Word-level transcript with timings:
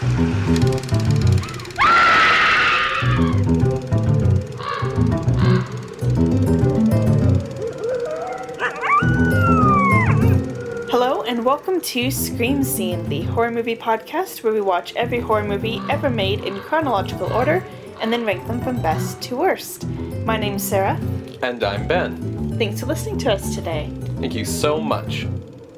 Hello, 0.00 0.12
and 11.22 11.44
welcome 11.44 11.80
to 11.80 12.12
Scream 12.12 12.62
Scene, 12.62 13.08
the 13.08 13.22
horror 13.22 13.50
movie 13.50 13.74
podcast 13.74 14.44
where 14.44 14.52
we 14.52 14.60
watch 14.60 14.94
every 14.94 15.18
horror 15.18 15.42
movie 15.42 15.80
ever 15.90 16.08
made 16.08 16.44
in 16.44 16.60
chronological 16.60 17.32
order 17.32 17.64
and 18.00 18.12
then 18.12 18.24
rank 18.24 18.46
them 18.46 18.60
from 18.60 18.80
best 18.80 19.20
to 19.22 19.36
worst. 19.36 19.88
My 20.24 20.36
name's 20.36 20.62
Sarah. 20.62 20.94
And 21.42 21.64
I'm 21.64 21.88
Ben. 21.88 22.56
Thanks 22.56 22.78
for 22.78 22.86
listening 22.86 23.18
to 23.18 23.32
us 23.32 23.52
today. 23.52 23.90
Thank 24.20 24.36
you 24.36 24.44
so 24.44 24.80
much. 24.80 25.26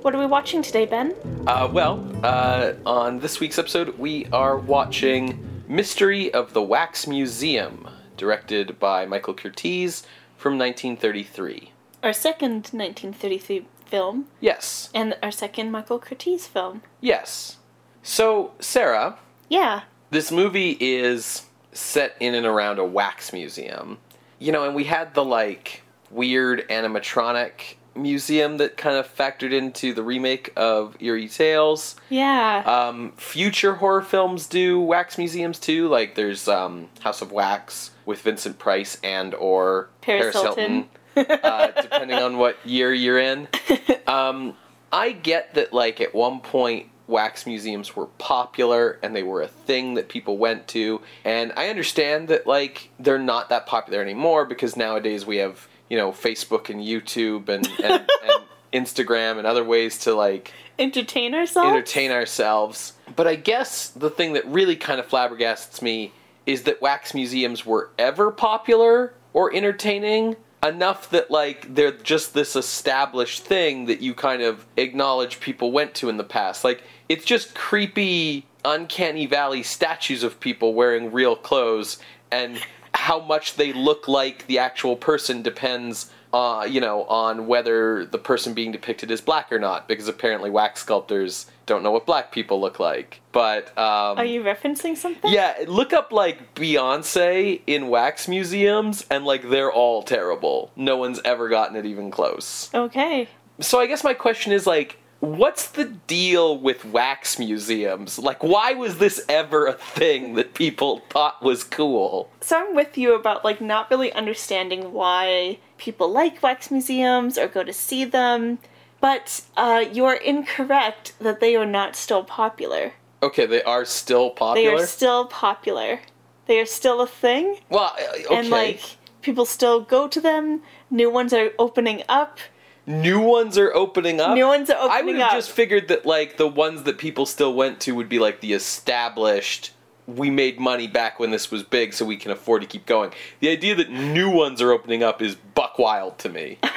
What 0.03 0.15
are 0.15 0.19
we 0.19 0.27
watching 0.27 0.61
today, 0.61 0.85
Ben? 0.85 1.15
Uh, 1.47 1.69
well, 1.73 2.05
uh, 2.23 2.73
on 2.87 3.19
this 3.21 3.41
week's 3.41 3.59
episode, 3.59 3.99
we 3.99 4.27
are 4.27 4.57
watching 4.57 5.63
Mystery 5.69 6.33
of 6.33 6.53
the 6.53 6.63
Wax 6.63 7.07
Museum, 7.07 7.89
directed 8.17 8.79
by 8.79 9.07
Michael 9.07 9.35
Curtiz 9.35 10.05
from 10.37 10.59
1933. 10.59 11.73
Our 12.03 12.13
second 12.13 12.69
1933 12.73 13.67
film, 13.87 14.27
Yes, 14.41 14.91
and 14.95 15.17
our 15.23 15.31
second 15.31 15.71
Michael 15.73 15.99
Curtiz 15.99 16.47
film. 16.47 16.83
yes. 17.01 17.57
So, 18.03 18.53
Sarah, 18.61 19.19
Yeah, 19.49 19.83
this 20.11 20.31
movie 20.33 20.77
is 20.81 21.47
set 21.73 22.17
in 22.21 22.35
and 22.35 22.47
around 22.47 22.79
a 22.79 22.85
wax 22.85 23.33
museum. 23.33 23.99
You 24.39 24.53
know, 24.53 24.65
and 24.65 24.75
we 24.75 24.85
had 24.85 25.15
the 25.15 25.25
like 25.25 25.83
weird 26.11 26.67
animatronic 26.69 27.75
museum 27.95 28.57
that 28.59 28.77
kind 28.77 28.97
of 28.97 29.15
factored 29.15 29.53
into 29.53 29.93
the 29.93 30.03
remake 30.03 30.53
of 30.57 30.97
Eerie 31.01 31.29
Tales. 31.29 31.97
yeah. 32.09 32.63
Um, 32.67 33.13
future 33.17 33.75
horror 33.75 34.03
films 34.03 34.47
do 34.47 34.81
wax 34.81 35.19
museums 35.19 35.59
too. 35.59 35.89
Like 35.89 36.15
there's 36.15 36.49
um, 36.49 36.89
House 37.01 37.23
of 37.23 37.33
Wax 37.33 37.91
with 38.07 38.23
Vincent 38.23 38.59
Price 38.59 38.99
and 39.03 39.35
or 39.35 39.89
Paris 40.01 40.35
Hilton. 40.41 40.89
uh, 41.17 41.69
depending 41.83 42.19
on 42.19 42.39
what 42.39 42.57
year 42.65 42.93
you're 42.93 43.19
in. 43.19 43.49
Um, 44.07 44.57
I 44.91 45.13
get 45.13 45.55
that 45.55 45.73
like 45.73 46.01
at 46.01 46.13
one 46.17 46.41
point 46.41 46.89
wax 47.07 47.47
museums 47.47 47.95
were 47.95 48.07
popular 48.07 48.99
and 49.05 49.15
they 49.15 49.23
were 49.23 49.41
a 49.43 49.47
thing 49.47 49.95
that 49.95 50.09
people 50.09 50.37
went 50.37 50.67
to, 50.69 51.01
and 51.25 51.53
I 51.57 51.69
understand 51.69 52.27
that 52.27 52.45
like 52.45 52.91
they're 52.99 53.21
not 53.21 53.51
that 53.51 53.67
popular 53.67 54.01
anymore 54.03 54.45
because 54.47 54.77
nowadays 54.77 55.25
we 55.25 55.37
have 55.37 55.69
you 55.91 55.99
know 55.99 56.13
Facebook 56.13 56.71
and 56.71 56.81
YouTube 56.81 57.49
and 57.51 57.67
and, 57.83 58.09
and 58.25 58.43
Instagram 58.87 59.37
and 59.39 59.47
other 59.47 59.65
ways 59.65 59.99
to 59.99 60.15
like 60.15 60.53
Entertain 60.79 61.35
ourselves? 61.35 61.69
entertain 61.69 62.11
ourselves. 62.11 62.95
But 63.15 63.27
I 63.27 63.35
guess 63.35 63.89
the 63.89 64.09
thing 64.09 64.33
that 64.33 64.47
really 64.47 64.77
kind 64.77 64.99
of 64.99 65.07
flabbergasts 65.07 65.83
me 65.83 66.13
is 66.47 66.63
that 66.63 66.81
wax 66.81 67.13
museums 67.13 67.67
were 67.67 67.91
ever 67.99 68.31
popular 68.31 69.13
or 69.35 69.55
entertaining 69.55 70.37
enough 70.63 71.11
that 71.11 71.31
like 71.31 71.75
they're 71.75 71.93
just 71.93 72.33
this 72.35 72.57
established 72.57 73.45
thing 73.45 73.87
that 73.87 74.01
you 74.01 74.15
kind 74.15 74.43
of 74.43 74.65
acknowledge 74.77 75.41
people 75.41 75.73
went 75.73 75.95
to 75.95 76.09
in 76.09 76.17
the 76.17 76.25
past. 76.25 76.65
Like 76.65 76.83
it's 77.09 77.25
just 77.25 77.55
creepy 77.55 78.47
uncanny 78.65 79.27
valley 79.27 79.63
statues 79.63 80.23
of 80.23 80.39
people 80.41 80.75
wearing 80.75 81.13
real 81.13 81.37
clothes 81.37 81.99
and 82.31 82.59
how 83.01 83.19
much 83.19 83.57
they 83.57 83.73
look 83.73 84.07
like 84.09 84.47
the 84.47 84.59
actual 84.59 84.95
person 84.95 85.41
depends 85.43 86.11
uh, 86.33 86.67
you 86.69 86.81
know, 86.81 87.05
on 87.05 87.47
whether 87.47 88.05
the 88.07 88.19
person 88.19 88.55
being 88.55 88.71
depicted 88.71 89.11
is 89.11 89.21
black 89.21 89.51
or 89.51 89.59
not, 89.59 89.89
because 89.89 90.07
apparently 90.07 90.49
wax 90.49 90.81
sculptors 90.81 91.47
don't 91.67 91.83
know 91.83 91.91
what 91.91 92.07
black 92.07 92.31
people 92.31 92.61
look 92.61 92.79
like. 92.79 93.21
But 93.33 93.77
um, 93.77 94.19
Are 94.19 94.25
you 94.25 94.43
referencing 94.43 94.97
something? 94.97 95.33
yeah, 95.33 95.65
look 95.67 95.93
up 95.93 96.13
like 96.13 96.55
Beyonce 96.55 97.63
in 97.67 97.89
wax 97.89 98.29
museums, 98.29 99.05
and 99.11 99.25
like 99.25 99.49
they're 99.49 99.73
all 99.73 100.03
terrible. 100.03 100.71
No 100.77 100.97
one's 100.97 101.21
ever 101.25 101.49
gotten 101.49 101.77
it 101.77 101.85
even 101.85 102.11
close. 102.13 102.71
Okay. 102.73 103.29
So 103.59 103.81
I 103.81 103.87
guess 103.87 104.05
my 104.05 104.15
question 104.15 104.53
is 104.53 104.67
like, 104.67 104.99
what's 105.21 105.69
the 105.69 105.85
deal 105.85 106.59
with 106.59 106.85
wax 106.85 107.39
museums? 107.39 108.19
Like, 108.19 108.43
why 108.43 108.73
was 108.73 108.99
this 108.99 109.25
ever 109.29 109.67
a 109.67 109.75
thing 109.75 110.35
that 110.35 110.55
people 110.55 111.03
thought 111.11 111.43
was 111.43 111.63
cool? 111.63 112.31
So 112.41 112.59
I'm 112.59 112.75
with 112.75 112.99
you 112.99 113.15
about 113.15 113.45
like 113.45 113.61
not 113.61 113.91
really 113.91 114.13
understanding 114.13 114.93
why 114.93 115.59
people 115.79 116.11
like 116.11 116.43
wax 116.43 116.71
museums 116.71 117.39
or 117.39 117.49
go 117.49 117.63
to 117.63 117.73
see 117.73 118.05
them, 118.05 118.59
but 119.01 119.43
uh, 119.57 119.85
you 119.93 120.05
are 120.07 120.17
incorrect 120.17 121.13
that 121.21 121.41
they 121.41 121.55
are 121.57 121.67
not 121.67 121.97
still 121.97 122.25
popular. 122.25 122.95
Okay, 123.23 123.47
they 123.47 123.63
are 123.63 123.85
still 123.85 124.31
popular. 124.31 124.77
They 124.77 124.83
are 124.83 124.87
still 124.87 125.27
popular. 125.27 126.01
They 126.47 126.59
are 126.59 126.67
still 126.67 127.01
a 127.01 127.07
thing, 127.07 127.61
well, 127.69 127.95
uh, 127.97 128.25
okay. 128.25 128.37
and 128.37 128.51
like 128.51 128.81
people 129.23 129.45
still 129.45 129.83
go 129.83 130.09
to 130.09 130.21
them. 130.21 130.63
New 130.91 131.11
ones 131.11 131.33
are 131.33 131.51
opening 131.59 132.03
up. 132.09 132.39
New 132.87 133.21
ones 133.21 133.59
are 133.59 133.73
opening 133.75 134.21
up. 134.21 134.35
New 134.35 134.47
ones 134.47 134.71
are 134.71 134.77
opening 134.77 134.91
up. 134.91 134.99
I 134.99 135.03
would 135.03 135.17
have 135.17 135.33
just 135.33 135.51
figured 135.51 135.89
that 135.89 136.07
like 136.07 136.37
the 136.37 136.49
ones 136.49 136.85
that 136.85 136.99
people 136.99 137.27
still 137.27 137.55
went 137.55 137.81
to 137.81 137.95
would 137.95 138.09
be 138.09 138.19
like 138.19 138.41
the 138.41 138.53
established. 138.53 139.73
We 140.07 140.29
made 140.31 140.59
money 140.59 140.89
back 140.89 141.21
when 141.21 141.31
this 141.31 141.53
was 141.53 141.63
big, 141.63 141.93
so 141.95 142.05
we 142.05 142.17
can 142.17 142.33
afford 142.33 142.63
to 142.63 142.67
keep 142.67 142.85
going. 142.85 143.13
The 143.39 143.49
idea 143.49 143.77
that 143.77 143.91
new 143.91 144.29
ones 144.29 144.61
are 144.61 144.73
opening 144.73 145.05
up 145.05 145.23
is 145.23 145.37
buck 145.37 145.79
wild 145.79 146.19
to 146.21 146.29
me. 146.29 146.59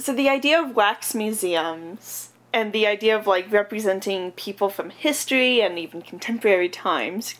So 0.00 0.14
the 0.14 0.30
idea 0.30 0.58
of 0.58 0.74
wax 0.74 1.14
museums 1.14 2.30
and 2.54 2.72
the 2.72 2.86
idea 2.86 3.14
of 3.14 3.26
like 3.26 3.52
representing 3.52 4.32
people 4.32 4.70
from 4.70 4.88
history 4.88 5.60
and 5.60 5.78
even 5.78 6.00
contemporary 6.00 6.70
times 6.70 7.34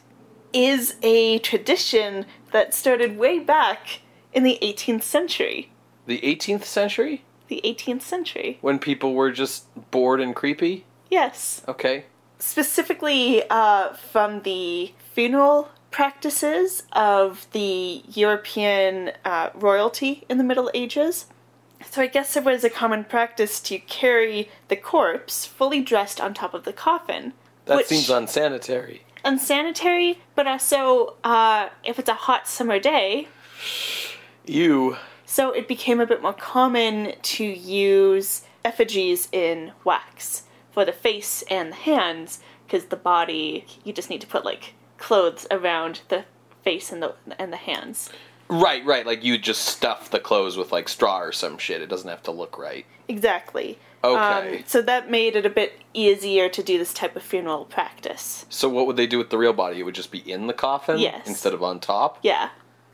is 0.52 0.96
a 1.02 1.38
tradition 1.38 2.26
that 2.52 2.74
started 2.74 3.16
way 3.16 3.38
back 3.38 4.00
in 4.34 4.42
the 4.42 4.58
18th 4.60 5.02
century. 5.02 5.69
The 6.10 6.20
18th 6.20 6.64
century, 6.64 7.22
The 7.48 7.60
18th 7.64 8.02
century. 8.02 8.58
when 8.60 8.78
people 8.78 9.14
were 9.14 9.30
just 9.32 9.64
bored 9.90 10.20
and 10.20 10.34
creepy. 10.34 10.84
Yes. 11.10 11.62
Okay. 11.66 12.04
Specifically 12.38 13.42
uh, 13.48 13.92
from 13.94 14.42
the 14.42 14.92
funeral 15.14 15.68
practices 15.90 16.82
of 16.92 17.46
the 17.52 18.02
European 18.14 19.12
uh, 19.24 19.50
royalty 19.54 20.24
in 20.28 20.36
the 20.38 20.44
Middle 20.44 20.70
Ages. 20.74 21.26
So 21.90 22.02
I 22.02 22.06
guess 22.06 22.36
it 22.36 22.44
was 22.44 22.62
a 22.64 22.70
common 22.70 23.04
practice 23.04 23.60
to 23.62 23.78
carry 23.78 24.48
the 24.68 24.76
corpse 24.76 25.46
fully 25.46 25.80
dressed 25.80 26.20
on 26.20 26.34
top 26.34 26.54
of 26.54 26.64
the 26.64 26.72
coffin. 26.72 27.32
That 27.66 27.86
seems 27.86 28.10
unsanitary. 28.10 29.02
unsanitary, 29.24 30.20
but 30.34 30.46
also 30.46 31.16
uh, 31.24 31.68
if 31.84 31.98
it's 31.98 32.08
a 32.08 32.14
hot 32.14 32.46
summer 32.48 32.78
day, 32.78 33.28
You. 34.46 34.96
So 35.30 35.52
it 35.52 35.68
became 35.68 36.00
a 36.00 36.06
bit 36.06 36.20
more 36.20 36.32
common 36.32 37.12
to 37.22 37.44
use 37.44 38.42
effigies 38.64 39.28
in 39.30 39.70
wax 39.84 40.42
for 40.72 40.84
the 40.84 40.92
face 40.92 41.44
and 41.48 41.70
the 41.70 41.76
hands, 41.76 42.40
because 42.66 42.86
the 42.86 42.96
body 42.96 43.64
you 43.84 43.92
just 43.92 44.10
need 44.10 44.20
to 44.20 44.26
put 44.26 44.44
like 44.44 44.74
clothes 44.98 45.46
around 45.52 46.00
the 46.08 46.24
face 46.64 46.90
and 46.90 47.00
the 47.00 47.14
and 47.38 47.52
the 47.52 47.56
hands. 47.56 48.10
Right, 48.48 48.84
right. 48.84 49.06
Like 49.06 49.22
you 49.22 49.38
just 49.38 49.62
stuff 49.62 50.10
the 50.10 50.18
clothes 50.18 50.56
with 50.56 50.72
like 50.72 50.88
straw 50.88 51.20
or 51.20 51.30
some 51.30 51.58
shit. 51.58 51.80
It 51.80 51.86
doesn't 51.88 52.10
have 52.10 52.24
to 52.24 52.32
look 52.32 52.58
right. 52.58 52.84
Exactly. 53.06 53.78
Okay. 54.02 54.56
Um, 54.58 54.64
so 54.66 54.82
that 54.82 55.10
made 55.10 55.36
it 55.36 55.46
a 55.46 55.50
bit 55.50 55.78
easier 55.94 56.48
to 56.48 56.62
do 56.62 56.76
this 56.76 56.92
type 56.92 57.14
of 57.14 57.22
funeral 57.22 57.66
practice. 57.66 58.46
So 58.48 58.68
what 58.68 58.88
would 58.88 58.96
they 58.96 59.06
do 59.06 59.18
with 59.18 59.30
the 59.30 59.38
real 59.38 59.52
body? 59.52 59.78
It 59.78 59.84
would 59.84 59.94
just 59.94 60.10
be 60.10 60.18
in 60.18 60.48
the 60.48 60.52
coffin 60.52 60.98
Yes. 60.98 61.28
instead 61.28 61.52
of 61.54 61.62
on 61.62 61.78
top. 61.78 62.18
Yeah. 62.22 62.48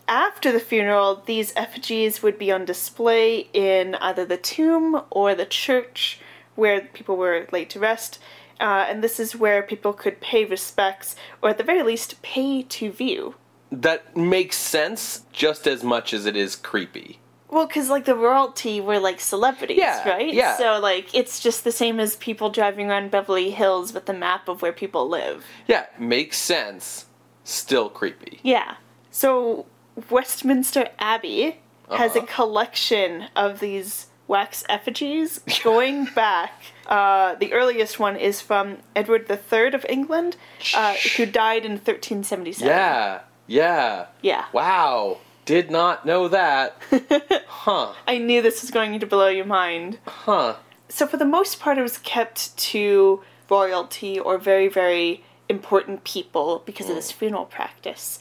After 0.09 0.53
the 0.53 0.61
funeral, 0.61 1.23
these 1.27 1.53
effigies 1.57 2.23
would 2.23 2.39
be 2.39 2.53
on 2.53 2.65
display 2.65 3.49
in 3.53 3.97
either 3.97 4.25
the 4.25 4.37
tomb 4.37 5.03
or 5.11 5.35
the 5.35 5.47
church 5.47 6.21
where 6.55 6.83
people 6.83 7.17
were 7.17 7.49
laid 7.53 7.71
to 7.71 7.81
rest. 7.81 8.19
Uh, 8.61 8.87
and 8.89 9.03
this 9.03 9.21
is 9.21 9.37
where 9.37 9.63
people 9.63 9.93
could 9.93 10.21
pay 10.21 10.45
respects, 10.45 11.15
or 11.43 11.51
at 11.51 11.59
the 11.59 11.65
very 11.65 11.83
least, 11.83 12.23
pay 12.23 12.63
to 12.63 12.91
view. 12.91 13.35
That 13.71 14.17
makes 14.17 14.57
sense 14.57 15.25
just 15.33 15.67
as 15.67 15.83
much 15.83 16.15
as 16.15 16.25
it 16.25 16.37
is 16.37 16.57
creepy. 16.57 17.19
Well, 17.51 17.67
because, 17.67 17.91
like, 17.91 18.07
the 18.07 18.15
royalty 18.15 18.81
were, 18.81 18.99
like, 18.99 19.21
celebrities, 19.21 19.79
Yeah, 19.79 20.09
right? 20.09 20.33
yeah. 20.33 20.57
So, 20.57 20.79
like, 20.81 21.15
it's 21.15 21.39
just 21.39 21.65
the 21.65 21.71
same 21.73 22.01
as 22.01 22.17
people 22.17 22.49
driving 22.51 22.91
around 22.91 23.11
Beverly 23.11 23.51
Hills 23.51 23.93
with 23.93 24.09
a 24.09 24.13
map 24.15 24.49
of 24.49 24.63
where 24.63 24.73
people 24.73 25.09
live. 25.09 25.45
Yeah, 25.67 25.87
makes 25.99 26.39
sense. 26.39 27.07
Still 27.45 27.89
creepy. 27.89 28.41
Yeah. 28.43 28.77
So 29.11 29.67
Westminster 30.11 30.89
Abbey 30.99 31.59
has 31.91 32.15
a 32.17 32.19
Uh-huh. 32.21 32.27
collection 32.35 33.27
of 33.37 33.61
these 33.61 34.07
wax 34.29 34.65
effigies 34.69 35.41
going 35.63 36.07
back. 36.07 36.53
Uh, 36.87 37.35
the 37.37 37.53
earliest 37.53 37.99
one 37.99 38.17
is 38.17 38.41
from 38.41 38.79
Edward 38.95 39.31
III 39.31 39.75
of 39.75 39.87
England, 39.89 40.37
uh, 40.75 40.95
who 41.17 41.27
died 41.27 41.65
in 41.65 41.73
1377. 41.73 42.67
Yeah, 42.69 43.21
yeah. 43.47 44.07
Yeah. 44.23 44.45
Wow. 44.53 45.19
Did 45.45 45.71
not 45.71 46.05
know 46.05 46.27
that. 46.29 46.77
huh. 47.47 47.93
I 48.07 48.19
knew 48.19 48.43
this 48.43 48.63
was 48.63 48.71
going 48.73 48.99
to 48.99 49.07
blow 49.07 49.29
your 49.29 49.45
mind. 49.47 49.99
Huh. 50.07 50.57
So 50.89 51.07
for 51.07 51.17
the 51.17 51.25
most 51.25 51.61
part, 51.61 51.79
it 51.79 51.83
was 51.83 51.99
kept 51.99 52.57
to 52.59 53.23
royalty 53.49 54.19
or 54.19 54.39
very, 54.39 54.67
very 54.67 55.23
important 55.49 56.03
people 56.03 56.63
because 56.67 56.89
of 56.89 56.97
this 56.97 57.13
funeral 57.13 57.45
practice. 57.45 58.19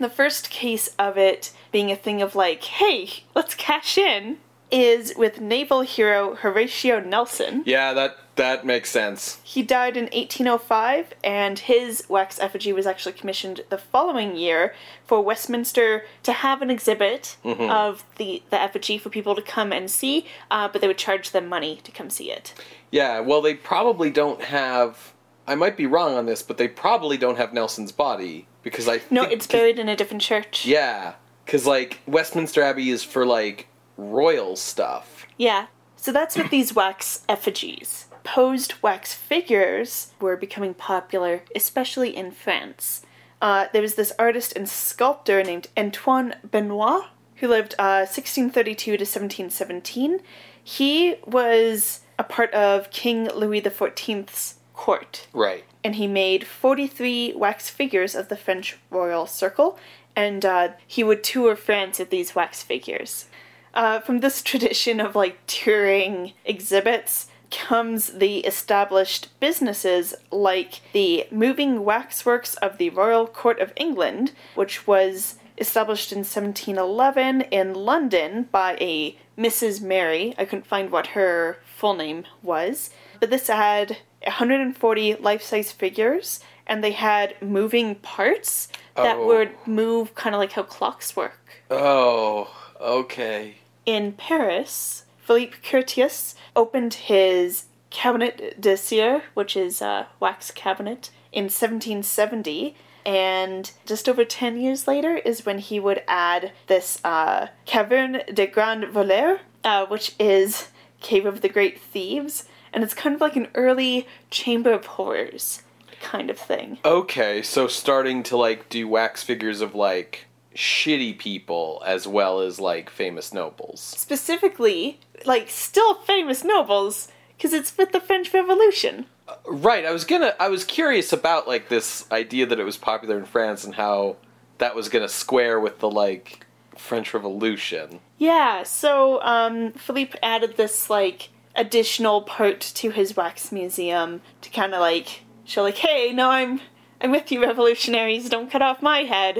The 0.00 0.10
first 0.10 0.50
case 0.50 0.88
of 0.98 1.16
it 1.16 1.52
being 1.70 1.90
a 1.90 1.96
thing 1.96 2.22
of 2.22 2.34
like, 2.34 2.64
hey, 2.64 3.24
let's 3.34 3.54
cash 3.54 3.96
in, 3.98 4.38
is 4.72 5.14
with 5.16 5.40
naval 5.40 5.82
hero 5.82 6.34
Horatio 6.34 6.98
Nelson. 6.98 7.62
Yeah, 7.66 7.92
that 7.92 8.16
that 8.36 8.64
makes 8.64 8.90
sense. 8.90 9.38
He 9.44 9.62
died 9.62 9.94
in 9.96 10.04
1805, 10.04 11.12
and 11.22 11.58
his 11.58 12.04
wax 12.08 12.40
effigy 12.40 12.72
was 12.72 12.86
actually 12.86 13.12
commissioned 13.12 13.60
the 13.68 13.76
following 13.76 14.36
year 14.36 14.74
for 15.04 15.20
Westminster 15.20 16.06
to 16.22 16.32
have 16.32 16.62
an 16.62 16.70
exhibit 16.70 17.36
of 17.44 18.04
the, 18.16 18.42
the 18.48 18.58
effigy 18.58 18.96
for 18.96 19.10
people 19.10 19.34
to 19.34 19.42
come 19.42 19.70
and 19.70 19.90
see, 19.90 20.26
uh, 20.50 20.66
but 20.68 20.80
they 20.80 20.88
would 20.88 20.96
charge 20.96 21.32
them 21.32 21.46
money 21.46 21.80
to 21.84 21.92
come 21.92 22.08
see 22.08 22.32
it. 22.32 22.54
Yeah, 22.90 23.20
well, 23.20 23.42
they 23.42 23.54
probably 23.54 24.10
don't 24.10 24.40
have. 24.40 25.12
I 25.46 25.54
might 25.54 25.76
be 25.76 25.86
wrong 25.86 26.14
on 26.14 26.24
this, 26.24 26.42
but 26.42 26.56
they 26.56 26.68
probably 26.68 27.18
don't 27.18 27.36
have 27.36 27.52
Nelson's 27.52 27.92
body 27.92 28.46
because 28.62 28.88
I 28.88 29.00
No, 29.10 29.22
it's 29.22 29.46
buried 29.46 29.78
in 29.78 29.88
a 29.88 29.96
different 29.96 30.22
church. 30.22 30.66
Yeah, 30.66 31.14
because 31.44 31.66
like 31.66 32.00
Westminster 32.06 32.62
Abbey 32.62 32.90
is 32.90 33.02
for 33.02 33.26
like 33.26 33.68
royal 33.96 34.56
stuff. 34.56 35.26
Yeah. 35.36 35.66
So 35.96 36.10
that's 36.12 36.36
with 36.36 36.50
these 36.50 36.74
wax 36.74 37.24
effigies. 37.28 38.06
Posed 38.24 38.74
wax 38.82 39.14
figures 39.14 40.12
were 40.20 40.36
becoming 40.36 40.74
popular, 40.74 41.44
especially 41.54 42.16
in 42.16 42.32
France. 42.32 43.02
Uh, 43.40 43.66
there 43.72 43.82
was 43.82 43.94
this 43.96 44.12
artist 44.18 44.52
and 44.54 44.68
sculptor 44.68 45.42
named 45.42 45.68
Antoine 45.76 46.36
Benoit 46.48 47.04
who 47.42 47.48
lived 47.48 47.74
uh, 47.76 48.06
1632 48.06 48.84
to 48.84 49.02
1717. 49.02 50.20
He 50.62 51.16
was 51.26 52.00
a 52.16 52.22
part 52.22 52.54
of 52.54 52.88
King 52.90 53.28
Louis 53.34 53.60
XIV's 53.60 54.54
court 54.86 55.26
Right. 55.32 55.64
and 55.84 55.94
he 55.94 56.06
made 56.06 56.46
43 56.46 57.34
wax 57.36 57.70
figures 57.70 58.14
of 58.14 58.28
the 58.28 58.36
French 58.36 58.78
royal 58.90 59.26
circle, 59.26 59.78
and 60.16 60.44
uh, 60.44 60.68
he 60.86 61.02
would 61.04 61.22
tour 61.22 61.54
France 61.56 61.98
with 62.00 62.10
these 62.10 62.34
wax 62.34 62.62
figures. 62.62 63.26
Uh, 63.74 64.00
from 64.00 64.20
this 64.20 64.42
tradition 64.50 65.00
of 65.00 65.14
like 65.14 65.36
touring 65.46 66.32
exhibits 66.44 67.28
comes 67.50 68.00
the 68.24 68.38
established 68.52 69.28
businesses 69.38 70.14
like 70.30 70.80
the 70.92 71.26
Moving 71.30 71.84
Waxworks 71.84 72.54
of 72.56 72.78
the 72.78 72.90
Royal 72.90 73.26
Court 73.26 73.60
of 73.60 73.72
England, 73.76 74.32
which 74.54 74.86
was 74.86 75.36
established 75.58 76.12
in 76.12 76.18
1711 76.20 77.42
in 77.50 77.74
London 77.74 78.48
by 78.50 78.76
a 78.80 79.16
Mrs. 79.38 79.80
Mary. 79.82 80.34
I 80.38 80.44
couldn't 80.46 80.66
find 80.66 80.90
what 80.90 81.08
her 81.08 81.58
full 81.76 81.94
name 81.94 82.24
was, 82.42 82.90
but 83.22 83.30
this 83.30 83.46
had 83.46 83.98
140 84.26 85.14
life 85.14 85.42
size 85.42 85.70
figures, 85.70 86.40
and 86.66 86.82
they 86.82 86.90
had 86.90 87.40
moving 87.40 87.94
parts 87.94 88.66
that 88.96 89.16
Oh. 89.16 89.26
would 89.28 89.50
move 89.64 90.16
kind 90.16 90.34
of 90.34 90.40
like 90.40 90.50
how 90.52 90.64
clocks 90.64 91.14
work. 91.14 91.38
Oh, 91.70 92.50
okay. 92.80 93.58
In 93.86 94.10
Paris, 94.14 95.04
Philippe 95.18 95.58
Curtius 95.62 96.34
opened 96.56 96.94
his 96.94 97.66
Cabinet 97.90 98.60
de 98.60 98.76
Cire, 98.76 99.22
which 99.34 99.56
is 99.56 99.80
a 99.80 100.08
wax 100.18 100.50
cabinet, 100.50 101.10
in 101.30 101.44
1770. 101.48 102.74
And 103.06 103.70
just 103.86 104.08
over 104.08 104.24
10 104.24 104.60
years 104.60 104.88
later 104.88 105.16
is 105.18 105.46
when 105.46 105.58
he 105.60 105.78
would 105.78 106.02
add 106.08 106.50
this 106.66 106.98
uh, 107.04 107.48
Caverne 107.66 108.22
de 108.34 108.48
Grand 108.48 108.82
Voleur, 108.86 109.38
uh, 109.62 109.86
which 109.86 110.16
is 110.18 110.70
Cave 111.00 111.24
of 111.26 111.40
the 111.40 111.48
Great 111.48 111.80
Thieves. 111.80 112.48
And 112.72 112.82
it's 112.82 112.94
kind 112.94 113.14
of 113.14 113.20
like 113.20 113.36
an 113.36 113.48
early 113.54 114.06
Chamber 114.30 114.72
of 114.72 114.86
Horrors 114.86 115.62
kind 116.00 116.30
of 116.30 116.38
thing. 116.38 116.78
Okay, 116.84 117.42
so 117.42 117.68
starting 117.68 118.22
to 118.24 118.36
like 118.36 118.68
do 118.68 118.88
wax 118.88 119.22
figures 119.22 119.60
of 119.60 119.74
like 119.74 120.26
shitty 120.54 121.18
people 121.18 121.82
as 121.86 122.06
well 122.06 122.40
as 122.40 122.60
like 122.60 122.90
famous 122.90 123.32
nobles. 123.32 123.80
Specifically, 123.80 125.00
like, 125.24 125.48
still 125.48 125.94
famous 125.94 126.44
nobles, 126.44 127.08
because 127.36 127.52
it's 127.52 127.76
with 127.78 127.92
the 127.92 128.00
French 128.00 128.32
Revolution. 128.34 129.06
Right, 129.46 129.86
I 129.86 129.92
was 129.92 130.04
gonna 130.04 130.34
I 130.38 130.48
was 130.48 130.64
curious 130.64 131.12
about 131.12 131.48
like 131.48 131.68
this 131.68 132.10
idea 132.10 132.46
that 132.46 132.58
it 132.58 132.64
was 132.64 132.76
popular 132.76 133.18
in 133.18 133.24
France 133.24 133.64
and 133.64 133.74
how 133.74 134.16
that 134.58 134.74
was 134.74 134.88
gonna 134.88 135.08
square 135.08 135.58
with 135.58 135.78
the 135.78 135.90
like 135.90 136.44
French 136.76 137.14
Revolution. 137.14 138.00
Yeah, 138.18 138.62
so 138.64 139.22
um, 139.22 139.72
Philippe 139.72 140.18
added 140.22 140.56
this 140.56 140.90
like 140.90 141.30
additional 141.54 142.22
part 142.22 142.60
to 142.60 142.90
his 142.90 143.16
wax 143.16 143.52
museum 143.52 144.20
to 144.40 144.50
kind 144.50 144.74
of 144.74 144.80
like 144.80 145.22
show 145.44 145.62
like, 145.62 145.76
hey, 145.76 146.12
no, 146.12 146.30
I'm 146.30 146.60
I'm 147.00 147.10
with 147.10 147.32
you, 147.32 147.42
revolutionaries. 147.42 148.28
Don't 148.28 148.50
cut 148.50 148.62
off 148.62 148.80
my 148.80 149.00
head. 149.00 149.38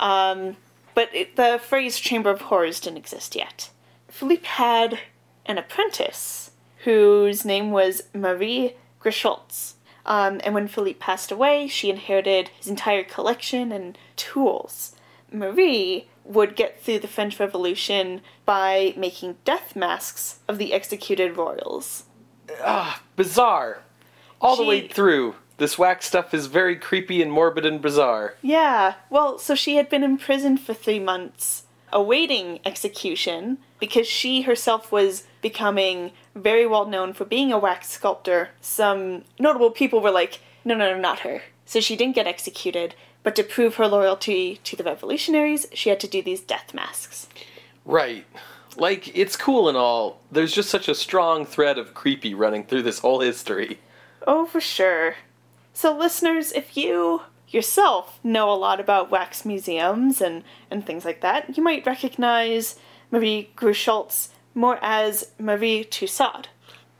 Um, 0.00 0.56
but 0.94 1.14
it, 1.14 1.36
the 1.36 1.60
phrase 1.62 1.98
Chamber 1.98 2.30
of 2.30 2.42
Horrors 2.42 2.80
didn't 2.80 2.98
exist 2.98 3.34
yet. 3.34 3.70
Philippe 4.08 4.46
had 4.46 4.98
an 5.46 5.58
apprentice 5.58 6.52
whose 6.84 7.44
name 7.44 7.70
was 7.72 8.02
Marie 8.14 8.74
Grosholtz. 9.02 9.74
Um, 10.06 10.40
and 10.44 10.54
when 10.54 10.68
Philippe 10.68 10.98
passed 10.98 11.30
away, 11.30 11.68
she 11.68 11.90
inherited 11.90 12.48
his 12.56 12.68
entire 12.68 13.04
collection 13.04 13.70
and 13.70 13.98
tools. 14.16 14.94
Marie 15.32 16.08
would 16.30 16.54
get 16.54 16.80
through 16.80 17.00
the 17.00 17.08
French 17.08 17.40
Revolution 17.40 18.20
by 18.44 18.94
making 18.96 19.36
death 19.44 19.74
masks 19.74 20.38
of 20.46 20.58
the 20.58 20.72
executed 20.72 21.36
royals. 21.36 22.04
Ah, 22.62 23.02
bizarre. 23.16 23.82
All 24.40 24.56
the 24.56 24.64
way 24.64 24.86
through. 24.86 25.34
This 25.58 25.76
wax 25.76 26.06
stuff 26.06 26.32
is 26.32 26.46
very 26.46 26.76
creepy 26.76 27.20
and 27.20 27.30
morbid 27.30 27.66
and 27.66 27.82
bizarre. 27.82 28.34
Yeah, 28.40 28.94
well, 29.10 29.38
so 29.38 29.54
she 29.54 29.76
had 29.76 29.90
been 29.90 30.02
imprisoned 30.02 30.60
for 30.60 30.72
three 30.72 31.00
months 31.00 31.64
awaiting 31.92 32.60
execution 32.64 33.58
because 33.80 34.06
she 34.06 34.42
herself 34.42 34.92
was 34.92 35.24
becoming 35.42 36.12
very 36.34 36.66
well 36.66 36.86
known 36.86 37.12
for 37.12 37.24
being 37.24 37.52
a 37.52 37.58
wax 37.58 37.90
sculptor. 37.90 38.50
Some 38.60 39.24
notable 39.38 39.70
people 39.70 40.00
were 40.00 40.10
like, 40.10 40.40
no, 40.64 40.74
no, 40.74 40.92
no, 40.92 40.98
not 40.98 41.20
her. 41.20 41.42
So 41.66 41.80
she 41.80 41.96
didn't 41.96 42.14
get 42.14 42.26
executed, 42.26 42.94
but 43.22 43.36
to 43.36 43.42
prove 43.42 43.76
her 43.76 43.86
loyalty 43.86 44.60
to 44.64 44.76
the 44.76 44.84
revolutionaries, 44.84 45.66
she 45.72 45.90
had 45.90 46.00
to 46.00 46.08
do 46.08 46.22
these 46.22 46.40
death 46.40 46.72
masks. 46.74 47.28
Right. 47.84 48.26
Like, 48.76 49.16
it's 49.16 49.36
cool 49.36 49.68
and 49.68 49.76
all. 49.76 50.20
There's 50.30 50.52
just 50.52 50.70
such 50.70 50.88
a 50.88 50.94
strong 50.94 51.44
thread 51.44 51.76
of 51.78 51.94
creepy 51.94 52.34
running 52.34 52.64
through 52.64 52.82
this 52.82 53.00
whole 53.00 53.20
history. 53.20 53.80
Oh, 54.26 54.46
for 54.46 54.60
sure. 54.60 55.16
So, 55.72 55.96
listeners, 55.96 56.52
if 56.52 56.76
you 56.76 57.22
yourself 57.48 58.20
know 58.22 58.50
a 58.50 58.54
lot 58.54 58.80
about 58.80 59.10
wax 59.10 59.44
museums 59.44 60.20
and, 60.20 60.44
and 60.70 60.86
things 60.86 61.04
like 61.04 61.20
that, 61.20 61.56
you 61.56 61.62
might 61.62 61.86
recognize 61.86 62.76
Marie 63.10 63.50
Grosholtz 63.56 64.28
more 64.54 64.78
as 64.82 65.32
Marie 65.38 65.84
Tussaud. 65.84 66.44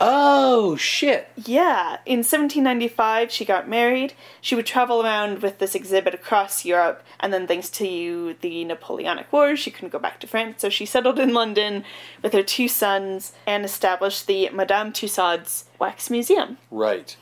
Oh, 0.03 0.75
shit. 0.77 1.29
Yeah, 1.45 1.97
in 2.07 2.19
1795 2.19 3.31
she 3.31 3.45
got 3.45 3.69
married. 3.69 4.13
She 4.41 4.55
would 4.55 4.65
travel 4.65 5.03
around 5.03 5.43
with 5.43 5.59
this 5.59 5.75
exhibit 5.75 6.13
across 6.15 6.65
Europe, 6.65 7.03
and 7.19 7.31
then 7.31 7.45
thanks 7.45 7.69
to 7.71 8.35
the 8.41 8.65
Napoleonic 8.65 9.31
Wars, 9.31 9.59
she 9.59 9.69
couldn't 9.69 9.91
go 9.91 9.99
back 9.99 10.19
to 10.21 10.27
France, 10.27 10.61
so 10.61 10.69
she 10.69 10.85
settled 10.87 11.19
in 11.19 11.33
London 11.33 11.83
with 12.23 12.33
her 12.33 12.41
two 12.43 12.67
sons 12.67 13.33
and 13.45 13.63
established 13.63 14.25
the 14.25 14.49
Madame 14.49 14.91
Tussaud's 14.91 15.65
Wax 15.77 16.09
Museum. 16.09 16.57
Right. 16.71 17.15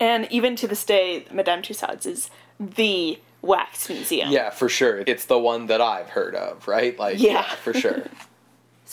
And 0.00 0.26
even 0.30 0.56
to 0.56 0.66
this 0.66 0.84
day, 0.84 1.26
Madame 1.30 1.62
Tussauds 1.62 2.06
is 2.06 2.30
the 2.58 3.18
wax 3.42 3.88
museum. 3.90 4.30
Yeah, 4.30 4.50
for 4.50 4.68
sure. 4.68 5.04
It's 5.06 5.26
the 5.26 5.38
one 5.38 5.66
that 5.66 5.80
I've 5.80 6.08
heard 6.08 6.34
of, 6.34 6.66
right? 6.66 6.98
Like, 6.98 7.20
Yeah. 7.20 7.32
yeah 7.32 7.42
for 7.56 7.74
sure. 7.74 8.04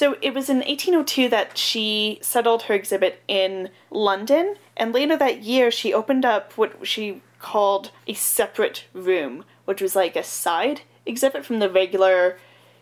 So 0.02 0.18
it 0.20 0.34
was 0.34 0.50
in 0.50 0.62
1802 0.62 1.30
that 1.30 1.60
she 1.60 2.18
settled 2.24 2.64
her 2.64 2.74
exhibit 2.74 3.22
in 3.28 3.70
London, 3.92 4.56
and 4.76 4.92
later 4.92 5.16
that 5.16 5.44
year 5.44 5.70
she 5.70 5.94
opened 5.94 6.26
up 6.26 6.54
what 6.58 6.88
she 6.88 7.22
called 7.38 7.92
a 8.08 8.16
separate 8.16 8.86
room, 8.94 9.46
which 9.66 9.80
was 9.80 9.96
like 9.96 10.16
a 10.16 10.24
side 10.24 10.82
exhibit 11.06 11.46
from 11.46 11.60
the 11.60 11.70
regular, 11.70 12.40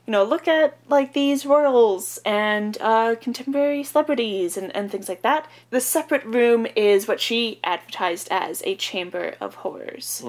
you 0.07 0.11
know, 0.11 0.23
look 0.23 0.47
at 0.47 0.77
like 0.87 1.11
these 1.11 1.45
royals 1.45 2.19
and 2.23 2.77
uh, 2.79 3.15
contemporary 3.19 3.83
celebrities 3.83 4.55
and, 4.55 4.73
and 4.73 4.89
things 4.89 5.09
like 5.09 5.21
that. 5.21 5.45
The 5.71 5.81
separate 5.81 6.23
room 6.23 6.67
is 6.73 7.05
what 7.05 7.19
she 7.19 7.59
advertised 7.65 8.29
as 8.31 8.63
a 8.65 8.75
chamber 8.75 9.35
of 9.41 9.55
horrors. 9.55 10.23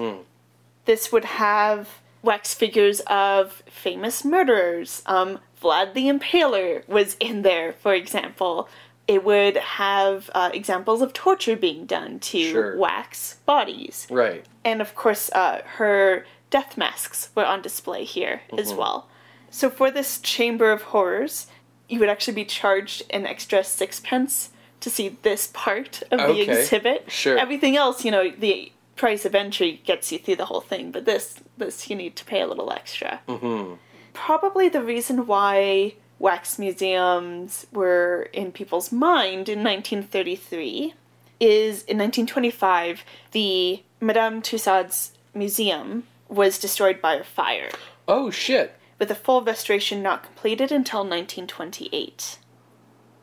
This 0.83 1.09
would 1.13 1.23
have 1.23 2.01
wax 2.21 2.53
figures 2.53 2.99
of 3.07 3.63
famous 3.65 4.25
murderers. 4.25 5.01
Um, 5.05 5.39
Vlad 5.61 5.93
the 5.93 6.07
Impaler 6.07 6.87
was 6.87 7.15
in 7.19 7.41
there, 7.43 7.73
for 7.73 7.93
example. 7.93 8.67
It 9.07 9.23
would 9.25 9.57
have 9.57 10.29
uh, 10.33 10.51
examples 10.53 11.01
of 11.01 11.11
torture 11.11 11.55
being 11.57 11.85
done 11.85 12.19
to 12.19 12.39
Sure. 12.51 12.77
wax 12.77 13.35
bodies. 13.45 14.07
Right. 14.09 14.45
And 14.63 14.81
of 14.81 14.95
course, 14.95 15.29
uh, 15.33 15.61
her 15.77 16.25
death 16.49 16.77
masks 16.77 17.29
were 17.35 17.45
on 17.45 17.61
display 17.61 18.03
here 18.05 18.41
as 18.57 18.73
well. 18.73 19.07
So 19.49 19.69
for 19.69 19.91
this 19.91 20.19
Chamber 20.19 20.71
of 20.71 20.81
Horrors, 20.83 21.47
you 21.89 21.99
would 21.99 22.09
actually 22.09 22.35
be 22.35 22.45
charged 22.45 23.03
an 23.09 23.25
extra 23.25 23.63
sixpence 23.65 24.51
to 24.79 24.89
see 24.89 25.17
this 25.23 25.47
part 25.53 26.03
of 26.11 26.19
the 26.19 26.25
Okay, 26.43 26.61
exhibit. 26.61 27.11
sure. 27.11 27.37
Everything 27.37 27.75
else, 27.75 28.05
you 28.05 28.11
know, 28.11 28.31
the 28.31 28.71
price 28.95 29.25
of 29.25 29.35
entry 29.35 29.81
gets 29.83 30.11
you 30.11 30.19
through 30.19 30.37
the 30.37 30.45
whole 30.45 30.61
thing, 30.61 30.91
but 30.91 31.05
this 31.05 31.35
this 31.57 31.89
you 31.89 31.95
need 31.95 32.15
to 32.15 32.23
pay 32.25 32.39
a 32.41 32.47
little 32.47 32.71
extra. 32.71 33.19
Mm-hmm. 33.27 33.73
Probably 34.13 34.69
the 34.69 34.81
reason 34.83 35.25
why 35.27 35.95
wax 36.19 36.59
museums 36.59 37.65
were 37.71 38.29
in 38.33 38.51
people's 38.51 38.91
mind 38.91 39.49
in 39.49 39.63
1933 39.63 40.93
is 41.39 41.83
in 41.83 41.97
1925 41.97 43.03
the 43.31 43.83
Madame 43.99 44.41
Tussauds 44.41 45.11
Museum 45.33 46.03
was 46.27 46.59
destroyed 46.59 47.01
by 47.01 47.15
a 47.15 47.23
fire, 47.23 47.69
Oh 48.07 48.29
shit. 48.29 48.75
with 48.99 49.09
a 49.09 49.15
full 49.15 49.41
restoration 49.41 50.01
not 50.03 50.23
completed 50.23 50.71
until 50.71 50.99
1928. 50.99 52.37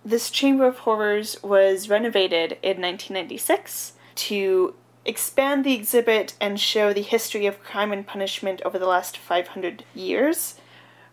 This 0.04 0.30
Chamber 0.30 0.66
of 0.66 0.78
Horrors 0.78 1.40
was 1.42 1.88
renovated 1.88 2.52
in 2.62 2.80
1996 2.80 3.92
to 4.16 4.74
expand 5.04 5.64
the 5.64 5.74
exhibit 5.74 6.34
and 6.40 6.58
show 6.60 6.92
the 6.92 7.02
history 7.02 7.46
of 7.46 7.62
crime 7.62 7.92
and 7.92 8.06
punishment 8.06 8.60
over 8.64 8.78
the 8.78 8.86
last 8.86 9.16
500 9.16 9.84
years. 9.94 10.56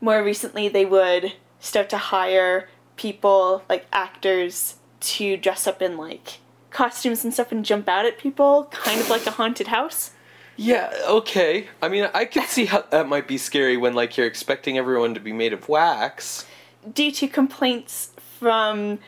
More 0.06 0.22
recently, 0.22 0.70
they 0.70 0.86
would 0.86 1.34
start 1.60 1.90
to 1.90 1.98
hire 1.98 2.70
people, 2.96 3.64
like 3.68 3.88
actors, 3.92 4.76
to 5.00 5.36
dress 5.36 5.66
up 5.66 5.82
in 5.82 5.98
like 5.98 6.38
costumes 6.70 7.24
and 7.24 7.34
stuff 7.34 7.52
and 7.52 7.66
jump 7.66 7.90
out 7.90 8.06
at 8.06 8.20
people, 8.20 8.66
kind 8.66 9.02
of 9.02 9.10
like 9.10 9.26
a 9.26 9.32
haunted 9.32 9.70
house. 9.70 10.12
Yeah, 10.58 10.94
okay. 11.08 11.70
I 11.82 11.90
mean, 11.90 12.08
I 12.14 12.26
can 12.26 12.46
see 12.46 12.66
how 12.66 12.82
that 12.92 13.10
might 13.10 13.28
be 13.28 13.40
scary 13.40 13.78
when 13.78 13.96
like 13.96 14.16
you're 14.16 14.28
expecting 14.28 14.78
everyone 14.78 15.16
to 15.16 15.20
be 15.20 15.34
made 15.34 15.54
of 15.54 15.68
wax. 15.68 16.46
due 16.94 17.12
to 17.14 17.28
complaints 17.28 18.12
from 18.40 19.00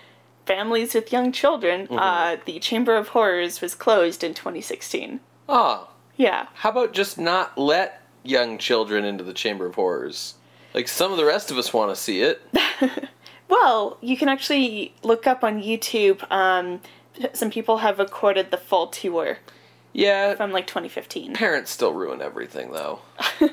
families 0.48 0.96
with 0.96 1.12
young 1.12 1.32
children, 1.32 1.88
uh, 1.92 2.38
the 2.46 2.58
Chamber 2.58 2.96
of 2.96 3.10
Horrors 3.10 3.62
was 3.62 3.76
closed 3.76 4.24
in 4.24 4.34
2016. 4.34 5.20
Ah, 5.48 5.90
Yeah. 6.16 6.48
how 6.56 6.72
about 6.72 6.92
just 6.94 7.20
not 7.20 7.56
let 7.56 8.02
young 8.24 8.58
children 8.58 9.06
into 9.06 9.24
the 9.24 9.34
Chamber 9.34 9.68
of 9.68 9.76
Horrors? 9.76 10.34
Like 10.74 10.88
some 10.88 11.12
of 11.12 11.18
the 11.18 11.26
rest 11.26 11.52
of 11.52 11.58
us 11.58 11.74
want 11.74 11.92
to 11.92 11.96
see 11.96 12.22
it. 12.22 12.42
Well, 13.50 13.98
you 14.02 14.18
can 14.18 14.28
actually 14.28 14.94
look 15.04 15.26
up 15.26 15.42
on 15.42 15.62
YouTube. 15.64 16.30
Um, 16.30 16.82
some 17.34 17.50
people 17.50 17.78
have 17.78 17.98
recorded 17.98 18.52
the 18.52 18.58
full 18.58 18.88
tour 18.88 19.38
Yeah, 19.94 20.36
from 20.36 20.52
like 20.52 20.68
2015. 20.68 21.34
parents 21.34 21.72
still 21.72 21.94
ruin 21.94 22.22
everything 22.22 22.72
though. 22.72 23.00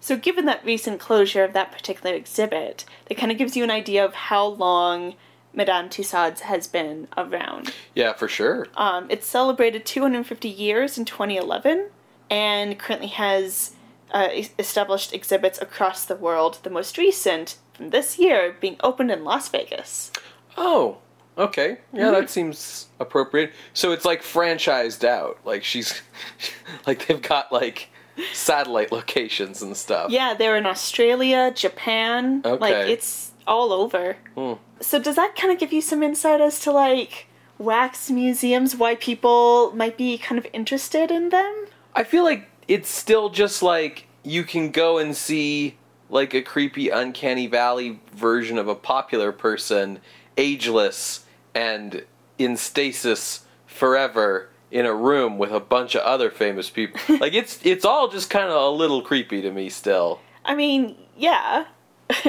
So, 0.00 0.18
given 0.18 0.44
that 0.44 0.62
recent 0.66 1.00
closure 1.00 1.44
of 1.44 1.54
that 1.54 1.72
particular 1.72 2.14
exhibit, 2.14 2.84
that 3.06 3.14
kind 3.16 3.32
of 3.32 3.38
gives 3.38 3.56
you 3.56 3.64
an 3.64 3.70
idea 3.70 4.04
of 4.04 4.12
how 4.12 4.46
long 4.46 5.14
Madame 5.54 5.88
Tussauds 5.88 6.40
has 6.40 6.66
been 6.66 7.08
around. 7.16 7.72
Yeah, 7.94 8.12
for 8.12 8.28
sure. 8.28 8.66
Um, 8.76 9.06
it 9.10 9.24
celebrated 9.24 9.86
250 9.86 10.46
years 10.46 10.98
in 10.98 11.06
2011 11.06 11.88
and 12.28 12.78
currently 12.78 13.08
has 13.08 13.73
uh, 14.14 14.28
established 14.58 15.12
exhibits 15.12 15.60
across 15.60 16.04
the 16.06 16.16
world. 16.16 16.60
The 16.62 16.70
most 16.70 16.96
recent 16.96 17.58
from 17.74 17.90
this 17.90 18.18
year 18.18 18.56
being 18.60 18.76
opened 18.82 19.10
in 19.10 19.24
Las 19.24 19.48
Vegas. 19.48 20.12
Oh, 20.56 20.98
okay. 21.36 21.78
Yeah, 21.92 22.12
that 22.12 22.30
seems 22.30 22.86
appropriate. 23.00 23.52
So 23.74 23.92
it's 23.92 24.04
like 24.04 24.22
franchised 24.22 25.04
out. 25.04 25.38
Like 25.44 25.64
she's 25.64 26.00
like 26.86 27.06
they've 27.06 27.20
got 27.20 27.52
like 27.52 27.90
satellite 28.32 28.92
locations 28.92 29.60
and 29.60 29.76
stuff. 29.76 30.10
Yeah, 30.10 30.34
they're 30.34 30.56
in 30.56 30.66
Australia, 30.66 31.52
Japan. 31.54 32.40
Okay. 32.44 32.60
Like 32.60 32.88
it's 32.88 33.32
all 33.46 33.72
over. 33.72 34.16
Hmm. 34.36 34.54
So 34.80 34.98
does 35.00 35.16
that 35.16 35.34
kind 35.36 35.52
of 35.52 35.58
give 35.58 35.72
you 35.72 35.82
some 35.82 36.02
insight 36.02 36.40
as 36.40 36.60
to 36.60 36.70
like 36.70 37.26
wax 37.58 38.10
museums, 38.10 38.76
why 38.76 38.94
people 38.94 39.72
might 39.74 39.96
be 39.96 40.18
kind 40.18 40.38
of 40.38 40.46
interested 40.52 41.10
in 41.10 41.30
them? 41.30 41.66
I 41.94 42.04
feel 42.04 42.24
like 42.24 42.48
it's 42.68 42.88
still 42.88 43.28
just 43.30 43.62
like 43.62 44.06
you 44.22 44.44
can 44.44 44.70
go 44.70 44.98
and 44.98 45.16
see 45.16 45.76
like 46.10 46.34
a 46.34 46.42
creepy 46.42 46.88
uncanny 46.90 47.46
valley 47.46 48.00
version 48.14 48.58
of 48.58 48.68
a 48.68 48.74
popular 48.74 49.32
person 49.32 50.00
ageless 50.36 51.24
and 51.54 52.04
in 52.38 52.56
stasis 52.56 53.44
forever 53.66 54.48
in 54.70 54.86
a 54.86 54.94
room 54.94 55.38
with 55.38 55.52
a 55.52 55.60
bunch 55.60 55.94
of 55.94 56.02
other 56.02 56.30
famous 56.30 56.68
people. 56.70 57.00
like 57.20 57.34
it's 57.34 57.60
it's 57.64 57.84
all 57.84 58.08
just 58.08 58.28
kind 58.30 58.48
of 58.48 58.56
a 58.56 58.70
little 58.70 59.02
creepy 59.02 59.40
to 59.42 59.50
me 59.50 59.68
still. 59.68 60.20
I 60.44 60.54
mean, 60.54 60.96
yeah. 61.16 61.66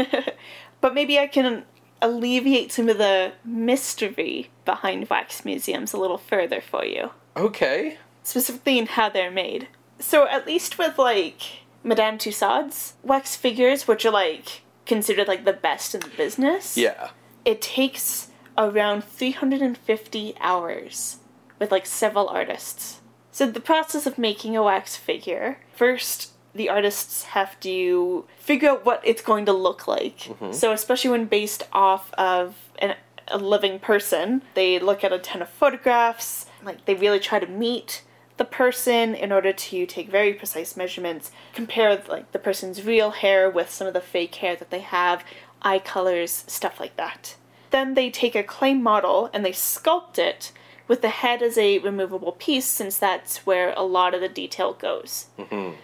but 0.81 0.93
maybe 0.93 1.19
I 1.19 1.27
can 1.27 1.63
alleviate 2.01 2.71
some 2.71 2.87
of 2.87 2.97
the 2.97 3.31
mystery 3.43 4.49
behind 4.63 5.09
wax 5.09 5.43
museums 5.43 5.91
a 5.93 5.97
little 5.97 6.17
further 6.17 6.61
for 6.61 6.85
you, 6.85 7.09
Okay. 7.35 7.97
specifically 8.23 8.77
in 8.77 8.85
how 8.85 9.09
they're 9.09 9.31
made. 9.31 9.67
So, 9.99 10.27
at 10.27 10.45
least 10.45 10.77
with 10.77 10.97
like 10.97 11.41
Madame 11.83 12.17
Tussauds 12.17 12.93
wax 13.03 13.35
figures, 13.35 13.87
which 13.87 14.05
are 14.05 14.11
like 14.11 14.61
considered 14.85 15.27
like 15.27 15.45
the 15.45 15.53
best 15.53 15.95
in 15.95 16.01
the 16.01 16.09
business, 16.09 16.77
Yeah. 16.77 17.09
it 17.43 17.61
takes 17.61 18.27
around 18.57 19.03
350 19.03 20.35
hours 20.39 21.17
with 21.59 21.71
like 21.71 21.85
several 21.85 22.27
artists. 22.29 23.01
So 23.31 23.45
the 23.49 23.59
process 23.59 24.05
of 24.05 24.17
making 24.17 24.55
a 24.55 24.63
wax 24.63 24.95
figure, 24.95 25.59
first 25.75 26.31
the 26.53 26.69
artists 26.69 27.23
have 27.23 27.59
to 27.59 28.25
figure 28.39 28.69
out 28.69 28.85
what 28.85 29.01
it's 29.03 29.21
going 29.21 29.45
to 29.45 29.51
look 29.51 29.87
like. 29.87 30.19
Mm-hmm. 30.19 30.53
So 30.53 30.71
especially 30.71 31.11
when 31.11 31.25
based 31.25 31.63
off 31.73 32.13
of 32.13 32.55
an, 32.79 32.95
a 33.27 33.37
living 33.37 33.79
person, 33.79 34.41
they 34.53 34.79
look 34.79 35.03
at 35.03 35.11
a 35.11 35.19
ton 35.19 35.41
of 35.41 35.49
photographs, 35.49 36.45
like 36.63 36.85
they 36.85 36.95
really 36.95 37.19
try 37.19 37.39
to 37.39 37.47
meet 37.47 38.03
the 38.37 38.45
person 38.45 39.15
in 39.15 39.31
order 39.31 39.53
to 39.53 39.85
take 39.85 40.09
very 40.09 40.33
precise 40.33 40.75
measurements, 40.75 41.31
compare 41.53 42.01
like 42.07 42.31
the 42.31 42.39
person's 42.39 42.83
real 42.83 43.11
hair 43.11 43.49
with 43.49 43.69
some 43.69 43.87
of 43.87 43.93
the 43.93 44.01
fake 44.01 44.35
hair 44.35 44.55
that 44.55 44.69
they 44.71 44.81
have, 44.81 45.23
eye 45.61 45.79
colors, 45.79 46.43
stuff 46.47 46.79
like 46.79 46.95
that. 46.97 47.35
Then 47.71 47.93
they 47.93 48.09
take 48.09 48.35
a 48.35 48.43
clay 48.43 48.73
model 48.73 49.29
and 49.33 49.45
they 49.45 49.51
sculpt 49.51 50.17
it 50.17 50.51
with 50.87 51.01
the 51.01 51.09
head 51.09 51.41
as 51.41 51.57
a 51.57 51.79
removable 51.79 52.33
piece 52.33 52.65
since 52.65 52.97
that's 52.97 53.45
where 53.45 53.73
a 53.75 53.83
lot 53.83 54.13
of 54.13 54.21
the 54.21 54.29
detail 54.29 54.73
goes. 54.73 55.27
Mm-hmm. 55.39 55.75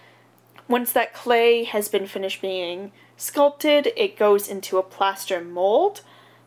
Once 0.68 0.92
that 0.92 1.12
clay 1.12 1.64
has 1.64 1.88
been 1.88 2.06
finished 2.06 2.40
being 2.40 2.92
sculpted, 3.16 3.88
it 3.96 4.16
goes 4.16 4.48
into 4.48 4.78
a 4.78 4.82
plaster 4.82 5.40
mold. 5.42 6.02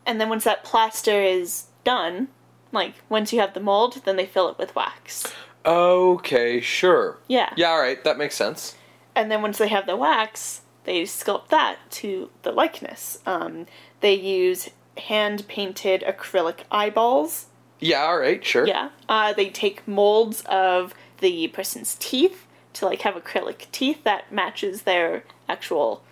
And 0.05 0.21
then 0.21 0.29
once 0.29 0.45
that 0.45 0.63
plaster 0.63 1.21
is 1.21 1.65
done, 1.83 2.29
like 2.71 2.93
once 3.09 3.33
you 3.33 3.39
have 3.39 3.53
the 3.53 3.59
mold, 3.59 4.01
then 4.05 4.15
they 4.15 4.25
fill 4.25 4.49
it 4.49 4.57
with 4.57 4.75
wax. 4.75 5.31
Okay, 5.65 6.61
sure. 6.61 7.17
Yeah. 7.27 7.51
Yeah, 7.55 7.69
all 7.69 7.79
right, 7.79 8.03
that 8.03 8.17
makes 8.17 8.35
sense. 8.35 8.75
And 9.15 9.31
then 9.31 9.41
once 9.41 9.57
they 9.57 9.69
have 9.69 9.85
the 9.85 9.95
wax, 9.95 10.61
they 10.83 11.03
sculpt 11.03 11.49
that 11.49 11.77
to 11.91 12.29
the 12.43 12.51
likeness. 12.51 13.19
Um, 13.25 13.65
they 14.01 14.13
use 14.13 14.69
hand 14.97 15.47
painted 15.47 16.03
acrylic 16.07 16.59
eyeballs. 16.71 17.47
Yeah, 17.79 18.03
all 18.03 18.19
right, 18.19 18.43
sure. 18.43 18.67
Yeah. 18.67 18.89
Uh, 19.09 19.33
they 19.33 19.49
take 19.49 19.87
molds 19.87 20.41
of 20.47 20.93
the 21.19 21.47
person's 21.49 21.95
teeth 21.99 22.45
to 22.73 22.85
like 22.85 23.01
have 23.01 23.15
acrylic 23.15 23.71
teeth 23.71 24.03
that 24.03 24.31
matches 24.31 24.83
their 24.83 25.23
actual 25.47 26.03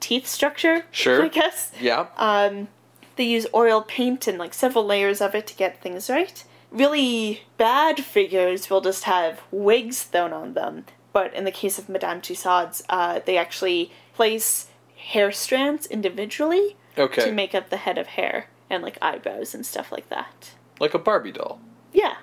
teeth 0.00 0.26
structure. 0.26 0.84
Sure. 0.90 1.22
I 1.22 1.28
guess. 1.28 1.72
Yeah. 1.80 2.06
Um, 2.16 2.68
they 3.16 3.24
use 3.24 3.46
oil 3.54 3.82
paint 3.82 4.26
and 4.26 4.38
like 4.38 4.54
several 4.54 4.84
layers 4.84 5.20
of 5.20 5.34
it 5.34 5.46
to 5.48 5.54
get 5.54 5.82
things 5.82 6.08
right. 6.08 6.44
Really 6.72 7.42
bad 7.58 8.02
figures 8.02 8.70
will 8.70 8.80
just 8.80 9.04
have 9.04 9.42
wigs 9.50 10.04
thrown 10.04 10.32
on 10.32 10.54
them, 10.54 10.86
but 11.12 11.32
in 11.34 11.44
the 11.44 11.50
case 11.50 11.78
of 11.78 11.88
Madame 11.88 12.22
Tussauds, 12.22 12.82
uh, 12.88 13.20
they 13.24 13.36
actually 13.36 13.92
place 14.14 14.68
hair 14.96 15.30
strands 15.32 15.86
individually 15.86 16.76
okay. 16.96 17.24
to 17.24 17.32
make 17.32 17.54
up 17.54 17.68
the 17.68 17.76
head 17.76 17.98
of 17.98 18.06
hair 18.08 18.48
and 18.70 18.82
like 18.82 18.96
eyebrows 19.02 19.54
and 19.54 19.66
stuff 19.66 19.92
like 19.92 20.08
that. 20.08 20.52
like 20.80 20.94
a 20.94 20.98
Barbie 20.98 21.32
doll. 21.32 21.60
Yeah, 21.92 22.16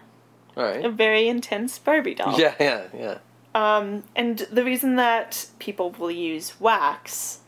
All 0.58 0.63
a 0.63 0.89
very 0.89 1.27
intense 1.27 1.77
Barbie 1.77 2.15
doll. 2.15 2.39
Yeah, 2.39 2.56
yeah, 2.60 2.88
yeah. 2.94 3.18
Um, 3.53 4.03
and 4.15 4.39
the 4.51 4.63
reason 4.63 4.96
that 4.96 5.48
people 5.60 5.91
will 5.91 6.12
use 6.12 6.60
wax, 6.60 7.39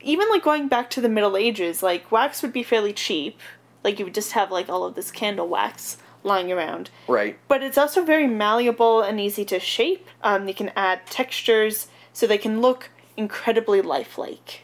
even 0.00 0.28
like 0.28 0.42
going 0.42 0.68
back 0.68 0.90
to 0.90 1.00
the 1.00 1.08
Middle 1.08 1.36
Ages, 1.36 1.82
like 1.82 2.12
wax 2.12 2.42
would 2.42 2.52
be 2.52 2.62
fairly 2.62 2.92
cheap. 2.92 3.38
Like 3.82 3.98
you 3.98 4.04
would 4.04 4.14
just 4.14 4.32
have 4.32 4.50
like 4.50 4.68
all 4.68 4.84
of 4.84 4.94
this 4.94 5.10
candle 5.10 5.48
wax 5.48 5.96
lying 6.22 6.52
around. 6.52 6.90
Right. 7.08 7.38
But 7.48 7.62
it's 7.62 7.78
also 7.78 8.04
very 8.04 8.26
malleable 8.26 9.02
and 9.02 9.20
easy 9.20 9.44
to 9.46 9.58
shape. 9.60 10.06
Um, 10.22 10.48
you 10.48 10.54
can 10.54 10.70
add 10.76 11.06
textures 11.06 11.88
so 12.12 12.26
they 12.26 12.38
can 12.38 12.60
look 12.60 12.90
incredibly 13.16 13.82
lifelike. 13.82 14.62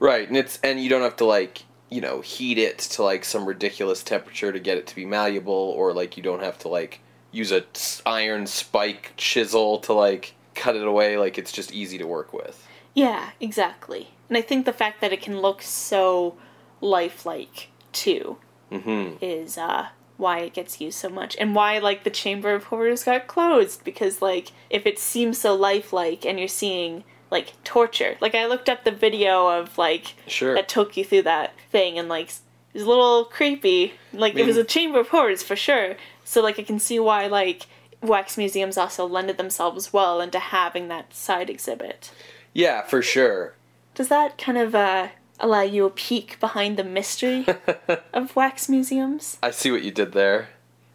Right, 0.00 0.28
and 0.28 0.36
it's 0.36 0.58
and 0.62 0.80
you 0.82 0.88
don't 0.88 1.02
have 1.02 1.16
to 1.16 1.24
like 1.24 1.62
you 1.90 2.00
know 2.00 2.20
heat 2.20 2.58
it 2.58 2.78
to 2.78 3.02
like 3.02 3.24
some 3.24 3.46
ridiculous 3.46 4.02
temperature 4.02 4.52
to 4.52 4.60
get 4.60 4.78
it 4.78 4.86
to 4.88 4.94
be 4.94 5.04
malleable, 5.04 5.52
or 5.52 5.92
like 5.92 6.16
you 6.16 6.22
don't 6.22 6.42
have 6.42 6.58
to 6.58 6.68
like 6.68 7.00
use 7.32 7.52
a 7.52 7.64
iron 8.06 8.46
spike 8.46 9.12
chisel 9.16 9.78
to 9.80 9.92
like 9.92 10.34
cut 10.54 10.76
it 10.76 10.86
away. 10.86 11.16
Like 11.16 11.38
it's 11.38 11.52
just 11.52 11.72
easy 11.72 11.98
to 11.98 12.06
work 12.06 12.32
with. 12.32 12.66
Yeah, 12.94 13.30
exactly. 13.40 14.10
And 14.28 14.36
I 14.36 14.40
think 14.42 14.66
the 14.66 14.72
fact 14.72 15.00
that 15.00 15.12
it 15.12 15.22
can 15.22 15.40
look 15.40 15.62
so 15.62 16.36
lifelike 16.80 17.68
too 17.92 18.38
Mm-hmm. 18.70 19.24
is 19.24 19.56
uh 19.56 19.88
why 20.18 20.40
it 20.40 20.52
gets 20.52 20.80
used 20.80 20.98
so 20.98 21.08
much 21.08 21.34
and 21.40 21.54
why 21.54 21.78
like 21.78 22.04
the 22.04 22.10
chamber 22.10 22.52
of 22.52 22.64
horrors 22.64 23.04
got 23.04 23.26
closed 23.26 23.82
because 23.84 24.20
like 24.20 24.52
if 24.68 24.84
it 24.84 24.98
seems 24.98 25.38
so 25.38 25.54
lifelike 25.54 26.26
and 26.26 26.38
you're 26.38 26.46
seeing 26.48 27.02
like 27.30 27.52
torture 27.64 28.16
like 28.20 28.34
i 28.34 28.44
looked 28.44 28.68
up 28.68 28.84
the 28.84 28.90
video 28.90 29.46
of 29.48 29.78
like 29.78 30.14
Sure. 30.26 30.54
that 30.54 30.68
took 30.68 30.96
you 30.96 31.04
through 31.04 31.22
that 31.22 31.54
thing 31.70 31.98
and 31.98 32.08
like 32.08 32.28
it 32.28 32.74
was 32.74 32.82
a 32.82 32.88
little 32.88 33.24
creepy 33.24 33.94
like 34.12 34.34
it 34.34 34.44
was 34.44 34.56
a 34.56 34.64
chamber 34.64 34.98
of 35.00 35.08
horrors 35.08 35.42
for 35.42 35.54
sure 35.56 35.94
so 36.24 36.42
like 36.42 36.58
i 36.58 36.62
can 36.62 36.78
see 36.80 36.98
why 36.98 37.26
like 37.26 37.66
wax 38.02 38.36
museums 38.36 38.76
also 38.76 39.06
lended 39.06 39.36
themselves 39.38 39.92
well 39.92 40.20
into 40.20 40.38
having 40.38 40.88
that 40.88 41.14
side 41.14 41.48
exhibit 41.48 42.10
Yeah, 42.52 42.82
for 42.82 43.02
sure. 43.02 43.54
does 43.94 44.08
that 44.08 44.36
kind 44.38 44.58
of 44.58 44.74
uh 44.74 45.08
allow 45.40 45.62
you 45.62 45.84
a 45.86 45.90
peek 45.90 46.38
behind 46.40 46.76
the 46.76 46.84
mystery 46.84 47.46
of 48.12 48.34
wax 48.34 48.68
museums 48.68 49.38
I 49.42 49.50
see 49.50 49.70
what 49.70 49.82
you 49.82 49.90
did 49.90 50.12
there. 50.12 50.48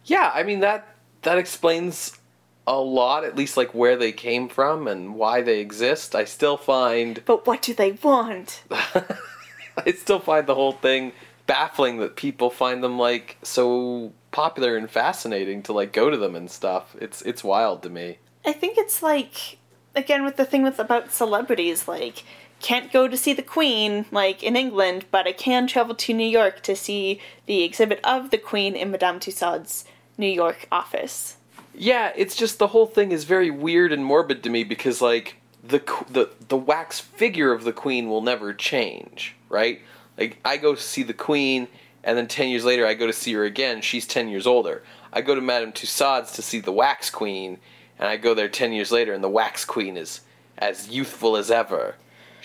Yeah, 0.04 0.30
I 0.34 0.42
mean 0.42 0.60
that 0.60 0.94
that 1.22 1.38
explains 1.38 2.18
a 2.66 2.78
lot, 2.78 3.24
at 3.24 3.36
least 3.36 3.56
like 3.56 3.74
where 3.74 3.96
they 3.96 4.12
came 4.12 4.48
from 4.48 4.88
and 4.88 5.14
why 5.14 5.42
they 5.42 5.60
exist. 5.60 6.14
I 6.14 6.24
still 6.24 6.56
find 6.56 7.22
but 7.24 7.46
what 7.46 7.62
do 7.62 7.74
they 7.74 7.92
want 7.92 8.62
I 8.70 9.92
still 9.92 10.20
find 10.20 10.46
the 10.46 10.54
whole 10.54 10.72
thing 10.72 11.12
baffling 11.46 11.98
that 11.98 12.16
people 12.16 12.50
find 12.50 12.82
them 12.82 12.98
like 12.98 13.36
so 13.42 14.12
popular 14.30 14.76
and 14.76 14.90
fascinating 14.90 15.62
to 15.62 15.72
like 15.72 15.92
go 15.92 16.10
to 16.10 16.16
them 16.16 16.34
and 16.34 16.50
stuff. 16.50 16.96
It's 17.00 17.22
it's 17.22 17.44
wild 17.44 17.82
to 17.82 17.90
me. 17.90 18.18
I 18.44 18.52
think 18.52 18.78
it's 18.78 19.02
like 19.02 19.58
again 19.94 20.24
with 20.24 20.36
the 20.36 20.44
thing 20.44 20.62
with 20.62 20.78
about 20.78 21.12
celebrities 21.12 21.86
like 21.88 22.24
can't 22.64 22.90
go 22.90 23.06
to 23.06 23.14
see 23.14 23.34
the 23.34 23.42
queen 23.42 24.06
like 24.10 24.42
in 24.42 24.56
England 24.56 25.04
but 25.10 25.26
I 25.26 25.32
can 25.32 25.66
travel 25.66 25.94
to 25.96 26.14
New 26.14 26.26
York 26.26 26.62
to 26.62 26.74
see 26.74 27.20
the 27.44 27.62
exhibit 27.62 28.00
of 28.02 28.30
the 28.30 28.38
queen 28.38 28.74
in 28.74 28.90
Madame 28.90 29.20
Tussauds 29.20 29.84
New 30.16 30.28
York 30.28 30.66
office. 30.72 31.36
Yeah, 31.74 32.12
it's 32.16 32.34
just 32.34 32.58
the 32.58 32.68
whole 32.68 32.86
thing 32.86 33.12
is 33.12 33.24
very 33.24 33.50
weird 33.50 33.92
and 33.92 34.02
morbid 34.02 34.42
to 34.44 34.48
me 34.48 34.64
because 34.64 35.02
like 35.02 35.36
the 35.62 35.80
the 36.08 36.30
the 36.48 36.56
wax 36.56 37.00
figure 37.00 37.52
of 37.52 37.64
the 37.64 37.72
queen 37.72 38.08
will 38.08 38.22
never 38.22 38.54
change, 38.54 39.36
right? 39.50 39.82
Like 40.16 40.38
I 40.42 40.56
go 40.56 40.74
see 40.74 41.02
the 41.02 41.12
queen 41.12 41.68
and 42.02 42.16
then 42.16 42.28
10 42.28 42.48
years 42.48 42.64
later 42.64 42.86
I 42.86 42.94
go 42.94 43.06
to 43.06 43.12
see 43.12 43.34
her 43.34 43.44
again, 43.44 43.82
she's 43.82 44.06
10 44.06 44.28
years 44.28 44.46
older. 44.46 44.82
I 45.12 45.20
go 45.20 45.34
to 45.34 45.42
Madame 45.42 45.72
Tussauds 45.72 46.34
to 46.36 46.40
see 46.40 46.60
the 46.60 46.72
wax 46.72 47.10
queen 47.10 47.58
and 47.98 48.08
I 48.08 48.16
go 48.16 48.32
there 48.32 48.48
10 48.48 48.72
years 48.72 48.90
later 48.90 49.12
and 49.12 49.22
the 49.22 49.28
wax 49.28 49.66
queen 49.66 49.98
is 49.98 50.22
as 50.56 50.88
youthful 50.88 51.36
as 51.36 51.50
ever. 51.50 51.96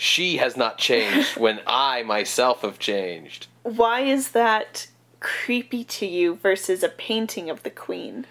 She 0.02 0.38
has 0.38 0.56
not 0.56 0.78
changed 0.78 1.36
when 1.36 1.60
I 1.66 2.02
myself 2.04 2.62
have 2.62 2.78
changed. 2.78 3.48
Why 3.64 4.00
is 4.00 4.30
that 4.30 4.86
creepy 5.20 5.84
to 5.84 6.06
you 6.06 6.36
versus 6.36 6.82
a 6.82 6.88
painting 6.88 7.50
of 7.50 7.62
the 7.64 7.70
queen? 7.70 8.24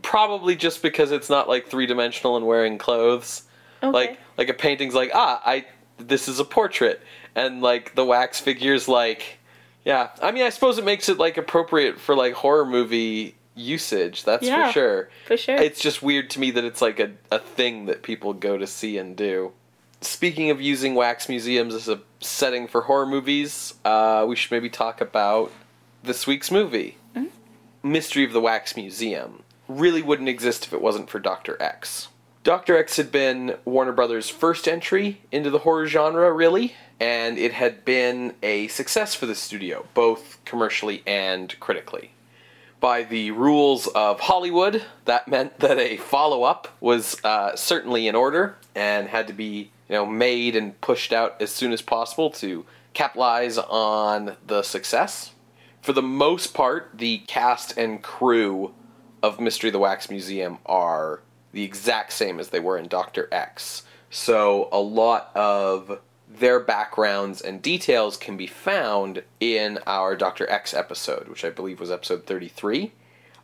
Probably 0.00 0.56
just 0.56 0.82
because 0.82 1.12
it's 1.12 1.28
not 1.28 1.46
like 1.46 1.66
three 1.66 1.84
dimensional 1.84 2.38
and 2.38 2.46
wearing 2.46 2.78
clothes. 2.78 3.42
Okay. 3.82 3.92
Like 3.92 4.18
like 4.38 4.48
a 4.48 4.54
painting's 4.54 4.94
like, 4.94 5.10
ah, 5.12 5.42
I 5.44 5.66
this 5.98 6.26
is 6.26 6.40
a 6.40 6.44
portrait. 6.44 7.02
And 7.34 7.60
like 7.60 7.94
the 7.94 8.04
wax 8.06 8.40
figure's 8.40 8.88
like 8.88 9.40
Yeah. 9.84 10.08
I 10.22 10.30
mean 10.32 10.44
I 10.44 10.48
suppose 10.48 10.78
it 10.78 10.86
makes 10.86 11.10
it 11.10 11.18
like 11.18 11.36
appropriate 11.36 12.00
for 12.00 12.14
like 12.16 12.32
horror 12.32 12.64
movie 12.64 13.34
usage, 13.54 14.24
that's 14.24 14.46
Yeah. 14.46 14.68
for 14.68 14.72
sure. 14.72 15.10
For 15.26 15.36
sure. 15.36 15.56
It's 15.56 15.80
just 15.82 16.02
weird 16.02 16.30
to 16.30 16.40
me 16.40 16.50
that 16.52 16.64
it's 16.64 16.80
like 16.80 16.98
a, 16.98 17.10
a 17.30 17.40
thing 17.40 17.84
that 17.86 18.02
people 18.02 18.32
go 18.32 18.56
to 18.56 18.66
see 18.66 18.96
and 18.96 19.14
do. 19.14 19.52
Speaking 20.02 20.50
of 20.50 20.60
using 20.60 20.94
wax 20.94 21.28
museums 21.28 21.74
as 21.74 21.88
a 21.88 22.00
setting 22.20 22.66
for 22.66 22.82
horror 22.82 23.06
movies, 23.06 23.74
uh, 23.84 24.24
we 24.26 24.34
should 24.34 24.50
maybe 24.50 24.70
talk 24.70 25.00
about 25.00 25.52
this 26.02 26.26
week's 26.26 26.50
movie 26.50 26.96
Mystery 27.82 28.24
of 28.24 28.32
the 28.32 28.40
Wax 28.40 28.76
Museum. 28.76 29.42
Really 29.68 30.02
wouldn't 30.02 30.28
exist 30.28 30.66
if 30.66 30.72
it 30.72 30.82
wasn't 30.82 31.08
for 31.08 31.18
Dr. 31.18 31.60
X. 31.60 32.08
Dr. 32.44 32.76
X 32.76 32.96
had 32.96 33.12
been 33.12 33.56
Warner 33.64 33.92
Brothers' 33.92 34.30
first 34.30 34.66
entry 34.66 35.20
into 35.30 35.50
the 35.50 35.60
horror 35.60 35.86
genre, 35.86 36.32
really, 36.32 36.74
and 36.98 37.38
it 37.38 37.52
had 37.52 37.84
been 37.84 38.34
a 38.42 38.68
success 38.68 39.14
for 39.14 39.26
the 39.26 39.34
studio, 39.34 39.86
both 39.94 40.38
commercially 40.44 41.02
and 41.06 41.58
critically 41.60 42.12
by 42.80 43.02
the 43.02 43.30
rules 43.30 43.86
of 43.88 44.20
Hollywood, 44.20 44.82
that 45.04 45.28
meant 45.28 45.58
that 45.60 45.78
a 45.78 45.98
follow 45.98 46.42
up 46.42 46.68
was 46.80 47.22
uh, 47.22 47.54
certainly 47.54 48.08
in 48.08 48.14
order 48.14 48.56
and 48.74 49.08
had 49.08 49.26
to 49.26 49.32
be 49.32 49.70
you 49.90 49.96
know 49.96 50.06
made 50.06 50.54
and 50.54 50.80
pushed 50.80 51.12
out 51.12 51.42
as 51.42 51.50
soon 51.50 51.72
as 51.72 51.82
possible 51.82 52.30
to 52.30 52.64
capitalize 52.94 53.58
on 53.58 54.36
the 54.46 54.62
success. 54.62 55.32
For 55.82 55.92
the 55.92 56.02
most 56.02 56.54
part, 56.54 56.92
the 56.94 57.18
cast 57.26 57.76
and 57.76 58.00
crew 58.00 58.72
of 59.20 59.40
Mystery 59.40 59.68
of 59.68 59.72
the 59.72 59.80
Wax 59.80 60.08
Museum 60.08 60.58
are 60.64 61.22
the 61.52 61.64
exact 61.64 62.12
same 62.12 62.38
as 62.38 62.50
they 62.50 62.60
were 62.60 62.78
in 62.78 62.86
Doctor 62.86 63.28
X. 63.32 63.82
So 64.10 64.68
a 64.70 64.78
lot 64.78 65.32
of 65.34 66.00
their 66.28 66.60
backgrounds 66.60 67.40
and 67.40 67.60
details 67.60 68.16
can 68.16 68.36
be 68.36 68.46
found 68.46 69.24
in 69.40 69.80
our 69.86 70.14
Dr. 70.14 70.48
X 70.48 70.72
episode, 70.72 71.26
which 71.26 71.44
I 71.44 71.50
believe 71.50 71.80
was 71.80 71.90
episode 71.90 72.26
33. 72.26 72.92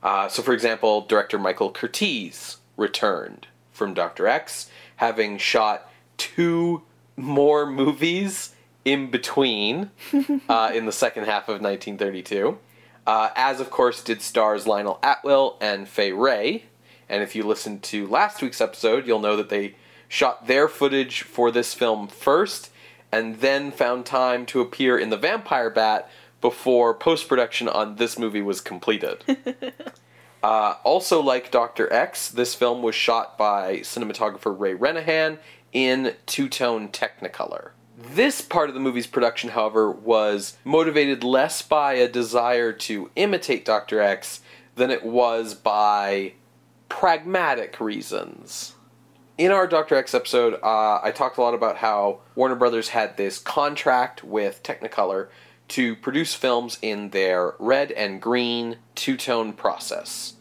Uh, 0.03 0.29
so, 0.29 0.43
for 0.43 0.53
example, 0.53 1.01
director 1.01 1.39
Michael 1.39 1.73
Curtiz 1.73 2.59
returned 2.77 3.49
from 3.73 3.93
Dr. 3.93 4.29
X, 4.29 4.71
having 4.97 5.39
shot 5.39 5.91
two 6.17 6.83
more 7.17 7.67
movies 7.67 8.55
in 8.85 9.11
between 9.11 9.91
uh, 10.49 10.71
in 10.75 10.87
the 10.87 10.93
second 10.93 11.25
half 11.25 11.45
of 11.45 11.61
1932. 11.61 12.59
Uh, 13.07 13.31
as, 13.37 13.61
of 13.61 13.71
course, 13.71 14.03
did 14.03 14.21
stars 14.21 14.67
Lionel 14.67 14.99
Atwill 15.03 15.57
and 15.61 15.89
Fay 15.89 16.13
Wray. 16.13 16.65
And 17.09 17.23
if 17.23 17.37
you 17.37 17.45
listened 17.45 17.83
to 17.85 18.07
last 18.07 18.43
week's 18.43 18.61
episode, 18.61 19.07
you'll 19.07 19.21
know 19.21 19.37
that 19.37 19.49
they 19.49 19.77
shot 20.09 20.47
their 20.47 20.69
footage 20.69 21.23
for 21.23 21.51
this 21.51 21.75
film 21.75 22.09
first 22.09 22.71
and 23.13 23.41
then 23.41 23.71
found 23.71 24.07
time 24.07 24.45
to 24.47 24.61
appear 24.61 24.99
in 24.99 25.11
The 25.11 25.17
Vampire 25.17 25.71
Bat 25.71 26.11
before 26.41 26.95
post 26.95 27.29
production 27.29 27.69
on 27.69 27.97
this 27.97 28.19
movie 28.19 28.43
was 28.43 28.61
completed. 28.61 29.25
uh, 30.43 30.75
also, 30.85 31.21
like 31.21 31.51
Dr. 31.51 31.93
X, 31.93 32.29
this 32.29 32.55
film 32.55 32.83
was 32.83 32.95
shot 32.95 33.39
by 33.39 33.79
cinematographer 33.79 34.59
Ray 34.59 34.75
Rennahan 34.75 35.39
in 35.77 36.15
two 36.25 36.49
tone 36.49 36.89
Technicolor. 36.89 37.73
This 37.99 38.41
part 38.41 38.71
of 38.71 38.75
the 38.75 38.81
movie's 38.81 39.07
production, 39.07 39.51
however, 39.51 39.91
was 39.91 40.57
motivated 40.65 41.23
less 41.23 41.61
by 41.61 41.93
a 41.93 42.09
desire 42.09 42.73
to 42.73 43.11
imitate 43.15 43.67
Dr. 43.67 44.01
X 44.01 44.41
than 44.75 44.91
it 44.91 45.05
was 45.05 45.53
by 45.53 46.33
pragmatic 46.89 47.79
reasons. 47.79 48.75
In 49.37 49.53
our 49.53 49.67
Dr. 49.67 49.97
X 49.97 50.15
episode, 50.15 50.55
uh, 50.63 51.01
I 51.03 51.11
talked 51.15 51.37
a 51.37 51.43
lot 51.43 51.53
about 51.53 51.77
how 51.77 52.21
Warner 52.35 52.55
Brothers 52.55 52.89
had 52.89 53.19
this 53.19 53.39
contract 53.39 54.25
with 54.25 54.63
Technicolor 54.63 55.29
to 55.69 55.95
produce 55.95 56.33
films 56.33 56.79
in 56.81 57.11
their 57.11 57.53
red 57.59 57.93
and 57.93 58.23
green 58.23 58.79
two 58.95 59.19
tone 59.19 59.53
process. 59.53 60.37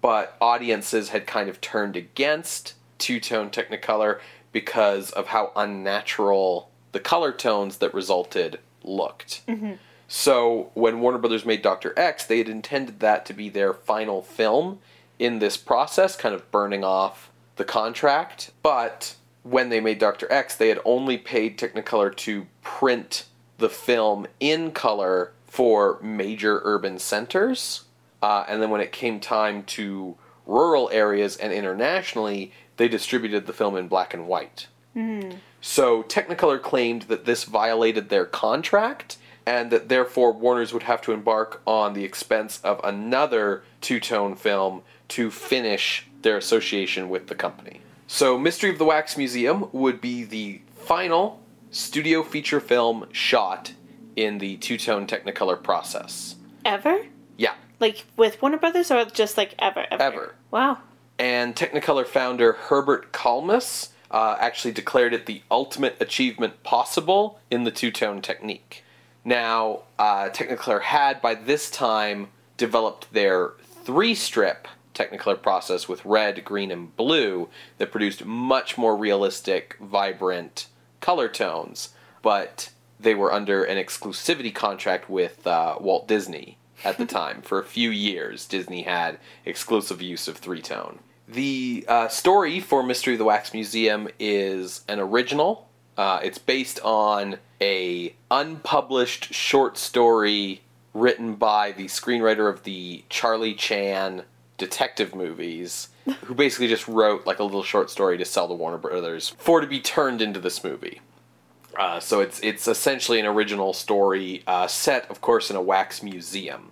But 0.00 0.34
audiences 0.40 1.10
had 1.10 1.26
kind 1.26 1.50
of 1.50 1.60
turned 1.60 1.94
against 1.94 2.72
two 2.98 3.20
tone 3.20 3.50
Technicolor 3.50 4.20
because 4.52 5.10
of 5.10 5.28
how 5.28 5.52
unnatural 5.56 6.70
the 6.92 7.00
color 7.00 7.32
tones 7.32 7.78
that 7.78 7.92
resulted 7.94 8.58
looked. 8.82 9.42
So 10.08 10.70
when 10.74 11.00
Warner 11.00 11.18
Brothers 11.18 11.44
made 11.44 11.60
Dr. 11.62 11.92
X, 11.98 12.24
they 12.24 12.38
had 12.38 12.48
intended 12.48 13.00
that 13.00 13.26
to 13.26 13.34
be 13.34 13.48
their 13.50 13.74
final 13.74 14.22
film 14.22 14.78
in 15.18 15.38
this 15.38 15.56
process, 15.56 16.16
kind 16.16 16.34
of 16.34 16.50
burning 16.50 16.82
off 16.82 17.30
the 17.56 17.64
contract. 17.64 18.52
But 18.62 19.16
when 19.42 19.68
they 19.68 19.80
made 19.80 19.98
Dr. 19.98 20.30
X, 20.32 20.54
they 20.56 20.68
had 20.68 20.80
only 20.84 21.18
paid 21.18 21.58
Technicolor 21.58 22.14
to 22.16 22.46
print 22.62 23.26
the 23.58 23.68
film 23.68 24.26
in 24.40 24.70
color 24.70 25.32
for 25.44 25.98
major 26.02 26.60
urban 26.64 26.98
centers. 26.98 27.84
Uh, 28.22 28.44
and 28.48 28.62
then 28.62 28.70
when 28.70 28.80
it 28.80 28.92
came 28.92 29.20
time 29.20 29.62
to 29.64 30.16
rural 30.46 30.88
areas 30.90 31.36
and 31.36 31.52
internationally, 31.52 32.52
they 32.78 32.88
distributed 32.88 33.46
the 33.46 33.52
film 33.52 33.76
in 33.76 33.86
black 33.88 34.14
and 34.14 34.26
white. 34.26 34.68
Mm-hmm. 34.96 35.36
So 35.60 36.02
Technicolor 36.04 36.60
claimed 36.62 37.02
that 37.02 37.24
this 37.24 37.44
violated 37.44 38.08
their 38.08 38.24
contract 38.24 39.18
and 39.46 39.70
that 39.70 39.88
therefore 39.88 40.32
Warner's 40.32 40.72
would 40.72 40.84
have 40.84 41.00
to 41.02 41.12
embark 41.12 41.62
on 41.66 41.94
the 41.94 42.04
expense 42.04 42.60
of 42.62 42.80
another 42.82 43.62
two 43.80 44.00
tone 44.00 44.34
film 44.34 44.82
to 45.08 45.30
finish 45.30 46.06
their 46.22 46.36
association 46.36 47.08
with 47.08 47.28
the 47.28 47.34
company. 47.34 47.80
So 48.06 48.38
Mystery 48.38 48.70
of 48.70 48.78
the 48.78 48.84
Wax 48.84 49.16
Museum 49.16 49.68
would 49.72 50.00
be 50.00 50.24
the 50.24 50.60
final 50.74 51.40
studio 51.70 52.22
feature 52.22 52.60
film 52.60 53.06
shot 53.12 53.72
in 54.16 54.38
the 54.38 54.56
two 54.58 54.78
tone 54.78 55.06
Technicolor 55.06 55.62
process. 55.62 56.36
Ever? 56.64 57.06
Yeah. 57.36 57.54
Like 57.80 58.04
with 58.16 58.40
Warner 58.42 58.58
Brothers 58.58 58.90
or 58.90 59.04
just 59.06 59.36
like 59.36 59.54
ever? 59.58 59.86
Ever. 59.90 60.02
Ever. 60.02 60.34
Wow. 60.50 60.78
And 61.18 61.54
Technicolor 61.56 62.06
founder 62.06 62.52
Herbert 62.52 63.12
Kalmus 63.12 63.88
uh, 64.10 64.36
actually 64.38 64.72
declared 64.72 65.12
it 65.12 65.26
the 65.26 65.42
ultimate 65.50 65.96
achievement 66.00 66.62
possible 66.62 67.40
in 67.50 67.64
the 67.64 67.70
two 67.70 67.90
tone 67.90 68.22
technique. 68.22 68.84
Now, 69.24 69.82
uh, 69.98 70.30
Technicolor 70.30 70.82
had 70.82 71.20
by 71.20 71.34
this 71.34 71.70
time 71.70 72.28
developed 72.56 73.12
their 73.12 73.52
three 73.84 74.14
strip 74.14 74.68
Technicolor 74.94 75.40
process 75.40 75.88
with 75.88 76.04
red, 76.04 76.44
green, 76.44 76.72
and 76.72 76.96
blue 76.96 77.48
that 77.78 77.92
produced 77.92 78.24
much 78.24 78.76
more 78.76 78.96
realistic, 78.96 79.76
vibrant 79.80 80.66
color 81.00 81.28
tones, 81.28 81.90
but 82.20 82.70
they 82.98 83.14
were 83.14 83.32
under 83.32 83.62
an 83.62 83.76
exclusivity 83.76 84.52
contract 84.52 85.08
with 85.08 85.46
uh, 85.46 85.76
Walt 85.80 86.08
Disney 86.08 86.58
at 86.84 86.98
the 86.98 87.06
time. 87.20 87.42
For 87.42 87.60
a 87.60 87.64
few 87.64 87.90
years, 87.90 88.44
Disney 88.46 88.82
had 88.82 89.18
exclusive 89.44 90.02
use 90.02 90.26
of 90.26 90.38
three 90.38 90.62
tone. 90.62 90.98
The 91.28 91.84
uh, 91.86 92.08
story 92.08 92.58
for 92.58 92.82
Mystery 92.82 93.12
of 93.12 93.18
the 93.18 93.26
Wax 93.26 93.52
Museum 93.52 94.08
is 94.18 94.82
an 94.88 94.98
original. 94.98 95.68
Uh, 95.94 96.20
it's 96.22 96.38
based 96.38 96.80
on 96.82 97.36
a 97.60 98.14
unpublished 98.30 99.34
short 99.34 99.76
story 99.76 100.62
written 100.94 101.34
by 101.34 101.72
the 101.72 101.84
screenwriter 101.84 102.50
of 102.50 102.62
the 102.62 103.04
Charlie 103.10 103.52
Chan 103.52 104.22
detective 104.56 105.14
movies, 105.14 105.88
who 106.24 106.34
basically 106.34 106.66
just 106.66 106.88
wrote 106.88 107.26
like 107.26 107.40
a 107.40 107.44
little 107.44 107.62
short 107.62 107.90
story 107.90 108.16
to 108.16 108.24
sell 108.24 108.48
to 108.48 108.54
Warner 108.54 108.78
Brothers 108.78 109.34
for 109.36 109.60
to 109.60 109.66
be 109.66 109.80
turned 109.80 110.22
into 110.22 110.40
this 110.40 110.64
movie. 110.64 111.02
Uh, 111.78 112.00
so 112.00 112.20
it's 112.20 112.40
it's 112.40 112.66
essentially 112.66 113.20
an 113.20 113.26
original 113.26 113.74
story 113.74 114.42
uh, 114.46 114.66
set, 114.66 115.08
of 115.10 115.20
course, 115.20 115.50
in 115.50 115.56
a 115.56 115.62
wax 115.62 116.02
museum. 116.02 116.70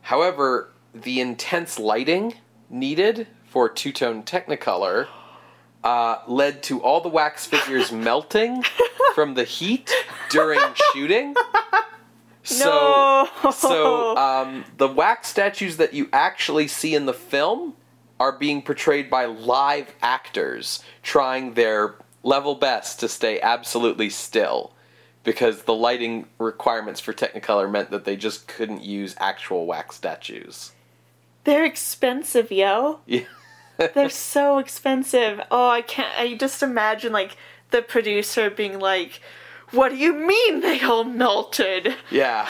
However, 0.00 0.70
the 0.94 1.20
intense 1.20 1.78
lighting 1.78 2.36
needed 2.70 3.26
for 3.50 3.68
two 3.68 3.90
tone 3.92 4.22
Technicolor 4.22 5.08
uh, 5.82 6.18
led 6.28 6.62
to 6.64 6.80
all 6.80 7.00
the 7.00 7.08
wax 7.08 7.46
figures 7.46 7.90
melting 8.08 8.62
from 9.14 9.34
the 9.34 9.44
heat 9.44 9.92
during 10.30 10.60
shooting. 10.94 11.34
So, 12.44 13.28
No. 13.44 13.50
so 13.50 14.16
um, 14.16 14.64
the 14.78 14.88
wax 14.88 15.28
statues 15.28 15.76
that 15.78 15.92
you 15.92 16.08
actually 16.12 16.68
see 16.68 16.94
in 16.94 17.06
the 17.06 17.12
film 17.12 17.74
are 18.18 18.32
being 18.32 18.62
portrayed 18.62 19.10
by 19.10 19.24
live 19.24 19.92
actors 20.00 20.82
trying 21.02 21.54
their 21.54 21.96
level 22.22 22.54
best 22.54 23.00
to 23.00 23.08
stay 23.08 23.40
absolutely 23.40 24.10
still 24.10 24.72
because 25.24 25.62
the 25.62 25.74
lighting 25.74 26.26
requirements 26.38 27.00
for 27.00 27.12
Technicolor 27.12 27.70
meant 27.70 27.90
that 27.90 28.04
they 28.04 28.16
just 28.16 28.46
couldn't 28.46 28.82
use 28.82 29.14
actual 29.18 29.66
wax 29.66 29.96
statues. 29.96 30.72
They're 31.44 31.64
expensive, 31.64 32.50
yo. 32.52 33.00
Yeah. 33.06 33.24
They're 33.94 34.10
so 34.10 34.58
expensive. 34.58 35.40
Oh, 35.50 35.68
I 35.68 35.82
can't. 35.82 36.12
I 36.18 36.34
just 36.34 36.62
imagine 36.62 37.12
like 37.12 37.36
the 37.70 37.82
producer 37.82 38.50
being 38.50 38.78
like, 38.78 39.20
"What 39.70 39.90
do 39.90 39.96
you 39.96 40.12
mean 40.12 40.60
they 40.60 40.80
all 40.80 41.04
melted?" 41.04 41.94
Yeah. 42.10 42.48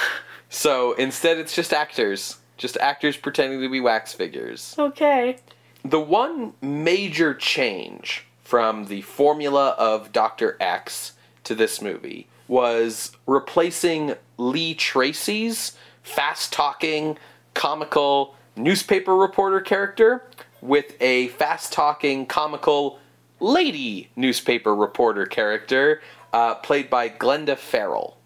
So 0.48 0.92
instead, 0.94 1.38
it's 1.38 1.54
just 1.54 1.72
actors. 1.72 2.38
Just 2.56 2.76
actors 2.78 3.16
pretending 3.16 3.60
to 3.60 3.68
be 3.70 3.80
wax 3.80 4.12
figures. 4.12 4.74
Okay. 4.78 5.38
The 5.84 6.00
one 6.00 6.52
major 6.60 7.32
change 7.32 8.26
from 8.42 8.86
the 8.86 9.02
formula 9.02 9.76
of 9.78 10.12
Dr. 10.12 10.56
X 10.60 11.12
to 11.44 11.54
this 11.54 11.80
movie 11.80 12.26
was 12.48 13.12
replacing 13.26 14.14
Lee 14.36 14.74
Tracy's 14.74 15.76
fast 16.02 16.52
talking, 16.52 17.16
comical 17.54 18.34
newspaper 18.56 19.16
reporter 19.16 19.60
character 19.60 20.24
with 20.60 21.00
a 21.00 21.28
fast 21.28 21.72
talking, 21.72 22.26
comical 22.26 22.98
lady 23.40 24.10
newspaper 24.16 24.74
reporter 24.74 25.26
character 25.26 26.00
uh, 26.32 26.54
played 26.56 26.90
by 26.90 27.08
Glenda 27.08 27.56
Farrell. 27.56 28.16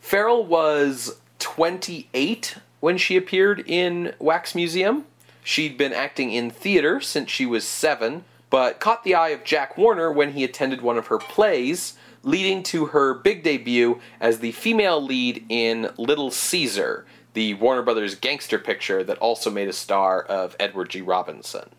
Farrell 0.00 0.44
was 0.44 1.20
28 1.38 2.56
when 2.80 2.98
she 2.98 3.16
appeared 3.16 3.62
in 3.66 4.14
Wax 4.18 4.54
Museum. 4.54 5.04
She'd 5.42 5.78
been 5.78 5.92
acting 5.92 6.32
in 6.32 6.50
theater 6.50 7.00
since 7.00 7.30
she 7.30 7.46
was 7.46 7.66
seven, 7.66 8.24
but 8.50 8.80
caught 8.80 9.04
the 9.04 9.14
eye 9.14 9.30
of 9.30 9.44
Jack 9.44 9.76
Warner 9.76 10.12
when 10.12 10.32
he 10.32 10.44
attended 10.44 10.82
one 10.82 10.98
of 10.98 11.08
her 11.08 11.18
plays, 11.18 11.94
leading 12.22 12.62
to 12.62 12.86
her 12.86 13.14
big 13.14 13.42
debut 13.42 14.00
as 14.20 14.40
the 14.40 14.52
female 14.52 15.02
lead 15.02 15.44
in 15.48 15.90
Little 15.96 16.30
Caesar, 16.30 17.06
the 17.34 17.54
Warner 17.54 17.82
Brothers 17.82 18.14
gangster 18.14 18.58
picture 18.58 19.04
that 19.04 19.18
also 19.18 19.50
made 19.50 19.68
a 19.68 19.72
star 19.72 20.22
of 20.22 20.56
Edward 20.58 20.90
G. 20.90 21.00
Robinson. 21.00 21.70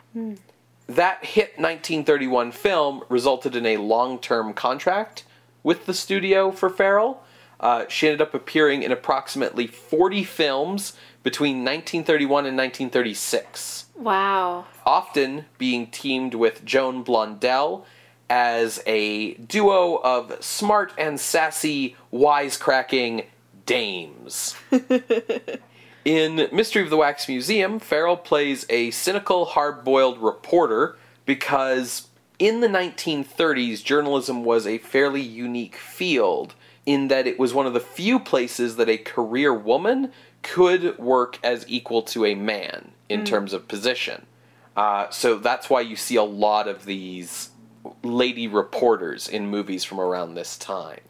That 0.88 1.24
hit 1.26 1.58
1931 1.58 2.52
film 2.52 3.04
resulted 3.10 3.56
in 3.56 3.66
a 3.66 3.78
long 3.78 4.20
term 4.20 4.54
contract 4.54 5.24
with 5.64 5.86
the 5.86 5.94
studio 5.94 6.52
for 6.52 6.70
Farrell. 6.70 7.24
Uh, 7.60 7.86
she 7.88 8.08
ended 8.08 8.22
up 8.22 8.34
appearing 8.34 8.82
in 8.82 8.92
approximately 8.92 9.68
40 9.68 10.24
films 10.24 10.94
between 11.22 11.58
1931 11.58 12.48
and 12.48 12.58
1936, 12.58 13.86
Wow. 13.96 14.66
often 14.84 15.46
being 15.60 15.86
teamed 15.88 16.34
with 16.34 16.66
Joan 16.66 17.04
Blondell 17.06 17.86
as 18.28 18.82
a 18.88 19.36
duo 19.36 19.98
of 19.98 20.44
smart 20.44 20.92
and 20.98 21.20
sassy, 21.20 21.96
wisecracking 22.12 23.26
dames. 23.66 24.56
In 26.06 26.48
Mystery 26.52 26.82
of 26.82 26.90
the 26.90 26.98
Wax 26.98 27.28
Museum, 27.28 27.80
Farrell 27.80 28.18
plays 28.18 28.66
a 28.70 28.90
cynical, 28.92 29.46
hard 29.46 29.84
boiled 29.84 30.18
reporter 30.20 30.98
because 31.26 32.08
in 32.40 32.62
the 32.62 32.68
1930s, 32.68 33.84
journalism 33.84 34.44
was 34.44 34.66
a 34.66 34.80
fairly 34.80 35.22
unique 35.22 35.76
field 35.76 36.56
in 36.88 37.08
that 37.10 37.28
it 37.28 37.38
was 37.38 37.54
one 37.54 37.68
of 37.68 37.74
the 37.74 37.80
few 37.80 38.20
places 38.20 38.78
that 38.78 38.90
a 38.90 38.98
career 38.98 39.54
woman 39.54 40.12
could 40.42 40.98
work 40.98 41.38
as 41.44 41.66
equal 41.68 42.02
to 42.02 42.26
a 42.26 42.34
man 42.34 42.92
in 43.10 43.24
terms 43.24 43.54
of 43.54 43.68
position. 43.68 44.26
Uh, 44.76 45.10
so 45.10 45.38
that's 45.38 45.70
why 45.70 45.82
you 45.82 45.96
see 45.96 46.16
a 46.16 46.24
lot 46.24 46.68
of 46.68 46.86
these 46.86 47.52
lady 48.04 48.48
reporters 48.48 49.28
in 49.28 49.48
movies 49.48 49.84
from 49.84 50.00
around 50.00 50.34
this 50.34 50.58
time. 50.58 51.02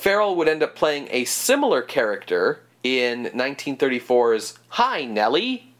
Farrell 0.00 0.34
would 0.36 0.48
end 0.48 0.62
up 0.62 0.74
playing 0.74 1.08
a 1.10 1.26
similar 1.26 1.82
character 1.82 2.62
in 2.82 3.26
1934's 3.26 4.58
Hi, 4.70 5.04
Nellie, 5.04 5.74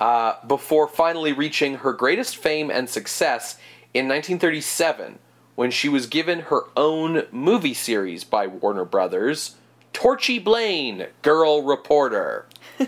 uh, 0.00 0.36
before 0.46 0.88
finally 0.88 1.34
reaching 1.34 1.74
her 1.76 1.92
greatest 1.92 2.38
fame 2.38 2.70
and 2.70 2.88
success 2.88 3.58
in 3.92 4.08
1937 4.08 5.18
when 5.54 5.70
she 5.70 5.90
was 5.90 6.06
given 6.06 6.40
her 6.40 6.62
own 6.78 7.26
movie 7.30 7.74
series 7.74 8.24
by 8.24 8.46
Warner 8.46 8.86
Brothers, 8.86 9.56
Torchy 9.92 10.38
Blane, 10.38 11.08
Girl 11.20 11.62
Reporter. 11.62 12.46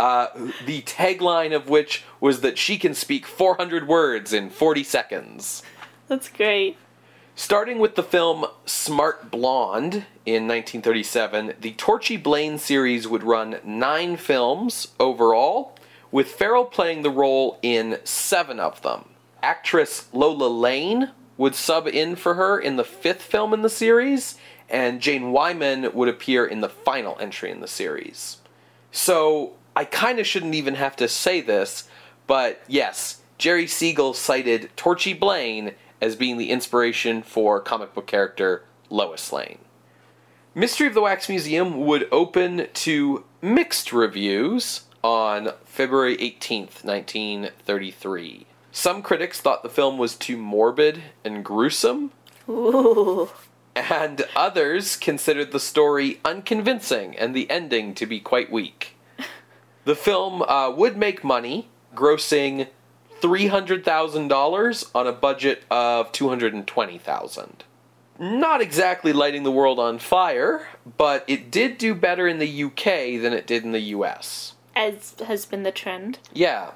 uh, 0.00 0.28
the 0.64 0.80
tagline 0.86 1.54
of 1.54 1.68
which 1.68 2.04
was 2.18 2.40
that 2.40 2.56
she 2.56 2.78
can 2.78 2.94
speak 2.94 3.26
400 3.26 3.86
words 3.86 4.32
in 4.32 4.48
40 4.48 4.84
seconds. 4.84 5.62
That's 6.08 6.30
great. 6.30 6.78
Starting 7.38 7.78
with 7.78 7.94
the 7.94 8.02
film 8.02 8.44
Smart 8.66 9.30
Blonde 9.30 10.06
in 10.26 10.48
1937, 10.48 11.54
the 11.60 11.70
Torchy 11.74 12.16
Blane 12.16 12.58
series 12.58 13.06
would 13.06 13.22
run 13.22 13.60
nine 13.62 14.16
films 14.16 14.88
overall, 14.98 15.78
with 16.10 16.32
Farrell 16.32 16.64
playing 16.64 17.02
the 17.02 17.12
role 17.12 17.60
in 17.62 18.00
seven 18.02 18.58
of 18.58 18.82
them. 18.82 19.04
Actress 19.40 20.08
Lola 20.12 20.48
Lane 20.48 21.12
would 21.36 21.54
sub 21.54 21.86
in 21.86 22.16
for 22.16 22.34
her 22.34 22.58
in 22.58 22.74
the 22.74 22.82
fifth 22.82 23.22
film 23.22 23.54
in 23.54 23.62
the 23.62 23.70
series, 23.70 24.36
and 24.68 25.00
Jane 25.00 25.30
Wyman 25.30 25.94
would 25.94 26.08
appear 26.08 26.44
in 26.44 26.60
the 26.60 26.68
final 26.68 27.16
entry 27.20 27.52
in 27.52 27.60
the 27.60 27.68
series. 27.68 28.38
So, 28.90 29.52
I 29.76 29.84
kind 29.84 30.18
of 30.18 30.26
shouldn't 30.26 30.56
even 30.56 30.74
have 30.74 30.96
to 30.96 31.06
say 31.06 31.40
this, 31.40 31.88
but 32.26 32.60
yes, 32.66 33.20
Jerry 33.38 33.68
Siegel 33.68 34.12
cited 34.12 34.70
Torchy 34.74 35.12
Blane 35.12 35.74
as 36.00 36.16
being 36.16 36.36
the 36.36 36.50
inspiration 36.50 37.22
for 37.22 37.60
comic 37.60 37.94
book 37.94 38.06
character 38.06 38.64
Lois 38.90 39.32
Lane. 39.32 39.58
Mystery 40.54 40.86
of 40.86 40.94
the 40.94 41.02
Wax 41.02 41.28
Museum 41.28 41.86
would 41.86 42.08
open 42.10 42.66
to 42.72 43.24
mixed 43.40 43.92
reviews 43.92 44.82
on 45.04 45.50
February 45.64 46.16
18th, 46.16 46.84
1933. 46.84 48.46
Some 48.72 49.02
critics 49.02 49.40
thought 49.40 49.62
the 49.62 49.68
film 49.68 49.98
was 49.98 50.16
too 50.16 50.36
morbid 50.36 51.02
and 51.24 51.44
gruesome, 51.44 52.12
Ooh. 52.48 53.30
and 53.76 54.26
others 54.34 54.96
considered 54.96 55.52
the 55.52 55.60
story 55.60 56.20
unconvincing 56.24 57.16
and 57.16 57.34
the 57.34 57.50
ending 57.50 57.94
to 57.94 58.06
be 58.06 58.20
quite 58.20 58.50
weak. 58.50 58.96
The 59.84 59.96
film 59.96 60.42
uh, 60.42 60.70
would 60.76 60.98
make 60.98 61.24
money, 61.24 61.68
grossing 61.94 62.68
$300,000 63.20 64.90
on 64.94 65.06
a 65.06 65.12
budget 65.12 65.64
of 65.70 66.12
220,000. 66.12 67.64
Not 68.20 68.60
exactly 68.60 69.12
lighting 69.12 69.44
the 69.44 69.52
world 69.52 69.78
on 69.78 69.98
fire, 69.98 70.68
but 70.96 71.24
it 71.28 71.50
did 71.50 71.78
do 71.78 71.94
better 71.94 72.26
in 72.26 72.38
the 72.38 72.64
UK 72.64 73.20
than 73.22 73.32
it 73.32 73.46
did 73.46 73.62
in 73.62 73.72
the 73.72 73.80
US. 73.80 74.54
As 74.74 75.14
has 75.26 75.46
been 75.46 75.62
the 75.62 75.70
trend. 75.70 76.18
Yeah. 76.32 76.72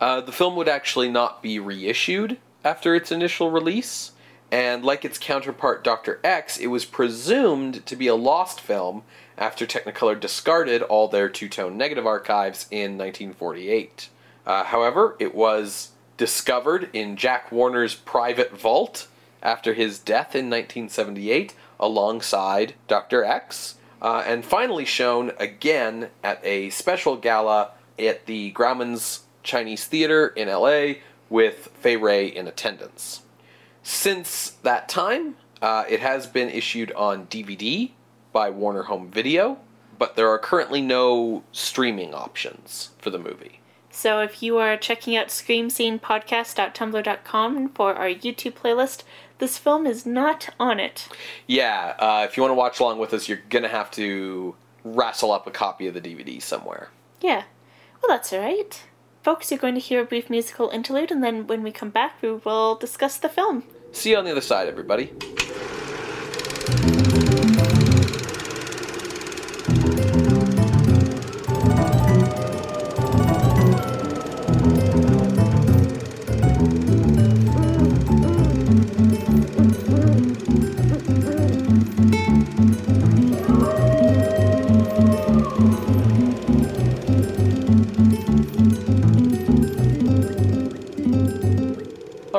Uh, 0.00 0.20
the 0.20 0.32
film 0.32 0.54
would 0.56 0.68
actually 0.68 1.08
not 1.08 1.42
be 1.42 1.58
reissued 1.58 2.38
after 2.64 2.94
its 2.94 3.10
initial 3.10 3.50
release, 3.50 4.12
and 4.52 4.84
like 4.84 5.04
its 5.04 5.18
counterpart 5.18 5.82
Dr. 5.82 6.20
X, 6.22 6.58
it 6.58 6.68
was 6.68 6.84
presumed 6.84 7.84
to 7.86 7.96
be 7.96 8.06
a 8.06 8.14
lost 8.14 8.60
film 8.60 9.02
after 9.36 9.66
Technicolor 9.66 10.18
discarded 10.18 10.82
all 10.82 11.08
their 11.08 11.28
two 11.28 11.48
tone 11.48 11.76
negative 11.76 12.06
archives 12.06 12.66
in 12.70 12.98
1948. 12.98 14.08
Uh, 14.48 14.64
however, 14.64 15.14
it 15.18 15.34
was 15.34 15.90
discovered 16.16 16.88
in 16.94 17.16
Jack 17.16 17.52
Warner's 17.52 17.94
private 17.94 18.58
vault 18.58 19.06
after 19.42 19.74
his 19.74 19.98
death 19.98 20.34
in 20.34 20.46
1978 20.46 21.54
alongside 21.78 22.74
Dr. 22.88 23.22
X, 23.22 23.76
uh, 24.00 24.24
and 24.26 24.44
finally 24.44 24.86
shown 24.86 25.32
again 25.38 26.08
at 26.24 26.40
a 26.42 26.70
special 26.70 27.16
gala 27.16 27.72
at 27.98 28.24
the 28.24 28.50
Grauman's 28.52 29.24
Chinese 29.42 29.84
Theater 29.84 30.28
in 30.28 30.48
LA 30.48 31.00
with 31.28 31.68
Fay 31.80 31.96
Wray 31.96 32.26
in 32.26 32.48
attendance. 32.48 33.22
Since 33.82 34.50
that 34.62 34.88
time, 34.88 35.36
uh, 35.60 35.84
it 35.88 36.00
has 36.00 36.26
been 36.26 36.48
issued 36.48 36.90
on 36.92 37.26
DVD 37.26 37.90
by 38.32 38.48
Warner 38.48 38.84
Home 38.84 39.10
Video, 39.10 39.58
but 39.98 40.16
there 40.16 40.28
are 40.28 40.38
currently 40.38 40.80
no 40.80 41.44
streaming 41.52 42.14
options 42.14 42.90
for 42.98 43.10
the 43.10 43.18
movie. 43.18 43.57
So 43.98 44.20
if 44.20 44.42
you 44.44 44.58
are 44.58 44.76
checking 44.76 45.16
out 45.16 45.26
screamscenepodcast.tumblr.com 45.26 47.70
for 47.70 47.96
our 47.96 48.06
YouTube 48.06 48.52
playlist, 48.52 49.02
this 49.38 49.58
film 49.58 49.86
is 49.86 50.06
not 50.06 50.50
on 50.60 50.78
it. 50.78 51.08
Yeah, 51.48 51.96
uh, 51.98 52.24
if 52.28 52.36
you 52.36 52.44
want 52.44 52.52
to 52.52 52.54
watch 52.54 52.78
along 52.78 53.00
with 53.00 53.12
us, 53.12 53.28
you're 53.28 53.42
gonna 53.50 53.66
have 53.66 53.90
to 53.92 54.54
wrestle 54.84 55.32
up 55.32 55.48
a 55.48 55.50
copy 55.50 55.88
of 55.88 55.94
the 55.94 56.00
DVD 56.00 56.40
somewhere. 56.40 56.90
Yeah. 57.20 57.42
Well, 58.00 58.16
that's 58.16 58.32
alright. 58.32 58.84
Folks, 59.24 59.50
you're 59.50 59.58
going 59.58 59.74
to 59.74 59.80
hear 59.80 60.00
a 60.00 60.04
brief 60.04 60.30
musical 60.30 60.70
interlude, 60.70 61.10
and 61.10 61.24
then 61.24 61.48
when 61.48 61.64
we 61.64 61.72
come 61.72 61.90
back, 61.90 62.22
we 62.22 62.30
will 62.30 62.76
discuss 62.76 63.16
the 63.16 63.28
film. 63.28 63.64
See 63.90 64.12
you 64.12 64.16
on 64.16 64.24
the 64.24 64.30
other 64.30 64.40
side, 64.40 64.68
everybody. 64.68 65.12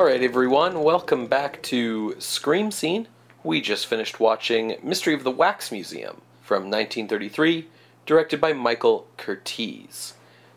All 0.00 0.06
right, 0.06 0.22
everyone, 0.22 0.82
welcome 0.82 1.26
back 1.26 1.60
to 1.64 2.18
Scream 2.18 2.70
Scene. 2.70 3.06
We 3.44 3.60
just 3.60 3.86
finished 3.86 4.18
watching 4.18 4.78
Mystery 4.82 5.12
of 5.12 5.24
the 5.24 5.30
Wax 5.30 5.70
Museum 5.70 6.22
from 6.40 6.70
1933, 6.70 7.68
directed 8.06 8.40
by 8.40 8.54
Michael 8.54 9.06
Curtiz. 9.18 10.14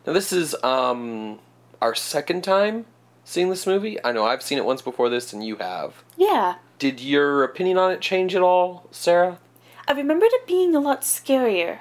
Now, 0.08 0.14
this 0.14 0.32
is 0.32 0.56
um, 0.64 1.40
our 1.82 1.94
second 1.94 2.46
time 2.46 2.86
seeing 3.26 3.50
this 3.50 3.68
movie. 3.68 4.02
I 4.02 4.14
know 4.14 4.24
I've 4.26 4.42
seen 4.42 4.58
it 4.58 4.64
once 4.64 4.82
before 4.82 5.10
this, 5.10 5.34
and 5.34 5.46
you 5.46 5.58
have. 5.58 6.06
Yeah. 6.16 6.56
Did 6.80 7.02
your 7.02 7.44
opinion 7.44 7.78
on 7.78 7.92
it 7.92 8.00
change 8.00 8.36
at 8.36 8.42
all, 8.42 8.88
Sarah? 8.92 9.40
I 9.90 9.92
remembered 9.92 10.32
it 10.32 10.48
being 10.48 10.74
a 10.74 10.80
lot 10.80 11.02
scarier. 11.02 11.80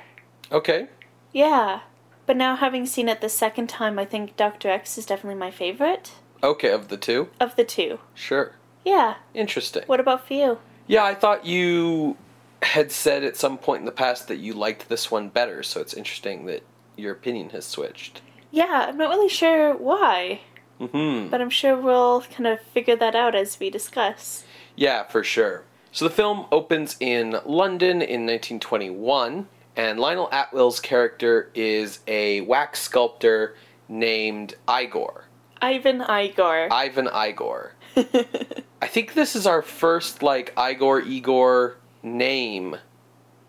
Okay. 0.51 0.89
Yeah. 1.31 1.83
But 2.27 2.37
now, 2.37 2.57
having 2.57 2.87
seen 2.87 3.09
it 3.09 3.21
the 3.21 3.29
second 3.29 3.69
time, 3.69 4.01
I 4.01 4.05
think 4.05 4.37
Dr. 4.37 4.69
X 4.69 4.99
is 4.99 5.07
definitely 5.07 5.39
my 5.39 5.53
favorite 5.53 6.11
Okay, 6.43 6.71
of 6.73 6.89
the 6.89 6.97
two? 6.97 7.29
of 7.41 7.55
the 7.57 7.65
two. 7.65 7.99
Sure. 8.15 8.53
Yeah. 8.85 9.15
Interesting. 9.35 9.85
What 9.87 10.01
about 10.01 10.27
for 10.27 10.35
you? 10.35 10.59
Yeah, 10.87 11.05
I 11.05 11.15
thought 11.15 11.47
you 11.47 12.17
had 12.63 12.91
said 12.91 13.23
at 13.25 13.37
some 13.37 13.59
point 13.59 13.81
in 13.81 13.87
the 13.87 13.93
past 13.93 14.29
that 14.29 14.39
you 14.39 14.53
liked 14.53 14.89
this 14.89 15.11
one 15.11 15.29
better, 15.29 15.63
so 15.63 15.81
it's 15.81 15.95
interesting 15.95 16.47
that 16.47 16.63
your 16.97 17.13
opinion 17.13 17.51
has 17.51 17.65
switched. 17.65 18.21
Yeah, 18.51 18.87
I'm 18.89 18.97
not 18.97 19.11
really 19.11 19.29
sure 19.29 19.75
why, 19.75 20.41
hmm 20.79 21.29
but 21.29 21.41
I'm 21.41 21.51
sure 21.51 21.77
we'll 21.77 22.23
kind 22.23 22.47
of 22.47 22.61
figure 22.61 22.97
that 22.97 23.15
out 23.15 23.35
as 23.35 23.59
we 23.59 23.71
discuss. 23.71 24.45
Yeah, 24.77 25.05
for 25.05 25.23
sure. 25.25 25.65
So 25.93 26.07
the 26.07 26.15
film 26.15 26.47
opens 26.51 26.97
in 27.01 27.39
London 27.45 28.03
in 28.03 28.27
1921, 28.27 29.47
and 29.77 30.01
Lionel 30.01 30.29
Atwill's 30.33 30.81
character 30.81 31.51
is 31.55 32.01
a 32.07 32.41
wax 32.43 32.81
sculptor 32.81 33.55
named 33.89 34.55
Igor. 34.69 35.25
Ivan 35.63 36.03
Igor. 36.11 36.69
Ivan 36.73 37.09
Igor. 37.15 37.75
I 37.97 38.87
think 38.89 39.15
this 39.15 39.37
is 39.37 39.47
our 39.47 39.63
first, 39.63 40.23
like, 40.23 40.53
Igor 40.59 41.01
Igor 41.01 41.77
name 42.03 42.77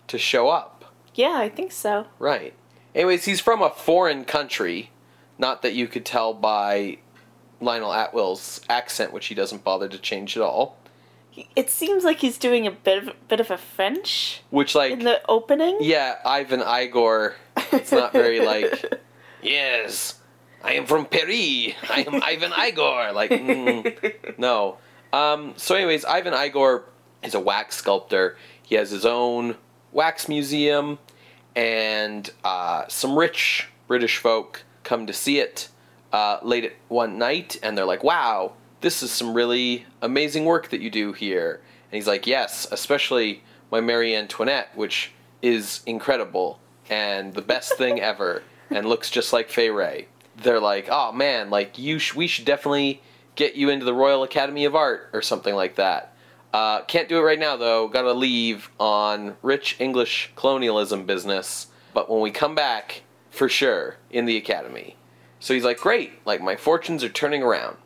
to 0.07 0.17
show 0.17 0.47
up. 0.49 0.93
yeah, 1.15 1.35
I 1.37 1.49
think 1.49 1.71
so. 1.71 2.05
Right. 2.19 2.53
Anyways, 2.93 3.25
he's 3.25 3.39
from 3.41 3.61
a 3.61 3.69
foreign 3.71 4.23
country. 4.25 4.91
Not 5.39 5.63
that 5.63 5.73
you 5.73 5.87
could 5.87 6.05
tell 6.05 6.33
by 6.35 6.99
Lionel 7.59 7.91
Atwill's 7.91 8.61
accent, 8.69 9.11
which 9.11 9.25
he 9.27 9.35
doesn't 9.35 9.63
bother 9.63 9.87
to 9.89 9.97
change 9.97 10.37
at 10.37 10.43
all. 10.43 10.77
It 11.55 11.71
seems 11.71 12.03
like 12.03 12.19
he's 12.19 12.37
doing 12.37 12.67
a 12.67 12.71
bit 12.71 13.07
of 13.07 13.27
bit 13.27 13.39
of 13.39 13.49
a 13.49 13.57
French 13.57 14.41
Which, 14.51 14.75
like, 14.75 14.91
in 14.91 14.99
the 14.99 15.19
opening. 15.27 15.77
yeah, 15.81 16.17
Ivan 16.23 16.61
Igor. 16.61 17.35
It's 17.71 17.91
not 17.91 18.13
very 18.13 18.39
like, 18.39 19.01
yes, 19.41 20.19
I 20.63 20.73
am 20.73 20.85
from 20.85 21.05
Paris. 21.05 21.73
I 21.89 22.05
am 22.07 22.23
Ivan 22.23 22.53
Igor. 22.57 23.11
Like, 23.11 23.31
mm, 23.31 24.37
no. 24.37 24.77
Um, 25.11 25.53
so, 25.57 25.75
anyways, 25.75 26.05
Ivan 26.05 26.33
Igor 26.33 26.85
is 27.21 27.35
a 27.35 27.39
wax 27.39 27.75
sculptor. 27.75 28.37
He 28.63 28.75
has 28.75 28.89
his 28.89 29.05
own 29.05 29.57
wax 29.91 30.29
museum, 30.29 30.99
and 31.55 32.29
uh, 32.43 32.85
some 32.87 33.17
rich 33.17 33.67
British 33.87 34.17
folk 34.17 34.63
come 34.83 35.05
to 35.05 35.13
see 35.13 35.39
it 35.39 35.69
uh, 36.13 36.39
late 36.41 36.63
at 36.63 36.73
one 36.87 37.17
night, 37.17 37.57
and 37.61 37.77
they're 37.77 37.85
like, 37.85 38.03
"Wow, 38.03 38.53
this 38.81 39.03
is 39.03 39.11
some 39.11 39.33
really 39.33 39.85
amazing 40.01 40.45
work 40.45 40.69
that 40.69 40.79
you 40.79 40.89
do 40.89 41.11
here." 41.11 41.61
And 41.91 41.97
he's 41.97 42.07
like, 42.07 42.25
"Yes, 42.25 42.67
especially 42.71 43.43
my 43.69 43.81
Marie 43.81 44.15
Antoinette, 44.15 44.69
which 44.75 45.11
is 45.41 45.81
incredible 45.85 46.59
and 46.89 47.33
the 47.33 47.41
best 47.41 47.77
thing 47.77 47.99
ever, 47.99 48.43
and 48.69 48.87
looks 48.87 49.09
just 49.11 49.33
like 49.33 49.49
Fay 49.49 49.69
Wray." 49.69 50.07
They're 50.37 50.59
like, 50.59 50.87
"Oh 50.89 51.11
man, 51.11 51.49
like 51.49 51.77
you, 51.77 51.99
sh- 51.99 52.15
we 52.15 52.27
should 52.27 52.45
definitely 52.45 53.01
get 53.35 53.55
you 53.55 53.69
into 53.69 53.85
the 53.85 53.93
Royal 53.93 54.23
Academy 54.23 54.65
of 54.65 54.75
Art 54.75 55.09
or 55.13 55.21
something 55.21 55.55
like 55.55 55.75
that." 55.75 56.15
Uh, 56.53 56.81
can't 56.83 57.09
do 57.09 57.17
it 57.17 57.21
right 57.21 57.39
now 57.39 57.57
though. 57.57 57.87
Got 57.87 58.03
to 58.03 58.13
leave 58.13 58.69
on 58.79 59.35
rich 59.41 59.75
English 59.79 60.31
colonialism 60.35 61.05
business. 61.05 61.67
But 61.93 62.09
when 62.09 62.21
we 62.21 62.31
come 62.31 62.55
back, 62.55 63.03
for 63.29 63.49
sure, 63.49 63.97
in 64.11 64.25
the 64.25 64.37
academy. 64.37 64.95
So 65.39 65.53
he's 65.53 65.63
like, 65.63 65.79
great, 65.79 66.25
like 66.25 66.41
my 66.41 66.55
fortunes 66.55 67.03
are 67.03 67.09
turning 67.09 67.43
around. 67.43 67.77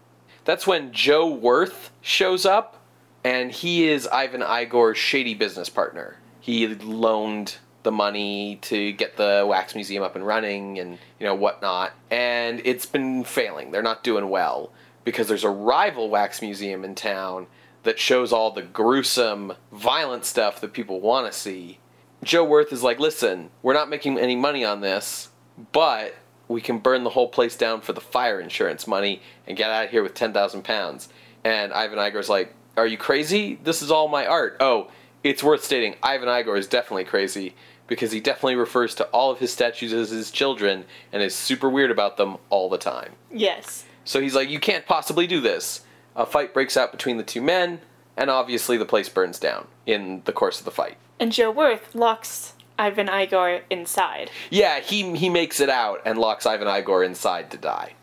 That's 0.43 0.67
when 0.67 0.91
Joe 0.91 1.27
Worth 1.27 1.91
shows 2.01 2.45
up, 2.45 2.83
and 3.23 3.51
he 3.51 3.87
is 3.87 4.07
Ivan 4.07 4.43
Igor's 4.43 4.97
shady 4.97 5.33
business 5.33 5.69
partner. 5.69 6.17
He 6.39 6.67
loaned 6.67 7.57
the 7.87 7.91
money 7.91 8.59
to 8.61 8.91
get 8.91 9.15
the 9.15 9.45
wax 9.47 9.73
museum 9.73 10.03
up 10.03 10.17
and 10.17 10.27
running 10.27 10.77
and 10.77 10.99
you 11.19 11.25
know 11.25 11.33
whatnot 11.33 11.93
and 12.11 12.61
it's 12.65 12.85
been 12.85 13.23
failing 13.23 13.71
they're 13.71 13.81
not 13.81 14.03
doing 14.03 14.29
well 14.29 14.73
because 15.05 15.29
there's 15.29 15.45
a 15.45 15.49
rival 15.49 16.09
wax 16.09 16.41
museum 16.41 16.83
in 16.83 16.93
town 16.93 17.47
that 17.83 17.97
shows 17.97 18.33
all 18.33 18.51
the 18.51 18.61
gruesome 18.61 19.53
violent 19.71 20.25
stuff 20.25 20.59
that 20.59 20.73
people 20.73 20.99
want 20.99 21.31
to 21.31 21.39
see 21.39 21.79
joe 22.25 22.43
worth 22.43 22.73
is 22.73 22.83
like 22.83 22.99
listen 22.99 23.49
we're 23.61 23.73
not 23.73 23.89
making 23.89 24.19
any 24.19 24.35
money 24.35 24.65
on 24.65 24.81
this 24.81 25.29
but 25.71 26.13
we 26.49 26.59
can 26.59 26.79
burn 26.79 27.05
the 27.05 27.09
whole 27.09 27.29
place 27.29 27.55
down 27.55 27.79
for 27.79 27.93
the 27.93 28.01
fire 28.01 28.41
insurance 28.41 28.85
money 28.85 29.21
and 29.47 29.57
get 29.57 29.69
out 29.69 29.85
of 29.85 29.91
here 29.91 30.03
with 30.03 30.13
10,000 30.13 30.63
pounds. 30.63 31.09
And 31.43 31.73
Ivan 31.73 31.99
Igor's 31.99 32.29
like, 32.29 32.53
Are 32.75 32.87
you 32.87 32.97
crazy? 32.97 33.59
This 33.63 33.81
is 33.81 33.91
all 33.91 34.07
my 34.07 34.25
art. 34.25 34.57
Oh, 34.59 34.89
it's 35.23 35.43
worth 35.43 35.63
stating 35.63 35.95
Ivan 36.01 36.29
Igor 36.29 36.57
is 36.57 36.67
definitely 36.67 37.03
crazy 37.03 37.55
because 37.87 38.11
he 38.11 38.19
definitely 38.19 38.55
refers 38.55 38.93
to 38.95 39.05
all 39.05 39.31
of 39.31 39.39
his 39.39 39.51
statues 39.51 39.93
as 39.93 40.09
his 40.09 40.31
children 40.31 40.85
and 41.11 41.23
is 41.23 41.33
super 41.35 41.69
weird 41.69 41.91
about 41.91 42.17
them 42.17 42.37
all 42.49 42.69
the 42.69 42.77
time. 42.77 43.13
Yes. 43.31 43.85
So 44.03 44.21
he's 44.21 44.35
like, 44.35 44.49
You 44.49 44.59
can't 44.59 44.85
possibly 44.85 45.27
do 45.27 45.41
this. 45.41 45.81
A 46.15 46.25
fight 46.25 46.53
breaks 46.53 46.75
out 46.77 46.91
between 46.91 47.17
the 47.17 47.23
two 47.23 47.41
men, 47.41 47.79
and 48.15 48.29
obviously 48.29 48.77
the 48.77 48.85
place 48.85 49.07
burns 49.09 49.39
down 49.39 49.67
in 49.85 50.21
the 50.25 50.33
course 50.33 50.59
of 50.59 50.65
the 50.65 50.71
fight. 50.71 50.97
And 51.19 51.31
Joe 51.31 51.51
Worth 51.51 51.93
locks 51.93 52.53
Ivan 52.79 53.09
Igor 53.09 53.61
inside. 53.69 54.31
Yeah, 54.49 54.79
he 54.79 55.15
he 55.15 55.29
makes 55.29 55.59
it 55.59 55.69
out 55.69 56.01
and 56.05 56.17
locks 56.17 56.45
Ivan 56.45 56.67
Igor 56.67 57.03
inside 57.03 57.51
to 57.51 57.57
die. 57.57 57.93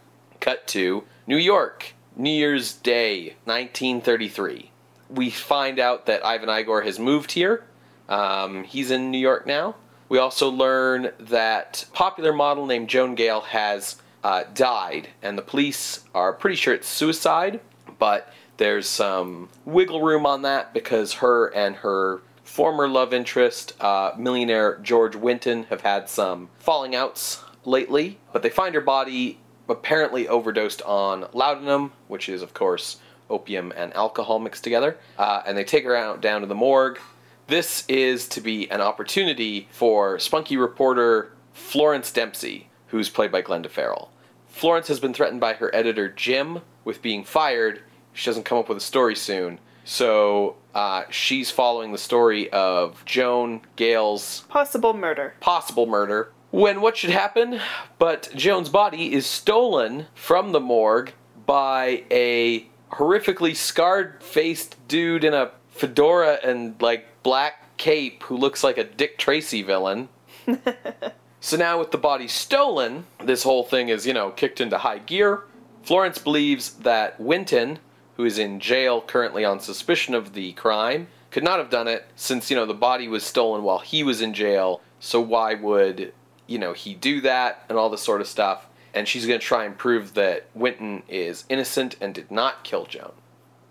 Cut 0.41 0.67
to 0.69 1.05
New 1.27 1.37
York, 1.37 1.95
New 2.17 2.31
Year's 2.31 2.75
Day, 2.75 3.37
1933. 3.45 4.71
We 5.11 5.31
find 5.31 5.79
out 5.79 6.07
that 6.07 6.25
Ivan 6.25 6.51
Igor 6.51 6.83
has 6.83 6.99
moved 6.99 7.33
here. 7.33 7.65
Um, 8.09 8.65
he's 8.65 8.91
in 8.91 9.11
New 9.11 9.19
York 9.19 9.47
now. 9.47 9.77
We 10.09 10.19
also 10.19 10.51
learn 10.51 11.11
that 11.19 11.87
popular 11.93 12.33
model 12.33 12.67
named 12.67 12.89
Joan 12.89 13.15
Gale 13.15 13.41
has 13.41 13.97
uh, 14.23 14.45
died, 14.55 15.09
and 15.23 15.37
the 15.37 15.43
police 15.43 16.05
are 16.15 16.33
pretty 16.33 16.57
sure 16.57 16.75
it's 16.75 16.89
suicide, 16.89 17.61
but 17.99 18.33
there's 18.57 18.89
some 18.89 19.49
wiggle 19.65 20.03
room 20.03 20.27
on 20.27 20.43
that 20.43 20.73
because 20.73 21.15
her 21.15 21.49
and 21.55 21.77
her 21.77 22.23
former 22.45 22.87
love 22.87 23.13
interest, 23.13 23.75
uh, 23.81 24.13
millionaire 24.17 24.79
George 24.83 25.17
Winton, 25.17 25.65
have 25.65 25.81
had 25.81 26.09
some 26.09 26.49
falling 26.59 26.95
outs 26.95 27.43
lately. 27.65 28.19
But 28.33 28.43
they 28.43 28.51
find 28.51 28.75
her 28.75 28.81
body 28.81 29.39
apparently 29.69 30.29
overdosed 30.29 30.83
on 30.83 31.27
laudanum, 31.33 31.93
which 32.09 32.29
is, 32.29 32.43
of 32.43 32.55
course, 32.55 32.99
opium 33.31 33.73
and 33.77 33.93
alcohol 33.95 34.39
mixed 34.39 34.63
together. 34.63 34.99
Uh, 35.19 35.43
and 35.47 35.57
they 35.57 35.65
take 35.65 35.85
her 35.85 35.97
out 35.97 36.21
down 36.21 36.43
to 36.43 36.47
the 36.47 36.55
morgue. 36.55 37.01
This 37.47 37.85
is 37.89 38.27
to 38.29 38.41
be 38.41 38.71
an 38.71 38.81
opportunity 38.81 39.69
for 39.71 40.19
spunky 40.19 40.57
reporter 40.57 41.33
Florence 41.53 42.11
Dempsey, 42.11 42.69
who's 42.89 43.11
played 43.11 43.31
by 43.31 43.43
Glenda 43.43 43.69
Farrell. 43.69 44.11
Florence 44.49 44.89
has 44.89 44.99
been 45.01 45.13
threatened 45.13 45.41
by 45.41 45.55
her 45.55 45.75
editor 45.75 46.09
Jim 46.09 46.61
with 46.85 47.03
being 47.03 47.23
fired. 47.23 47.83
She 48.15 48.27
doesn't 48.27 48.45
come 48.45 48.59
up 48.59 48.69
with 48.69 48.79
a 48.79 48.83
story 48.83 49.15
soon. 49.15 49.59
So 49.85 50.57
uh, 50.75 51.03
she's 51.11 51.51
following 51.51 51.93
the 51.93 51.99
story 51.99 52.49
of 52.51 53.05
Joan 53.05 53.61
Gale's 53.77 54.45
Possible 54.49 54.95
murder. 54.95 55.35
possible 55.41 55.87
murder. 55.87 56.33
When 56.51 56.81
what 56.81 56.97
should 56.97 57.11
happen? 57.11 57.61
But 57.99 58.31
Joan's 58.35 58.69
body 58.71 59.13
is 59.13 59.27
stolen 59.27 60.07
from 60.15 60.53
the 60.53 60.61
morgue 60.61 61.13
by 61.47 62.05
a 62.11 62.69
horrifically 62.93 63.55
scarred 63.55 64.23
faced 64.23 64.77
dude 64.89 65.25
in 65.25 65.35
a 65.35 65.51
fedora 65.75 66.39
and 66.43 66.81
like 66.81 67.07
black 67.23 67.77
cape 67.77 68.23
who 68.25 68.37
looks 68.37 68.63
like 68.63 68.79
a 68.79 68.85
Dick 68.85 69.19
Tracy 69.19 69.63
villain. 69.63 70.09
so 71.41 71.57
now 71.57 71.79
with 71.79 71.91
the 71.91 71.99
body 71.99 72.29
stolen, 72.29 73.07
this 73.23 73.43
whole 73.43 73.65
thing 73.65 73.89
is, 73.89 74.07
you 74.07 74.15
know, 74.15 74.31
kicked 74.31 74.61
into 74.61 74.79
high 74.79 74.99
gear. 74.99 75.43
Florence 75.83 76.19
believes 76.19 76.71
that 76.75 77.21
Winton, 77.21 77.79
who 78.17 78.25
is 78.25 78.39
in 78.39 78.61
jail 78.61 79.03
currently 79.03 79.45
on 79.45 79.61
suspicion 79.61 80.15
of 80.15 80.33
the 80.33 80.53
crime, 80.53 81.09
could 81.31 81.45
not 81.45 81.59
have 81.59 81.71
done 81.71 81.89
it 81.89 82.07
since, 82.15 82.51
you 82.51 82.57
know, 82.57 82.65
the 82.65 82.73
body 82.73 83.09
was 83.09 83.25
stolen 83.25 83.65
while 83.65 83.81
he 83.81 84.05
was 84.05 84.23
in 84.23 84.33
jail. 84.33 84.81
So 85.01 85.21
why 85.21 85.55
would, 85.55 86.13
you 86.47 86.59
know, 86.59 86.73
he 86.73 86.95
do 86.95 87.21
that 87.23 87.65
and 87.69 87.77
all 87.77 87.91
this 87.91 88.03
sort 88.03 88.21
of 88.21 88.29
stuff? 88.29 88.69
And 88.95 89.09
she's 89.09 89.27
going 89.27 89.41
to 89.41 89.45
try 89.45 89.65
and 89.65 89.77
prove 89.77 90.15
that 90.15 90.47
Winton 90.55 91.03
is 91.09 91.45
innocent 91.49 91.97
and 92.01 92.15
did 92.15 92.31
not 92.31 92.63
kill 92.63 92.87
Joan. 92.87 93.13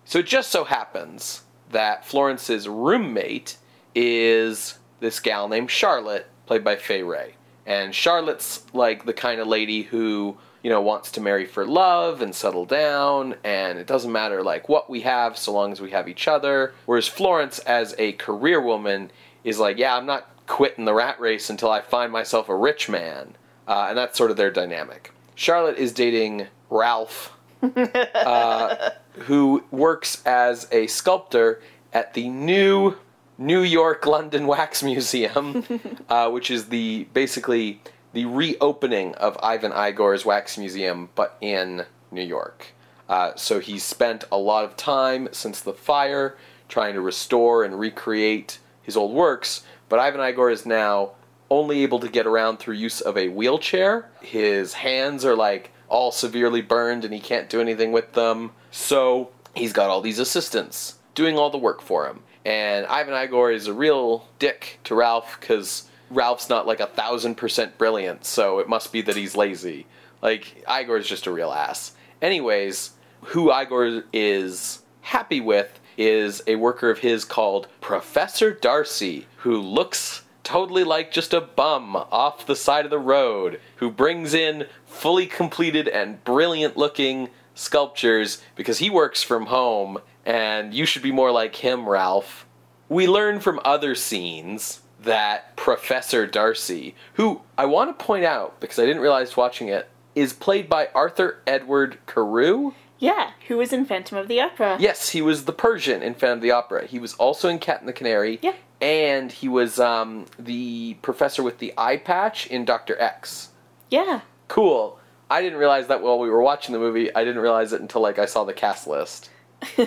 So 0.03 0.19
it 0.19 0.25
just 0.25 0.51
so 0.51 0.65
happens 0.65 1.43
that 1.73 2.05
Florence's 2.05 2.67
roommate 2.67 3.57
is 3.93 4.79
this 4.99 5.19
gal 5.19 5.47
named 5.47 5.69
Charlotte, 5.69 6.27
played 6.45 6.63
by 6.63 6.75
Fay 6.75 7.03
Wray. 7.03 7.35
And 7.65 7.93
Charlotte's 7.93 8.63
like 8.73 9.05
the 9.05 9.13
kind 9.13 9.39
of 9.39 9.47
lady 9.47 9.83
who, 9.83 10.37
you 10.63 10.69
know, 10.69 10.81
wants 10.81 11.11
to 11.11 11.21
marry 11.21 11.45
for 11.45 11.65
love 11.65 12.21
and 12.21 12.33
settle 12.33 12.65
down, 12.65 13.35
and 13.43 13.77
it 13.77 13.87
doesn't 13.87 14.11
matter 14.11 14.41
like 14.41 14.67
what 14.67 14.89
we 14.89 15.01
have 15.01 15.37
so 15.37 15.51
long 15.51 15.71
as 15.71 15.81
we 15.81 15.91
have 15.91 16.07
each 16.07 16.27
other. 16.27 16.73
Whereas 16.85 17.07
Florence, 17.07 17.59
as 17.59 17.95
a 17.97 18.13
career 18.13 18.61
woman, 18.61 19.11
is 19.43 19.59
like, 19.59 19.77
yeah, 19.77 19.95
I'm 19.95 20.05
not 20.05 20.29
quitting 20.47 20.85
the 20.85 20.93
rat 20.93 21.19
race 21.19 21.49
until 21.49 21.71
I 21.71 21.81
find 21.81 22.11
myself 22.11 22.49
a 22.49 22.55
rich 22.55 22.89
man. 22.89 23.35
Uh, 23.67 23.87
and 23.89 23.97
that's 23.97 24.17
sort 24.17 24.31
of 24.31 24.37
their 24.37 24.51
dynamic. 24.51 25.11
Charlotte 25.35 25.77
is 25.77 25.93
dating 25.93 26.47
Ralph, 26.69 27.37
uh, 27.63 28.89
who 29.13 29.63
works 29.71 30.21
as 30.25 30.67
a 30.71 30.87
sculptor 30.87 31.61
at 31.91 32.13
the 32.13 32.29
new 32.29 32.95
New 33.37 33.61
York 33.61 34.05
London 34.05 34.47
Wax 34.47 34.83
Museum, 34.83 35.63
uh, 36.09 36.29
which 36.29 36.51
is 36.51 36.69
the 36.69 37.07
basically 37.13 37.81
the 38.13 38.25
reopening 38.25 39.15
of 39.15 39.37
Ivan 39.41 39.71
Igor's 39.71 40.25
Wax 40.25 40.57
Museum, 40.57 41.09
but 41.15 41.37
in 41.41 41.85
New 42.11 42.21
York. 42.21 42.67
Uh, 43.09 43.35
so 43.35 43.59
he's 43.59 43.83
spent 43.83 44.23
a 44.31 44.37
lot 44.37 44.63
of 44.63 44.77
time 44.77 45.27
since 45.31 45.59
the 45.59 45.73
fire 45.73 46.37
trying 46.69 46.93
to 46.93 47.01
restore 47.01 47.63
and 47.63 47.79
recreate 47.79 48.59
his 48.81 48.95
old 48.95 49.13
works, 49.13 49.63
but 49.89 49.99
Ivan 49.99 50.21
Igor 50.21 50.49
is 50.49 50.65
now 50.65 51.11
only 51.49 51.83
able 51.83 51.99
to 51.99 52.09
get 52.09 52.25
around 52.25 52.57
through 52.57 52.75
use 52.75 53.01
of 53.01 53.17
a 53.17 53.29
wheelchair. 53.29 54.09
His 54.21 54.73
hands 54.73 55.23
are 55.25 55.35
like 55.35 55.71
all 55.87 56.11
severely 56.11 56.61
burned 56.61 57.05
and 57.05 57.13
he 57.13 57.19
can't 57.19 57.49
do 57.49 57.61
anything 57.61 57.91
with 57.91 58.13
them. 58.13 58.51
So 58.73 59.29
he's 59.53 59.71
got 59.71 59.91
all 59.91 60.01
these 60.01 60.17
assistants 60.17 60.95
doing 61.13 61.37
all 61.37 61.51
the 61.51 61.59
work 61.59 61.79
for 61.79 62.07
him. 62.07 62.21
And 62.43 62.87
Ivan 62.87 63.13
Igor 63.13 63.51
is 63.51 63.67
a 63.67 63.73
real 63.73 64.27
dick 64.39 64.79
to 64.85 64.95
Ralph 64.95 65.37
because 65.39 65.87
Ralph's 66.09 66.49
not 66.49 66.65
like 66.65 66.79
a 66.79 66.87
thousand 66.87 67.35
percent 67.35 67.77
brilliant, 67.77 68.25
so 68.25 68.57
it 68.57 68.67
must 68.67 68.91
be 68.91 69.01
that 69.03 69.15
he's 69.15 69.37
lazy. 69.37 69.85
Like, 70.23 70.65
Igor's 70.67 71.07
just 71.07 71.27
a 71.27 71.31
real 71.31 71.51
ass. 71.51 71.93
Anyways, 72.19 72.91
who 73.21 73.53
Igor 73.53 74.05
is 74.11 74.81
happy 75.01 75.39
with 75.39 75.79
is 75.95 76.41
a 76.47 76.55
worker 76.55 76.89
of 76.89 76.99
his 76.99 77.25
called 77.25 77.67
Professor 77.79 78.51
Darcy, 78.51 79.27
who 79.37 79.55
looks 79.57 80.23
totally 80.43 80.83
like 80.83 81.11
just 81.11 81.31
a 81.31 81.41
bum 81.41 81.95
off 81.95 82.47
the 82.47 82.55
side 82.55 82.85
of 82.85 82.91
the 82.91 82.97
road, 82.97 83.59
who 83.75 83.91
brings 83.91 84.33
in 84.33 84.65
fully 84.87 85.27
completed 85.27 85.87
and 85.87 86.23
brilliant 86.23 86.75
looking 86.75 87.29
sculptures 87.53 88.41
because 88.55 88.79
he 88.79 88.89
works 88.89 89.23
from 89.23 89.47
home, 89.47 89.99
and 90.25 90.73
you 90.73 90.85
should 90.85 91.03
be 91.03 91.11
more 91.11 91.31
like 91.31 91.55
him, 91.55 91.87
Ralph. 91.87 92.45
We 92.89 93.07
learn 93.07 93.39
from 93.39 93.59
other 93.65 93.95
scenes 93.95 94.81
that 95.01 95.55
Professor 95.55 96.25
Darcy, 96.25 96.95
who 97.13 97.41
I 97.57 97.65
want 97.65 97.97
to 97.97 98.05
point 98.05 98.25
out 98.25 98.59
because 98.59 98.79
I 98.79 98.85
didn't 98.85 99.01
realize 99.01 99.35
watching 99.37 99.67
it, 99.67 99.89
is 100.15 100.33
played 100.33 100.69
by 100.69 100.89
Arthur 100.93 101.41
Edward 101.47 101.97
Carew. 102.05 102.73
Yeah, 102.99 103.31
who 103.47 103.57
was 103.57 103.73
in 103.73 103.85
Phantom 103.85 104.17
of 104.17 104.27
the 104.27 104.39
Opera? 104.39 104.77
Yes, 104.79 105.09
he 105.09 105.21
was 105.21 105.45
the 105.45 105.51
Persian 105.51 106.01
in 106.01 106.13
Phantom 106.13 106.37
of 106.37 106.41
the 106.41 106.51
Opera. 106.51 106.85
He 106.85 106.99
was 106.99 107.15
also 107.15 107.49
in 107.49 107.59
Cat 107.59 107.79
and 107.79 107.89
the 107.89 107.93
Canary. 107.93 108.39
Yeah. 108.41 108.53
And 108.79 109.31
he 109.31 109.47
was 109.47 109.79
um, 109.79 110.25
the 110.37 110.95
professor 111.01 111.43
with 111.43 111.59
the 111.59 111.73
eye 111.77 111.97
patch 111.97 112.47
in 112.47 112.63
Doctor 112.63 112.99
X. 112.99 113.49
Yeah. 113.89 114.21
Cool. 114.47 114.99
I 115.33 115.41
didn't 115.41 115.57
realize 115.57 115.87
that 115.87 116.03
while 116.03 116.19
we 116.19 116.29
were 116.29 116.43
watching 116.43 116.73
the 116.73 116.79
movie. 116.79 117.13
I 117.15 117.23
didn't 117.23 117.41
realize 117.41 117.73
it 117.73 117.81
until 117.81 118.01
like 118.01 118.19
I 118.19 118.27
saw 118.27 118.43
the 118.43 118.53
cast 118.53 118.85
list. 118.85 119.31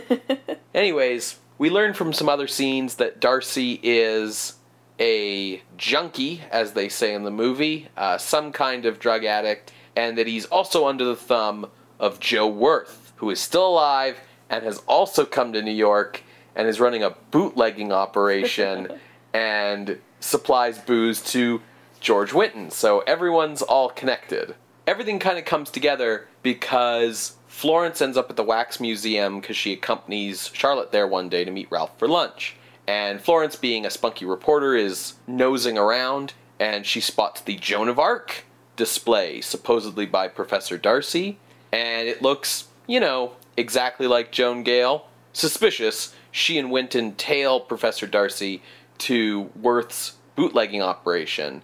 Anyways, 0.74 1.38
we 1.56 1.70
learned 1.70 1.96
from 1.96 2.12
some 2.12 2.28
other 2.28 2.48
scenes 2.48 2.96
that 2.96 3.20
Darcy 3.20 3.78
is 3.80 4.54
a 4.98 5.62
junkie, 5.76 6.42
as 6.50 6.72
they 6.72 6.88
say 6.88 7.14
in 7.14 7.22
the 7.22 7.30
movie, 7.30 7.86
uh, 7.96 8.18
some 8.18 8.50
kind 8.50 8.86
of 8.86 8.98
drug 8.98 9.24
addict, 9.24 9.72
and 9.94 10.18
that 10.18 10.26
he's 10.26 10.46
also 10.46 10.88
under 10.88 11.04
the 11.04 11.14
thumb 11.14 11.70
of 12.00 12.18
Joe 12.18 12.48
Worth, 12.48 13.12
who 13.14 13.30
is 13.30 13.38
still 13.38 13.68
alive 13.68 14.18
and 14.50 14.64
has 14.64 14.78
also 14.88 15.24
come 15.24 15.52
to 15.52 15.62
New 15.62 15.70
York 15.70 16.24
and 16.56 16.66
is 16.66 16.80
running 16.80 17.04
a 17.04 17.14
bootlegging 17.30 17.92
operation 17.92 18.98
and 19.32 20.00
supplies 20.18 20.80
booze 20.80 21.22
to 21.22 21.62
George 22.00 22.32
Winton. 22.32 22.72
So 22.72 23.04
everyone's 23.06 23.62
all 23.62 23.90
connected. 23.90 24.56
Everything 24.86 25.18
kind 25.18 25.38
of 25.38 25.44
comes 25.44 25.70
together 25.70 26.28
because 26.42 27.36
Florence 27.48 28.00
ends 28.00 28.16
up 28.16 28.30
at 28.30 28.36
the 28.36 28.44
Wax 28.44 28.78
Museum 28.78 29.40
because 29.40 29.56
she 29.56 29.72
accompanies 29.72 30.50
Charlotte 30.52 30.92
there 30.92 31.06
one 31.08 31.28
day 31.28 31.44
to 31.44 31.50
meet 31.50 31.70
Ralph 31.70 31.98
for 31.98 32.06
lunch. 32.06 32.56
And 32.86 33.20
Florence, 33.20 33.56
being 33.56 33.84
a 33.84 33.90
spunky 33.90 34.24
reporter, 34.24 34.76
is 34.76 35.14
nosing 35.26 35.76
around 35.76 36.34
and 36.60 36.86
she 36.86 37.00
spots 37.00 37.40
the 37.40 37.56
Joan 37.56 37.88
of 37.88 37.98
Arc 37.98 38.44
display, 38.76 39.40
supposedly 39.40 40.06
by 40.06 40.28
Professor 40.28 40.78
Darcy. 40.78 41.38
And 41.72 42.08
it 42.08 42.22
looks, 42.22 42.68
you 42.86 43.00
know, 43.00 43.32
exactly 43.56 44.06
like 44.06 44.32
Joan 44.32 44.62
Gale. 44.62 45.08
Suspicious, 45.32 46.14
she 46.30 46.58
and 46.58 46.70
Winton 46.70 47.14
tail 47.14 47.58
Professor 47.60 48.06
Darcy 48.06 48.62
to 48.98 49.50
Worth's 49.60 50.14
bootlegging 50.36 50.82
operation. 50.82 51.62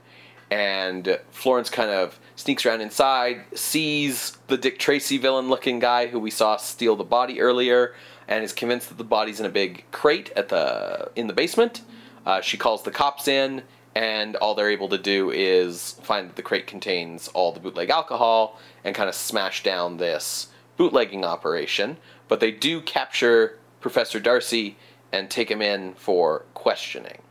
And 0.51 1.19
Florence 1.31 1.71
kind 1.71 1.91
of 1.91 2.19
sneaks 2.43 2.67
around 2.67 2.81
inside, 2.81 3.45
sees 3.55 4.37
the 4.49 4.57
Dick 4.57 4.79
Tracy 4.79 5.17
villain 5.17 5.49
looking 5.49 5.79
guy 5.79 6.09
who 6.09 6.19
we 6.19 6.31
saw 6.31 6.57
steal 6.57 6.97
the 6.97 7.05
body 7.05 7.41
earlier, 7.41 7.95
and 8.27 8.43
is 8.43 8.53
convinced 8.53 8.89
that 8.89 8.99
the 8.99 9.05
body's 9.05 9.39
in 9.39 9.47
a 9.47 9.51
big 9.51 9.85
crate 9.93 10.33
at 10.35 10.49
the 10.49 11.11
in 11.15 11.29
the 11.29 11.33
basement. 11.33 11.83
Uh, 12.27 12.41
she 12.41 12.57
calls 12.57 12.83
the 12.83 12.91
cops 12.91 13.29
in, 13.29 13.63
and 13.95 14.35
all 14.37 14.55
they're 14.55 14.71
able 14.71 14.89
to 14.89 14.99
do 14.99 15.31
is 15.31 15.93
find 16.03 16.29
that 16.29 16.37
the 16.37 16.43
crate 16.43 16.67
contains 16.67 17.29
all 17.29 17.53
the 17.53 17.61
bootleg 17.61 17.91
alcohol 17.91 18.59
and 18.85 18.95
kind 18.95 19.09
of 19.09 19.15
smash 19.15 19.63
down 19.63 19.97
this 19.97 20.49
bootlegging 20.77 21.25
operation. 21.25 21.97
But 22.27 22.41
they 22.41 22.51
do 22.51 22.81
capture 22.81 23.59
Professor 23.81 24.19
Darcy 24.19 24.77
and 25.13 25.31
take 25.31 25.51
him 25.51 25.63
in 25.63 25.95
for 25.95 26.45
questioning. 26.55 27.23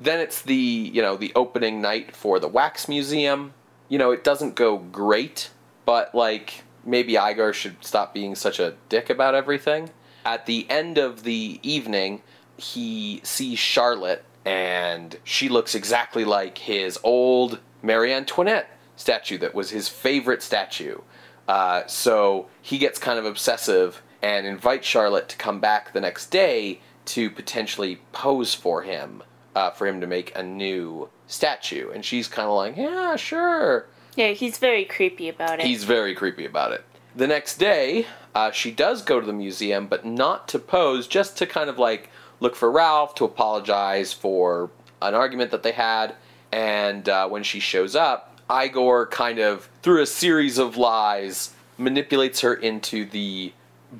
Then 0.00 0.18
it's 0.18 0.42
the 0.42 0.56
you 0.56 1.00
know 1.00 1.16
the 1.16 1.32
opening 1.36 1.80
night 1.80 2.16
for 2.16 2.40
the 2.40 2.48
wax 2.48 2.88
museum. 2.88 3.52
You 3.88 3.98
know 3.98 4.10
it 4.10 4.24
doesn't 4.24 4.54
go 4.54 4.78
great, 4.78 5.50
but 5.84 6.14
like 6.14 6.64
maybe 6.84 7.16
Igor 7.16 7.52
should 7.52 7.84
stop 7.84 8.14
being 8.14 8.34
such 8.34 8.58
a 8.58 8.74
dick 8.88 9.10
about 9.10 9.34
everything. 9.34 9.90
At 10.24 10.46
the 10.46 10.66
end 10.68 10.98
of 10.98 11.22
the 11.22 11.60
evening, 11.62 12.22
he 12.56 13.20
sees 13.22 13.58
Charlotte, 13.58 14.24
and 14.44 15.16
she 15.24 15.48
looks 15.48 15.74
exactly 15.74 16.24
like 16.24 16.58
his 16.58 16.98
old 17.02 17.60
Marie 17.82 18.12
Antoinette 18.12 18.70
statue 18.96 19.38
that 19.38 19.54
was 19.54 19.70
his 19.70 19.88
favorite 19.88 20.42
statue. 20.42 20.98
Uh, 21.46 21.86
so 21.86 22.48
he 22.60 22.78
gets 22.78 22.98
kind 22.98 23.18
of 23.18 23.24
obsessive 23.24 24.02
and 24.22 24.46
invites 24.46 24.86
Charlotte 24.86 25.28
to 25.28 25.36
come 25.36 25.60
back 25.60 25.92
the 25.92 26.00
next 26.00 26.30
day 26.30 26.80
to 27.04 27.30
potentially 27.30 28.00
pose 28.12 28.54
for 28.54 28.82
him, 28.82 29.22
uh, 29.54 29.70
for 29.70 29.86
him 29.86 30.00
to 30.00 30.06
make 30.06 30.36
a 30.36 30.42
new 30.42 31.08
statue. 31.26 31.90
And 31.90 32.04
she's 32.04 32.28
kind 32.28 32.48
of 32.48 32.54
like, 32.54 32.76
yeah, 32.76 33.16
sure. 33.16 33.86
Yeah, 34.16 34.30
he's 34.30 34.58
very 34.58 34.84
creepy 34.84 35.28
about 35.28 35.60
it. 35.60 35.66
He's 35.66 35.84
very 35.84 36.14
creepy 36.14 36.46
about 36.46 36.72
it. 36.72 36.84
The 37.14 37.26
next 37.26 37.58
day, 37.58 38.06
uh, 38.34 38.50
she 38.50 38.70
does 38.70 39.02
go 39.02 39.20
to 39.20 39.26
the 39.26 39.32
museum, 39.32 39.86
but 39.86 40.04
not 40.04 40.48
to 40.48 40.58
pose, 40.58 41.06
just 41.06 41.38
to 41.38 41.46
kind 41.46 41.70
of 41.70 41.78
like 41.78 42.10
look 42.40 42.54
for 42.54 42.70
Ralph, 42.70 43.14
to 43.16 43.24
apologize 43.24 44.12
for 44.12 44.70
an 45.00 45.14
argument 45.14 45.50
that 45.50 45.62
they 45.62 45.72
had. 45.72 46.14
And 46.52 47.08
uh, 47.08 47.28
when 47.28 47.42
she 47.42 47.60
shows 47.60 47.96
up, 47.96 48.40
Igor 48.50 49.06
kind 49.06 49.38
of, 49.38 49.68
through 49.82 50.02
a 50.02 50.06
series 50.06 50.58
of 50.58 50.76
lies, 50.76 51.54
manipulates 51.78 52.40
her 52.40 52.54
into 52.54 53.04
the 53.04 53.52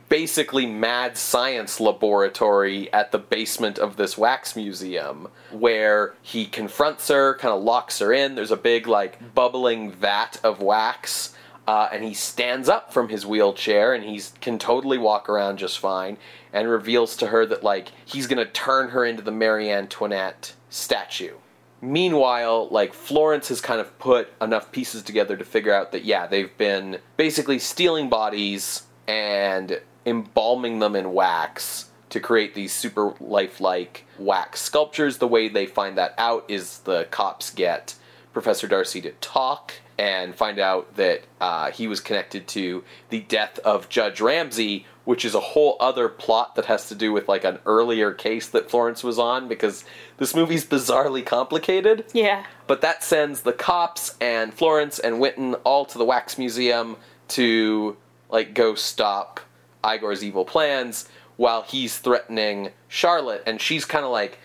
basically 0.09 0.67
mad 0.67 1.17
science 1.17 1.81
laboratory 1.81 2.93
at 2.93 3.13
the 3.13 3.19
basement 3.19 3.79
of 3.79 3.97
this 3.97 4.19
wax 4.19 4.57
museum 4.57 5.29
where 5.51 6.15
he 6.23 6.47
confronts 6.47 7.09
her, 7.09 7.35
kind 7.35 7.55
of 7.55 7.63
locks 7.63 7.99
her 8.01 8.13
in. 8.13 8.35
There's 8.35 8.51
a 8.51 8.57
big, 8.57 8.87
like, 8.87 9.35
bubbling 9.35 9.91
vat 9.91 10.39
of 10.43 10.61
wax. 10.61 11.35
Uh, 11.67 11.89
and 11.93 12.05
he 12.05 12.15
stands 12.15 12.69
up 12.69 12.93
from 12.93 13.09
his 13.09 13.27
wheelchair 13.27 13.93
and 13.93 14.05
he 14.05 14.23
can 14.41 14.57
totally 14.57 14.99
walk 14.99 15.29
around 15.29 15.59
just 15.59 15.79
fine 15.81 16.17
and 16.53 16.69
reveals 16.69 17.17
to 17.17 17.27
her 17.27 17.45
that 17.45 17.65
like 17.65 17.91
he's 18.05 18.29
gonna 18.29 18.45
turn 18.47 18.91
her 18.91 19.05
into 19.05 19.21
the 19.21 19.33
Marie 19.33 19.69
Antoinette 19.71 20.55
statue. 20.71 21.35
Meanwhile, 21.83 22.69
like 22.71 22.95
Florence 22.95 23.49
has 23.49 23.61
kind 23.61 23.81
of 23.81 23.99
put 23.99 24.33
enough 24.41 24.71
pieces 24.71 25.03
together 25.03 25.37
to 25.37 25.45
figure 25.45 25.75
out 25.75 25.91
that 25.91 26.05
yeah, 26.05 26.29
they've 26.29 26.57
been 26.57 26.99
basically 27.17 27.59
stealing 27.59 28.09
bodies 28.09 28.86
and 29.09 29.81
embalming 30.05 30.79
them 30.79 30.97
in 30.97 31.13
wax 31.13 31.91
to 32.11 32.21
create 32.21 32.55
these 32.55 32.73
super 32.73 33.15
lifelike 33.21 34.05
wax 34.19 34.61
sculptures. 34.61 35.19
The 35.19 35.29
way 35.29 35.49
they 35.49 35.67
find 35.67 35.99
that 35.99 36.15
out 36.19 36.45
is 36.49 36.79
the 36.81 37.05
cops 37.11 37.51
get 37.51 37.95
Professor 38.33 38.69
Darcy 38.69 39.01
to 39.01 39.13
talk 39.13 39.75
and 39.99 40.35
find 40.35 40.59
out 40.59 40.97
that 40.97 41.23
uh, 41.41 41.71
he 41.71 41.89
was 41.89 42.01
connected 42.01 42.47
to 42.49 42.85
the 43.09 43.21
death 43.21 43.59
of 43.61 43.89
Judge 43.89 44.21
Ramsey, 44.21 44.85
which 45.05 45.25
is 45.25 45.35
a 45.35 45.41
whole 45.41 45.77
other 45.81 46.09
plot 46.09 46.55
that 46.55 46.67
has 46.67 46.89
to 46.89 46.95
do 46.95 47.13
with 47.13 47.29
like 47.29 47.45
an 47.45 47.59
earlier 47.65 48.13
case 48.13 48.49
that 48.49 48.71
Florence 48.71 49.03
was 49.03 49.19
on 49.19 49.49
because 49.49 49.85
this 50.19 50.35
movie's 50.35 50.67
bizarrely 50.67 51.25
complicated. 51.25 52.05
Yeah. 52.13 52.45
But 52.67 52.83
that 52.83 53.03
sends 53.03 53.41
the 53.41 53.55
cops 53.55 54.17
and 54.21 54.53
Florence 54.53 54.99
and 54.99 55.19
Winton 55.19 55.55
all 55.65 55.87
to 55.87 55.97
the 55.97 56.05
Wax 56.05 56.37
Museum 56.37 56.97
to 57.29 57.97
like 58.31 58.55
go 58.55 58.75
stop 58.75 59.41
Igor's 59.85 60.25
evil 60.25 60.45
plans 60.45 61.09
while 61.37 61.63
he's 61.63 61.99
threatening 61.99 62.71
Charlotte 62.89 63.43
and 63.47 63.61
she's 63.61 63.85
kind 63.85 64.05
of 64.05 64.11
like 64.11 64.39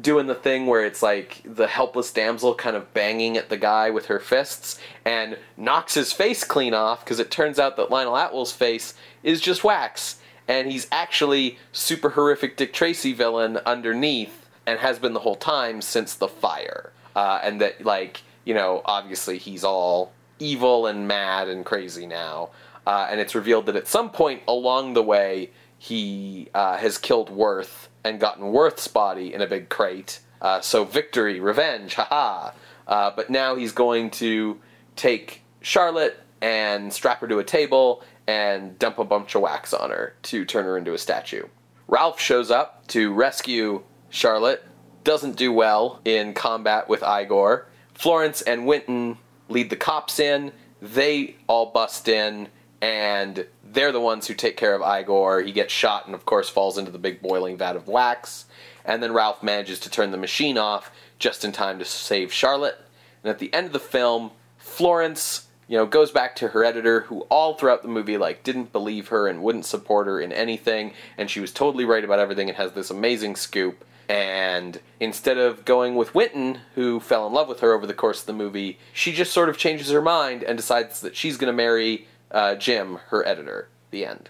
doing 0.00 0.26
the 0.26 0.34
thing 0.34 0.66
where 0.66 0.84
it's 0.84 1.02
like 1.02 1.42
the 1.44 1.66
helpless 1.66 2.12
damsel 2.12 2.54
kind 2.54 2.76
of 2.76 2.92
banging 2.94 3.36
at 3.36 3.48
the 3.48 3.56
guy 3.56 3.90
with 3.90 4.06
her 4.06 4.18
fists 4.18 4.78
and 5.04 5.36
knocks 5.56 5.94
his 5.94 6.12
face 6.12 6.44
clean 6.44 6.74
off 6.74 7.04
because 7.04 7.18
it 7.18 7.30
turns 7.30 7.58
out 7.58 7.76
that 7.76 7.90
Lionel 7.90 8.14
Atwill's 8.14 8.52
face 8.52 8.94
is 9.22 9.40
just 9.40 9.64
wax 9.64 10.18
and 10.46 10.70
he's 10.70 10.86
actually 10.90 11.58
super 11.72 12.10
horrific 12.10 12.56
Dick 12.56 12.72
Tracy 12.72 13.12
villain 13.12 13.58
underneath 13.58 14.48
and 14.66 14.80
has 14.80 14.98
been 14.98 15.12
the 15.12 15.20
whole 15.20 15.36
time 15.36 15.80
since 15.80 16.14
the 16.14 16.28
fire. 16.28 16.92
Uh, 17.16 17.40
and 17.42 17.60
that 17.60 17.84
like 17.84 18.22
you 18.44 18.54
know 18.54 18.82
obviously 18.84 19.38
he's 19.38 19.64
all 19.64 20.12
evil 20.38 20.86
and 20.86 21.08
mad 21.08 21.48
and 21.48 21.64
crazy 21.64 22.06
now. 22.06 22.50
Uh, 22.88 23.06
and 23.10 23.20
it's 23.20 23.34
revealed 23.34 23.66
that 23.66 23.76
at 23.76 23.86
some 23.86 24.08
point 24.08 24.42
along 24.48 24.94
the 24.94 25.02
way 25.02 25.50
he 25.76 26.48
uh, 26.54 26.78
has 26.78 26.96
killed 26.96 27.28
Worth 27.28 27.90
and 28.02 28.18
gotten 28.18 28.50
Worth's 28.50 28.88
body 28.88 29.34
in 29.34 29.42
a 29.42 29.46
big 29.46 29.68
crate. 29.68 30.20
Uh, 30.40 30.62
so 30.62 30.84
victory, 30.84 31.38
revenge, 31.38 31.94
haha. 31.94 32.52
Uh, 32.86 33.10
but 33.14 33.28
now 33.28 33.56
he's 33.56 33.72
going 33.72 34.08
to 34.08 34.58
take 34.96 35.42
Charlotte 35.60 36.18
and 36.40 36.90
strap 36.90 37.20
her 37.20 37.28
to 37.28 37.38
a 37.40 37.44
table 37.44 38.02
and 38.26 38.78
dump 38.78 38.98
a 38.98 39.04
bunch 39.04 39.34
of 39.34 39.42
wax 39.42 39.74
on 39.74 39.90
her 39.90 40.14
to 40.22 40.46
turn 40.46 40.64
her 40.64 40.78
into 40.78 40.94
a 40.94 40.98
statue. 40.98 41.44
Ralph 41.88 42.18
shows 42.18 42.50
up 42.50 42.86
to 42.86 43.12
rescue 43.12 43.82
Charlotte, 44.08 44.64
doesn't 45.04 45.36
do 45.36 45.52
well 45.52 46.00
in 46.06 46.32
combat 46.32 46.88
with 46.88 47.02
Igor. 47.02 47.66
Florence 47.92 48.40
and 48.40 48.66
Winton 48.66 49.18
lead 49.50 49.68
the 49.68 49.76
cops 49.76 50.18
in. 50.18 50.52
They 50.80 51.36
all 51.48 51.66
bust 51.66 52.08
in, 52.08 52.48
and 52.80 53.46
they're 53.64 53.92
the 53.92 54.00
ones 54.00 54.26
who 54.26 54.34
take 54.34 54.56
care 54.56 54.74
of 54.74 55.00
Igor. 55.00 55.42
He 55.42 55.52
gets 55.52 55.72
shot 55.72 56.06
and, 56.06 56.14
of 56.14 56.24
course, 56.24 56.48
falls 56.48 56.78
into 56.78 56.90
the 56.90 56.98
big 56.98 57.20
boiling 57.20 57.56
vat 57.56 57.76
of 57.76 57.88
wax. 57.88 58.46
And 58.84 59.02
then 59.02 59.12
Ralph 59.12 59.42
manages 59.42 59.80
to 59.80 59.90
turn 59.90 60.12
the 60.12 60.16
machine 60.16 60.56
off 60.56 60.90
just 61.18 61.44
in 61.44 61.52
time 61.52 61.78
to 61.78 61.84
save 61.84 62.32
Charlotte. 62.32 62.78
And 63.22 63.30
at 63.30 63.38
the 63.38 63.52
end 63.52 63.66
of 63.66 63.72
the 63.72 63.80
film, 63.80 64.30
Florence, 64.56 65.48
you 65.66 65.76
know, 65.76 65.86
goes 65.86 66.10
back 66.10 66.36
to 66.36 66.48
her 66.48 66.64
editor, 66.64 67.00
who 67.00 67.22
all 67.22 67.54
throughout 67.54 67.82
the 67.82 67.88
movie, 67.88 68.16
like, 68.16 68.42
didn't 68.44 68.72
believe 68.72 69.08
her 69.08 69.26
and 69.26 69.42
wouldn't 69.42 69.66
support 69.66 70.06
her 70.06 70.20
in 70.20 70.32
anything. 70.32 70.94
And 71.18 71.28
she 71.28 71.40
was 71.40 71.52
totally 71.52 71.84
right 71.84 72.04
about 72.04 72.20
everything 72.20 72.48
and 72.48 72.56
has 72.56 72.72
this 72.72 72.90
amazing 72.90 73.36
scoop. 73.36 73.84
And 74.08 74.80
instead 75.00 75.36
of 75.36 75.66
going 75.66 75.94
with 75.94 76.14
Winton, 76.14 76.60
who 76.74 76.98
fell 77.00 77.26
in 77.26 77.34
love 77.34 77.48
with 77.48 77.60
her 77.60 77.74
over 77.74 77.86
the 77.86 77.92
course 77.92 78.20
of 78.20 78.26
the 78.26 78.32
movie, 78.32 78.78
she 78.94 79.12
just 79.12 79.32
sort 79.32 79.50
of 79.50 79.58
changes 79.58 79.90
her 79.90 80.00
mind 80.00 80.42
and 80.42 80.56
decides 80.56 81.02
that 81.02 81.14
she's 81.14 81.36
going 81.36 81.52
to 81.52 81.56
marry 81.56 82.06
uh, 82.30 82.54
Jim, 82.56 82.98
her 83.08 83.26
editor. 83.26 83.68
The 83.90 84.04
end. 84.04 84.28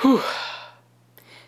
Whew. 0.00 0.22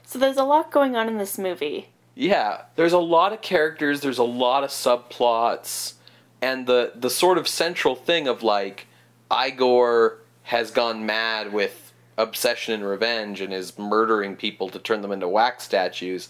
So 0.04 0.18
there's 0.18 0.36
a 0.36 0.44
lot 0.44 0.70
going 0.70 0.96
on 0.96 1.08
in 1.08 1.18
this 1.18 1.38
movie. 1.38 1.88
Yeah, 2.14 2.62
there's 2.76 2.92
a 2.92 2.98
lot 2.98 3.32
of 3.32 3.40
characters, 3.40 4.00
there's 4.00 4.18
a 4.18 4.24
lot 4.24 4.64
of 4.64 4.70
subplots, 4.70 5.94
and 6.42 6.66
the 6.66 6.92
the 6.94 7.08
sort 7.08 7.38
of 7.38 7.48
central 7.48 7.94
thing 7.94 8.28
of 8.28 8.42
like 8.42 8.86
Igor 9.32 10.18
has 10.42 10.70
gone 10.70 11.06
mad 11.06 11.52
with 11.52 11.92
obsession 12.18 12.74
and 12.74 12.84
revenge 12.84 13.40
and 13.40 13.52
is 13.52 13.78
murdering 13.78 14.36
people 14.36 14.68
to 14.68 14.78
turn 14.78 15.00
them 15.00 15.12
into 15.12 15.28
wax 15.28 15.64
statues. 15.64 16.28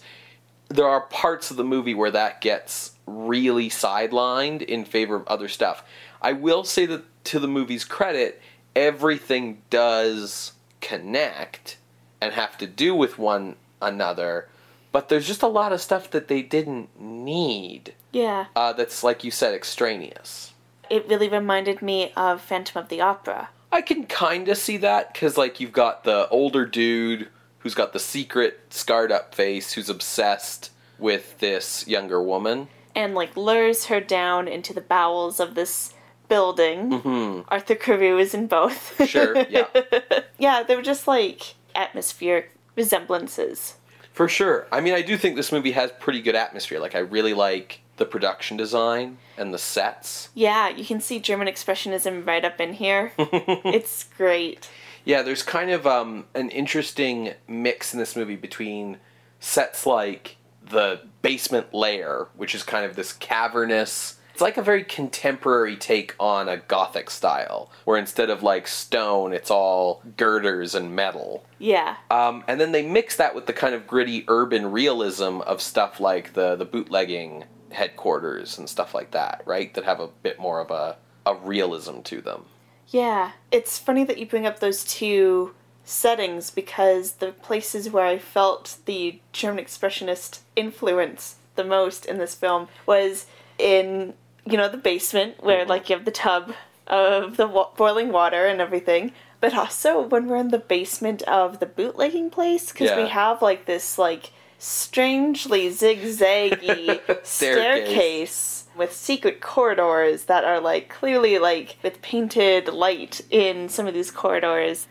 There 0.69 0.87
are 0.87 1.01
parts 1.01 1.51
of 1.51 1.57
the 1.57 1.63
movie 1.63 1.93
where 1.93 2.11
that 2.11 2.39
gets 2.39 2.93
really 3.05 3.69
sidelined 3.69 4.61
in 4.61 4.85
favor 4.85 5.15
of 5.15 5.27
other 5.27 5.49
stuff. 5.49 5.83
I 6.21 6.31
will 6.31 6.63
say 6.63 6.85
that 6.85 7.03
to 7.25 7.39
the 7.39 7.47
movie's 7.47 7.83
credit, 7.83 8.41
everything 8.75 9.61
does 9.69 10.53
connect 10.81 11.77
and 12.21 12.33
have 12.33 12.57
to 12.57 12.67
do 12.67 12.95
with 12.95 13.17
one 13.17 13.55
another, 13.81 14.47
but 14.91 15.09
there's 15.09 15.27
just 15.27 15.41
a 15.41 15.47
lot 15.47 15.73
of 15.73 15.81
stuff 15.81 16.09
that 16.11 16.27
they 16.27 16.41
didn't 16.41 16.99
need. 16.99 17.93
Yeah. 18.11 18.45
Uh, 18.55 18.73
that's 18.73 19.03
like 19.03 19.23
you 19.23 19.31
said, 19.31 19.53
extraneous. 19.53 20.53
It 20.89 21.07
really 21.07 21.29
reminded 21.29 21.81
me 21.81 22.11
of 22.15 22.41
Phantom 22.41 22.81
of 22.81 22.89
the 22.89 23.01
Opera. 23.01 23.49
I 23.71 23.81
can 23.81 24.05
kind 24.05 24.47
of 24.49 24.57
see 24.57 24.77
that 24.77 25.13
because, 25.13 25.35
like, 25.37 25.59
you've 25.59 25.71
got 25.71 26.03
the 26.03 26.29
older 26.29 26.65
dude 26.65 27.29
who's 27.59 27.73
got 27.73 27.91
the 27.91 27.99
secret 27.99 28.59
scarred 28.69 29.11
up 29.11 29.33
face 29.33 29.73
who's 29.73 29.89
obsessed 29.89 30.69
with 30.99 31.39
this 31.39 31.87
younger 31.87 32.21
woman. 32.21 32.67
And, 32.95 33.15
like, 33.15 33.35
lures 33.35 33.85
her 33.85 33.99
down 33.99 34.47
into 34.47 34.73
the 34.73 34.81
bowels 34.81 35.39
of 35.39 35.55
this 35.55 35.92
building. 36.33 36.89
Mm-hmm. 36.89 37.41
Arthur 37.49 37.75
Carew 37.75 38.17
is 38.17 38.33
in 38.33 38.47
both. 38.47 39.07
Sure, 39.07 39.37
yeah. 39.49 39.67
yeah, 40.39 40.63
they 40.63 40.75
were 40.75 40.81
just 40.81 41.07
like 41.07 41.53
atmospheric 41.75 42.55
resemblances. 42.75 43.75
For 44.13 44.27
sure. 44.27 44.65
I 44.71 44.81
mean, 44.81 44.95
I 44.95 45.03
do 45.03 45.15
think 45.15 45.35
this 45.35 45.51
movie 45.51 45.73
has 45.73 45.91
pretty 45.99 46.21
good 46.21 46.33
atmosphere. 46.33 46.79
Like, 46.79 46.95
I 46.95 46.99
really 46.99 47.35
like 47.35 47.81
the 47.97 48.05
production 48.05 48.57
design 48.57 49.19
and 49.37 49.53
the 49.53 49.59
sets. 49.59 50.29
Yeah, 50.33 50.69
you 50.69 50.83
can 50.83 50.99
see 51.01 51.19
German 51.19 51.47
expressionism 51.47 52.25
right 52.25 52.43
up 52.43 52.59
in 52.59 52.73
here. 52.73 53.11
it's 53.17 54.05
great. 54.17 54.67
Yeah, 55.05 55.21
there's 55.21 55.43
kind 55.43 55.69
of 55.69 55.85
um, 55.85 56.25
an 56.33 56.49
interesting 56.49 57.33
mix 57.47 57.93
in 57.93 57.99
this 57.99 58.15
movie 58.15 58.37
between 58.37 58.97
sets 59.39 59.85
like 59.85 60.37
the 60.67 61.01
basement 61.21 61.75
lair, 61.75 62.27
which 62.35 62.55
is 62.55 62.63
kind 62.63 62.85
of 62.85 62.95
this 62.95 63.13
cavernous. 63.13 64.17
It's 64.33 64.41
like 64.41 64.57
a 64.57 64.63
very 64.63 64.83
contemporary 64.83 65.75
take 65.75 66.15
on 66.19 66.49
a 66.49 66.57
gothic 66.57 67.11
style, 67.11 67.71
where 67.85 67.97
instead 67.97 68.31
of 68.31 68.41
like 68.41 68.67
stone, 68.67 69.31
it's 69.31 69.51
all 69.51 70.01
girders 70.17 70.73
and 70.73 70.95
metal. 70.95 71.45
Yeah. 71.59 71.97
Um, 72.09 72.43
and 72.47 72.59
then 72.59 72.71
they 72.71 72.81
mix 72.81 73.15
that 73.17 73.35
with 73.35 73.45
the 73.45 73.53
kind 73.53 73.75
of 73.75 73.85
gritty 73.85 74.25
urban 74.27 74.71
realism 74.71 75.41
of 75.41 75.61
stuff 75.61 75.99
like 75.99 76.33
the 76.33 76.55
the 76.55 76.65
bootlegging 76.65 77.45
headquarters 77.71 78.57
and 78.57 78.67
stuff 78.67 78.93
like 78.95 79.11
that, 79.11 79.43
right? 79.45 79.73
That 79.73 79.83
have 79.83 79.99
a 79.99 80.07
bit 80.07 80.39
more 80.39 80.59
of 80.59 80.71
a, 80.71 80.97
a 81.25 81.35
realism 81.35 82.01
to 82.01 82.21
them. 82.21 82.45
Yeah. 82.87 83.31
It's 83.51 83.77
funny 83.77 84.03
that 84.03 84.17
you 84.17 84.25
bring 84.25 84.45
up 84.45 84.59
those 84.59 84.83
two 84.83 85.53
settings 85.83 86.49
because 86.49 87.13
the 87.13 87.31
places 87.31 87.89
where 87.89 88.05
I 88.05 88.17
felt 88.17 88.77
the 88.85 89.19
German 89.31 89.63
expressionist 89.63 90.39
influence 90.55 91.35
the 91.55 91.63
most 91.63 92.05
in 92.05 92.17
this 92.17 92.35
film 92.35 92.67
was 92.85 93.25
in 93.57 94.13
you 94.45 94.57
know 94.57 94.67
the 94.69 94.77
basement 94.77 95.43
where 95.43 95.61
Mm-hmm. 95.61 95.69
like 95.69 95.89
you 95.89 95.95
have 95.95 96.05
the 96.05 96.11
tub 96.11 96.53
of 96.87 97.37
the 97.37 97.47
wa- 97.47 97.69
boiling 97.77 98.11
water 98.11 98.45
and 98.45 98.59
everything 98.61 99.11
but 99.39 99.53
also 99.53 100.01
when 100.01 100.27
we're 100.27 100.37
in 100.37 100.49
the 100.49 100.57
basement 100.57 101.21
of 101.23 101.59
the 101.59 101.65
bootlegging 101.65 102.29
place 102.29 102.71
because 102.71 102.89
Yeah. 102.89 103.03
we 103.03 103.09
have 103.09 103.41
like 103.41 103.65
this 103.65 103.97
like 103.97 104.31
strangely 104.59 105.69
zigzaggy 105.69 106.99
Staircase. 107.23 107.27
staircase 107.27 108.65
with 108.75 108.91
secret 108.93 109.39
corridors 109.41 110.25
that 110.25 110.43
are 110.43 110.59
like 110.59 110.89
clearly 110.89 111.37
like 111.39 111.77
with 111.83 112.01
painted 112.01 112.67
light 112.67 113.21
in 113.29 113.69
some 113.69 113.87
of 113.87 113.93
these 113.93 114.09
corridors. 114.11 114.87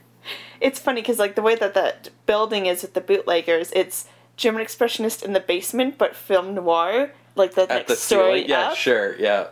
It's 0.61 0.79
funny 0.79 1.01
because 1.01 1.19
like 1.19 1.35
the 1.35 1.43
way 1.43 1.57
that 1.57 1.75
that 1.75 2.11
building 2.27 2.67
is 2.67 2.83
with 2.83 2.95
the 2.95 3.01
bootleggers, 3.01 3.73
it's 3.75 4.07
German 4.37 4.65
expressionist 4.65 5.23
in 5.25 5.33
the 5.33 5.41
basement, 5.41 5.99
but 5.99 6.15
film 6.15 6.55
noir, 6.55 7.11
like 7.35 7.55
the 7.55 7.63
At 7.63 7.69
next 7.69 7.89
the 7.89 7.97
story 7.97 8.41
ceiling? 8.41 8.51
Yeah, 8.51 8.69
up. 8.69 8.77
sure, 8.77 9.17
yeah. 9.19 9.49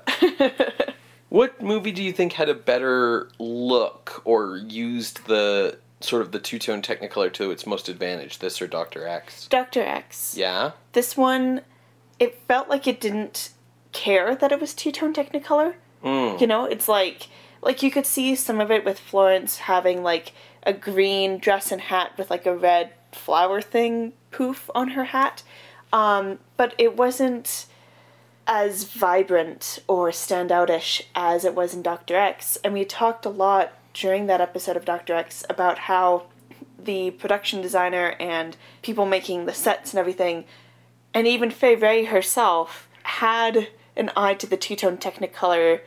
what 1.28 1.62
movie 1.62 1.93
do 1.93 2.03
you 2.03 2.12
think 2.12 2.35
had 2.35 2.49
a 2.49 2.55
better 2.55 3.31
look 3.39 4.22
or 4.24 4.57
used 4.57 5.26
the 5.26 5.78
sort 6.01 6.22
of 6.22 6.33
the 6.33 6.39
two 6.39 6.59
tone 6.59 6.83
Technicolor 6.83 7.33
to 7.35 7.51
its 7.51 7.66
most 7.66 7.89
advantage? 7.89 8.39
This 8.39 8.61
or 8.61 8.66
Doctor 8.66 9.07
X? 9.07 9.47
Doctor 9.49 9.83
X. 9.83 10.35
Yeah. 10.37 10.72
This 10.93 11.16
one, 11.16 11.62
it 12.18 12.41
felt 12.49 12.68
like 12.68 12.87
it 12.87 13.01
didn't 13.01 13.51
care 13.93 14.35
that 14.35 14.53
it 14.53 14.61
was 14.61 14.74
two 14.74 14.93
tone 14.93 15.14
Technicolor. 15.14 15.74
Mm. 16.05 16.41
You 16.41 16.47
know, 16.47 16.64
it's 16.64 16.89
like 16.89 17.28
like 17.62 17.83
you 17.83 17.91
could 17.91 18.07
see 18.07 18.35
some 18.35 18.61
of 18.61 18.70
it 18.70 18.85
with 18.85 18.99
Florence 18.99 19.59
having 19.59 20.03
like 20.03 20.33
a 20.62 20.72
green 20.72 21.39
dress 21.39 21.70
and 21.72 21.81
hat 21.81 22.12
with 22.16 22.31
like 22.31 22.47
a 22.47 22.57
red 22.57 22.93
flower 23.12 23.61
thing 23.61 24.12
poof 24.31 24.70
on 24.74 24.91
her 24.91 25.05
hat. 25.05 25.43
Um, 25.93 26.39
but 26.57 26.74
it 26.78 26.97
wasn't 26.97 27.66
as 28.53 28.83
vibrant 28.83 29.79
or 29.87 30.11
standoutish 30.11 31.03
as 31.15 31.45
it 31.45 31.55
was 31.55 31.73
in 31.73 31.83
Doctor 31.83 32.17
X. 32.17 32.59
And 32.65 32.75
we 32.75 32.85
talked 32.85 33.25
a 33.25 33.31
lot 33.31 33.73
during 33.95 34.27
that 34.27 34.41
episode 34.41 34.77
of 34.77 34.85
Doctor 34.85 35.15
X 35.15 35.45
about 35.49 35.79
how 35.79 36.25
the 36.77 37.13
production 37.13 37.63
designer 37.63 38.17
and 38.19 38.57
people 38.83 39.07
making 39.07 39.47
the 39.47 39.55
sets 39.55 39.93
and 39.93 40.01
everything, 40.01 40.45
and 41.15 41.29
even 41.29 41.51
Fay 41.53 41.77
Wray 41.77 42.05
herself, 42.07 42.89
had 43.05 43.69
an 43.95 44.11
eye 44.17 44.35
to 44.35 44.49
the 44.49 44.57
two 44.57 44.75
tone 44.75 44.97
Technicolor 44.97 45.83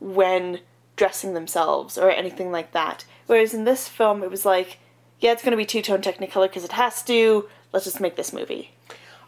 when 0.00 0.58
dressing 0.96 1.34
themselves 1.34 1.96
or 1.96 2.10
anything 2.10 2.50
like 2.50 2.72
that. 2.72 3.04
Whereas 3.26 3.54
in 3.54 3.62
this 3.62 3.86
film, 3.86 4.24
it 4.24 4.30
was 4.30 4.44
like, 4.44 4.78
yeah, 5.20 5.30
it's 5.30 5.42
going 5.42 5.52
to 5.52 5.56
be 5.56 5.66
two 5.66 5.82
tone 5.82 6.00
Technicolor 6.00 6.48
because 6.48 6.64
it 6.64 6.72
has 6.72 7.00
to. 7.04 7.48
Let's 7.72 7.84
just 7.84 8.00
make 8.00 8.16
this 8.16 8.32
movie. 8.32 8.72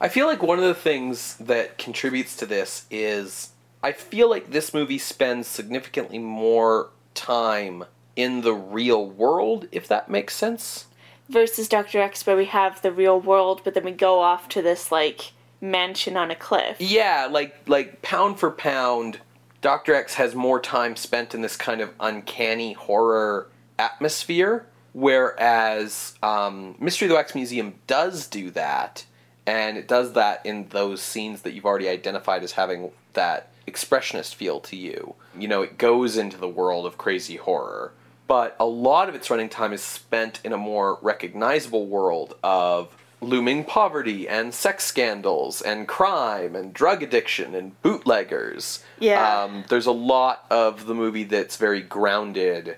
I 0.00 0.08
feel 0.08 0.26
like 0.26 0.42
one 0.42 0.58
of 0.58 0.64
the 0.64 0.74
things 0.74 1.36
that 1.36 1.78
contributes 1.78 2.36
to 2.36 2.46
this 2.46 2.86
is 2.90 3.50
I 3.82 3.92
feel 3.92 4.28
like 4.30 4.50
this 4.50 4.72
movie 4.74 4.98
spends 4.98 5.46
significantly 5.46 6.18
more 6.18 6.90
time 7.14 7.84
in 8.16 8.42
the 8.42 8.54
real 8.54 9.08
world, 9.08 9.68
if 9.72 9.88
that 9.88 10.08
makes 10.08 10.34
sense. 10.34 10.86
Versus 11.28 11.68
Doctor 11.68 12.00
X, 12.00 12.26
where 12.26 12.36
we 12.36 12.46
have 12.46 12.82
the 12.82 12.92
real 12.92 13.20
world, 13.20 13.62
but 13.64 13.74
then 13.74 13.84
we 13.84 13.92
go 13.92 14.20
off 14.20 14.48
to 14.50 14.62
this 14.62 14.92
like 14.92 15.32
mansion 15.60 16.16
on 16.16 16.30
a 16.30 16.36
cliff. 16.36 16.76
Yeah, 16.78 17.28
like 17.30 17.56
like 17.66 18.02
pound 18.02 18.38
for 18.38 18.50
pound, 18.50 19.20
Doctor 19.60 19.94
X 19.94 20.14
has 20.14 20.34
more 20.34 20.60
time 20.60 20.96
spent 20.96 21.34
in 21.34 21.40
this 21.40 21.56
kind 21.56 21.80
of 21.80 21.90
uncanny 21.98 22.74
horror 22.74 23.48
atmosphere, 23.78 24.66
whereas 24.92 26.14
um, 26.22 26.76
Mystery 26.78 27.06
of 27.06 27.10
the 27.10 27.14
Wax 27.14 27.34
Museum 27.34 27.74
does 27.86 28.26
do 28.26 28.50
that, 28.50 29.06
and 29.46 29.76
it 29.76 29.88
does 29.88 30.12
that 30.14 30.44
in 30.44 30.68
those 30.70 31.02
scenes 31.02 31.42
that 31.42 31.52
you've 31.52 31.66
already 31.66 31.88
identified 31.88 32.42
as 32.42 32.52
having 32.52 32.90
that 33.12 33.50
expressionist 33.66 34.34
feel 34.34 34.60
to 34.60 34.76
you. 34.76 35.14
You 35.38 35.48
know, 35.48 35.62
it 35.62 35.78
goes 35.78 36.16
into 36.16 36.36
the 36.36 36.48
world 36.48 36.86
of 36.86 36.98
crazy 36.98 37.36
horror, 37.36 37.92
but 38.26 38.56
a 38.58 38.66
lot 38.66 39.08
of 39.08 39.14
its 39.14 39.30
running 39.30 39.48
time 39.48 39.72
is 39.72 39.82
spent 39.82 40.40
in 40.44 40.52
a 40.52 40.58
more 40.58 40.98
recognizable 41.02 41.86
world 41.86 42.36
of 42.42 42.96
looming 43.20 43.64
poverty 43.64 44.28
and 44.28 44.52
sex 44.52 44.84
scandals 44.84 45.62
and 45.62 45.88
crime 45.88 46.54
and 46.54 46.74
drug 46.74 47.02
addiction 47.02 47.54
and 47.54 47.80
bootleggers. 47.82 48.84
Yeah. 48.98 49.42
Um, 49.42 49.64
there's 49.68 49.86
a 49.86 49.92
lot 49.92 50.44
of 50.50 50.86
the 50.86 50.94
movie 50.94 51.24
that's 51.24 51.56
very 51.56 51.80
grounded 51.80 52.76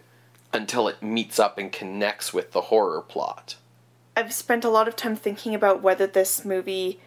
until 0.52 0.88
it 0.88 1.02
meets 1.02 1.38
up 1.38 1.58
and 1.58 1.72
connects 1.72 2.32
with 2.32 2.52
the 2.52 2.62
horror 2.62 3.02
plot. 3.02 3.56
I've 4.16 4.32
spent 4.32 4.64
a 4.64 4.70
lot 4.70 4.88
of 4.88 4.96
time 4.96 5.14
thinking 5.16 5.54
about 5.54 5.82
whether 5.82 6.06
this 6.06 6.44
movie 6.44 7.00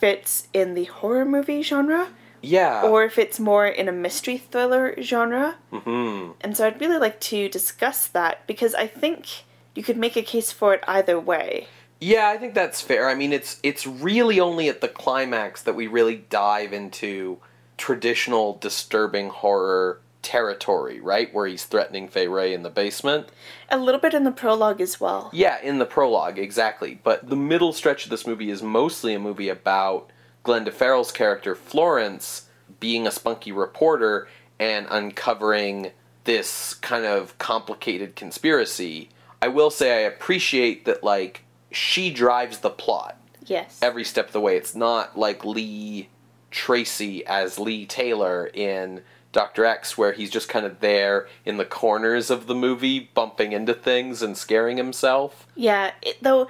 fits 0.00 0.48
in 0.52 0.74
the 0.74 0.84
horror 0.84 1.24
movie 1.24 1.62
genre 1.62 2.08
Yeah. 2.40 2.82
or 2.82 3.04
if 3.04 3.18
it's 3.18 3.38
more 3.40 3.66
in 3.66 3.88
a 3.88 3.92
mystery 3.92 4.38
thriller 4.38 4.94
genre. 5.02 5.56
hmm 5.70 6.30
And 6.40 6.56
so 6.56 6.66
I'd 6.66 6.80
really 6.80 6.98
like 6.98 7.20
to 7.20 7.48
discuss 7.48 8.06
that 8.08 8.46
because 8.46 8.74
I 8.74 8.86
think 8.86 9.26
you 9.74 9.82
could 9.82 9.96
make 9.96 10.16
a 10.16 10.22
case 10.22 10.52
for 10.52 10.74
it 10.74 10.84
either 10.86 11.18
way. 11.18 11.66
Yeah, 12.00 12.28
I 12.28 12.36
think 12.36 12.54
that's 12.54 12.80
fair. 12.80 13.08
I 13.08 13.14
mean, 13.14 13.32
it's 13.32 13.58
it's 13.62 13.86
really 13.86 14.40
only 14.40 14.68
at 14.68 14.80
the 14.80 14.88
climax 14.88 15.62
that 15.62 15.74
we 15.76 15.86
really 15.86 16.16
dive 16.30 16.72
into 16.72 17.38
traditional 17.78 18.58
disturbing 18.58 19.28
horror 19.28 20.00
territory, 20.22 21.00
right? 21.00 21.32
Where 21.34 21.46
he's 21.46 21.64
threatening 21.64 22.08
Fay 22.08 22.28
Wray 22.28 22.54
in 22.54 22.62
the 22.62 22.70
basement. 22.70 23.28
A 23.70 23.76
little 23.78 24.00
bit 24.00 24.14
in 24.14 24.24
the 24.24 24.30
prologue 24.32 24.80
as 24.80 25.00
well. 25.00 25.30
Yeah, 25.32 25.60
in 25.62 25.78
the 25.78 25.84
prologue, 25.86 26.38
exactly. 26.38 26.98
But 27.02 27.28
the 27.28 27.36
middle 27.36 27.72
stretch 27.72 28.04
of 28.04 28.10
this 28.10 28.26
movie 28.26 28.50
is 28.50 28.62
mostly 28.62 29.14
a 29.14 29.18
movie 29.18 29.48
about 29.48 30.10
Glenda 30.44 30.72
Farrell's 30.72 31.12
character 31.12 31.54
Florence 31.54 32.48
being 32.80 33.06
a 33.06 33.10
spunky 33.10 33.52
reporter 33.52 34.28
and 34.58 34.86
uncovering 34.90 35.90
this 36.24 36.74
kind 36.74 37.04
of 37.04 37.36
complicated 37.38 38.14
conspiracy. 38.16 39.08
I 39.40 39.48
will 39.48 39.70
say 39.70 39.92
I 40.04 40.08
appreciate 40.08 40.84
that 40.84 41.02
like 41.02 41.42
she 41.72 42.12
drives 42.12 42.58
the 42.58 42.70
plot 42.70 43.18
Yes. 43.44 43.78
every 43.82 44.04
step 44.04 44.26
of 44.28 44.32
the 44.32 44.40
way. 44.40 44.56
It's 44.56 44.74
not 44.76 45.18
like 45.18 45.44
Lee 45.44 46.08
Tracy 46.52 47.24
as 47.26 47.58
Lee 47.58 47.86
Taylor 47.86 48.48
in 48.54 49.02
Doctor 49.32 49.64
X, 49.64 49.96
where 49.96 50.12
he's 50.12 50.30
just 50.30 50.48
kind 50.48 50.64
of 50.66 50.80
there 50.80 51.26
in 51.44 51.56
the 51.56 51.64
corners 51.64 52.30
of 52.30 52.46
the 52.46 52.54
movie, 52.54 53.10
bumping 53.14 53.52
into 53.52 53.74
things 53.74 54.22
and 54.22 54.36
scaring 54.36 54.76
himself. 54.76 55.46
Yeah, 55.56 55.92
it, 56.02 56.18
though 56.22 56.48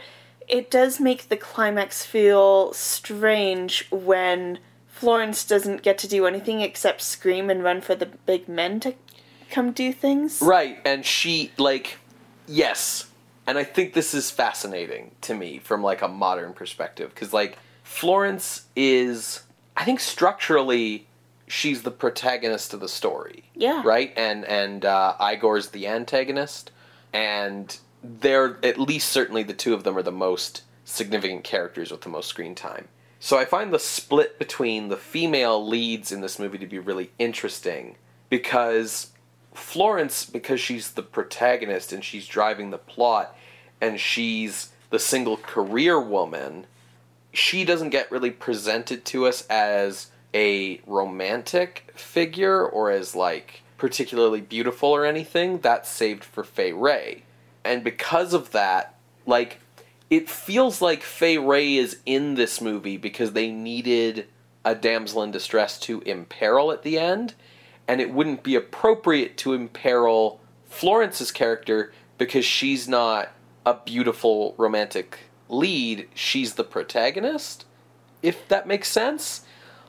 it 0.49 0.71
does 0.71 1.01
make 1.01 1.29
the 1.29 1.37
climax 1.37 2.05
feel 2.05 2.73
strange 2.73 3.87
when 3.91 4.59
Florence 4.89 5.45
doesn't 5.45 5.83
get 5.83 5.99
to 5.99 6.09
do 6.09 6.27
anything 6.27 6.61
except 6.61 7.01
scream 7.01 7.49
and 7.49 7.65
run 7.65 7.81
for 7.81 7.95
the 7.95 8.07
big 8.07 8.49
men 8.49 8.81
to 8.81 8.95
come 9.51 9.73
do 9.73 9.93
things. 9.93 10.41
Right, 10.43 10.79
and 10.85 11.05
she, 11.05 11.53
like, 11.59 11.99
yes. 12.47 13.09
And 13.47 13.59
I 13.59 13.65
think 13.65 13.95
this 13.95 14.15
is 14.15 14.31
fascinating 14.31 15.13
to 15.23 15.35
me 15.35 15.59
from, 15.59 15.83
like, 15.83 16.03
a 16.03 16.09
modern 16.09 16.53
perspective. 16.53 17.11
Because, 17.15 17.33
like, 17.33 17.59
Florence 17.83 18.67
is, 18.77 19.43
I 19.77 19.85
think 19.85 20.01
structurally, 20.01 21.07
she's 21.53 21.83
the 21.83 21.91
protagonist 21.91 22.73
of 22.73 22.81
the 22.81 22.89
story. 22.89 23.45
Yeah. 23.55 23.83
right? 23.85 24.13
And 24.17 24.45
and 24.47 24.85
uh, 24.85 25.15
Igor's 25.21 25.69
the 25.69 25.87
antagonist, 25.87 26.71
and 27.13 27.77
they're 28.03 28.59
at 28.63 28.79
least 28.79 29.11
certainly 29.11 29.43
the 29.43 29.53
two 29.53 29.75
of 29.75 29.85
them 29.85 29.97
are 29.99 30.03
the 30.03 30.11
most 30.11 30.63
significant 30.85 31.45
characters 31.45 31.91
with 31.91 32.01
the 32.01 32.09
most 32.09 32.29
screen 32.29 32.55
time. 32.55 32.89
So 33.21 33.39
I 33.39 33.45
find 33.45 33.73
the 33.73 33.79
split 33.79 34.39
between 34.39 34.89
the 34.89 34.97
female 34.97 35.65
leads 35.65 36.11
in 36.11 36.23
this 36.23 36.39
movie 36.39 36.59
to 36.59 36.67
be 36.67 36.79
really 36.79 37.13
interesting 37.19 37.97
because 38.31 39.11
Florence, 39.55 40.25
because 40.25 40.59
she's 40.59 40.93
the 40.93 41.03
protagonist 41.03 41.93
and 41.93 42.03
she's 42.03 42.27
driving 42.27 42.71
the 42.71 42.79
plot, 42.79 43.37
and 43.81 44.01
she's 44.01 44.71
the 44.91 44.99
single 44.99 45.37
career 45.37 46.01
woman, 46.01 46.67
she 47.33 47.65
doesn't 47.65 47.91
get 47.91 48.11
really 48.11 48.31
presented 48.31 49.05
to 49.05 49.27
us 49.27 49.47
as 49.49 50.09
a 50.35 50.81
romantic 50.87 51.93
figure 51.95 52.65
or 52.65 52.91
as 52.91 53.15
like 53.15 53.63
particularly 53.79 54.41
beautiful 54.41 54.91
or 54.91 55.05
anything. 55.05 55.59
That's 55.59 55.89
saved 55.89 56.25
for 56.25 56.45
Fay 56.45 56.73
Wray. 56.73 57.25
And 57.65 57.85
because 57.85 58.33
of 58.33 58.53
that, 58.53 58.95
like 59.27 59.61
it 60.11 60.29
feels 60.29 60.83
like 60.83 61.03
Fay 61.03 61.39
Wray 61.39 61.77
is 61.77 61.99
in 62.05 62.35
this 62.35 62.61
movie 62.61 62.97
because 62.97 63.33
they 63.33 63.51
needed 63.51 64.27
a 64.65 64.75
damsel 64.75 65.23
in 65.23 65.31
distress 65.31 65.79
to 65.81 66.03
imperil 66.03 66.71
at 66.71 66.83
the 66.83 66.99
end, 66.99 67.35
and 67.89 68.01
it 68.01 68.13
wouldn't 68.13 68.43
be 68.43 68.55
appropriate 68.55 69.37
to 69.39 69.55
imperil 69.55 70.39
Florence's 70.67 71.33
character 71.33 71.93
because 72.19 72.45
she's 72.45 72.87
not 72.87 73.31
a 73.67 73.75
beautiful 73.75 74.55
romantic 74.57 75.19
lead, 75.49 76.09
she's 76.15 76.55
the 76.55 76.65
protagonist. 76.65 77.65
If 78.23 78.47
that 78.49 78.67
makes 78.67 78.89
sense? 78.89 79.42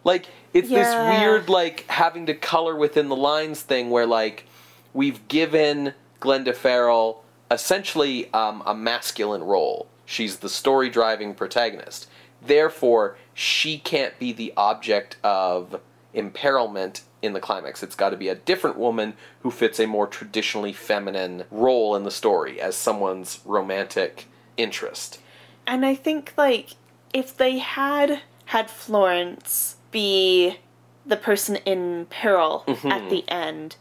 Like 0.04 0.28
it's 0.54 0.70
Yeah. 0.70 0.84
this 0.84 1.20
weird 1.20 1.50
like 1.50 1.86
having 1.88 2.26
to 2.28 2.34
color 2.34 2.76
within 2.76 3.10
the 3.10 3.16
lines 3.16 3.62
thing 3.62 3.90
where 3.90 4.06
like 4.06 4.46
we've 4.94 5.28
given 5.28 5.94
Glenda 6.22 6.56
Farrell 6.56 7.24
essentially 7.52 8.32
um, 8.34 8.64
a 8.66 8.74
masculine 8.74 9.44
role. 9.44 9.88
She's 10.06 10.38
the 10.38 10.50
story 10.50 10.90
driving 10.90 11.34
protagonist. 11.34 12.08
Therefore, 12.42 13.16
she 13.34 13.78
can't 13.78 14.18
be 14.20 14.34
the 14.34 14.54
object 14.58 15.18
of 15.24 15.80
imperilment 16.14 17.02
in 17.22 17.34
the 17.34 17.40
climax. 17.40 17.82
It's 17.82 17.96
got 17.96 18.10
to 18.10 18.18
be 18.18 18.28
a 18.28 18.36
different 18.36 18.78
woman 18.78 19.14
who 19.42 19.50
fits 19.52 19.80
a 19.80 19.88
more 19.88 20.08
traditionally 20.08 20.74
feminine 20.74 21.46
role 21.50 21.96
in 21.96 22.04
the 22.04 22.12
story 22.12 22.60
as 22.60 22.76
someone's 22.76 23.40
romantic 23.46 24.26
interest. 24.58 25.20
And 25.66 25.86
I 25.86 25.96
think 25.96 26.34
like 26.38 26.72
if 27.14 27.36
they 27.36 27.60
had 27.60 28.22
had 28.46 28.70
Florence 28.70 29.78
be 29.94 30.58
the 31.06 31.16
person 31.16 31.56
in 31.58 32.08
peril 32.10 32.66
Mm-hmm. 32.68 32.92
at 32.92 33.10
the 33.10 33.24
end, 33.30 33.78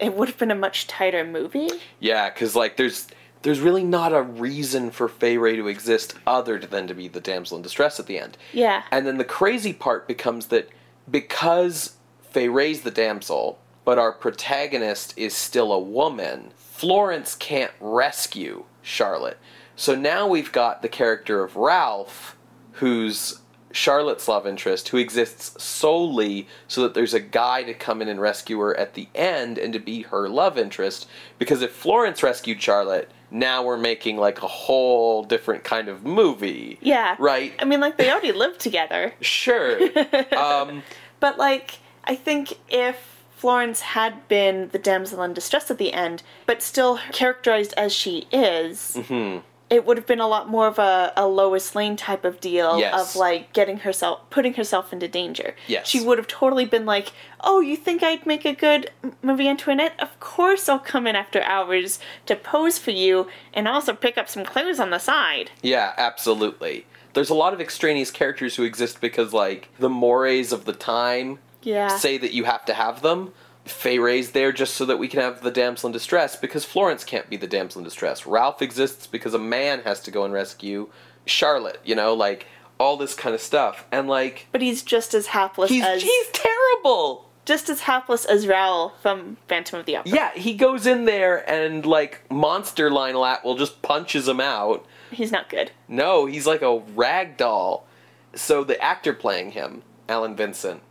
it 0.00 0.14
would 0.14 0.28
have 0.28 0.38
been 0.38 0.50
a 0.50 0.54
much 0.54 0.86
tighter 0.86 1.24
movie. 1.24 1.68
Yeah, 2.00 2.30
because 2.30 2.56
like 2.56 2.76
there's 2.78 3.08
there's 3.42 3.60
really 3.60 3.84
not 3.84 4.12
a 4.12 4.22
reason 4.22 4.90
for 4.90 5.08
Fay 5.08 5.36
Wray 5.38 5.56
to 5.56 5.68
exist 5.68 6.14
other 6.26 6.58
than 6.58 6.86
to 6.88 6.94
be 6.94 7.06
the 7.08 7.20
damsel 7.20 7.56
in 7.58 7.62
distress 7.62 8.00
at 8.00 8.06
the 8.06 8.18
end. 8.18 8.36
Yeah. 8.52 8.82
And 8.90 9.06
then 9.06 9.18
the 9.18 9.24
crazy 9.24 9.72
part 9.72 10.08
becomes 10.08 10.46
that 10.46 10.68
because 11.10 11.96
Fay 12.30 12.48
Wray's 12.48 12.80
the 12.82 12.90
damsel, 12.90 13.58
but 13.84 13.98
our 13.98 14.12
protagonist 14.12 15.16
is 15.16 15.34
still 15.34 15.72
a 15.72 15.78
woman, 15.78 16.50
Florence 16.56 17.34
can't 17.36 17.72
rescue 17.80 18.64
Charlotte. 18.82 19.38
So 19.76 19.94
now 19.94 20.26
we've 20.26 20.50
got 20.52 20.82
the 20.82 20.88
character 20.88 21.44
of 21.44 21.56
Ralph, 21.56 22.36
who's 22.72 23.40
Charlotte's 23.76 24.26
love 24.26 24.46
interest, 24.46 24.88
who 24.88 24.96
exists 24.96 25.62
solely 25.62 26.48
so 26.66 26.82
that 26.82 26.94
there's 26.94 27.12
a 27.12 27.20
guy 27.20 27.62
to 27.62 27.74
come 27.74 28.00
in 28.00 28.08
and 28.08 28.18
rescue 28.20 28.58
her 28.60 28.74
at 28.76 28.94
the 28.94 29.06
end 29.14 29.58
and 29.58 29.72
to 29.74 29.78
be 29.78 30.02
her 30.02 30.28
love 30.28 30.56
interest. 30.56 31.06
Because 31.38 31.60
if 31.60 31.72
Florence 31.72 32.22
rescued 32.22 32.62
Charlotte, 32.62 33.10
now 33.30 33.62
we're 33.62 33.76
making 33.76 34.16
like 34.16 34.42
a 34.42 34.46
whole 34.46 35.22
different 35.24 35.62
kind 35.62 35.88
of 35.88 36.04
movie. 36.04 36.78
Yeah. 36.80 37.16
Right? 37.18 37.52
I 37.58 37.64
mean, 37.66 37.80
like, 37.80 37.98
they 37.98 38.10
already 38.10 38.32
lived 38.32 38.60
together. 38.60 39.12
Sure. 39.20 39.78
um, 40.36 40.82
But, 41.20 41.36
like, 41.36 41.78
I 42.04 42.14
think 42.14 42.54
if 42.68 42.96
Florence 43.36 43.80
had 43.80 44.26
been 44.28 44.68
the 44.70 44.78
damsel 44.78 45.22
in 45.22 45.34
distress 45.34 45.70
at 45.70 45.76
the 45.76 45.92
end, 45.92 46.22
but 46.46 46.62
still 46.62 46.98
characterized 47.12 47.74
as 47.76 47.92
she 47.92 48.26
is, 48.32 48.92
Mm-hmm. 48.96 49.40
It 49.68 49.84
would 49.84 49.96
have 49.96 50.06
been 50.06 50.20
a 50.20 50.28
lot 50.28 50.48
more 50.48 50.68
of 50.68 50.78
a, 50.78 51.12
a 51.16 51.26
Lois 51.26 51.74
Lane 51.74 51.96
type 51.96 52.24
of 52.24 52.40
deal 52.40 52.78
Yes. 52.78 53.14
of, 53.14 53.16
like, 53.18 53.52
getting 53.52 53.78
herself, 53.78 54.20
putting 54.30 54.54
herself 54.54 54.92
into 54.92 55.08
danger. 55.08 55.56
Yes. 55.66 55.88
She 55.88 56.00
would 56.00 56.18
have 56.18 56.28
totally 56.28 56.64
been 56.64 56.86
like, 56.86 57.12
oh, 57.40 57.60
you 57.60 57.76
think 57.76 58.02
I'd 58.02 58.24
make 58.26 58.44
a 58.44 58.52
good 58.54 58.90
Marie 59.22 59.48
Antoinette? 59.48 59.94
Of 59.98 60.18
course 60.20 60.68
I'll 60.68 60.78
come 60.78 61.06
in 61.06 61.16
after 61.16 61.42
hours 61.42 61.98
to 62.26 62.36
pose 62.36 62.78
for 62.78 62.92
you 62.92 63.26
and 63.52 63.66
also 63.66 63.92
pick 63.92 64.16
up 64.16 64.28
some 64.28 64.44
clues 64.44 64.78
on 64.78 64.90
the 64.90 64.98
side. 65.00 65.50
Yeah, 65.62 65.94
absolutely. 65.96 66.86
There's 67.14 67.30
a 67.30 67.34
lot 67.34 67.52
of 67.54 67.60
extraneous 67.60 68.10
characters 68.10 68.54
who 68.56 68.62
exist 68.62 69.00
because, 69.00 69.32
like, 69.32 69.68
the 69.78 69.88
mores 69.88 70.52
of 70.52 70.64
the 70.64 70.74
time 70.74 71.38
Yeah. 71.62 71.88
say 71.88 72.18
that 72.18 72.32
you 72.32 72.44
have 72.44 72.64
to 72.66 72.74
have 72.74 73.02
them. 73.02 73.32
Fay 73.66 73.98
Wray's 73.98 74.30
there 74.30 74.52
just 74.52 74.74
so 74.74 74.84
that 74.86 74.98
we 74.98 75.08
can 75.08 75.20
have 75.20 75.42
the 75.42 75.50
damsel 75.50 75.88
in 75.88 75.92
distress 75.92 76.36
because 76.36 76.64
Florence 76.64 77.04
can't 77.04 77.28
be 77.28 77.36
the 77.36 77.46
damsel 77.46 77.80
in 77.80 77.84
distress. 77.84 78.26
Ralph 78.26 78.62
exists 78.62 79.06
because 79.06 79.34
a 79.34 79.38
man 79.38 79.82
has 79.82 80.00
to 80.00 80.10
go 80.10 80.24
and 80.24 80.32
rescue 80.32 80.88
Charlotte, 81.24 81.80
you 81.84 81.94
know, 81.94 82.14
like, 82.14 82.46
all 82.78 82.96
this 82.96 83.14
kind 83.14 83.34
of 83.34 83.40
stuff. 83.40 83.84
And, 83.90 84.08
like, 84.08 84.46
but 84.52 84.62
he's 84.62 84.82
just 84.82 85.14
as 85.14 85.28
hapless 85.28 85.70
he's, 85.70 85.84
as 85.84 86.02
he's 86.02 86.28
terrible! 86.32 87.26
just 87.46 87.70
as 87.70 87.80
hapless 87.80 88.24
as 88.24 88.46
Raoul 88.46 88.92
from 89.00 89.36
Phantom 89.48 89.78
of 89.78 89.86
the 89.86 89.96
Opera. 89.96 90.12
Yeah, 90.12 90.32
he 90.34 90.54
goes 90.54 90.86
in 90.86 91.04
there 91.04 91.48
and, 91.48 91.86
like, 91.86 92.28
monster 92.30 92.90
Lionel 92.90 93.24
Atwill 93.24 93.56
just 93.56 93.80
punches 93.82 94.28
him 94.28 94.40
out. 94.40 94.84
He's 95.10 95.30
not 95.32 95.48
good. 95.48 95.70
No, 95.88 96.26
he's 96.26 96.46
like 96.46 96.62
a 96.62 96.78
rag 96.78 97.36
doll. 97.36 97.86
So 98.34 98.64
the 98.64 98.80
actor 98.82 99.14
playing 99.14 99.52
him, 99.52 99.82
Allen 100.08 100.36
Vincent, 100.36 100.82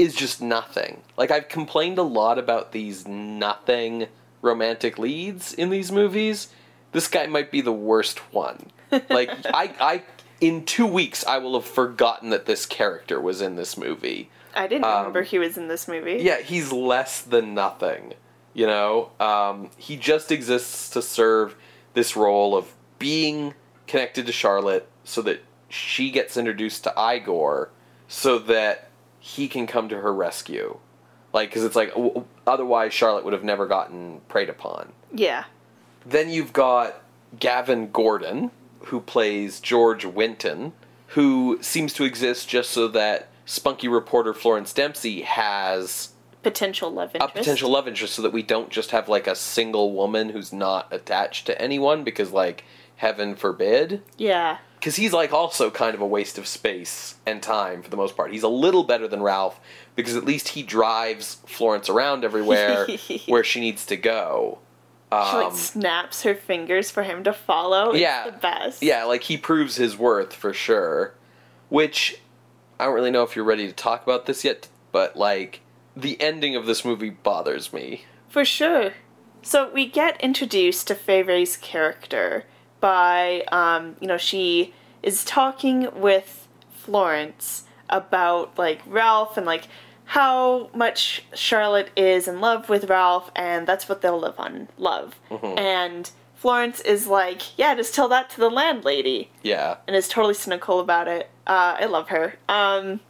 is 0.00 0.14
just 0.14 0.40
nothing. 0.40 1.02
Like 1.16 1.30
I've 1.30 1.48
complained 1.48 1.98
a 1.98 2.02
lot 2.02 2.38
about 2.38 2.72
these 2.72 3.06
nothing 3.06 4.06
romantic 4.42 4.98
leads 4.98 5.52
in 5.52 5.70
these 5.70 5.92
movies. 5.92 6.48
This 6.92 7.08
guy 7.08 7.26
might 7.26 7.50
be 7.50 7.60
the 7.60 7.72
worst 7.72 8.18
one. 8.32 8.70
Like 9.08 9.30
I 9.46 9.72
I 9.80 10.02
in 10.40 10.64
2 10.64 10.84
weeks 10.86 11.24
I 11.24 11.38
will 11.38 11.54
have 11.54 11.64
forgotten 11.68 12.30
that 12.30 12.46
this 12.46 12.66
character 12.66 13.20
was 13.20 13.40
in 13.40 13.54
this 13.56 13.76
movie. 13.76 14.30
I 14.54 14.66
didn't 14.66 14.84
Um, 14.84 14.98
remember 14.98 15.22
he 15.22 15.38
was 15.38 15.56
in 15.56 15.68
this 15.68 15.86
movie. 15.86 16.18
Yeah, 16.20 16.40
he's 16.40 16.72
less 16.72 17.20
than 17.20 17.54
nothing. 17.54 18.14
You 18.52 18.66
know, 18.66 19.10
um, 19.20 19.70
he 19.76 19.96
just 19.96 20.32
exists 20.32 20.90
to 20.90 21.02
serve 21.02 21.54
this 21.94 22.16
role 22.16 22.56
of 22.56 22.74
being 22.98 23.54
connected 23.86 24.26
to 24.26 24.32
Charlotte, 24.32 24.88
so 25.04 25.22
that 25.22 25.40
she 25.68 26.10
gets 26.10 26.36
introduced 26.36 26.82
to 26.84 26.92
Igor, 26.98 27.70
so 28.08 28.38
that 28.40 28.89
he 29.20 29.46
can 29.46 29.66
come 29.68 29.88
to 29.90 30.00
her 30.00 30.12
rescue. 30.12 30.78
Like, 31.32 31.50
because 31.50 31.62
it's 31.62 31.76
like 31.76 31.90
w- 31.90 32.24
otherwise 32.46 32.92
Charlotte 32.92 33.24
would 33.24 33.32
have 33.34 33.44
never 33.44 33.66
gotten 33.68 34.20
preyed 34.28 34.48
upon. 34.48 34.92
Yeah. 35.14 35.44
Then 36.04 36.28
you've 36.30 36.52
got 36.52 37.00
Gavin 37.38 37.90
Gordon, 37.92 38.50
who 38.86 39.00
plays 39.00 39.60
George 39.60 40.04
Winton, 40.04 40.72
who 41.08 41.58
seems 41.62 41.92
to 41.94 42.04
exist 42.04 42.48
just 42.48 42.70
so 42.70 42.88
that 42.88 43.28
spunky 43.44 43.86
reporter 43.86 44.32
Florence 44.34 44.72
Dempsey 44.72 45.22
has 45.22 46.08
Potential 46.42 46.90
love 46.90 47.14
interest. 47.14 47.34
a 47.34 47.38
potential 47.38 47.70
love 47.70 47.86
interest 47.86 48.14
so 48.14 48.22
that 48.22 48.32
we 48.32 48.42
don't 48.42 48.70
just 48.70 48.90
have 48.92 49.08
like 49.08 49.26
a 49.26 49.34
single 49.36 49.92
woman 49.92 50.30
who's 50.30 50.52
not 50.52 50.88
attached 50.90 51.44
to 51.46 51.60
anyone 51.60 52.02
because 52.02 52.32
like 52.32 52.64
heaven 52.96 53.34
forbid 53.36 54.02
Yeah. 54.16 54.58
Because 54.80 54.96
he's 54.96 55.12
like 55.12 55.30
also 55.32 55.70
kind 55.70 55.94
of 55.94 56.00
a 56.00 56.06
waste 56.06 56.38
of 56.38 56.46
space 56.46 57.16
and 57.26 57.42
time 57.42 57.82
for 57.82 57.90
the 57.90 57.96
most 57.98 58.16
part 58.16 58.32
he's 58.32 58.42
a 58.42 58.48
little 58.48 58.82
better 58.82 59.06
than 59.06 59.22
ralph 59.22 59.60
because 59.94 60.16
at 60.16 60.24
least 60.24 60.48
he 60.48 60.62
drives 60.62 61.36
florence 61.46 61.88
around 61.90 62.24
everywhere 62.24 62.86
where 63.26 63.44
she 63.44 63.60
needs 63.60 63.84
to 63.86 63.96
go 63.96 64.58
She 65.12 65.16
like 65.16 65.46
um, 65.48 65.54
snaps 65.54 66.22
her 66.22 66.34
fingers 66.34 66.90
for 66.90 67.02
him 67.02 67.22
to 67.24 67.32
follow. 67.34 67.90
It's 67.90 68.00
yeah 68.00 68.30
the 68.30 68.38
best. 68.38 68.82
yeah 68.82 69.04
like 69.04 69.24
he 69.24 69.36
proves 69.36 69.76
his 69.76 69.98
worth 69.98 70.32
for 70.32 70.54
sure 70.54 71.12
which 71.68 72.18
i 72.78 72.86
don't 72.86 72.94
really 72.94 73.10
know 73.10 73.22
if 73.22 73.36
you're 73.36 73.44
ready 73.44 73.66
to 73.66 73.72
talk 73.74 74.02
about 74.02 74.24
this 74.26 74.44
yet 74.44 74.68
but 74.92 75.14
like 75.14 75.60
the 75.94 76.18
ending 76.22 76.56
of 76.56 76.64
this 76.66 76.84
movie 76.86 77.10
bothers 77.10 77.72
me 77.72 78.04
For 78.28 78.44
sure. 78.46 78.92
So 79.42 79.70
we 79.72 79.86
get 79.86 80.20
introduced 80.20 80.86
to 80.88 80.94
Fay 80.94 81.22
Wray's 81.22 81.56
character 81.56 82.44
by, 82.80 83.42
um, 83.52 83.96
you 84.00 84.06
know, 84.06 84.16
she 84.18 84.72
is 85.02 85.24
talking 85.24 85.88
with 86.00 86.48
Florence 86.70 87.64
about, 87.88 88.58
like, 88.58 88.80
Ralph 88.86 89.36
and, 89.36 89.46
like, 89.46 89.64
how 90.04 90.70
much 90.74 91.22
Charlotte 91.34 91.90
is 91.96 92.26
in 92.26 92.40
love 92.40 92.68
with 92.68 92.90
Ralph, 92.90 93.30
and 93.36 93.66
that's 93.66 93.88
what 93.88 94.00
they'll 94.02 94.18
live 94.18 94.38
on 94.38 94.68
love. 94.76 95.14
And 95.30 96.10
Florence 96.34 96.80
is 96.80 97.06
like, 97.06 97.56
yeah, 97.58 97.74
just 97.74 97.94
tell 97.94 98.08
that 98.08 98.30
to 98.30 98.40
the 98.40 98.48
landlady. 98.50 99.30
yeah 99.42 99.76
and 99.86 99.94
is 99.94 100.08
totally 100.08 100.34
cynical 100.34 100.80
about 100.80 101.06
it. 101.06 101.30
Uh, 101.46 101.76
I 101.80 101.84
love 101.84 102.08
her. 102.08 102.34
Um, 102.48 103.00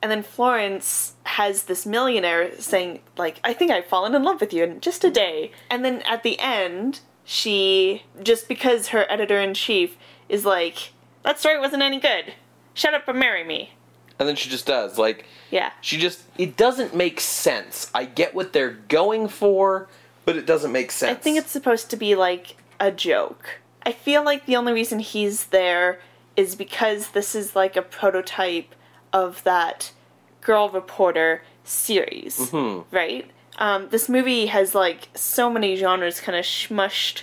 and 0.00 0.10
then 0.12 0.22
Florence 0.22 1.14
has 1.24 1.64
this 1.64 1.84
millionaire 1.84 2.58
saying, 2.60 3.00
like, 3.16 3.40
I 3.44 3.52
think 3.52 3.70
I've 3.70 3.86
fallen 3.86 4.14
in 4.14 4.22
love 4.22 4.40
with 4.40 4.52
you 4.54 4.62
in 4.64 4.80
just 4.80 5.04
a 5.04 5.10
day. 5.10 5.50
And 5.68 5.84
then 5.84 6.02
at 6.02 6.22
the 6.22 6.38
end, 6.38 7.00
she, 7.28 8.04
just 8.22 8.48
because 8.48 8.88
her 8.88 9.04
editor 9.10 9.38
in 9.38 9.52
chief 9.52 9.98
is 10.30 10.46
like, 10.46 10.92
that 11.24 11.38
story 11.38 11.58
wasn't 11.58 11.82
any 11.82 12.00
good. 12.00 12.32
Shut 12.72 12.94
up 12.94 13.06
and 13.06 13.18
marry 13.18 13.44
me. 13.44 13.74
and 14.18 14.26
then 14.26 14.34
she 14.34 14.48
just 14.48 14.66
does 14.66 14.98
like 14.98 15.26
Yeah. 15.50 15.70
she 15.80 15.96
just 15.98 16.22
it 16.38 16.56
doesn't 16.56 16.92
make 16.92 17.20
sense 17.20 17.88
i 17.94 18.04
get 18.04 18.34
what 18.34 18.52
they're 18.52 18.78
going 18.88 19.28
for 19.28 19.88
but 20.24 20.36
it 20.36 20.44
doesn't 20.44 20.72
make 20.72 20.90
sense. 20.90 21.16
I 21.16 21.20
think 21.20 21.38
it's 21.38 21.50
supposed 21.50 21.88
to 21.90 21.96
be 21.96 22.14
like 22.14 22.56
a 22.78 22.90
joke. 22.90 23.60
I 23.82 23.92
feel 23.92 24.22
like 24.22 24.44
the 24.44 24.56
only 24.56 24.74
reason 24.74 24.98
he's 24.98 25.46
there 25.46 26.00
is 26.36 26.54
because 26.54 27.10
this 27.10 27.34
is 27.34 27.56
like 27.56 27.76
a 27.76 27.82
prototype 27.82 28.74
of 29.12 29.42
that 29.44 29.92
girl 30.42 30.68
reporter 30.68 31.42
series, 31.64 32.36
mm-hmm. 32.38 32.94
right? 32.94 33.30
Um, 33.58 33.88
this 33.90 34.08
movie 34.08 34.46
has 34.46 34.74
like 34.74 35.08
so 35.14 35.50
many 35.50 35.76
genres 35.76 36.20
kind 36.20 36.36
of 36.38 36.44
smushed 36.44 37.22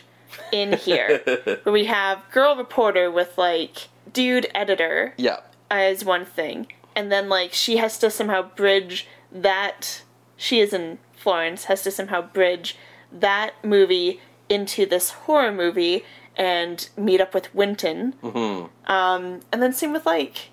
in 0.52 0.74
here, 0.74 1.20
where 1.64 1.74
we 1.74 1.86
have 1.86 2.24
girl 2.32 2.56
reporter 2.56 3.10
with 3.10 3.38
like 3.38 3.88
dude 4.12 4.48
editor 4.54 5.14
yeah 5.18 5.40
as 5.72 6.06
one 6.06 6.26
thing, 6.26 6.68
and 6.96 7.12
then 7.12 7.30
like 7.30 7.54
she 7.54 7.78
has 7.78 7.98
to 8.00 8.10
somehow 8.12 8.42
bridge 8.42 9.08
that 9.32 10.04
she 10.38 10.60
is 10.60 10.74
in 10.74 11.00
Florence 11.14 11.66
has 11.66 11.82
to 11.84 11.92
somehow 11.92 12.22
bridge 12.22 12.76
that 13.12 13.54
movie 13.64 14.20
into 14.50 14.86
this 14.86 15.10
horror 15.12 15.52
movie 15.52 16.04
and 16.36 16.90
meet 16.98 17.20
up 17.22 17.34
with 17.34 17.54
Winton. 17.56 18.14
Mm-hmm. 18.22 18.92
Um, 18.92 19.40
and 19.52 19.64
then 19.64 19.74
same 19.74 19.94
with 19.94 20.06
like, 20.06 20.50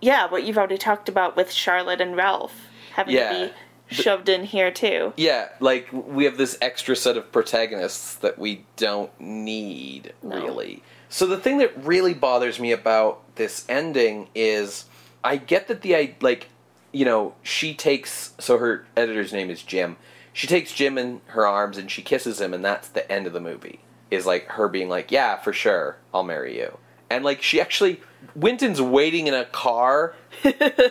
yeah, 0.00 0.28
what 0.30 0.44
you've 0.44 0.58
already 0.58 0.78
talked 0.78 1.08
about 1.08 1.36
with 1.36 1.50
Charlotte 1.50 2.00
and 2.00 2.14
Ralph 2.16 2.68
having 2.92 3.14
Yeah. 3.14 3.32
to 3.32 3.46
be 3.46 3.52
shoved 3.92 4.28
in 4.28 4.44
here 4.44 4.70
too. 4.70 5.12
yeah 5.16 5.48
like 5.60 5.88
we 5.92 6.24
have 6.24 6.36
this 6.36 6.56
extra 6.60 6.96
set 6.96 7.16
of 7.16 7.30
protagonists 7.32 8.14
that 8.16 8.38
we 8.38 8.64
don't 8.76 9.10
need 9.20 10.12
No. 10.22 10.36
really 10.36 10.82
so 11.08 11.26
the 11.26 11.36
thing 11.38 11.58
that 11.58 11.72
really 11.84 12.14
bothers 12.14 12.58
me 12.58 12.72
about 12.72 13.22
this 13.36 13.64
ending 13.68 14.28
is 14.34 14.86
i 15.22 15.36
get 15.36 15.68
that 15.68 15.82
the 15.82 15.94
i 15.96 16.14
like 16.20 16.48
you 16.92 17.04
know 17.04 17.34
she 17.42 17.74
takes 17.74 18.32
so 18.38 18.58
her 18.58 18.86
editor's 18.96 19.32
name 19.32 19.50
is 19.50 19.62
jim 19.62 19.96
she 20.32 20.46
takes 20.46 20.72
jim 20.72 20.96
in 20.98 21.20
her 21.26 21.46
arms 21.46 21.76
and 21.78 21.90
she 21.90 22.02
kisses 22.02 22.40
him 22.40 22.52
and 22.54 22.64
that's 22.64 22.88
the 22.88 23.10
end 23.10 23.26
of 23.26 23.32
the 23.32 23.40
movie 23.40 23.80
is 24.10 24.26
like 24.26 24.46
her 24.48 24.68
being 24.68 24.88
like 24.88 25.10
yeah 25.10 25.36
for 25.36 25.52
sure 25.52 25.96
i'll 26.12 26.22
marry 26.22 26.58
you 26.58 26.76
and 27.10 27.24
like 27.24 27.42
she 27.42 27.60
actually 27.60 28.00
Winton's 28.34 28.80
waiting 28.80 29.26
in 29.26 29.34
a 29.34 29.44
car 29.44 30.14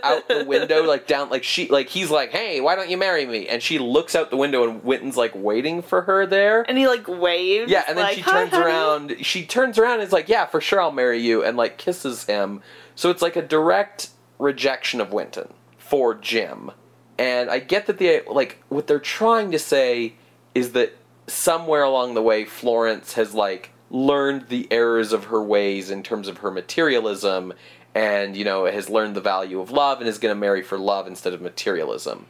out 0.03 0.27
the 0.27 0.45
window, 0.47 0.83
like 0.83 1.07
down, 1.07 1.29
like 1.29 1.43
she, 1.43 1.67
like 1.69 1.89
he's 1.89 2.09
like, 2.09 2.31
"Hey, 2.31 2.61
why 2.61 2.75
don't 2.75 2.89
you 2.89 2.97
marry 2.97 3.25
me?" 3.25 3.47
And 3.47 3.61
she 3.61 3.79
looks 3.79 4.15
out 4.15 4.29
the 4.29 4.37
window, 4.37 4.67
and 4.67 4.83
Winton's 4.83 5.17
like 5.17 5.33
waiting 5.35 5.81
for 5.81 6.03
her 6.03 6.25
there. 6.25 6.63
And 6.67 6.77
he 6.77 6.87
like 6.87 7.07
waves. 7.07 7.71
Yeah, 7.71 7.83
and 7.87 7.97
then 7.97 8.05
like, 8.05 8.15
she 8.15 8.21
turns 8.21 8.51
honey." 8.51 8.63
around. 8.63 9.15
She 9.25 9.45
turns 9.45 9.77
around 9.77 9.95
and 9.95 10.03
is 10.03 10.13
like, 10.13 10.29
"Yeah, 10.29 10.45
for 10.45 10.61
sure, 10.61 10.81
I'll 10.81 10.91
marry 10.91 11.19
you," 11.19 11.43
and 11.43 11.57
like 11.57 11.77
kisses 11.77 12.25
him. 12.25 12.61
So 12.95 13.09
it's 13.09 13.21
like 13.21 13.35
a 13.35 13.41
direct 13.41 14.09
rejection 14.39 15.01
of 15.01 15.11
Winton 15.11 15.53
for 15.77 16.15
Jim. 16.15 16.71
And 17.17 17.49
I 17.49 17.59
get 17.59 17.87
that 17.87 17.97
the 17.97 18.23
like 18.27 18.63
what 18.69 18.87
they're 18.87 18.99
trying 18.99 19.51
to 19.51 19.59
say 19.59 20.15
is 20.55 20.73
that 20.73 20.97
somewhere 21.27 21.83
along 21.83 22.13
the 22.13 22.21
way, 22.21 22.45
Florence 22.45 23.13
has 23.13 23.33
like 23.33 23.71
learned 23.91 24.47
the 24.47 24.67
errors 24.71 25.11
of 25.11 25.25
her 25.25 25.43
ways 25.43 25.91
in 25.91 26.01
terms 26.01 26.27
of 26.27 26.39
her 26.39 26.49
materialism, 26.49 27.53
and 27.93 28.35
you 28.35 28.45
know 28.45 28.65
has 28.65 28.89
learned 28.89 29.15
the 29.15 29.21
value 29.21 29.59
of 29.59 29.69
love 29.69 29.99
and 29.99 30.07
is 30.07 30.17
going 30.17 30.33
to 30.33 30.39
marry 30.39 30.63
for 30.63 30.77
love 30.77 31.07
instead 31.07 31.33
of 31.33 31.41
materialism, 31.41 32.25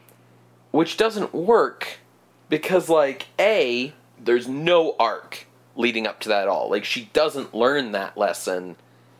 which 0.71 0.97
doesn't 0.97 1.33
work 1.33 1.99
because 2.49 2.89
like 2.89 3.27
a 3.39 3.93
there's 4.19 4.47
no 4.47 4.95
arc 4.99 5.47
leading 5.75 6.05
up 6.05 6.19
to 6.19 6.29
that 6.29 6.43
at 6.43 6.47
all. 6.47 6.69
Like 6.69 6.83
she 6.83 7.09
doesn't 7.13 7.55
learn 7.55 7.91
that 7.93 8.17
lesson 8.17 8.75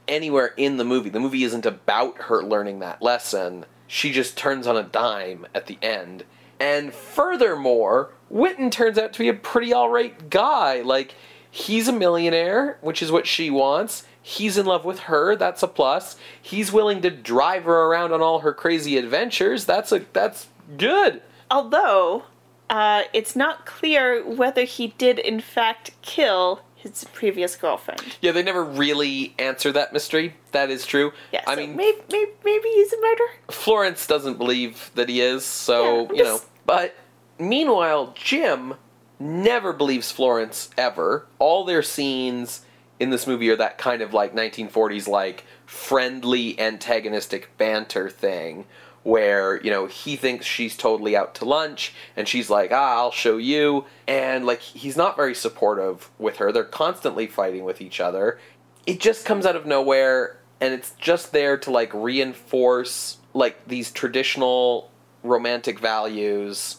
anywhere 0.07 0.53
in 0.57 0.77
the 0.77 0.83
movie. 0.83 1.09
The 1.09 1.19
movie 1.19 1.43
isn't 1.43 1.65
about 1.65 2.23
her 2.23 2.43
learning 2.43 2.79
that 2.79 3.01
lesson. 3.01 3.65
She 3.87 4.11
just 4.11 4.37
turns 4.37 4.67
on 4.67 4.77
a 4.77 4.83
dime 4.83 5.45
at 5.55 5.67
the 5.67 5.77
end. 5.81 6.23
And 6.59 6.93
furthermore 6.93 8.11
Winton 8.29 8.69
turns 8.69 8.97
out 8.97 9.13
to 9.13 9.19
be 9.19 9.29
a 9.29 9.33
pretty 9.33 9.73
alright 9.73 10.29
guy. 10.29 10.81
Like 10.81 11.15
he's 11.51 11.87
a 11.87 11.93
millionaire 11.93 12.77
which 12.81 13.03
is 13.03 13.11
what 13.11 13.27
she 13.27 13.49
wants 13.49 14.03
he's 14.23 14.57
in 14.57 14.65
love 14.65 14.85
with 14.85 14.99
her 15.01 15.35
that's 15.35 15.61
a 15.61 15.67
plus 15.67 16.15
he's 16.41 16.71
willing 16.71 17.01
to 17.01 17.09
drive 17.09 17.65
her 17.65 17.85
around 17.87 18.11
on 18.11 18.21
all 18.21 18.39
her 18.39 18.53
crazy 18.53 18.97
adventures 18.97 19.65
that's 19.65 19.91
a 19.91 19.99
that's 20.13 20.47
good 20.77 21.21
Although, 21.51 22.23
uh, 22.69 23.03
it's 23.11 23.35
not 23.35 23.65
clear 23.65 24.23
whether 24.25 24.63
he 24.63 24.87
did 24.97 25.19
in 25.19 25.41
fact 25.41 25.91
kill 26.01 26.61
his 26.75 27.03
previous 27.13 27.57
girlfriend. 27.57 28.15
Yeah, 28.21 28.31
they 28.31 28.41
never 28.41 28.63
really 28.63 29.35
answer 29.37 29.71
that 29.73 29.91
mystery. 29.91 30.35
That 30.53 30.71
is 30.71 30.85
true. 30.85 31.11
Yeah, 31.33 31.43
I 31.45 31.55
so 31.55 31.61
mean, 31.61 31.75
maybe, 31.75 31.97
maybe 32.09 32.31
maybe 32.45 32.69
he's 32.69 32.93
a 32.93 33.01
murderer. 33.01 33.27
Florence 33.51 34.07
doesn't 34.07 34.37
believe 34.37 34.91
that 34.95 35.09
he 35.09 35.19
is, 35.19 35.43
so, 35.43 36.03
Yeah, 36.05 36.17
you 36.17 36.23
know. 36.23 36.39
But 36.65 36.95
meanwhile, 37.37 38.15
Jim 38.15 38.75
never 39.22 39.72
believes 39.74 40.11
Florence 40.11 40.69
ever. 40.78 41.28
All 41.39 41.63
their 41.63 41.84
scenes 41.84 42.65
in 42.99 43.09
this 43.09 43.26
movie 43.28 43.49
are 43.49 43.55
that 43.55 43.78
kind 43.78 44.01
of 44.01 44.13
like 44.13 44.34
1940s, 44.36 45.07
like 45.07 45.45
friendly 45.65 46.59
antagonistic 46.59 47.57
banter 47.57 48.09
thing. 48.09 48.65
Where, 49.03 49.59
you 49.63 49.72
know, 49.72 49.88
he 49.88 50.15
thinks 50.15 50.45
she's 50.45 50.78
totally 50.78 51.17
out 51.17 51.34
to 51.36 51.45
lunch, 51.45 51.91
and 52.15 52.28
she's 52.28 52.51
like, 52.51 52.72
ah, 52.72 52.97
I'll 52.97 53.11
show 53.11 53.38
you. 53.38 53.86
And, 54.07 54.45
like, 54.45 54.59
he's 54.59 54.95
not 54.95 55.15
very 55.15 55.34
supportive 55.34 56.11
with 56.19 56.38
her. 56.38 56.51
They're 56.51 56.63
constantly 56.63 57.26
fighting 57.26 57.63
with 57.63 57.82
each 57.82 57.99
other. 57.99 58.38
It 58.86 58.99
just 58.99 59.26
comes 59.26 59.47
out 59.47 59.55
of 59.55 59.65
nowhere, 59.65 60.38
and 60.59 60.72
it's 60.72 60.91
just 60.99 61.32
there 61.32 61.57
to, 61.57 61.72
like, 61.72 61.91
reinforce, 61.95 63.17
like, 63.34 63.65
these 63.65 63.89
traditional 63.89 64.91
romantic 65.24 65.80
values 65.80 66.78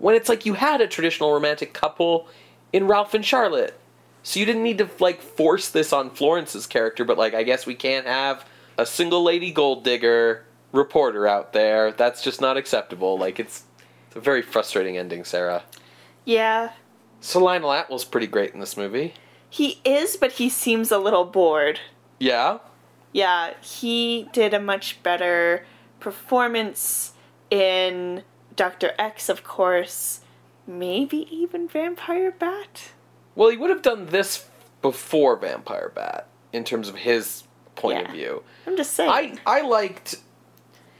when 0.00 0.16
it's 0.16 0.28
like 0.28 0.44
you 0.44 0.54
had 0.54 0.80
a 0.80 0.88
traditional 0.88 1.32
romantic 1.32 1.72
couple 1.72 2.26
in 2.72 2.88
Ralph 2.88 3.14
and 3.14 3.24
Charlotte. 3.24 3.78
So 4.22 4.40
you 4.40 4.44
didn't 4.46 4.64
need 4.64 4.78
to 4.78 4.90
like 4.98 5.22
force 5.22 5.68
this 5.70 5.92
on 5.92 6.10
Florence's 6.10 6.66
character, 6.66 7.04
but 7.04 7.16
like 7.16 7.32
I 7.34 7.42
guess 7.44 7.64
we 7.66 7.74
can't 7.74 8.06
have 8.06 8.44
a 8.76 8.84
single 8.84 9.22
lady 9.22 9.52
gold 9.52 9.84
digger 9.84 10.44
reporter 10.72 11.26
out 11.26 11.52
there. 11.52 11.92
That's 11.92 12.22
just 12.22 12.40
not 12.40 12.56
acceptable. 12.56 13.16
Like 13.18 13.38
it's, 13.40 13.64
it's 14.08 14.16
a 14.16 14.20
very 14.20 14.42
frustrating 14.42 14.96
ending, 14.98 15.24
Sarah. 15.24 15.62
Yeah, 16.24 16.72
So 17.20 17.38
Lionel 17.42 17.70
Atwill's 17.70 18.04
pretty 18.04 18.26
great 18.26 18.52
in 18.52 18.60
this 18.60 18.76
movie. 18.76 19.14
he 19.48 19.80
is, 19.84 20.16
but 20.16 20.32
he 20.32 20.48
seems 20.48 20.90
a 20.92 20.98
little 20.98 21.24
bored. 21.24 21.80
Yeah. 22.18 22.58
Yeah, 23.12 23.54
he 23.62 24.28
did 24.32 24.54
a 24.54 24.60
much 24.60 25.02
better 25.02 25.64
performance 25.98 27.14
in 27.50 28.22
Doctor 28.60 28.92
X, 28.98 29.30
of 29.30 29.42
course. 29.42 30.20
Maybe 30.66 31.26
even 31.34 31.66
Vampire 31.66 32.30
Bat. 32.30 32.90
Well, 33.34 33.48
he 33.48 33.56
would 33.56 33.70
have 33.70 33.80
done 33.80 34.04
this 34.06 34.46
before 34.82 35.34
Vampire 35.36 35.90
Bat 35.94 36.26
in 36.52 36.64
terms 36.64 36.86
of 36.90 36.96
his 36.96 37.44
point 37.74 37.98
Yeah. 38.00 38.04
of 38.04 38.10
view. 38.12 38.42
I'm 38.66 38.76
just 38.76 38.92
saying. 38.92 39.10
I 39.46 39.58
I 39.58 39.60
liked 39.62 40.16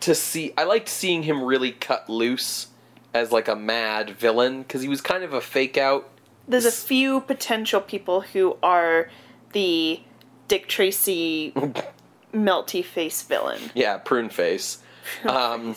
to 0.01 0.15
see 0.15 0.55
I 0.57 0.65
liked 0.65 0.89
seeing 0.89 1.23
him 1.25 1.43
really 1.45 1.73
cut 1.73 2.09
loose 2.09 2.69
as 3.13 3.31
like 3.31 3.47
a 3.47 3.57
mad 3.57 4.09
villain 4.09 4.63
because 4.63 4.81
he 4.81 4.89
was 4.89 5.03
kind 5.03 5.23
of 5.23 5.35
a 5.35 5.43
fake 5.43 5.77
out. 5.77 6.09
There's 6.49 6.65
a 6.65 6.73
few 6.73 7.21
potential 7.21 7.83
people 7.83 8.23
who 8.23 8.57
are 8.63 9.11
the 9.53 10.01
Dick 10.49 10.67
Tracy 10.67 11.53
melty 12.35 12.83
face 12.83 13.21
villain. 13.23 13.61
Yeah, 13.75 13.99
prune 13.99 14.31
face. 14.31 14.79
Um, 15.29 15.77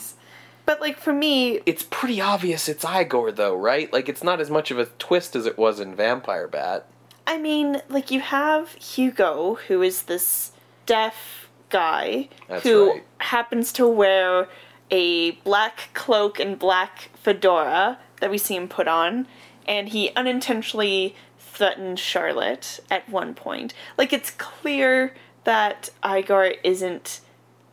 But 0.66 0.80
like 0.80 0.98
for 0.98 1.14
me, 1.14 1.60
it's 1.66 1.84
pretty 1.84 2.22
obvious 2.22 2.70
it's 2.70 2.86
Igor 2.86 3.32
though, 3.32 3.56
right? 3.56 3.92
Like 3.92 4.08
it's 4.08 4.24
not 4.24 4.40
as 4.40 4.50
much 4.50 4.72
of 4.72 4.80
a 4.80 4.86
twist 4.86 5.36
as 5.36 5.46
it 5.46 5.58
was 5.58 5.80
in 5.80 5.96
Vampire 5.96 6.48
Bat. 6.48 6.88
I 7.28 7.38
mean, 7.38 7.82
like 7.90 8.12
you 8.12 8.20
have 8.22 8.74
Hugo, 8.74 9.56
who 9.68 9.82
is 9.82 10.04
this 10.04 10.52
deaf 10.86 11.50
guy 11.70 12.30
That's 12.48 12.64
who 12.64 12.92
right. 12.92 13.04
happens 13.20 13.72
to 13.74 13.88
wear 13.88 14.48
a 14.92 15.32
black 15.32 15.90
cloak 15.94 16.40
and 16.40 16.60
black 16.60 17.10
fedora 17.16 17.98
that 18.20 18.30
we 18.30 18.38
see 18.38 18.56
him 18.56 18.68
put 18.68 18.88
on, 18.88 19.28
and 19.68 19.90
he 19.90 20.12
unintentionally 20.16 21.16
threatened 21.40 22.00
Charlotte 22.00 22.80
at 22.92 23.08
one 23.10 23.34
point. 23.34 23.74
Like 23.98 24.14
it's 24.14 24.32
clear 24.32 25.14
that 25.46 25.90
Igor 26.06 26.54
isn't 26.64 27.22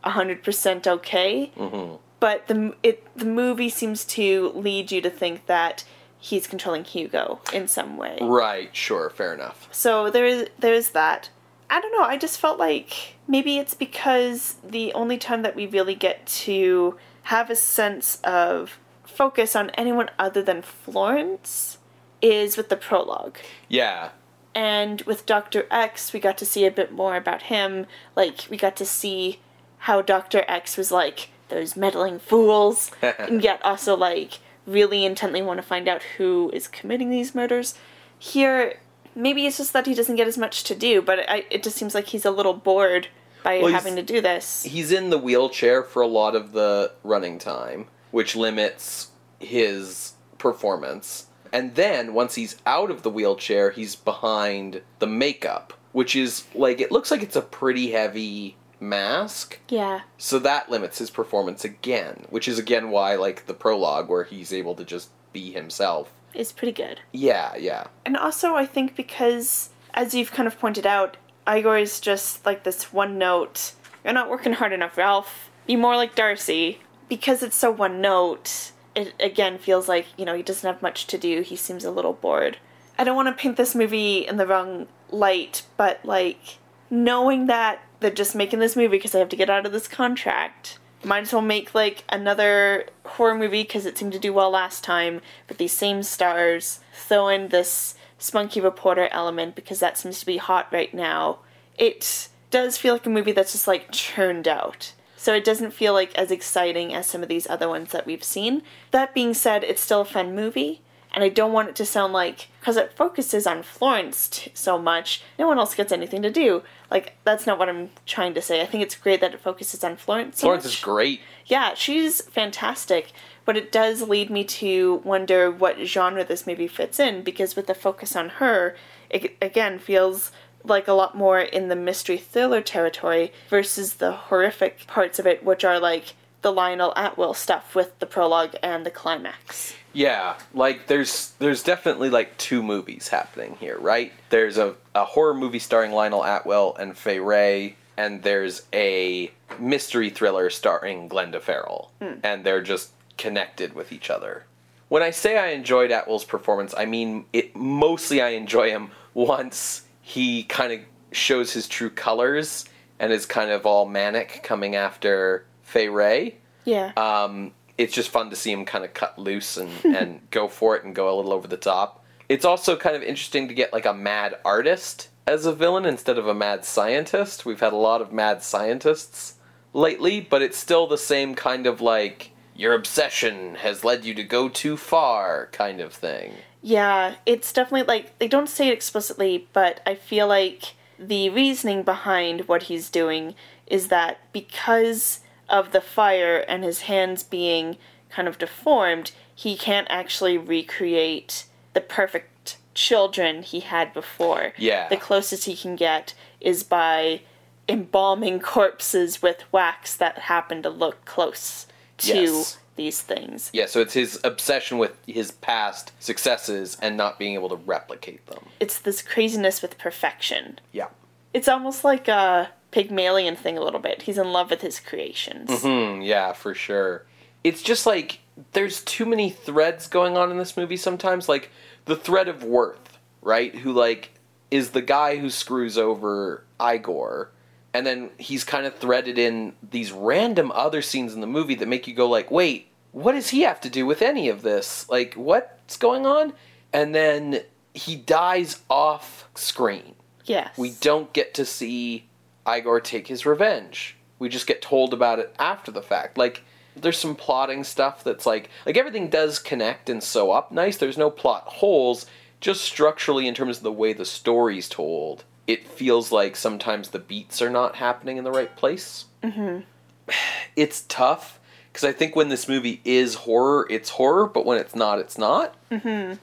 hundred 0.02 0.42
percent 0.42 0.86
okay, 0.88 1.52
Mm-hmm. 1.56 1.96
But 2.20 2.46
the 2.46 2.76
it 2.82 3.06
the 3.16 3.24
movie 3.24 3.70
seems 3.70 4.04
to 4.04 4.52
lead 4.54 4.92
you 4.92 5.00
to 5.00 5.10
think 5.10 5.46
that 5.46 5.84
he's 6.18 6.46
controlling 6.46 6.84
Hugo 6.84 7.40
in 7.52 7.66
some 7.66 7.96
way. 7.96 8.18
Right, 8.20 8.74
sure, 8.76 9.10
fair 9.10 9.34
enough. 9.34 9.68
So 9.72 10.10
there 10.10 10.26
is 10.26 10.48
there 10.58 10.74
is 10.74 10.90
that. 10.90 11.30
I 11.68 11.80
don't 11.80 11.92
know. 11.92 12.04
I 12.04 12.16
just 12.16 12.38
felt 12.38 12.58
like 12.58 13.14
maybe 13.28 13.58
it's 13.58 13.74
because 13.74 14.56
the 14.62 14.92
only 14.92 15.18
time 15.18 15.42
that 15.42 15.54
we 15.54 15.66
really 15.66 15.94
get 15.94 16.26
to 16.26 16.98
have 17.24 17.48
a 17.48 17.56
sense 17.56 18.20
of 18.24 18.78
focus 19.04 19.54
on 19.54 19.70
anyone 19.70 20.10
other 20.18 20.42
than 20.42 20.62
Florence 20.62 21.78
is 22.20 22.56
with 22.56 22.70
the 22.70 22.76
prologue. 22.76 23.38
Yeah. 23.68 24.10
And 24.54 25.02
with 25.02 25.26
Dr. 25.26 25.66
X, 25.70 26.12
we 26.12 26.18
got 26.18 26.36
to 26.38 26.46
see 26.46 26.66
a 26.66 26.70
bit 26.72 26.92
more 26.92 27.16
about 27.16 27.42
him. 27.42 27.86
Like, 28.16 28.46
we 28.50 28.56
got 28.56 28.76
to 28.76 28.84
see 28.84 29.38
how 29.78 30.02
Dr. 30.02 30.44
X 30.48 30.76
was 30.76 30.90
like 30.90 31.29
those 31.50 31.76
meddling 31.76 32.18
fools, 32.18 32.90
and 33.02 33.42
yet 33.42 33.60
also, 33.64 33.96
like, 33.96 34.38
really 34.66 35.04
intently 35.04 35.42
want 35.42 35.58
to 35.58 35.62
find 35.62 35.88
out 35.88 36.02
who 36.16 36.50
is 36.54 36.68
committing 36.68 37.10
these 37.10 37.34
murders. 37.34 37.74
Here, 38.18 38.78
maybe 39.14 39.46
it's 39.46 39.58
just 39.58 39.72
that 39.72 39.86
he 39.86 39.94
doesn't 39.94 40.16
get 40.16 40.28
as 40.28 40.38
much 40.38 40.64
to 40.64 40.74
do, 40.74 41.02
but 41.02 41.28
I, 41.28 41.44
it 41.50 41.62
just 41.62 41.76
seems 41.76 41.94
like 41.94 42.06
he's 42.06 42.24
a 42.24 42.30
little 42.30 42.54
bored 42.54 43.08
by 43.42 43.60
Well, 43.60 43.72
having 43.72 43.96
to 43.96 44.02
do 44.02 44.20
this. 44.20 44.62
He's 44.64 44.92
in 44.92 45.10
the 45.10 45.18
wheelchair 45.18 45.82
for 45.82 46.02
a 46.02 46.06
lot 46.06 46.34
of 46.34 46.52
the 46.52 46.92
running 47.02 47.38
time, 47.38 47.86
which 48.10 48.36
limits 48.36 49.08
his 49.38 50.12
performance. 50.38 51.26
And 51.52 51.74
then 51.74 52.14
once 52.14 52.34
he's 52.34 52.58
out 52.66 52.90
of 52.90 53.02
the 53.02 53.10
wheelchair, 53.10 53.70
he's 53.70 53.96
behind 53.96 54.82
the 54.98 55.06
makeup, 55.06 55.72
which 55.92 56.14
is 56.14 56.44
like 56.54 56.80
it 56.80 56.92
looks 56.92 57.10
like 57.10 57.22
it's 57.22 57.36
a 57.36 57.42
pretty 57.42 57.90
heavy 57.90 58.56
mask. 58.80 59.58
Yeah. 59.68 60.00
So 60.18 60.38
that 60.40 60.70
limits 60.70 60.98
his 60.98 61.10
performance 61.10 61.64
again, 61.64 62.26
which 62.30 62.48
is 62.48 62.58
again 62.58 62.90
why 62.90 63.14
like 63.16 63.46
the 63.46 63.54
prologue 63.54 64.08
where 64.08 64.24
he's 64.24 64.52
able 64.52 64.74
to 64.76 64.84
just 64.84 65.10
be 65.32 65.52
himself. 65.52 66.10
It's 66.34 66.52
pretty 66.52 66.72
good. 66.72 67.00
Yeah, 67.12 67.56
yeah. 67.56 67.88
And 68.06 68.16
also, 68.16 68.54
I 68.54 68.64
think 68.64 68.96
because, 68.96 69.70
as 69.92 70.14
you've 70.14 70.32
kind 70.32 70.46
of 70.46 70.58
pointed 70.60 70.86
out, 70.86 71.16
Igor 71.48 71.78
is 71.78 72.00
just 72.00 72.46
like 72.46 72.62
this 72.62 72.92
one 72.92 73.18
note. 73.18 73.72
You're 74.04 74.14
not 74.14 74.30
working 74.30 74.52
hard 74.52 74.72
enough, 74.72 74.96
Ralph. 74.96 75.50
Be 75.66 75.76
more 75.76 75.96
like 75.96 76.14
Darcy. 76.14 76.80
Because 77.08 77.42
it's 77.42 77.56
so 77.56 77.72
one 77.72 78.00
note, 78.00 78.70
it 78.94 79.14
again 79.18 79.58
feels 79.58 79.88
like, 79.88 80.06
you 80.16 80.24
know, 80.24 80.36
he 80.36 80.44
doesn't 80.44 80.72
have 80.72 80.80
much 80.80 81.08
to 81.08 81.18
do. 81.18 81.42
He 81.42 81.56
seems 81.56 81.84
a 81.84 81.90
little 81.90 82.12
bored. 82.12 82.58
I 82.96 83.02
don't 83.02 83.16
want 83.16 83.26
to 83.26 83.42
paint 83.42 83.56
this 83.56 83.74
movie 83.74 84.26
in 84.26 84.36
the 84.36 84.46
wrong 84.46 84.86
light, 85.10 85.62
but 85.76 86.04
like, 86.04 86.58
knowing 86.88 87.46
that 87.46 87.82
they're 88.00 88.10
just 88.10 88.34
making 88.34 88.58
this 88.58 88.76
movie 88.76 88.96
because 88.96 89.12
they 89.12 89.18
have 89.18 89.28
to 89.28 89.36
get 89.36 89.50
out 89.50 89.66
of 89.66 89.72
this 89.72 89.88
contract, 89.88 90.78
might 91.04 91.22
as 91.22 91.32
well 91.32 91.42
make 91.42 91.74
like 91.74 92.04
another 92.08 92.86
horror 93.04 93.34
movie 93.34 93.62
because 93.62 93.86
it 93.86 93.96
seemed 93.96 94.12
to 94.12 94.18
do 94.18 94.32
well 94.32 94.50
last 94.50 94.84
time 94.84 95.20
but 95.46 95.58
these 95.58 95.72
same 95.72 96.02
stars. 96.02 96.80
Throw 96.92 97.28
in 97.28 97.48
this 97.48 97.94
spunky 98.18 98.60
reporter 98.60 99.08
element 99.10 99.54
because 99.54 99.80
that 99.80 99.96
seems 99.96 100.20
to 100.20 100.26
be 100.26 100.36
hot 100.36 100.68
right 100.72 100.92
now. 100.92 101.38
It 101.78 102.28
does 102.50 102.76
feel 102.76 102.94
like 102.94 103.06
a 103.06 103.10
movie 103.10 103.32
that's 103.32 103.52
just 103.52 103.66
like 103.66 103.90
churned 103.92 104.46
out. 104.46 104.92
So 105.16 105.34
it 105.34 105.44
doesn't 105.44 105.72
feel 105.72 105.92
like 105.92 106.14
as 106.14 106.30
exciting 106.30 106.94
as 106.94 107.06
some 107.06 107.22
of 107.22 107.28
these 107.28 107.48
other 107.48 107.68
ones 107.68 107.92
that 107.92 108.06
we've 108.06 108.24
seen. 108.24 108.62
That 108.90 109.14
being 109.14 109.34
said, 109.34 109.64
it's 109.64 109.82
still 109.82 110.00
a 110.00 110.06
fun 110.06 110.34
movie. 110.34 110.80
And 111.12 111.24
I 111.24 111.28
don't 111.28 111.52
want 111.52 111.68
it 111.70 111.76
to 111.76 111.84
sound 111.84 112.12
like, 112.12 112.48
because 112.60 112.76
it 112.76 112.92
focuses 112.92 113.46
on 113.46 113.64
Florence 113.64 114.28
t- 114.28 114.52
so 114.54 114.78
much, 114.78 115.22
no 115.38 115.48
one 115.48 115.58
else 115.58 115.74
gets 115.74 115.90
anything 115.90 116.22
to 116.22 116.30
do. 116.30 116.62
Like, 116.90 117.14
that's 117.24 117.46
not 117.46 117.58
what 117.58 117.68
I'm 117.68 117.90
trying 118.06 118.32
to 118.34 118.42
say. 118.42 118.60
I 118.60 118.66
think 118.66 118.82
it's 118.84 118.94
great 118.94 119.20
that 119.20 119.34
it 119.34 119.40
focuses 119.40 119.82
on 119.82 119.96
Florence. 119.96 120.38
So 120.38 120.46
Florence 120.46 120.64
much. 120.64 120.74
is 120.74 120.80
great. 120.80 121.20
Yeah, 121.46 121.74
she's 121.74 122.20
fantastic. 122.20 123.12
But 123.44 123.56
it 123.56 123.72
does 123.72 124.02
lead 124.02 124.30
me 124.30 124.44
to 124.44 125.00
wonder 125.02 125.50
what 125.50 125.80
genre 125.80 126.22
this 126.22 126.46
movie 126.46 126.68
fits 126.68 127.00
in, 127.00 127.22
because 127.22 127.56
with 127.56 127.66
the 127.66 127.74
focus 127.74 128.14
on 128.14 128.28
her, 128.28 128.76
it 129.08 129.36
again 129.42 129.80
feels 129.80 130.30
like 130.62 130.86
a 130.86 130.92
lot 130.92 131.16
more 131.16 131.40
in 131.40 131.68
the 131.68 131.74
mystery 131.74 132.18
thriller 132.18 132.60
territory 132.60 133.32
versus 133.48 133.94
the 133.94 134.12
horrific 134.12 134.86
parts 134.86 135.18
of 135.18 135.26
it, 135.26 135.42
which 135.42 135.64
are 135.64 135.80
like 135.80 136.14
the 136.42 136.52
Lionel 136.52 136.92
Atwill 136.96 137.34
stuff 137.34 137.74
with 137.74 137.98
the 137.98 138.06
prologue 138.06 138.54
and 138.62 138.86
the 138.86 138.90
climax. 138.90 139.74
Yeah, 139.92 140.36
like 140.54 140.86
there's 140.86 141.32
there's 141.38 141.62
definitely 141.62 142.10
like 142.10 142.36
two 142.38 142.62
movies 142.62 143.08
happening 143.08 143.56
here, 143.58 143.78
right? 143.78 144.12
There's 144.30 144.56
a, 144.58 144.74
a 144.94 145.04
horror 145.04 145.34
movie 145.34 145.58
starring 145.58 145.90
Lionel 145.92 146.24
Atwill 146.24 146.76
and 146.78 146.96
Fay 146.96 147.18
Wray, 147.18 147.76
and 147.96 148.22
there's 148.22 148.62
a 148.72 149.30
mystery 149.58 150.10
thriller 150.10 150.48
starring 150.50 151.08
Glenda 151.08 151.40
Farrell, 151.40 151.90
and 152.00 152.44
they're 152.44 152.62
just 152.62 152.90
connected 153.18 153.74
with 153.74 153.92
each 153.92 154.10
other. 154.10 154.44
When 154.88 155.02
I 155.02 155.10
say 155.10 155.38
I 155.38 155.48
enjoyed 155.48 155.90
Atwill's 155.90 156.24
performance, 156.24 156.72
I 156.76 156.84
mean 156.84 157.24
it 157.32 157.54
mostly 157.56 158.20
I 158.22 158.30
enjoy 158.30 158.70
him 158.70 158.90
once 159.14 159.82
he 160.02 160.44
kind 160.44 160.72
of 160.72 160.80
shows 161.12 161.52
his 161.52 161.66
true 161.68 161.90
colors 161.90 162.64
and 163.00 163.12
is 163.12 163.26
kind 163.26 163.50
of 163.50 163.66
all 163.66 163.86
manic 163.86 164.40
coming 164.44 164.76
after 164.76 165.44
Fay 165.62 165.88
Wray 165.88 166.36
Yeah. 166.64 166.92
um, 166.96 167.52
it's 167.80 167.94
just 167.94 168.10
fun 168.10 168.30
to 168.30 168.36
see 168.36 168.52
him 168.52 168.64
kind 168.64 168.84
of 168.84 168.94
cut 168.94 169.18
loose 169.18 169.56
and, 169.56 169.70
and 169.84 170.20
go 170.30 170.48
for 170.48 170.76
it 170.76 170.84
and 170.84 170.94
go 170.94 171.12
a 171.12 171.16
little 171.16 171.32
over 171.32 171.48
the 171.48 171.56
top. 171.56 172.04
It's 172.28 172.44
also 172.44 172.76
kind 172.76 172.94
of 172.94 173.02
interesting 173.02 173.48
to 173.48 173.54
get 173.54 173.72
like 173.72 173.86
a 173.86 173.94
mad 173.94 174.36
artist 174.44 175.08
as 175.26 175.46
a 175.46 175.52
villain 175.52 175.84
instead 175.84 176.18
of 176.18 176.28
a 176.28 176.34
mad 176.34 176.64
scientist. 176.64 177.44
We've 177.44 177.60
had 177.60 177.72
a 177.72 177.76
lot 177.76 178.02
of 178.02 178.12
mad 178.12 178.42
scientists 178.42 179.34
lately, 179.72 180.20
but 180.20 180.42
it's 180.42 180.58
still 180.58 180.86
the 180.86 180.98
same 180.98 181.34
kind 181.34 181.66
of 181.66 181.80
like 181.80 182.32
your 182.54 182.74
obsession 182.74 183.54
has 183.56 183.84
led 183.84 184.04
you 184.04 184.14
to 184.14 184.22
go 184.22 184.48
too 184.48 184.76
far 184.76 185.48
kind 185.52 185.80
of 185.80 185.92
thing. 185.92 186.34
Yeah, 186.62 187.14
it's 187.24 187.52
definitely 187.52 187.86
like 187.86 188.18
they 188.18 188.28
don't 188.28 188.48
say 188.48 188.68
it 188.68 188.74
explicitly, 188.74 189.48
but 189.52 189.80
I 189.86 189.94
feel 189.94 190.28
like 190.28 190.74
the 190.98 191.30
reasoning 191.30 191.82
behind 191.82 192.46
what 192.46 192.64
he's 192.64 192.90
doing 192.90 193.34
is 193.66 193.88
that 193.88 194.18
because 194.32 195.20
of 195.50 195.72
the 195.72 195.80
fire 195.80 196.38
and 196.48 196.64
his 196.64 196.82
hands 196.82 197.22
being 197.22 197.76
kind 198.08 198.26
of 198.28 198.38
deformed, 198.38 199.12
he 199.34 199.56
can't 199.56 199.86
actually 199.90 200.38
recreate 200.38 201.44
the 201.74 201.80
perfect 201.80 202.56
children 202.74 203.42
he 203.42 203.60
had 203.60 203.92
before. 203.92 204.52
Yeah. 204.56 204.88
The 204.88 204.96
closest 204.96 205.44
he 205.44 205.56
can 205.56 205.76
get 205.76 206.14
is 206.40 206.62
by 206.62 207.22
embalming 207.68 208.40
corpses 208.54 209.22
with 209.22 209.44
wax 209.52 209.96
that 209.96 210.18
happen 210.18 210.62
to 210.62 210.70
look 210.70 211.04
close 211.04 211.66
to 211.98 212.14
Yes. 212.22 212.58
these 212.76 213.00
things. 213.02 213.50
Yeah, 213.52 213.66
so 213.66 213.80
it's 213.80 213.92
his 213.94 214.18
obsession 214.24 214.78
with 214.78 214.96
his 215.06 215.30
past 215.32 215.92
successes 216.00 216.76
and 216.80 216.96
not 216.96 217.18
being 217.18 217.34
able 217.34 217.48
to 217.50 217.56
replicate 217.56 218.24
them. 218.26 218.46
It's 218.58 218.78
this 218.78 219.02
craziness 219.02 219.60
with 219.62 219.76
perfection. 219.78 220.58
Yeah. 220.72 220.88
It's 221.34 221.46
almost 221.48 221.84
like 221.84 222.08
a 222.08 222.50
Pygmalion 222.70 223.36
thing 223.36 223.58
a 223.58 223.62
little 223.62 223.80
bit. 223.80 224.02
He's 224.02 224.18
in 224.18 224.32
love 224.32 224.50
with 224.50 224.60
his 224.60 224.78
creations. 224.80 225.62
Hmm, 225.62 226.00
yeah, 226.00 226.32
for 226.32 226.54
sure. 226.54 227.04
It's 227.42 227.62
just 227.62 227.86
like 227.86 228.20
there's 228.52 228.82
too 228.82 229.06
many 229.06 229.30
threads 229.30 229.86
going 229.88 230.16
on 230.16 230.30
in 230.30 230.38
this 230.38 230.56
movie 230.56 230.76
sometimes. 230.76 231.28
Like 231.28 231.50
the 231.86 231.96
thread 231.96 232.28
of 232.28 232.44
Worth, 232.44 232.98
right? 233.22 233.54
Who 233.54 233.72
like 233.72 234.12
is 234.50 234.70
the 234.70 234.82
guy 234.82 235.16
who 235.16 235.30
screws 235.30 235.78
over 235.78 236.44
Igor, 236.60 237.30
and 237.72 237.86
then 237.86 238.10
he's 238.18 238.44
kind 238.44 238.66
of 238.66 238.76
threaded 238.76 239.18
in 239.18 239.54
these 239.70 239.92
random 239.92 240.50
other 240.52 240.82
scenes 240.82 241.14
in 241.14 241.20
the 241.20 241.26
movie 241.26 241.54
that 241.56 241.68
make 241.68 241.86
you 241.86 241.94
go 241.94 242.08
like, 242.08 242.30
wait, 242.30 242.68
what 242.92 243.12
does 243.12 243.30
he 243.30 243.42
have 243.42 243.60
to 243.62 243.70
do 243.70 243.86
with 243.86 244.02
any 244.02 244.28
of 244.28 244.42
this? 244.42 244.88
Like, 244.88 245.14
what's 245.14 245.76
going 245.76 246.04
on? 246.06 246.32
And 246.72 246.94
then 246.94 247.42
he 247.74 247.94
dies 247.96 248.60
off 248.68 249.28
screen 249.36 249.94
Yes. 250.24 250.56
we 250.58 250.70
don't 250.70 251.12
get 251.12 251.34
to 251.34 251.44
see 251.44 252.08
Igor 252.48 252.80
take 252.80 253.06
his 253.08 253.26
revenge. 253.26 253.96
We 254.18 254.28
just 254.28 254.46
get 254.46 254.62
told 254.62 254.92
about 254.92 255.18
it 255.18 255.34
after 255.38 255.70
the 255.70 255.82
fact. 255.82 256.18
Like 256.18 256.42
there's 256.76 256.98
some 256.98 257.16
plotting 257.16 257.64
stuff 257.64 258.04
that's 258.04 258.26
like 258.26 258.50
like 258.66 258.76
everything 258.76 259.08
does 259.08 259.38
connect 259.38 259.88
and 259.90 260.02
sew 260.02 260.30
up 260.30 260.52
nice. 260.52 260.76
There's 260.76 260.98
no 260.98 261.10
plot 261.10 261.44
holes. 261.46 262.06
Just 262.40 262.62
structurally 262.62 263.28
in 263.28 263.34
terms 263.34 263.58
of 263.58 263.62
the 263.62 263.72
way 263.72 263.92
the 263.92 264.06
story's 264.06 264.68
told, 264.68 265.24
it 265.46 265.68
feels 265.68 266.10
like 266.10 266.36
sometimes 266.36 266.88
the 266.88 266.98
beats 266.98 267.42
are 267.42 267.50
not 267.50 267.76
happening 267.76 268.16
in 268.16 268.24
the 268.24 268.32
right 268.32 268.54
place. 268.56 269.06
Mm-hmm. 269.22 269.60
It's 270.56 270.82
tough 270.88 271.38
because 271.72 271.84
I 271.84 271.92
think 271.92 272.16
when 272.16 272.28
this 272.28 272.48
movie 272.48 272.80
is 272.84 273.14
horror, 273.14 273.66
it's 273.70 273.90
horror, 273.90 274.26
but 274.26 274.44
when 274.44 274.58
it's 274.58 274.74
not, 274.74 274.98
it's 274.98 275.16
not. 275.16 275.54
Mm-hmm. 275.70 276.14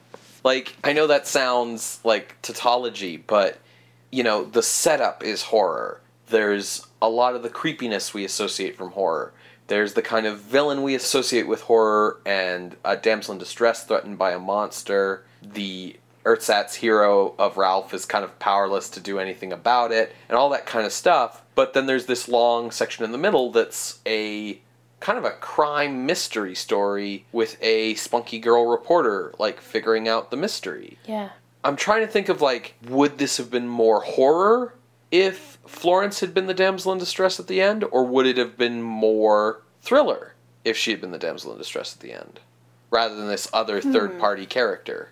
Like 0.43 0.75
I 0.83 0.93
know 0.93 1.07
that 1.07 1.27
sounds 1.27 1.99
like 2.03 2.39
tautology, 2.41 3.17
but 3.17 3.57
you 4.11 4.23
know, 4.23 4.43
the 4.43 4.63
setup 4.63 5.23
is 5.23 5.43
horror. 5.43 6.01
There's 6.29 6.85
a 7.01 7.09
lot 7.09 7.35
of 7.35 7.43
the 7.43 7.49
creepiness 7.49 8.13
we 8.13 8.25
associate 8.25 8.75
from 8.75 8.91
horror. 8.91 9.33
There's 9.67 9.93
the 9.93 10.01
kind 10.01 10.25
of 10.25 10.39
villain 10.39 10.81
we 10.81 10.95
associate 10.95 11.47
with 11.47 11.61
horror 11.61 12.19
and 12.25 12.75
a 12.85 12.95
damsel 12.95 13.33
in 13.33 13.37
distress 13.37 13.83
threatened 13.83 14.17
by 14.17 14.31
a 14.31 14.39
monster. 14.39 15.25
The 15.41 15.97
Earthsat's 16.25 16.75
hero 16.75 17.35
of 17.37 17.57
Ralph 17.57 17.93
is 17.93 18.05
kind 18.05 18.23
of 18.23 18.37
powerless 18.39 18.89
to 18.89 18.99
do 18.99 19.19
anything 19.19 19.53
about 19.53 19.91
it, 19.91 20.13
and 20.27 20.37
all 20.37 20.49
that 20.49 20.65
kind 20.65 20.85
of 20.85 20.91
stuff. 20.91 21.41
But 21.55 21.73
then 21.73 21.85
there's 21.85 22.05
this 22.05 22.27
long 22.27 22.71
section 22.71 23.05
in 23.05 23.11
the 23.11 23.17
middle 23.17 23.51
that's 23.51 23.99
a 24.05 24.59
kind 24.99 25.17
of 25.17 25.25
a 25.25 25.31
crime 25.31 26.05
mystery 26.05 26.55
story 26.55 27.25
with 27.31 27.57
a 27.61 27.93
spunky 27.95 28.39
girl 28.39 28.65
reporter, 28.65 29.33
like 29.39 29.61
figuring 29.61 30.07
out 30.07 30.31
the 30.31 30.37
mystery. 30.37 30.97
yeah. 31.05 31.29
I'm 31.63 31.75
trying 31.75 32.05
to 32.05 32.07
think 32.07 32.29
of 32.29 32.41
like, 32.41 32.75
would 32.87 33.17
this 33.17 33.37
have 33.37 33.51
been 33.51 33.67
more 33.67 33.99
horror 34.01 34.75
if 35.11 35.56
Florence 35.67 36.19
had 36.19 36.33
been 36.33 36.47
the 36.47 36.53
damsel 36.53 36.91
in 36.91 36.97
distress 36.97 37.39
at 37.39 37.47
the 37.47 37.61
end, 37.61 37.83
or 37.91 38.03
would 38.05 38.25
it 38.25 38.37
have 38.37 38.57
been 38.57 38.81
more 38.81 39.61
thriller 39.81 40.33
if 40.63 40.75
she 40.77 40.91
had 40.91 41.01
been 41.01 41.11
the 41.11 41.17
damsel 41.17 41.51
in 41.51 41.57
distress 41.57 41.93
at 41.93 42.01
the 42.01 42.11
end, 42.11 42.39
rather 42.89 43.15
than 43.15 43.27
this 43.27 43.47
other 43.53 43.81
hmm. 43.81 43.91
third 43.91 44.19
party 44.19 44.45
character? 44.45 45.09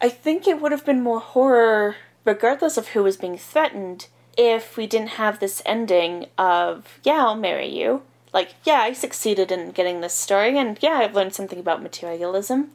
I 0.00 0.08
think 0.08 0.46
it 0.46 0.60
would 0.60 0.72
have 0.72 0.86
been 0.86 1.02
more 1.02 1.20
horror, 1.20 1.96
regardless 2.24 2.76
of 2.76 2.88
who 2.88 3.02
was 3.02 3.16
being 3.16 3.36
threatened, 3.36 4.06
if 4.36 4.76
we 4.76 4.86
didn't 4.86 5.08
have 5.08 5.40
this 5.40 5.60
ending 5.66 6.26
of, 6.38 7.00
yeah, 7.02 7.24
I'll 7.24 7.34
marry 7.34 7.66
you. 7.66 8.02
Like, 8.32 8.54
yeah, 8.64 8.80
I 8.80 8.92
succeeded 8.92 9.50
in 9.50 9.72
getting 9.72 10.00
this 10.00 10.14
story, 10.14 10.56
and 10.56 10.78
yeah, 10.80 11.00
I've 11.00 11.14
learned 11.14 11.34
something 11.34 11.58
about 11.58 11.82
materialism. 11.82 12.70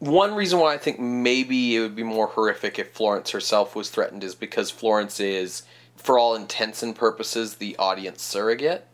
One 0.00 0.34
reason 0.34 0.58
why 0.58 0.74
I 0.74 0.78
think 0.78 0.98
maybe 0.98 1.76
it 1.76 1.80
would 1.80 1.94
be 1.94 2.02
more 2.02 2.26
horrific 2.26 2.78
if 2.78 2.92
Florence 2.92 3.30
herself 3.30 3.76
was 3.76 3.90
threatened 3.90 4.24
is 4.24 4.34
because 4.34 4.70
Florence 4.70 5.20
is, 5.20 5.62
for 6.04 6.18
all 6.18 6.36
intents 6.36 6.84
and 6.84 6.94
purposes, 6.94 7.56
the 7.56 7.74
audience 7.78 8.22
surrogate. 8.22 8.86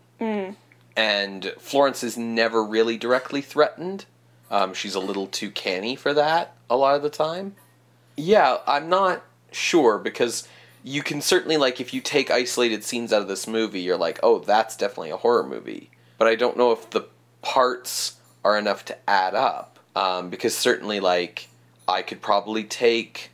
And 0.96 1.52
Florence 1.58 2.02
is 2.02 2.16
never 2.16 2.64
really 2.64 2.96
directly 2.96 3.42
threatened. 3.42 4.06
Um, 4.50 4.72
she's 4.72 4.94
a 4.94 5.00
little 5.00 5.26
too 5.26 5.50
canny 5.50 5.94
for 5.94 6.14
that 6.14 6.56
a 6.70 6.76
lot 6.76 6.94
of 6.94 7.02
the 7.02 7.10
time. 7.10 7.56
Yeah, 8.16 8.58
I'm 8.66 8.88
not 8.88 9.22
sure 9.50 9.98
because 9.98 10.46
you 10.84 11.02
can 11.02 11.20
certainly, 11.20 11.56
like, 11.56 11.80
if 11.80 11.92
you 11.92 12.00
take 12.00 12.30
isolated 12.30 12.84
scenes 12.84 13.12
out 13.12 13.22
of 13.22 13.28
this 13.28 13.46
movie, 13.46 13.80
you're 13.80 13.98
like, 13.98 14.20
oh, 14.22 14.38
that's 14.38 14.76
definitely 14.76 15.10
a 15.10 15.16
horror 15.16 15.46
movie. 15.46 15.90
But 16.16 16.28
I 16.28 16.36
don't 16.36 16.56
know 16.56 16.70
if 16.72 16.88
the 16.90 17.06
parts 17.42 18.18
are 18.44 18.56
enough 18.56 18.84
to 18.86 19.10
add 19.10 19.34
up. 19.34 19.78
Um, 19.96 20.30
because 20.30 20.56
certainly, 20.56 21.00
like, 21.00 21.48
I 21.88 22.02
could 22.02 22.22
probably 22.22 22.62
take 22.62 23.29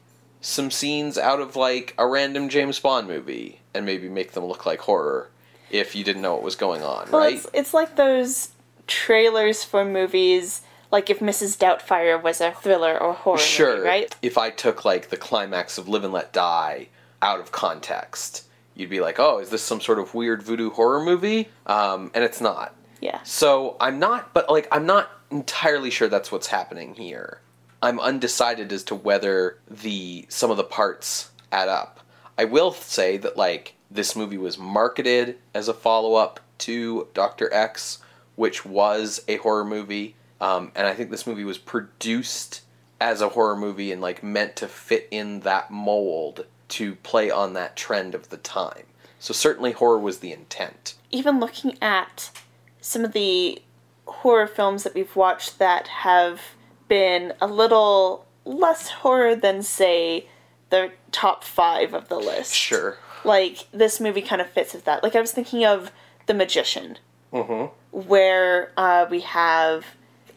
some 0.46 0.70
scenes 0.70 1.18
out 1.18 1.40
of, 1.40 1.56
like, 1.56 1.94
a 1.98 2.06
random 2.06 2.48
James 2.48 2.78
Bond 2.78 3.08
movie 3.08 3.60
and 3.74 3.84
maybe 3.84 4.08
make 4.08 4.32
them 4.32 4.44
look 4.44 4.64
like 4.64 4.80
horror 4.80 5.28
if 5.70 5.96
you 5.96 6.04
didn't 6.04 6.22
know 6.22 6.34
what 6.34 6.42
was 6.44 6.54
going 6.54 6.82
on, 6.82 7.10
Well, 7.10 7.22
right? 7.22 7.34
it's, 7.34 7.46
it's 7.52 7.74
like 7.74 7.96
those 7.96 8.50
trailers 8.86 9.64
for 9.64 9.84
movies, 9.84 10.62
like 10.92 11.10
if 11.10 11.18
Mrs. 11.18 11.58
Doubtfire 11.58 12.22
was 12.22 12.40
a 12.40 12.52
thriller 12.52 12.96
or 12.96 13.14
horror 13.14 13.38
Sure. 13.38 13.76
movie, 13.78 13.88
right? 13.88 14.16
If 14.22 14.38
I 14.38 14.50
took 14.50 14.84
like 14.84 15.08
the 15.10 15.16
climax 15.16 15.76
of 15.78 15.88
Live 15.88 16.04
and 16.04 16.12
Let 16.12 16.32
Die 16.32 16.86
out 17.20 17.40
of 17.40 17.50
context, 17.50 18.44
you'd 18.76 18.90
be 18.90 19.00
like, 19.00 19.18
"Oh, 19.18 19.38
is 19.38 19.50
this 19.50 19.62
some 19.62 19.80
sort 19.80 19.98
of 19.98 20.14
weird 20.14 20.42
voodoo 20.44 20.70
horror 20.70 21.02
movie?" 21.02 21.48
Um, 21.66 22.12
and 22.14 22.22
it's 22.22 22.40
not. 22.40 22.74
Yeah. 23.00 23.18
So 23.24 23.76
I'm 23.80 23.98
not, 23.98 24.32
but 24.32 24.48
like 24.48 24.68
I'm 24.70 24.86
not 24.86 25.10
entirely 25.32 25.90
sure 25.90 26.06
that's 26.08 26.30
what's 26.30 26.46
happening 26.46 26.94
here. 26.94 27.40
I'm 27.86 28.00
undecided 28.00 28.72
as 28.72 28.82
to 28.84 28.96
whether 28.96 29.58
the 29.70 30.26
some 30.28 30.50
of 30.50 30.56
the 30.56 30.64
parts 30.64 31.30
add 31.52 31.68
up. 31.68 32.00
I 32.36 32.44
will 32.44 32.72
say 32.72 33.16
that 33.18 33.36
like 33.36 33.74
This 33.88 34.16
movie 34.16 34.38
was 34.38 34.58
marketed 34.58 35.38
as 35.54 35.68
a 35.68 35.72
follow 35.72 36.14
up 36.14 36.40
to 36.58 37.06
Doctor 37.14 37.48
X, 37.54 38.00
which 38.34 38.66
was 38.66 39.22
a 39.28 39.36
horror 39.36 39.64
movie, 39.64 40.16
um, 40.40 40.72
and 40.74 40.88
I 40.88 40.94
think 40.94 41.10
this 41.10 41.28
movie 41.28 41.44
was 41.44 41.58
produced 41.58 42.62
as 43.00 43.20
a 43.20 43.28
horror 43.28 43.56
movie 43.56 43.92
and 43.92 44.02
like 44.02 44.20
meant 44.20 44.56
to 44.56 44.66
fit 44.66 45.06
in 45.12 45.40
that 45.40 45.70
mold 45.70 46.44
to 46.70 46.96
play 46.96 47.30
on 47.30 47.52
that 47.52 47.76
trend 47.76 48.16
of 48.16 48.30
the 48.30 48.36
time. 48.36 48.82
So 49.20 49.32
certainly 49.32 49.70
horror 49.70 50.00
was 50.00 50.18
the 50.18 50.32
intent. 50.32 50.94
Even 51.12 51.38
looking 51.38 51.78
at 51.80 52.32
some 52.80 53.04
of 53.04 53.12
the 53.12 53.62
horror 54.06 54.48
films 54.48 54.82
that 54.82 54.94
we've 54.94 55.14
watched 55.14 55.60
that 55.60 55.86
have 55.86 56.40
been 56.88 57.32
a 57.40 57.46
little 57.46 58.26
less 58.44 58.88
horror 58.88 59.34
than, 59.34 59.62
say, 59.62 60.26
the 60.70 60.92
top 61.12 61.44
five 61.44 61.94
of 61.94 62.08
the 62.08 62.18
list. 62.18 62.54
Sure. 62.54 62.96
Like, 63.24 63.66
this 63.72 64.00
movie 64.00 64.22
kind 64.22 64.40
of 64.40 64.48
fits 64.50 64.72
with 64.74 64.84
that. 64.84 65.02
Like, 65.02 65.16
I 65.16 65.20
was 65.20 65.32
thinking 65.32 65.64
of 65.64 65.90
The 66.26 66.34
Magician, 66.34 66.98
Mm-hmm. 67.32 67.98
where 68.08 68.72
uh, 68.76 69.06
we 69.10 69.20
have 69.20 69.84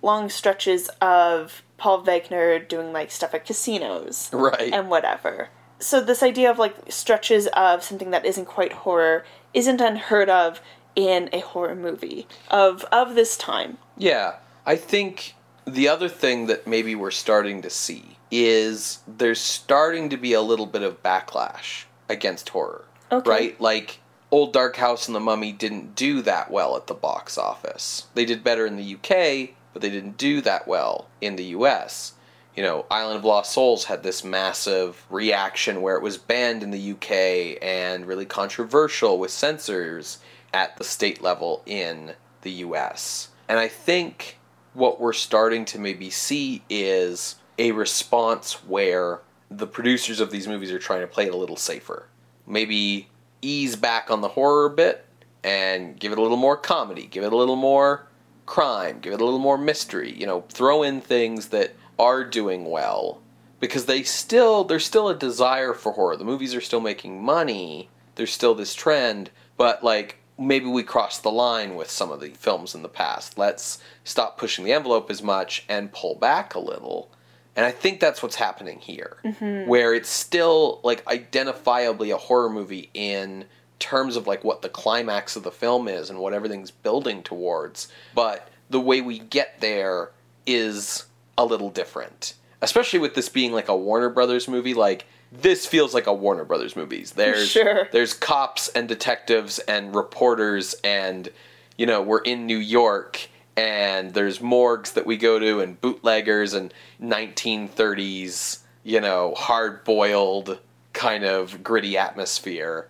long 0.02 0.28
stretches 0.30 0.90
of 1.02 1.62
Paul 1.78 2.04
Wegener 2.04 2.68
doing, 2.68 2.92
like, 2.92 3.12
stuff 3.12 3.34
at 3.36 3.46
casinos 3.46 4.30
Right. 4.34 4.74
and 4.74 4.90
whatever. 4.90 5.50
So 5.82 6.02
this 6.02 6.22
idea 6.22 6.52
of 6.52 6.58
like 6.60 6.76
stretches 6.92 7.48
of 7.54 7.84
something 7.84 8.10
that 8.12 8.26
isn't 8.26 8.48
quite 8.48 8.74
horror 8.74 9.24
isn't 9.54 9.80
unheard 9.80 10.28
of 10.30 10.60
in 10.94 11.30
a 11.32 11.40
horror 11.40 11.74
movie 11.74 12.28
of 12.52 12.84
of 12.92 13.16
this 13.16 13.38
time. 13.38 13.78
Yeah, 13.98 14.36
I 14.66 14.76
think 14.76 15.36
the 15.70 15.88
other 15.88 16.10
thing 16.10 16.48
that 16.48 16.68
maybe 16.68 16.96
we're 16.96 17.12
starting 17.12 17.62
to 17.62 17.70
see 17.70 18.18
is 18.32 19.00
there's 19.08 19.40
starting 19.40 20.10
to 20.10 20.18
be 20.18 20.34
a 20.34 20.42
little 20.42 20.66
bit 20.66 20.84
of 20.84 21.02
backlash 21.02 21.86
against 22.08 22.50
horror. 22.50 22.86
Okay. 23.12 23.30
Right? 23.30 23.62
Like 23.62 24.00
Old 24.32 24.54
Dark 24.54 24.76
House 24.76 25.08
and 25.08 25.16
The 25.16 25.20
Mummy 25.20 25.52
didn't 25.52 25.96
do 25.96 26.22
that 26.22 26.52
well 26.52 26.76
at 26.76 26.88
the 26.88 26.94
box 26.94 27.38
office. 27.38 28.08
They 28.14 28.26
did 28.26 28.44
better 28.44 28.66
in 28.66 28.78
the 28.78 28.96
UK, 28.96 29.56
but 29.74 29.82
they 29.82 29.90
didn't 29.90 30.18
do 30.18 30.42
that 30.42 30.68
well 30.68 31.08
in 31.22 31.36
the 31.36 31.46
US. 31.46 32.14
You 32.56 32.64
know, 32.64 32.86
Island 32.92 33.20
of 33.20 33.26
Lost 33.26 33.54
Souls 33.54 33.86
had 33.86 34.04
this 34.04 34.24
massive 34.24 35.06
reaction 35.10 35.82
where 35.82 35.96
it 35.96 36.04
was 36.04 36.18
banned 36.18 36.62
in 36.62 36.72
the 36.72 36.92
UK 36.92 37.58
and 37.62 38.06
really 38.06 38.26
controversial 38.26 39.18
with 39.18 39.32
censors 39.32 40.20
at 40.54 40.78
the 40.78 40.84
state 40.84 41.22
level 41.22 41.64
in 41.66 42.14
the 42.42 42.52
US. 42.52 43.30
And 43.48 43.60
I 43.60 43.68
think 43.68 44.39
what 44.74 45.00
we're 45.00 45.14
starting 45.14 45.66
to 45.66 45.80
maybe 45.80 46.10
see 46.10 46.64
is 46.70 47.36
a 47.58 47.72
response 47.72 48.64
where 48.66 49.22
the 49.50 49.68
producers 49.68 50.20
of 50.20 50.32
these 50.32 50.48
movies 50.48 50.72
are 50.72 50.80
trying 50.80 51.02
to 51.02 51.08
play 51.08 51.26
it 51.26 51.34
a 51.34 51.38
little 51.38 51.58
safer. 51.58 52.08
Maybe 52.48 53.10
ease 53.42 53.76
back 53.76 54.12
on 54.12 54.22
the 54.22 54.30
horror 54.30 54.70
bit 54.70 55.06
and 55.44 56.00
give 56.00 56.12
it 56.12 56.18
a 56.18 56.22
little 56.22 56.38
more 56.38 56.58
comedy, 56.58 57.06
give 57.06 57.24
it 57.24 57.34
a 57.34 57.36
little 57.36 57.56
more 57.56 58.08
crime, 58.46 59.00
give 59.00 59.14
it 59.14 59.22
a 59.22 59.26
little 59.26 59.40
more 59.40 59.58
mystery, 59.58 60.12
you 60.12 60.26
know, 60.26 60.44
throw 60.50 60.84
in 60.84 61.02
things 61.02 61.50
that 61.50 61.76
are 61.98 62.24
doing 62.24 62.66
well 62.66 63.22
because 63.60 63.86
they 63.86 64.04
still 64.04 64.64
there's 64.64 64.86
still 64.86 65.10
a 65.10 65.16
desire 65.16 65.74
for 65.74 65.92
horror. 65.94 66.18
The 66.18 66.26
movies 66.26 66.56
are 66.56 66.62
still 66.62 66.80
making 66.80 67.22
money. 67.22 67.90
There's 68.16 68.32
still 68.32 68.56
this 68.56 68.74
trend, 68.74 69.30
but 69.58 69.84
like 69.84 70.18
maybe 70.40 70.66
we 70.66 70.84
crossed 70.84 71.22
the 71.22 71.32
line 71.32 71.76
with 71.76 71.92
some 71.92 72.12
of 72.12 72.22
the 72.22 72.30
films 72.30 72.74
in 72.74 72.82
the 72.82 72.90
past. 72.90 73.38
Let's 73.38 73.80
stop 74.04 74.38
pushing 74.38 74.64
the 74.64 74.72
envelope 74.72 75.12
as 75.12 75.22
much 75.22 75.66
and 75.68 75.92
pull 75.92 76.16
back 76.16 76.56
a 76.56 76.60
little. 76.60 77.12
And 77.56 77.66
I 77.66 77.72
think 77.72 78.00
that's 78.00 78.24
what's 78.24 78.38
happening 78.38 78.80
here, 78.80 79.18
mm-hmm. 79.26 79.70
where 79.70 79.94
it's 79.94 80.10
still 80.10 80.80
like 80.84 81.04
identifiably 81.06 82.14
a 82.14 82.18
horror 82.18 82.50
movie 82.50 82.90
in 82.94 83.46
terms 83.80 84.16
of 84.16 84.28
like 84.28 84.44
what 84.44 84.62
the 84.62 84.70
climax 84.70 85.36
of 85.36 85.44
the 85.44 85.52
film 85.52 85.88
is 85.88 86.10
and 86.10 86.20
what 86.20 86.34
everything's 86.34 86.72
building 86.72 87.22
towards. 87.22 87.90
But 88.16 88.48
the 88.70 88.80
way 88.80 89.02
we 89.02 89.20
get 89.20 89.60
there 89.60 90.12
is 90.46 91.06
a 91.38 91.46
little 91.46 91.70
different, 91.70 92.34
especially 92.62 93.00
with 93.00 93.16
this 93.16 93.30
being 93.30 93.52
like 93.52 93.68
a 93.68 93.76
Warner 93.76 94.10
Brothers 94.10 94.48
movie. 94.48 94.74
Like 94.74 95.06
this 95.32 95.66
feels 95.66 95.94
like 95.94 96.08
a 96.08 96.14
Warner 96.14 96.44
Brothers 96.46 96.76
movies. 96.76 97.12
There's 97.12 97.50
Sure. 97.50 97.88
there's 97.92 98.14
cops 98.14 98.68
and 98.70 98.88
detectives 98.88 99.60
and 99.60 99.94
reporters 99.96 100.76
and 100.84 101.30
you 101.78 101.86
know 101.86 102.02
we're 102.02 102.22
in 102.22 102.46
New 102.46 102.58
York 102.58 103.30
and 103.56 104.14
there's 104.14 104.42
morgues 104.42 104.94
that 104.94 105.06
we 105.06 105.18
go 105.18 105.38
to 105.40 105.60
and 105.60 105.80
bootleggers 105.82 106.54
and 106.54 106.74
1930s 107.02 108.60
you 108.84 109.02
know 109.02 109.34
hard 109.36 109.84
boiled 109.84 110.60
kind 110.94 111.24
of 111.24 111.64
gritty 111.64 111.98
atmosphere. 111.98 112.88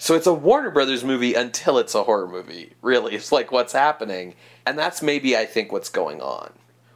So 0.00 0.14
it's 0.14 0.26
a 0.28 0.32
Warner 0.32 0.70
Brothers 0.70 1.02
movie 1.04 1.34
until 1.34 1.78
it's 1.78 1.94
a 1.94 2.04
horror 2.04 2.28
movie. 2.28 2.74
Really, 2.82 3.14
it's 3.14 3.32
like 3.32 3.50
what's 3.50 3.72
happening, 3.72 4.34
and 4.64 4.78
that's 4.78 5.02
maybe 5.02 5.36
I 5.36 5.44
think 5.44 5.72
what's 5.72 5.88
going 5.88 6.20
on, 6.22 6.52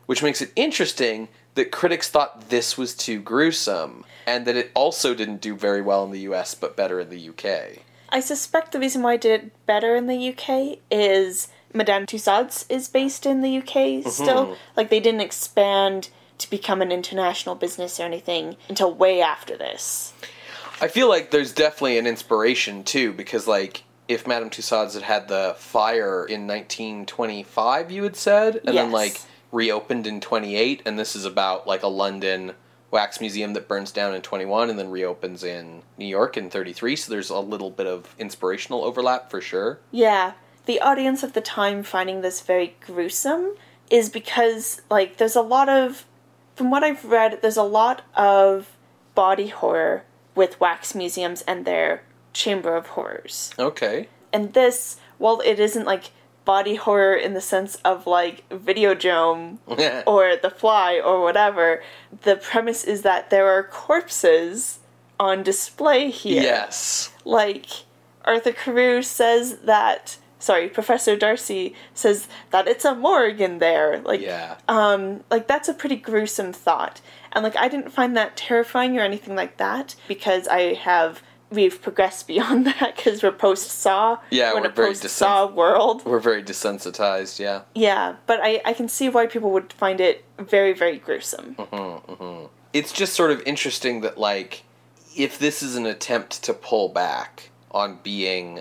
which 0.06 0.22
makes 0.22 0.40
it 0.40 0.52
interesting 0.54 1.28
that 1.54 1.70
critics 1.70 2.08
thought 2.08 2.48
this 2.48 2.78
was 2.78 2.94
too 2.94 3.20
gruesome, 3.20 4.04
and 4.26 4.46
that 4.46 4.56
it 4.56 4.70
also 4.74 5.14
didn't 5.14 5.40
do 5.40 5.54
very 5.54 5.82
well 5.82 6.04
in 6.04 6.10
the 6.10 6.20
U.S. 6.20 6.54
but 6.54 6.76
better 6.76 7.00
in 7.00 7.10
the 7.10 7.20
U.K. 7.20 7.80
I 8.08 8.20
suspect 8.20 8.72
the 8.72 8.78
reason 8.78 9.02
why 9.02 9.14
it 9.14 9.22
did 9.22 9.50
better 9.66 9.96
in 9.96 10.06
the 10.06 10.28
UK 10.28 10.78
is 10.90 11.48
Madame 11.72 12.04
Tussauds 12.04 12.66
is 12.68 12.88
based 12.88 13.24
in 13.24 13.40
the 13.40 13.58
UK 13.58 13.64
mm-hmm. 13.64 14.08
still. 14.10 14.56
Like 14.76 14.90
they 14.90 15.00
didn't 15.00 15.22
expand 15.22 16.10
to 16.38 16.50
become 16.50 16.82
an 16.82 16.92
international 16.92 17.54
business 17.54 17.98
or 17.98 18.02
anything 18.02 18.56
until 18.68 18.92
way 18.92 19.22
after 19.22 19.56
this. 19.56 20.12
I 20.80 20.88
feel 20.88 21.08
like 21.08 21.30
there's 21.30 21.52
definitely 21.52 21.98
an 21.98 22.06
inspiration 22.06 22.84
too, 22.84 23.12
because 23.12 23.46
like 23.46 23.84
if 24.08 24.26
Madame 24.26 24.50
Tussauds 24.50 24.94
had 24.94 25.02
had 25.02 25.28
the 25.28 25.54
fire 25.56 26.26
in 26.26 26.46
1925, 26.46 27.90
you 27.90 28.02
had 28.02 28.16
said, 28.16 28.60
and 28.66 28.76
then 28.76 28.90
like 28.90 29.20
reopened 29.52 30.06
in 30.06 30.20
28, 30.20 30.82
and 30.84 30.98
this 30.98 31.14
is 31.14 31.24
about 31.24 31.66
like 31.66 31.82
a 31.82 31.88
London 31.88 32.54
wax 32.90 33.20
museum 33.20 33.54
that 33.54 33.68
burns 33.68 33.90
down 33.90 34.14
in 34.14 34.20
21 34.20 34.68
and 34.68 34.78
then 34.78 34.90
reopens 34.90 35.42
in 35.42 35.82
New 35.96 36.06
York 36.06 36.36
in 36.36 36.50
33. 36.50 36.96
So 36.96 37.12
there's 37.12 37.30
a 37.30 37.38
little 37.38 37.70
bit 37.70 37.86
of 37.86 38.14
inspirational 38.18 38.84
overlap 38.84 39.30
for 39.30 39.40
sure. 39.40 39.78
Yeah, 39.90 40.32
the 40.66 40.80
audience 40.80 41.22
of 41.22 41.32
the 41.32 41.40
time 41.40 41.82
finding 41.82 42.20
this 42.20 42.40
very 42.40 42.76
gruesome 42.80 43.54
is 43.90 44.08
because, 44.08 44.80
like, 44.90 45.16
there's 45.16 45.36
a 45.36 45.42
lot 45.42 45.68
of, 45.68 46.06
from 46.54 46.70
what 46.70 46.84
I've 46.84 47.04
read, 47.04 47.40
there's 47.42 47.56
a 47.56 47.62
lot 47.62 48.02
of 48.14 48.76
body 49.14 49.48
horror 49.48 50.04
with 50.34 50.60
wax 50.60 50.94
museums 50.94 51.42
and 51.42 51.64
their 51.64 52.02
chamber 52.32 52.76
of 52.76 52.88
horrors. 52.88 53.52
Okay. 53.58 54.08
And 54.32 54.54
this, 54.54 54.98
while 55.18 55.40
it 55.44 55.58
isn't 55.58 55.84
like 55.84 56.10
body 56.44 56.74
horror 56.74 57.14
in 57.14 57.34
the 57.34 57.40
sense 57.40 57.76
of 57.84 58.06
like 58.06 58.48
Videodrome 58.50 59.58
or 60.06 60.36
The 60.36 60.50
Fly 60.50 61.00
or 61.00 61.20
whatever, 61.22 61.82
the 62.22 62.36
premise 62.36 62.84
is 62.84 63.02
that 63.02 63.30
there 63.30 63.48
are 63.48 63.62
corpses 63.62 64.78
on 65.20 65.42
display 65.42 66.10
here. 66.10 66.42
yes. 66.42 67.12
Like 67.24 67.66
Arthur 68.24 68.52
Carewe 68.52 69.02
says 69.04 69.58
that 69.64 70.18
sorry, 70.38 70.68
Professor 70.68 71.16
Darcy 71.16 71.74
says 71.94 72.26
that 72.50 72.66
it's 72.66 72.84
a 72.84 72.94
morgue 72.96 73.40
in 73.40 73.58
there. 73.58 74.00
Like 74.00 74.20
Yeah. 74.20 74.56
um 74.68 75.22
like 75.30 75.46
that's 75.46 75.68
a 75.68 75.74
pretty 75.74 75.96
gruesome 75.96 76.52
thought. 76.52 77.00
And 77.32 77.44
like 77.44 77.56
I 77.56 77.68
didn't 77.68 77.90
find 77.90 78.16
that 78.16 78.36
terrifying 78.36 78.98
or 78.98 79.02
anything 79.02 79.36
like 79.36 79.56
that 79.58 79.94
because 80.08 80.48
I 80.48 80.74
have 80.74 81.22
we've 81.52 81.80
progressed 81.80 82.26
beyond 82.26 82.66
that 82.80 82.96
because 82.96 83.22
we're 83.22 83.32
post 83.32 83.70
Saw. 83.70 84.18
Yeah, 84.30 84.54
we're 84.54 84.62
we're 84.62 84.68
a 84.68 84.72
very 84.72 84.88
post 84.88 85.08
Saw 85.08 85.46
world. 85.46 86.04
We're 86.04 86.18
very 86.18 86.42
desensitized, 86.42 87.38
yeah. 87.38 87.62
Yeah, 87.74 88.16
but 88.26 88.40
I 88.42 88.60
I 88.64 88.72
can 88.72 88.88
see 88.88 89.08
why 89.08 89.26
people 89.26 89.50
would 89.52 89.72
find 89.72 90.00
it 90.00 90.24
very 90.38 90.72
very 90.72 90.98
gruesome. 90.98 91.54
Mm-hmm, 91.56 92.12
mm-hmm. 92.12 92.46
it's 92.72 92.92
just 92.92 93.14
sort 93.14 93.30
of 93.30 93.42
interesting 93.46 94.00
that 94.00 94.18
like 94.18 94.64
if 95.16 95.38
this 95.38 95.62
is 95.62 95.76
an 95.76 95.86
attempt 95.86 96.42
to 96.44 96.54
pull 96.54 96.88
back 96.88 97.50
on 97.70 97.98
being 98.02 98.60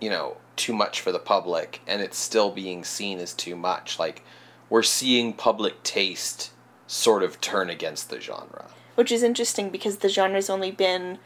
you 0.00 0.10
know 0.10 0.36
too 0.56 0.72
much 0.72 1.00
for 1.00 1.12
the 1.12 1.18
public 1.18 1.80
and 1.86 2.02
it's 2.02 2.18
still 2.18 2.50
being 2.50 2.84
seen 2.84 3.18
as 3.18 3.32
too 3.32 3.56
much 3.56 3.98
like 3.98 4.22
we're 4.68 4.82
seeing 4.82 5.32
public 5.32 5.82
taste 5.82 6.52
sort 6.86 7.22
of 7.22 7.40
turn 7.40 7.70
against 7.70 8.10
the 8.10 8.20
genre 8.20 8.68
which 8.94 9.10
is 9.10 9.22
interesting 9.22 9.70
because 9.70 9.98
the 9.98 10.08
genre's 10.08 10.50
only 10.50 10.70
been 10.70 11.18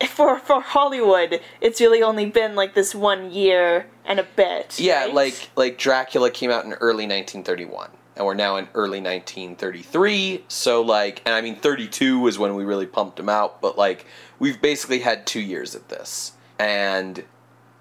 for 0.08 0.38
for 0.38 0.60
Hollywood, 0.60 1.40
it's 1.60 1.80
really 1.80 2.02
only 2.02 2.26
been 2.26 2.54
like 2.54 2.74
this 2.74 2.94
one 2.94 3.30
year 3.30 3.86
and 4.04 4.20
a 4.20 4.26
bit. 4.36 4.78
yeah 4.78 5.04
right? 5.04 5.14
like 5.14 5.50
like 5.56 5.78
dracula 5.78 6.30
came 6.30 6.50
out 6.50 6.64
in 6.64 6.72
early 6.74 7.04
1931 7.04 7.90
and 8.16 8.24
we're 8.24 8.34
now 8.34 8.56
in 8.56 8.68
early 8.74 9.00
1933 9.00 10.44
so 10.48 10.80
like 10.80 11.20
and 11.26 11.34
i 11.34 11.40
mean 11.40 11.56
32 11.56 12.18
was 12.18 12.38
when 12.38 12.54
we 12.54 12.64
really 12.64 12.86
pumped 12.86 13.16
them 13.16 13.28
out 13.28 13.60
but 13.60 13.76
like 13.76 14.06
we've 14.38 14.60
basically 14.62 15.00
had 15.00 15.26
two 15.26 15.40
years 15.40 15.74
of 15.74 15.86
this 15.88 16.32
and 16.58 17.24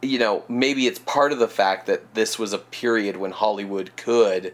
you 0.01 0.19
know 0.19 0.43
maybe 0.49 0.87
it's 0.87 0.99
part 0.99 1.31
of 1.31 1.39
the 1.39 1.47
fact 1.47 1.85
that 1.87 2.15
this 2.15 2.37
was 2.39 2.53
a 2.53 2.57
period 2.57 3.17
when 3.17 3.31
hollywood 3.31 3.95
could 3.95 4.53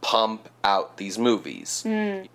pump 0.00 0.48
out 0.64 0.96
these 0.98 1.18
movies 1.18 1.82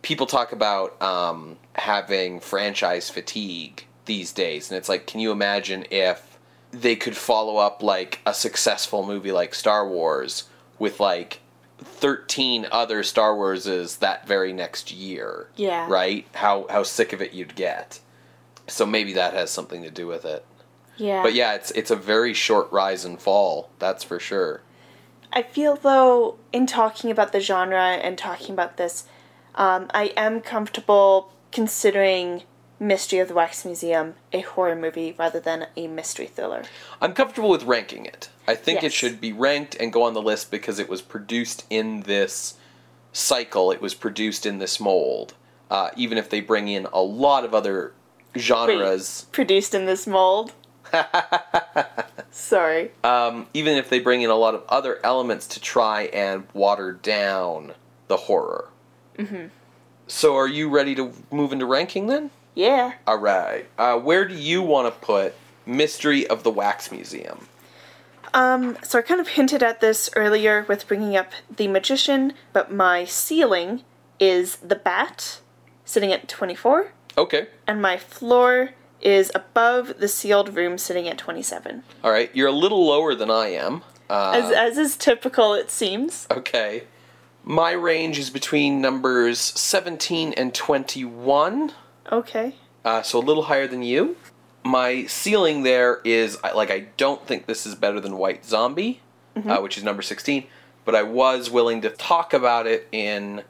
people 0.01 0.25
talk 0.25 0.51
about 0.51 0.99
um, 1.03 1.57
having 1.73 2.39
franchise 2.39 3.09
fatigue 3.09 3.85
these 4.05 4.31
days 4.31 4.69
and 4.69 4.77
it's 4.77 4.89
like 4.89 5.05
can 5.05 5.19
you 5.19 5.31
imagine 5.31 5.85
if 5.91 6.29
they 6.71 6.95
could 6.95 7.17
follow 7.17 7.57
up 7.57 7.81
like 7.81 8.19
a 8.25 8.33
successful 8.33 9.05
movie 9.05 9.31
like 9.31 9.55
Star 9.55 9.87
Wars 9.87 10.47
with 10.77 10.99
like 10.99 11.39
13 11.79 12.67
other 12.71 13.03
Star 13.03 13.35
Warses 13.35 13.99
that 13.99 14.27
very 14.27 14.53
next 14.53 14.91
year. 14.91 15.49
Yeah. 15.55 15.87
Right? 15.89 16.27
How 16.33 16.65
how 16.69 16.83
sick 16.83 17.13
of 17.13 17.21
it 17.21 17.33
you'd 17.33 17.55
get. 17.55 17.99
So 18.67 18.85
maybe 18.85 19.13
that 19.13 19.33
has 19.33 19.49
something 19.49 19.83
to 19.83 19.89
do 19.89 20.07
with 20.07 20.25
it. 20.25 20.45
Yeah. 20.97 21.23
But 21.23 21.33
yeah, 21.33 21.55
it's 21.55 21.71
it's 21.71 21.91
a 21.91 21.95
very 21.95 22.33
short 22.33 22.71
rise 22.71 23.05
and 23.05 23.19
fall, 23.19 23.69
that's 23.79 24.03
for 24.03 24.19
sure. 24.19 24.61
I 25.31 25.43
feel 25.43 25.75
though, 25.75 26.37
in 26.51 26.67
talking 26.67 27.11
about 27.11 27.31
the 27.31 27.39
genre 27.39 27.81
and 27.81 28.17
talking 28.17 28.53
about 28.53 28.77
this, 28.77 29.05
um, 29.55 29.87
I 29.93 30.11
am 30.17 30.41
comfortable 30.41 31.31
considering 31.51 32.43
Mystery 32.79 33.19
of 33.19 33.27
the 33.27 33.33
Wax 33.33 33.65
Museum 33.65 34.15
a 34.31 34.41
horror 34.41 34.75
movie 34.75 35.13
rather 35.17 35.39
than 35.39 35.67
a 35.75 35.87
mystery 35.87 36.27
thriller. 36.27 36.63
I'm 37.01 37.13
comfortable 37.13 37.49
with 37.49 37.63
ranking 37.63 38.05
it. 38.05 38.29
I 38.47 38.55
think 38.55 38.83
it 38.83 38.93
should 38.93 39.19
be 39.19 39.33
ranked 39.33 39.75
and 39.75 39.91
go 39.91 40.03
on 40.03 40.13
the 40.13 40.21
list 40.21 40.49
because 40.49 40.79
it 40.79 40.87
was 40.89 41.01
produced 41.01 41.65
in 41.69 42.01
this 42.01 42.55
cycle. 43.11 43.71
It 43.71 43.81
was 43.81 43.93
produced 43.93 44.45
in 44.45 44.59
this 44.59 44.79
mold. 44.79 45.33
Uh, 45.69 45.89
even 45.95 46.17
if 46.17 46.29
they 46.29 46.39
bring 46.41 46.67
in 46.67 46.87
a 46.93 47.01
lot 47.01 47.43
of 47.43 47.53
other 47.53 47.93
genres, 48.37 49.27
Produced 49.31 49.75
in 49.75 49.85
this 49.85 50.07
mold. 50.07 50.53
Sorry. 52.31 52.91
um, 53.03 53.47
even 53.53 53.77
if 53.77 53.89
they 53.89 53.99
bring 53.99 54.21
in 54.21 54.29
a 54.29 54.35
lot 54.35 54.55
of 54.55 54.63
other 54.69 54.99
elements 55.03 55.45
to 55.47 55.59
try 55.59 56.03
and 56.03 56.47
water 56.53 56.93
down 56.93 57.73
the 58.07 58.17
horror. 58.17 58.69
Mm-hmm. 59.17 59.47
So, 60.07 60.35
are 60.35 60.47
you 60.47 60.69
ready 60.69 60.95
to 60.95 61.13
move 61.31 61.51
into 61.53 61.65
ranking 61.67 62.07
then? 62.07 62.31
Yeah. 62.55 62.93
All 63.07 63.17
right. 63.17 63.67
Uh, 63.77 63.97
where 63.99 64.27
do 64.27 64.33
you 64.35 64.61
want 64.61 64.93
to 64.93 64.99
put 65.05 65.33
Mystery 65.65 66.27
of 66.27 66.43
the 66.43 66.51
Wax 66.51 66.91
Museum? 66.91 67.47
Um, 68.33 68.77
so 68.83 68.99
I 68.99 69.01
kind 69.01 69.19
of 69.21 69.29
hinted 69.29 69.63
at 69.63 69.81
this 69.81 70.09
earlier 70.15 70.65
with 70.67 70.87
bringing 70.87 71.15
up 71.15 71.31
the 71.55 71.67
magician, 71.67 72.33
but 72.53 72.71
my 72.71 73.05
ceiling 73.05 73.81
is 74.19 74.57
the 74.57 74.75
bat, 74.75 75.39
sitting 75.85 76.11
at 76.11 76.27
24, 76.27 76.91
Okay. 77.17 77.47
and 77.65 77.81
my 77.81 77.97
floor 77.97 78.71
is 79.01 79.31
above 79.33 79.97
the 79.99 80.07
sealed 80.07 80.55
room, 80.55 80.77
sitting 80.77 81.07
at 81.07 81.17
27. 81.17 81.83
All 82.03 82.11
right. 82.11 82.29
You're 82.35 82.49
a 82.49 82.51
little 82.51 82.85
lower 82.85 83.15
than 83.15 83.31
I 83.31 83.47
am. 83.47 83.81
Uh, 84.09 84.31
As, 84.35 84.51
as 84.51 84.77
is 84.77 84.97
typical, 84.97 85.53
it 85.53 85.71
seems. 85.71 86.27
Okay. 86.29 86.83
My 87.43 87.71
range 87.71 88.19
is 88.19 88.29
between 88.29 88.81
numbers 88.81 89.39
17 89.39 90.33
and 90.33 90.53
21, 90.53 91.71
Okay. 92.11 92.55
uh, 92.85 93.01
so 93.01 93.19
a 93.19 93.21
little 93.21 93.43
higher 93.43 93.67
than 93.67 93.83
you. 93.83 94.15
My 94.63 95.05
ceiling 95.05 95.63
there 95.63 96.01
is, 96.03 96.37
like, 96.43 96.69
I 96.69 96.87
don't 96.97 97.25
think 97.25 97.45
this 97.45 97.65
is 97.65 97.75
better 97.75 97.99
than 97.99 98.17
White 98.17 98.45
Zombie, 98.45 99.01
uh, 99.35 99.59
which 99.61 99.77
is 99.77 99.83
number 99.83 100.01
16, 100.01 100.45
but 100.85 100.95
I 100.95 101.03
was 101.03 101.49
willing 101.49 101.81
to 101.81 101.89
talk 101.89 102.33
about 102.33 102.67
it 102.67 102.87
in 102.91 103.43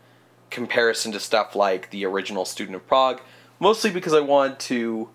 comparison 0.52 1.12
to 1.14 1.20
stuff 1.20 1.56
like 1.56 1.90
the 1.90 2.06
original 2.06 2.46
Student 2.46 2.76
of 2.76 2.88
Prague, 2.88 3.22
mostly 3.60 3.90
because 3.90 4.14
I 4.14 4.20
wanted 4.20 4.60
to 4.62 5.10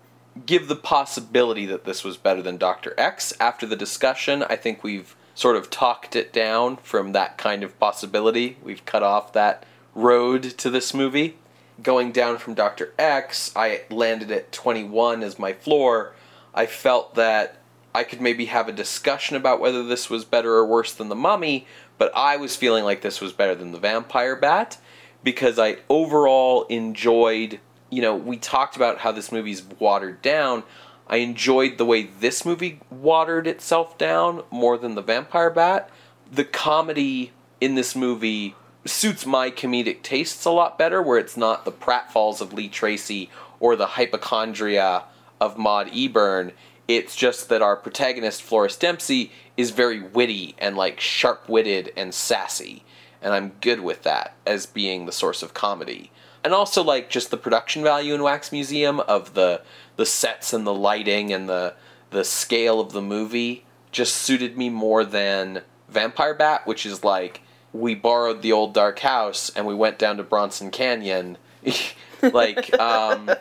give 0.45 0.67
the 0.67 0.75
possibility 0.75 1.65
that 1.65 1.85
this 1.85 2.03
was 2.03 2.17
better 2.17 2.41
than 2.41 2.57
Dr. 2.57 2.93
X. 2.97 3.33
After 3.39 3.65
the 3.65 3.75
discussion, 3.77 4.43
I 4.43 4.57
think 4.57 4.83
we've 4.83 5.15
sort 5.33 5.55
of 5.55 5.69
talked 5.69 6.15
it 6.15 6.33
down 6.33 6.77
from 6.77 7.13
that 7.13 7.37
kind 7.37 7.63
of 7.63 7.79
possibility. 7.79 8.57
We've 8.61 8.85
cut 8.85 9.03
off 9.03 9.31
that 9.33 9.65
road 9.93 10.43
to 10.43 10.69
this 10.69 10.93
movie. 10.93 11.37
Going 11.81 12.11
down 12.11 12.37
from 12.37 12.53
Dr. 12.53 12.93
X, 12.97 13.51
I 13.55 13.81
landed 13.89 14.31
at 14.31 14.51
21 14.51 15.23
as 15.23 15.37
my 15.37 15.53
floor. 15.53 16.13
I 16.53 16.65
felt 16.65 17.15
that 17.15 17.57
I 17.93 18.03
could 18.03 18.21
maybe 18.21 18.45
have 18.45 18.67
a 18.67 18.73
discussion 18.73 19.35
about 19.35 19.59
whether 19.59 19.83
this 19.83 20.09
was 20.09 20.25
better 20.25 20.53
or 20.55 20.65
worse 20.65 20.93
than 20.93 21.09
The 21.09 21.15
Mummy, 21.15 21.65
but 21.97 22.11
I 22.15 22.37
was 22.37 22.55
feeling 22.55 22.83
like 22.83 23.01
this 23.01 23.21
was 23.21 23.33
better 23.33 23.55
than 23.55 23.71
The 23.71 23.79
Vampire 23.79 24.35
Bat 24.35 24.77
because 25.23 25.57
I 25.57 25.77
overall 25.89 26.65
enjoyed, 26.67 27.59
you 27.89 28.01
know, 28.01 28.15
we 28.15 28.37
talked 28.37 28.75
about 28.75 28.99
how 28.99 29.11
this 29.11 29.31
movie's 29.31 29.63
watered 29.79 30.21
down. 30.21 30.63
I 31.07 31.17
enjoyed 31.17 31.77
the 31.77 31.85
way 31.85 32.03
this 32.03 32.45
movie 32.45 32.79
watered 32.89 33.47
itself 33.47 33.97
down 33.97 34.43
more 34.51 34.77
than 34.77 34.95
The 34.95 35.01
Vampire 35.01 35.49
Bat. 35.49 35.89
The 36.31 36.45
comedy 36.45 37.31
in 37.59 37.75
this 37.75 37.95
movie 37.95 38.55
suits 38.85 39.25
my 39.25 39.49
comedic 39.49 40.03
tastes 40.03 40.45
a 40.45 40.51
lot 40.51 40.77
better, 40.77 41.01
where 41.01 41.17
it's 41.17 41.37
not 41.37 41.65
the 41.65 41.71
pratfalls 41.71 42.41
of 42.41 42.53
Lee 42.53 42.69
Tracy 42.69 43.29
or 43.59 43.75
the 43.75 43.87
hypochondria 43.87 45.03
of 45.41 45.57
Maude 45.57 45.87
Eburne. 45.87 46.51
It's 46.87 47.15
just 47.15 47.49
that 47.49 47.61
our 47.61 47.75
protagonist, 47.75 48.43
Florence 48.43 48.77
Dempsey, 48.77 49.31
is 49.57 49.71
very 49.71 49.99
witty 49.99 50.55
and 50.57 50.77
like 50.77 50.99
sharp 50.99 51.49
witted 51.49 51.91
and 51.97 52.13
sassy. 52.13 52.83
And 53.21 53.33
I'm 53.33 53.53
good 53.61 53.81
with 53.81 54.03
that 54.03 54.35
as 54.45 54.65
being 54.67 55.05
the 55.05 55.11
source 55.11 55.41
of 55.41 55.53
comedy. 55.53 56.11
And 56.43 56.53
also 56.53 56.83
like 56.83 57.09
just 57.09 57.31
the 57.31 57.37
production 57.37 57.81
value 57.81 58.13
in 58.13 58.21
Wax 58.21 58.51
Museum 58.51 58.99
of 58.99 59.33
the 59.33 59.61
the 59.95 60.05
sets 60.05 60.53
and 60.53 60.67
the 60.67 60.73
lighting 60.73 61.33
and 61.33 61.49
the 61.49 61.73
the 62.11 62.23
scale 62.23 62.79
of 62.79 62.91
the 62.91 63.01
movie 63.01 63.65
just 63.91 64.15
suited 64.15 64.57
me 64.57 64.69
more 64.69 65.03
than 65.03 65.63
Vampire 65.89 66.35
Bat, 66.35 66.67
which 66.67 66.85
is 66.85 67.03
like 67.03 67.41
we 67.79 67.95
borrowed 67.95 68.41
the 68.41 68.51
old 68.51 68.73
dark 68.73 68.99
house 68.99 69.49
and 69.55 69.65
we 69.65 69.75
went 69.75 69.99
down 69.99 70.17
to 70.17 70.23
Bronson 70.23 70.71
Canyon. 70.71 71.37
like 72.21 72.77
um 72.79 73.31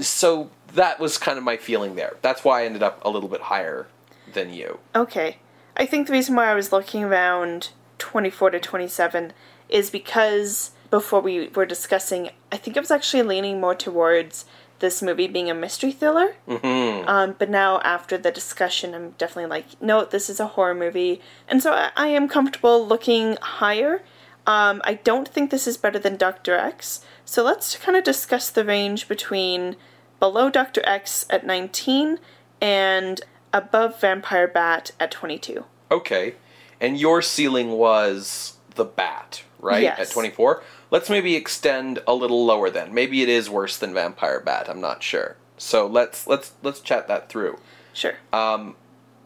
so 0.00 0.50
that 0.74 0.98
was 0.98 1.18
kind 1.18 1.38
of 1.38 1.44
my 1.44 1.56
feeling 1.56 1.94
there. 1.94 2.16
That's 2.22 2.44
why 2.44 2.62
I 2.62 2.66
ended 2.66 2.82
up 2.82 3.04
a 3.04 3.10
little 3.10 3.28
bit 3.28 3.42
higher 3.42 3.86
than 4.32 4.52
you. 4.52 4.78
Okay. 4.94 5.38
I 5.76 5.86
think 5.86 6.06
the 6.06 6.12
reason 6.12 6.34
why 6.34 6.50
I 6.50 6.54
was 6.54 6.72
looking 6.72 7.04
around 7.04 7.70
24 7.98 8.50
to 8.50 8.60
27 8.60 9.32
is 9.68 9.90
because 9.90 10.72
before 10.90 11.20
we 11.20 11.48
were 11.48 11.66
discussing, 11.66 12.30
I 12.52 12.56
think 12.56 12.76
I 12.76 12.80
was 12.80 12.90
actually 12.90 13.22
leaning 13.22 13.60
more 13.60 13.74
towards 13.74 14.44
this 14.80 15.02
movie 15.02 15.26
being 15.26 15.50
a 15.50 15.54
mystery 15.54 15.92
thriller. 15.92 16.34
Mm-hmm. 16.48 17.08
Um, 17.08 17.36
but 17.38 17.48
now 17.48 17.80
after 17.80 18.18
the 18.18 18.30
discussion, 18.30 18.94
I'm 18.94 19.10
definitely 19.12 19.50
like, 19.50 19.80
no, 19.80 20.04
this 20.04 20.28
is 20.28 20.40
a 20.40 20.48
horror 20.48 20.74
movie. 20.74 21.20
And 21.48 21.62
so 21.62 21.72
I, 21.72 21.90
I 21.96 22.08
am 22.08 22.28
comfortable 22.28 22.86
looking 22.86 23.36
higher. 23.40 24.02
Um, 24.46 24.82
I 24.84 24.94
don't 24.94 25.28
think 25.28 25.50
this 25.50 25.66
is 25.66 25.76
better 25.76 25.98
than 25.98 26.16
Dr. 26.16 26.54
X. 26.54 27.04
So 27.24 27.42
let's 27.42 27.76
kind 27.76 27.96
of 27.96 28.04
discuss 28.04 28.50
the 28.50 28.64
range 28.64 29.08
between 29.08 29.76
below 30.20 30.50
Dr. 30.50 30.82
X 30.84 31.26
at 31.30 31.46
19 31.46 32.18
and 32.60 33.20
above 33.52 34.00
Vampire 34.00 34.48
Bat 34.48 34.92
at 35.00 35.10
22. 35.10 35.64
Okay. 35.90 36.34
And 36.80 36.98
your 36.98 37.22
ceiling 37.22 37.70
was 37.70 38.54
the 38.74 38.84
bat, 38.84 39.44
right? 39.58 39.82
Yes. 39.82 39.98
At 39.98 40.10
24. 40.10 40.62
Let's 40.94 41.10
maybe 41.10 41.34
extend 41.34 41.98
a 42.06 42.14
little 42.14 42.46
lower 42.46 42.70
then. 42.70 42.94
Maybe 42.94 43.20
it 43.20 43.28
is 43.28 43.50
worse 43.50 43.76
than 43.76 43.92
Vampire 43.92 44.38
Bat, 44.38 44.70
I'm 44.70 44.80
not 44.80 45.02
sure. 45.02 45.36
So 45.56 45.88
let's 45.88 46.28
let's 46.28 46.52
let's 46.62 46.78
chat 46.78 47.08
that 47.08 47.28
through. 47.28 47.58
Sure. 47.92 48.14
Um, 48.32 48.76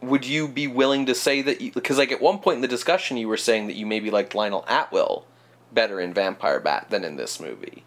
would 0.01 0.25
you 0.25 0.47
be 0.47 0.65
willing 0.65 1.05
to 1.05 1.13
say 1.13 1.43
that 1.43 1.59
because 1.75 1.99
like 1.99 2.11
at 2.11 2.21
one 2.21 2.39
point 2.39 2.55
in 2.55 2.61
the 2.61 2.67
discussion 2.67 3.17
you 3.17 3.27
were 3.27 3.37
saying 3.37 3.67
that 3.67 3.75
you 3.75 3.85
maybe 3.85 4.09
liked 4.09 4.33
Lionel 4.33 4.65
Atwill 4.67 5.25
better 5.71 5.99
in 5.99 6.11
Vampire 6.11 6.59
Bat 6.59 6.87
than 6.89 7.03
in 7.03 7.17
this 7.17 7.39
movie. 7.39 7.83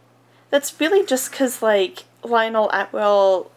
That's 0.50 0.78
really 0.80 1.04
just 1.04 1.32
because, 1.32 1.62
like, 1.62 2.04
Lionel 2.22 2.70
Atwill 2.72 3.50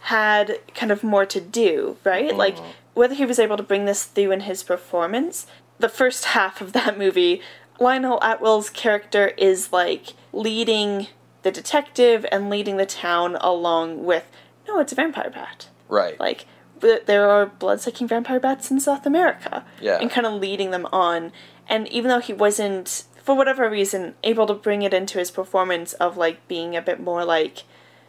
had 0.00 0.58
kind 0.74 0.90
of 0.90 1.02
more 1.04 1.26
to 1.26 1.40
do, 1.40 1.98
right? 2.02 2.28
Mm-hmm. 2.28 2.38
Like, 2.38 2.56
whether 2.94 3.14
he 3.14 3.26
was 3.26 3.38
able 3.38 3.56
to 3.56 3.62
bring 3.62 3.84
this 3.84 4.04
through 4.04 4.32
in 4.32 4.40
his 4.40 4.62
performance, 4.62 5.46
the 5.78 5.88
first 5.88 6.26
half 6.26 6.60
of 6.60 6.72
that 6.72 6.96
movie, 6.96 7.42
Lionel 7.78 8.18
Atwill's 8.20 8.70
character 8.70 9.28
is, 9.36 9.72
like, 9.72 10.14
leading 10.32 11.08
the 11.42 11.50
detective 11.50 12.26
and 12.32 12.50
leading 12.50 12.76
the 12.76 12.86
town 12.86 13.36
along 13.40 14.04
with, 14.04 14.24
no, 14.66 14.80
it's 14.80 14.92
a 14.92 14.96
vampire 14.96 15.30
bat. 15.30 15.68
Right. 15.88 16.18
Like, 16.18 16.46
there 16.80 17.28
are 17.30 17.46
blood 17.46 17.80
sucking 17.80 18.08
vampire 18.08 18.40
bats 18.40 18.70
in 18.70 18.80
South 18.80 19.06
America. 19.06 19.64
Yeah. 19.80 19.98
And 20.00 20.10
kind 20.10 20.26
of 20.26 20.34
leading 20.34 20.70
them 20.70 20.86
on. 20.92 21.32
And 21.68 21.88
even 21.88 22.08
though 22.08 22.20
he 22.20 22.32
wasn't, 22.32 23.04
for 23.22 23.34
whatever 23.34 23.68
reason, 23.68 24.14
able 24.22 24.46
to 24.46 24.54
bring 24.54 24.82
it 24.82 24.94
into 24.94 25.18
his 25.18 25.30
performance 25.30 25.94
of 25.94 26.16
like 26.16 26.46
being 26.48 26.76
a 26.76 26.82
bit 26.82 27.00
more 27.00 27.24
like 27.24 27.64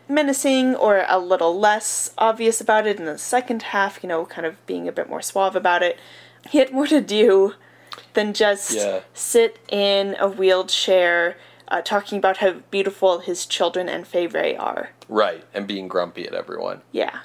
menacing 0.08 0.76
or 0.76 1.06
a 1.08 1.20
little 1.20 1.60
less 1.60 2.14
obvious 2.18 2.62
about 2.62 2.88
it 2.88 3.00
in 3.00 3.06
the 3.06 3.18
second 3.18 3.62
half, 3.62 4.04
you 4.04 4.10
know, 4.10 4.26
kind 4.26 4.46
of 4.46 4.64
being 4.66 4.88
a 4.88 4.92
bit 4.92 5.10
more 5.10 5.22
suave 5.22 5.56
about 5.56 5.84
it, 5.84 5.98
he 6.50 6.60
had 6.60 6.72
more 6.72 6.88
to 6.88 7.02
do 7.02 7.54
than 8.14 8.34
just 8.34 8.72
Yeah. 8.72 9.02
sit 9.14 9.60
in 9.70 10.16
a 10.20 10.28
wheelchair 10.28 11.38
uh, 11.70 11.82
talking 11.82 12.18
about 12.18 12.38
how 12.38 12.54
beautiful 12.72 13.20
his 13.20 13.46
children 13.46 13.90
and 13.90 14.08
Favre 14.08 14.56
are. 14.58 14.92
Right. 15.10 15.44
And 15.54 15.68
being 15.68 15.88
grumpy 15.88 16.26
at 16.28 16.34
everyone. 16.34 16.82
Yeah. 16.92 17.20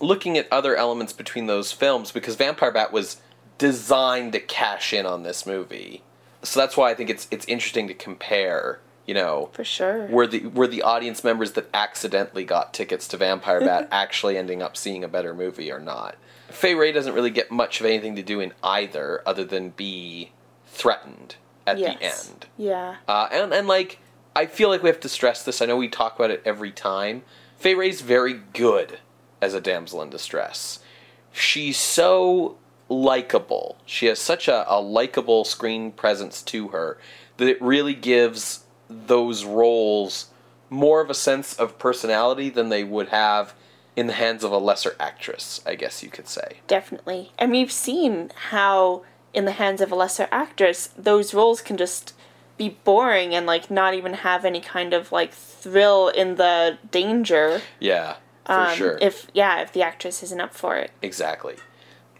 looking 0.00 0.36
at 0.36 0.46
other 0.52 0.74
elements 0.76 1.12
between 1.12 1.46
those 1.46 1.70
films 1.70 2.10
because 2.10 2.34
Vampire 2.34 2.72
Bat 2.72 2.92
was 2.92 3.18
designed 3.58 4.32
to 4.32 4.40
cash 4.40 4.92
in 4.92 5.06
on 5.06 5.22
this 5.22 5.46
movie. 5.46 6.02
So 6.42 6.58
that's 6.60 6.76
why 6.76 6.90
I 6.90 6.94
think 6.94 7.08
it's 7.10 7.28
it's 7.30 7.46
interesting 7.46 7.86
to 7.88 7.94
compare 7.94 8.80
You 9.06 9.14
know, 9.14 9.50
For 9.52 9.64
sure. 9.64 10.06
were 10.06 10.26
the 10.26 10.46
were 10.46 10.66
the 10.66 10.82
audience 10.82 11.22
members 11.22 11.52
that 11.52 11.68
accidentally 11.72 12.44
got 12.44 12.72
tickets 12.74 13.06
to 13.08 13.16
Vampire 13.18 13.60
Bat 13.60 13.88
actually 13.92 14.36
ending 14.36 14.62
up 14.62 14.76
seeing 14.76 15.04
a 15.04 15.08
better 15.08 15.32
movie 15.34 15.70
or 15.70 15.78
not? 15.78 16.16
Fay 16.48 16.74
Wray 16.74 16.92
doesn't 16.92 17.14
really 17.14 17.30
get 17.30 17.50
much 17.50 17.80
of 17.80 17.86
anything 17.86 18.16
to 18.16 18.22
do 18.22 18.40
in 18.40 18.52
either, 18.62 19.22
other 19.26 19.44
than 19.44 19.70
be 19.70 20.32
threatened 20.66 21.36
at 21.66 21.76
the 21.76 22.02
end. 22.02 22.46
Yeah. 22.56 22.96
Uh, 23.08 23.28
and 23.30 23.52
and 23.52 23.66
like 23.68 23.98
I 24.36 24.46
feel 24.46 24.68
like 24.68 24.82
we 24.82 24.88
have 24.88 25.00
to 25.00 25.08
stress 25.08 25.44
this. 25.44 25.62
I 25.62 25.66
know 25.66 25.76
we 25.76 25.88
talk 25.88 26.16
about 26.16 26.30
it 26.30 26.42
every 26.44 26.70
time. 26.70 27.22
Fay 27.56 27.74
Wray's 27.74 28.00
very 28.00 28.40
good 28.52 28.98
as 29.40 29.54
a 29.54 29.60
damsel 29.60 30.02
in 30.02 30.10
distress. 30.10 30.80
She's 31.32 31.78
so 31.78 32.56
likable. 32.88 33.78
She 33.86 34.06
has 34.06 34.18
such 34.18 34.48
a, 34.48 34.70
a 34.72 34.80
likable 34.80 35.44
screen 35.44 35.92
presence 35.92 36.42
to 36.42 36.68
her 36.68 36.98
that 37.36 37.48
it 37.48 37.60
really 37.60 37.94
gives 37.94 38.64
those 38.88 39.44
roles 39.44 40.30
more 40.70 41.00
of 41.00 41.10
a 41.10 41.14
sense 41.14 41.54
of 41.54 41.78
personality 41.78 42.50
than 42.50 42.68
they 42.68 42.84
would 42.84 43.08
have 43.08 43.54
in 43.96 44.06
the 44.06 44.12
hands 44.14 44.42
of 44.42 44.52
a 44.52 44.58
lesser 44.58 44.96
actress, 44.98 45.60
I 45.64 45.74
guess 45.74 46.02
you 46.02 46.10
could 46.10 46.28
say. 46.28 46.58
Definitely. 46.66 47.32
And 47.38 47.52
we've 47.52 47.72
seen 47.72 48.30
how, 48.50 49.04
in 49.32 49.44
the 49.44 49.52
hands 49.52 49.80
of 49.80 49.92
a 49.92 49.94
lesser 49.94 50.28
actress, 50.32 50.88
those 50.96 51.32
roles 51.32 51.60
can 51.60 51.76
just 51.76 52.14
be 52.56 52.70
boring 52.84 53.34
and, 53.34 53.46
like, 53.46 53.70
not 53.70 53.94
even 53.94 54.14
have 54.14 54.44
any 54.44 54.60
kind 54.60 54.92
of, 54.94 55.10
like, 55.10 55.32
thrill 55.32 56.08
in 56.08 56.36
the 56.36 56.78
danger. 56.90 57.60
Yeah, 57.80 58.16
for 58.46 58.52
um, 58.52 58.76
sure. 58.76 58.98
If, 59.00 59.26
yeah, 59.32 59.60
if 59.60 59.72
the 59.72 59.82
actress 59.82 60.22
isn't 60.22 60.40
up 60.40 60.54
for 60.54 60.76
it. 60.76 60.90
Exactly. 61.02 61.56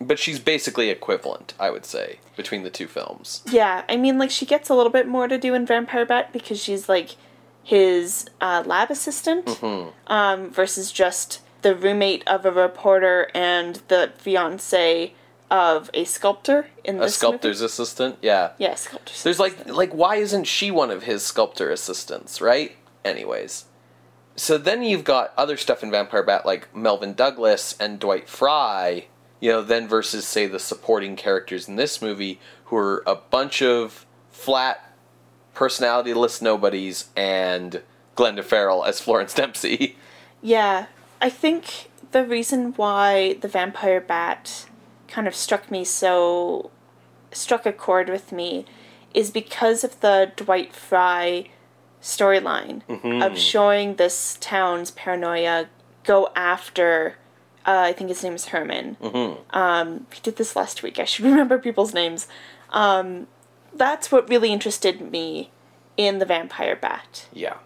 But 0.00 0.18
she's 0.18 0.40
basically 0.40 0.90
equivalent, 0.90 1.54
I 1.58 1.70
would 1.70 1.84
say, 1.84 2.18
between 2.36 2.64
the 2.64 2.70
two 2.70 2.88
films. 2.88 3.42
Yeah, 3.50 3.84
I 3.88 3.96
mean, 3.96 4.18
like, 4.18 4.30
she 4.30 4.44
gets 4.44 4.68
a 4.68 4.74
little 4.74 4.90
bit 4.90 5.06
more 5.06 5.28
to 5.28 5.38
do 5.38 5.54
in 5.54 5.66
Vampire 5.66 6.04
Bat 6.04 6.32
because 6.32 6.60
she's, 6.60 6.88
like, 6.88 7.16
his 7.62 8.26
uh, 8.40 8.62
lab 8.66 8.90
assistant 8.90 9.46
Mm-hmm. 9.46 10.12
um, 10.12 10.50
versus 10.50 10.92
just 10.92 11.40
the 11.64 11.74
roommate 11.74 12.22
of 12.28 12.44
a 12.44 12.52
reporter 12.52 13.30
and 13.34 13.76
the 13.88 14.12
fiance 14.18 15.14
of 15.50 15.90
a 15.94 16.04
sculptor 16.04 16.68
in 16.84 17.00
A 17.02 17.08
sculptor's 17.08 17.58
movie. 17.60 17.66
assistant, 17.66 18.18
yeah. 18.20 18.52
Yeah, 18.58 18.74
sculptor's 18.74 19.22
There's 19.22 19.40
like 19.40 19.66
like 19.66 19.92
why 19.92 20.16
isn't 20.16 20.44
she 20.44 20.70
one 20.70 20.90
of 20.90 21.04
his 21.04 21.24
sculptor 21.24 21.70
assistants, 21.70 22.40
right? 22.40 22.76
Anyways. 23.04 23.64
So 24.36 24.58
then 24.58 24.82
you've 24.82 25.04
got 25.04 25.32
other 25.36 25.56
stuff 25.56 25.82
in 25.82 25.90
Vampire 25.90 26.22
Bat 26.22 26.44
like 26.44 26.72
Melvyn 26.74 27.14
Douglas 27.14 27.76
and 27.80 27.98
Dwight 27.98 28.28
Frye, 28.28 29.06
you 29.40 29.50
know, 29.50 29.62
then 29.62 29.88
versus 29.88 30.26
say 30.26 30.46
the 30.46 30.58
supporting 30.58 31.16
characters 31.16 31.66
in 31.66 31.76
this 31.76 32.02
movie 32.02 32.40
who 32.66 32.76
are 32.76 33.02
a 33.06 33.14
bunch 33.14 33.62
of 33.62 34.04
flat 34.30 34.92
personalityless 35.54 36.42
nobodies 36.42 37.08
and 37.16 37.80
Glenda 38.16 38.44
Farrell 38.44 38.84
as 38.84 39.00
Florence 39.00 39.32
Dempsey. 39.32 39.96
Yeah, 40.42 40.86
I 41.24 41.30
think 41.30 41.90
the 42.12 42.22
reason 42.24 42.74
why 42.76 43.38
the 43.40 43.48
vampire 43.48 44.00
bat 44.00 44.66
kind 45.08 45.26
of 45.26 45.34
struck 45.34 45.70
me 45.70 45.82
so 45.84 46.70
struck 47.32 47.64
a 47.66 47.72
chord 47.72 48.08
with 48.10 48.30
me 48.30 48.66
is 49.14 49.30
because 49.30 49.84
of 49.84 49.98
the 50.00 50.30
Dwight 50.36 50.74
Frye 50.74 51.48
storyline 52.02 52.82
of 53.22 53.38
showing 53.38 53.96
this 53.96 54.36
town's 54.40 54.90
paranoia 54.90 55.68
go 56.04 56.28
after 56.36 57.16
uh, 57.66 57.84
I 57.88 57.92
think 57.94 58.10
his 58.10 58.22
name 58.22 58.34
is 58.34 58.46
Herman. 58.48 58.98
Um, 59.50 60.06
he 60.12 60.20
did 60.20 60.36
this 60.36 60.54
last 60.54 60.82
week. 60.82 60.98
I 60.98 61.06
should 61.06 61.24
remember 61.32 61.56
people's 61.58 61.94
names. 61.94 62.28
Um, 62.68 63.26
that's 63.72 64.12
what 64.12 64.28
really 64.28 64.52
interested 64.52 65.00
me 65.10 65.50
in 65.96 66.18
the 66.18 66.26
vampire 66.26 66.76
bat 66.76 67.26
Yeah. 67.32 67.56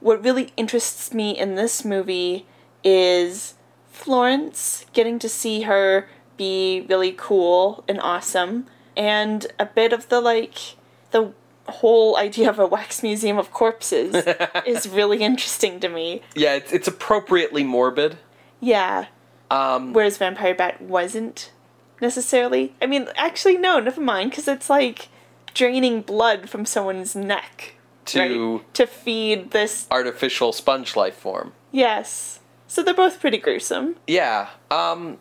what 0.00 0.22
really 0.22 0.52
interests 0.58 1.14
me 1.14 1.30
in 1.30 1.54
this 1.54 1.82
movie 1.86 2.44
is 2.88 3.54
Florence 3.90 4.86
getting 4.92 5.18
to 5.18 5.28
see 5.28 5.62
her 5.62 6.08
be 6.36 6.86
really 6.88 7.12
cool 7.16 7.84
and 7.88 8.00
awesome, 8.00 8.66
and 8.96 9.46
a 9.58 9.66
bit 9.66 9.92
of 9.92 10.08
the 10.08 10.20
like 10.20 10.76
the 11.10 11.32
whole 11.68 12.16
idea 12.16 12.48
of 12.48 12.58
a 12.58 12.66
wax 12.66 13.02
museum 13.02 13.36
of 13.38 13.50
corpses 13.52 14.14
is 14.66 14.88
really 14.88 15.18
interesting 15.18 15.80
to 15.80 15.88
me. 15.88 16.22
Yeah, 16.34 16.54
it's, 16.54 16.72
it's 16.72 16.88
appropriately 16.88 17.62
morbid. 17.62 18.16
Yeah, 18.60 19.06
Um, 19.50 19.92
whereas 19.92 20.16
Vampire 20.16 20.54
Bat 20.54 20.80
wasn't 20.82 21.52
necessarily. 22.00 22.74
I 22.80 22.86
mean, 22.86 23.08
actually, 23.16 23.58
no, 23.58 23.80
never 23.80 24.00
mind, 24.00 24.30
because 24.30 24.48
it's 24.48 24.70
like 24.70 25.08
draining 25.54 26.00
blood 26.02 26.48
from 26.48 26.64
someone's 26.64 27.14
neck 27.14 27.74
to 28.06 28.18
right? 28.20 28.74
to 28.74 28.86
feed 28.86 29.50
this. 29.50 29.86
artificial 29.90 30.52
sponge 30.52 30.96
life 30.96 31.16
form. 31.16 31.52
Yes, 31.70 32.37
so 32.68 32.82
they're 32.84 32.94
both 32.94 33.20
pretty 33.20 33.38
gruesome. 33.38 33.96
Yeah. 34.06 34.50
Um 34.70 35.18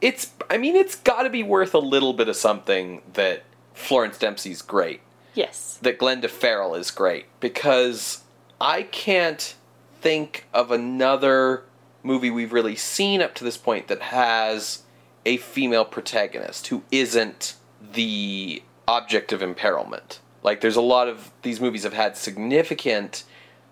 it's 0.00 0.32
I 0.48 0.56
mean 0.56 0.76
it's 0.76 0.94
got 0.94 1.24
to 1.24 1.30
be 1.30 1.42
worth 1.42 1.74
a 1.74 1.78
little 1.78 2.14
bit 2.14 2.28
of 2.28 2.36
something 2.36 3.02
that 3.12 3.42
Florence 3.74 4.18
Dempsey's 4.18 4.62
great. 4.62 5.00
Yes. 5.34 5.78
That 5.82 5.98
Glenda 5.98 6.30
Farrell 6.30 6.74
is 6.74 6.90
great 6.90 7.26
because 7.40 8.22
I 8.60 8.82
can't 8.82 9.54
think 10.00 10.46
of 10.54 10.70
another 10.70 11.64
movie 12.02 12.30
we've 12.30 12.52
really 12.52 12.76
seen 12.76 13.20
up 13.20 13.34
to 13.34 13.44
this 13.44 13.56
point 13.56 13.88
that 13.88 14.00
has 14.00 14.82
a 15.26 15.36
female 15.36 15.84
protagonist 15.84 16.68
who 16.68 16.82
isn't 16.90 17.54
the 17.92 18.62
object 18.86 19.32
of 19.32 19.40
imperilment. 19.40 20.18
Like 20.42 20.60
there's 20.60 20.76
a 20.76 20.80
lot 20.80 21.08
of 21.08 21.30
these 21.42 21.60
movies 21.60 21.82
have 21.82 21.92
had 21.92 22.16
significant 22.16 23.24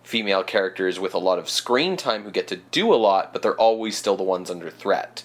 female 0.07 0.45
characters 0.45 1.01
with 1.01 1.15
a 1.15 1.19
lot 1.19 1.39
of 1.39 1.49
screen 1.49 1.97
time 1.97 2.23
who 2.23 2.31
get 2.31 2.47
to 2.49 2.57
do 2.57 2.95
a 2.95 2.97
lot, 2.97 3.33
but 3.33 3.43
they're 3.43 3.57
always 3.57 3.97
still 3.97 4.17
the 4.17 4.23
ones 4.23 4.51
under 4.51 4.71
threat. 4.71 5.25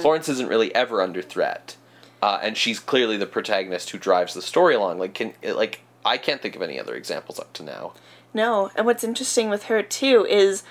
Florence 0.00 0.28
isn't 0.28 0.48
really 0.48 0.74
ever 0.74 1.02
under 1.02 1.20
threat, 1.20 1.76
uh, 2.22 2.38
and 2.42 2.56
she's 2.56 2.78
clearly 2.78 3.16
the 3.16 3.26
protagonist 3.26 3.90
who 3.90 3.98
drives 3.98 4.32
the 4.34 4.42
story 4.42 4.74
along. 4.74 4.98
Like, 4.98 5.14
can 5.14 5.34
like 5.42 5.80
I 6.04 6.16
can't 6.16 6.40
think 6.40 6.56
of 6.56 6.62
any 6.62 6.78
other 6.80 6.94
examples 6.94 7.38
up 7.38 7.52
to 7.54 7.62
now. 7.62 7.92
No, 8.32 8.70
and 8.76 8.86
what's 8.86 9.04
interesting 9.04 9.50
with 9.50 9.64
her 9.64 9.82
too 9.82 10.24
is 10.28 10.62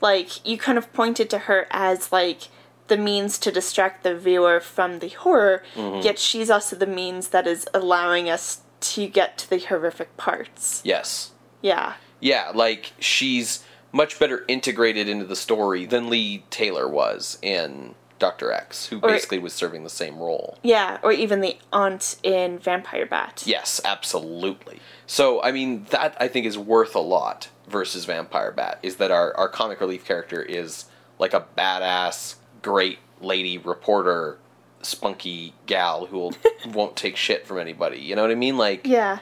like 0.00 0.44
you 0.46 0.58
kind 0.58 0.76
of 0.76 0.92
pointed 0.92 1.30
to 1.30 1.38
her 1.40 1.66
as 1.70 2.10
like 2.12 2.48
the 2.88 2.96
means 2.98 3.38
to 3.38 3.50
distract 3.52 4.02
the 4.02 4.14
viewer 4.14 4.60
from 4.60 4.98
the 4.98 5.08
horror, 5.08 5.62
yet 5.76 6.18
she's 6.18 6.50
also 6.50 6.76
the 6.76 6.86
means 6.86 7.28
that 7.28 7.46
is 7.46 7.66
allowing 7.72 8.28
us 8.28 8.60
to 8.80 9.06
get 9.06 9.38
to 9.38 9.48
the 9.48 9.58
horrific 9.58 10.14
parts. 10.18 10.82
Yes, 10.84 11.30
Yeah. 11.62 11.94
Yeah, 12.24 12.50
like 12.54 12.92
she's 12.98 13.62
much 13.92 14.18
better 14.18 14.44
integrated 14.48 15.08
into 15.08 15.26
the 15.26 15.36
story 15.36 15.84
than 15.84 16.08
Lee 16.08 16.42
Taylor 16.50 16.88
was 16.88 17.38
in 17.42 17.94
Doctor 18.18 18.50
X, 18.50 18.86
who 18.86 18.96
Or- 18.96 19.08
basically 19.08 19.38
was 19.38 19.52
serving 19.52 19.84
the 19.84 19.90
same 19.90 20.18
role. 20.18 20.56
Yeah, 20.62 20.98
or 21.02 21.12
even 21.12 21.42
the 21.42 21.58
aunt 21.72 22.16
in 22.22 22.58
Vampire 22.58 23.04
Bat. 23.06 23.42
Yes, 23.46 23.80
absolutely. 23.84 24.80
So, 25.06 25.42
I 25.42 25.52
mean, 25.52 25.84
that 25.90 26.16
I 26.18 26.28
think 26.28 26.46
is 26.46 26.56
worth 26.56 26.94
a 26.94 27.00
lot 27.00 27.50
versus 27.68 28.06
Vampire 28.06 28.50
Bat, 28.52 28.78
is 28.82 28.96
that 28.96 29.10
our, 29.10 29.36
our 29.36 29.48
comic 29.48 29.78
relief 29.80 30.06
character 30.06 30.40
is 30.42 30.86
like 31.18 31.34
a 31.34 31.44
badass, 31.58 32.36
great 32.62 32.98
lady 33.20 33.58
reporter, 33.58 34.38
spunky 34.80 35.52
gal 35.66 36.06
who 36.06 36.18
will, 36.18 36.34
won't 36.72 36.96
take 36.96 37.16
shit 37.16 37.46
from 37.46 37.58
anybody. 37.58 37.98
You 37.98 38.16
know 38.16 38.22
what 38.22 38.30
I 38.30 38.34
mean? 38.36 38.56
Like, 38.56 38.86
Yeah. 38.86 39.18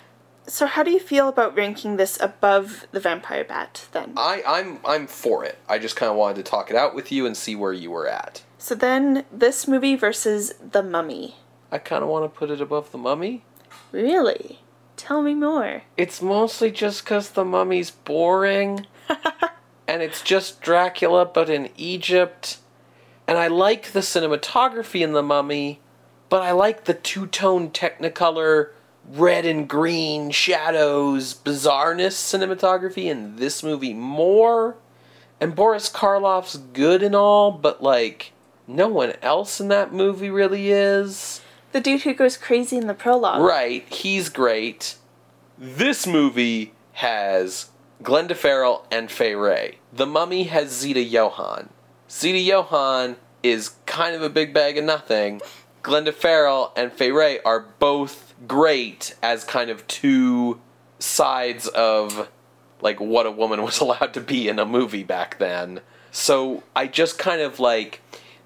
So 0.47 0.67
how 0.67 0.83
do 0.83 0.91
you 0.91 0.99
feel 0.99 1.29
about 1.29 1.57
ranking 1.57 1.97
this 1.97 2.19
above 2.21 2.87
the 2.91 3.01
Vampire 3.01 3.45
Bat 3.45 3.87
then? 3.93 4.15
I, 4.17 4.43
I'm, 4.47 4.81
I'm 4.85 5.07
for 5.07 5.45
it. 5.45 5.59
I 5.69 5.79
just 5.79 5.97
kind 5.97 6.11
of 6.11 6.17
wanted 6.17 6.37
to 6.37 6.43
talk 6.43 6.71
it 6.71 6.77
out 6.77 6.95
with 6.95 7.13
you 7.13 7.27
and 7.27 7.37
see 7.37 7.55
where 7.55 7.73
you 7.73 7.91
were 7.91 8.09
at. 8.09 8.43
So 8.59 8.75
then 8.75 9.25
this 9.33 9.69
movie 9.69 9.95
versus 9.95 10.55
The 10.59 10.83
Mummy. 10.83 11.37
I 11.71 11.79
kind 11.79 12.03
of 12.03 12.09
want 12.09 12.25
to 12.25 12.39
put 12.39 12.51
it 12.51 12.61
above 12.61 12.93
the 12.93 12.99
mummy. 12.99 13.45
Really? 13.93 14.61
Tell 14.97 15.23
me 15.23 15.35
more. 15.35 15.83
It's 15.97 16.21
mostly 16.21 16.71
just 16.71 17.05
because 17.05 17.31
the 17.31 17.45
mummy's 17.45 17.91
boring. 17.91 18.87
and 19.89 20.03
it's 20.03 20.23
just 20.23 20.61
Dracula, 20.61 21.25
but 21.25 21.49
in 21.49 21.71
Egypt. 21.77 22.59
And 23.27 23.39
I 23.39 23.47
like 23.47 23.93
the 23.93 24.01
cinematography 24.01 25.01
in 25.01 25.13
The 25.13 25.23
Mummy, 25.23 25.81
but 26.29 26.43
I 26.43 26.53
like 26.53 26.85
the 26.85 26.95
two 26.95 27.27
tone 27.27 27.71
Technicolor 27.71 28.71
red 29.09 29.45
and 29.45 29.69
green 29.69 30.31
shadows 30.31 31.35
bizarreness 31.35 32.13
cinematography 32.13 33.05
in 33.05 33.37
this 33.37 33.63
movie 33.63 33.95
more. 33.95 34.77
And 35.41 35.55
Boris 35.55 35.91
Karloff's 35.91 36.57
good 36.57 37.03
and 37.03 37.15
all, 37.15 37.51
but 37.51 37.83
like, 37.83 38.33
no 38.67 38.89
one 38.89 39.15
else 39.23 39.61
in 39.61 39.69
that 39.69 39.93
movie 39.93 40.31
really 40.31 40.71
is. 40.71 41.41
The 41.73 41.81
dude 41.81 42.03
who 42.03 42.15
goes 42.15 42.37
crazy 42.37 42.77
in 42.77 42.87
the 42.87 42.95
prologue. 42.95 43.43
Right, 43.43 43.85
he's 43.93 44.29
great. 44.29 44.97
This 45.59 46.07
movie 46.07 46.75
has 46.95 47.71
Glenda 48.03 48.37
Farrell 48.37 48.87
and 48.91 49.11
Fay 49.11 49.35
Wray. 49.35 49.79
The 49.93 50.07
Mummy 50.07 50.45
has 50.45 50.71
Zita 50.71 51.03
Johann. 51.03 51.71
Zita 52.11 52.39
Johann 52.39 53.17
is 53.43 53.71
kind 53.87 54.15
of 54.15 54.23
a 54.23 54.29
big 54.29 54.53
bag 54.53 54.79
of 54.79 54.85
nothing. 54.85 55.41
Glenda 55.83 56.13
Farrell 56.15 56.73
and 56.77 56.93
Fay 56.93 57.11
Wray 57.13 57.41
are 57.45 57.61
both 57.79 58.35
great 58.47 59.15
as 59.23 59.45
kind 59.45 59.71
of 59.71 59.87
two 59.87 60.61
sides 60.99 61.67
of 61.69 62.29
like 62.81 63.01
what 63.01 63.27
a 63.27 63.31
woman 63.31 63.63
was 63.65 63.81
allowed 63.81 64.15
to 64.15 64.21
be 64.21 64.49
in 64.49 64.59
a 64.59 64.67
movie 64.67 65.05
back 65.05 65.39
then. 65.39 65.81
So 66.11 66.63
I 66.77 66.87
just 66.87 67.19
kind 67.19 67.41
of 67.41 67.59
like 67.59 68.01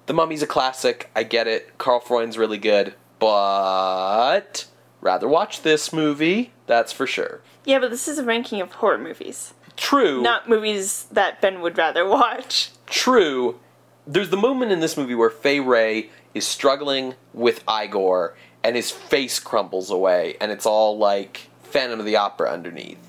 The 0.05 0.13
Mummy's 0.13 0.41
a 0.41 0.47
classic. 0.47 1.09
I 1.15 1.23
get 1.23 1.47
it. 1.47 1.77
Karl 1.77 1.99
Freund's 1.99 2.37
really 2.37 2.57
good, 2.57 2.93
but 3.19 4.65
rather 5.01 5.27
watch 5.27 5.61
this 5.61 5.91
movie. 5.93 6.53
That's 6.65 6.91
for 6.91 7.05
sure. 7.07 7.41
Yeah, 7.65 7.79
but 7.79 7.91
this 7.91 8.07
is 8.07 8.17
a 8.17 8.23
ranking 8.23 8.61
of 8.61 8.71
horror 8.73 8.97
movies, 8.97 9.53
True. 9.75 10.21
not 10.21 10.47
movies 10.49 11.03
that 11.11 11.41
Ben 11.41 11.61
would 11.61 11.77
rather 11.77 12.05
watch. 12.07 12.71
True. 12.87 13.59
There's 14.05 14.29
the 14.29 14.37
moment 14.37 14.71
in 14.71 14.79
this 14.79 14.95
movie 14.95 15.15
where 15.15 15.29
Fay 15.29 15.59
Wray 15.59 16.09
is 16.37 16.47
struggling 16.47 17.15
with 17.33 17.63
Igor 17.69 18.35
and 18.63 18.75
his 18.75 18.91
face 18.91 19.39
crumbles 19.39 19.89
away 19.89 20.35
and 20.39 20.51
it's 20.51 20.65
all 20.65 20.97
like 20.97 21.49
Phantom 21.63 21.99
of 21.99 22.05
the 22.05 22.15
Opera 22.15 22.51
underneath. 22.51 22.99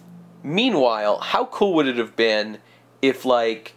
Meanwhile, 0.43 1.19
how 1.19 1.47
cool 1.47 1.75
would 1.75 1.87
it 1.89 1.97
have 1.97 2.17
been 2.17 2.59
if 3.03 3.25
like 3.25 3.75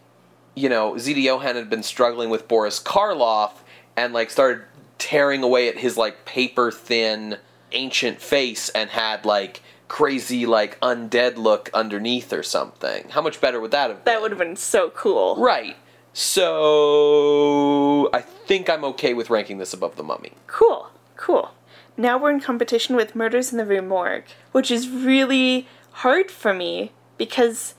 you 0.56 0.69
know, 0.69 0.98
Zita 0.98 1.22
Johann 1.22 1.56
had 1.56 1.69
been 1.69 1.84
struggling 1.84 2.30
with 2.30 2.48
Boris 2.48 2.80
Karloff 2.82 3.52
and 3.95 4.14
like 4.14 4.30
started 4.30 4.64
tearing 4.98 5.44
away 5.44 5.68
at 5.69 5.78
his 5.78 5.98
like 5.98 6.26
paper 6.26 6.72
thin 6.72 7.38
ancient 7.72 8.22
face 8.22 8.69
and 8.69 8.90
had 8.90 9.26
like 9.26 9.61
crazy 9.88 10.45
like 10.45 10.80
undead 10.82 11.38
look 11.38 11.69
underneath 11.73 12.34
or 12.34 12.44
something. 12.44 13.10
How 13.10 13.22
much 13.22 13.41
better 13.41 13.60
would 13.60 13.72
that 13.72 13.90
have 13.90 14.03
been? 14.03 14.14
That 14.14 14.22
would 14.22 14.32
have 14.32 14.38
been 14.38 14.56
so 14.56 14.90
cool. 14.91 15.36
Right. 15.38 15.76
So 16.13 18.09
I 18.13 18.21
think 18.21 18.69
I'm 18.69 18.83
okay 18.85 19.13
with 19.13 19.29
ranking 19.29 19.57
this 19.57 19.73
above 19.73 19.95
the 19.95 20.03
mummy. 20.03 20.33
Cool, 20.47 20.89
cool. 21.17 21.51
Now 21.97 22.17
we're 22.17 22.31
in 22.31 22.39
competition 22.39 22.95
with 22.95 23.15
Murders 23.15 23.51
in 23.51 23.57
the 23.57 23.65
Rue 23.65 23.81
Morgue, 23.81 24.25
which 24.51 24.71
is 24.71 24.89
really 24.89 25.67
hard 25.91 26.31
for 26.31 26.53
me 26.53 26.91
because 27.17 27.75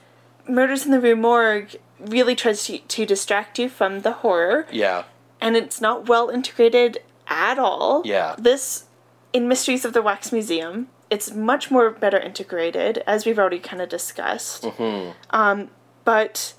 Murders 0.48 0.84
in 0.84 0.90
the 0.92 1.00
Rue 1.00 1.16
Morgue 1.16 1.76
really 1.98 2.34
tries 2.34 2.64
to, 2.66 2.78
to 2.78 3.06
distract 3.06 3.58
you 3.58 3.68
from 3.68 4.00
the 4.02 4.12
horror, 4.12 4.66
Yeah. 4.70 5.04
and 5.40 5.56
it's 5.56 5.80
not 5.80 6.08
well 6.08 6.28
integrated 6.30 6.98
at 7.28 7.58
all. 7.58 8.02
Yeah. 8.04 8.34
This, 8.38 8.84
in 9.32 9.48
Mysteries 9.48 9.84
of 9.84 9.92
the 9.92 10.02
Wax 10.02 10.32
Museum, 10.32 10.88
it's 11.10 11.32
much 11.32 11.70
more 11.70 11.90
better 11.90 12.18
integrated, 12.18 12.98
as 13.06 13.24
we've 13.24 13.38
already 13.38 13.58
kind 13.60 13.80
of 13.82 13.88
discussed. 13.88 14.64
Mm-hmm. 14.64 15.12
Um, 15.30 15.70
but, 16.04 16.54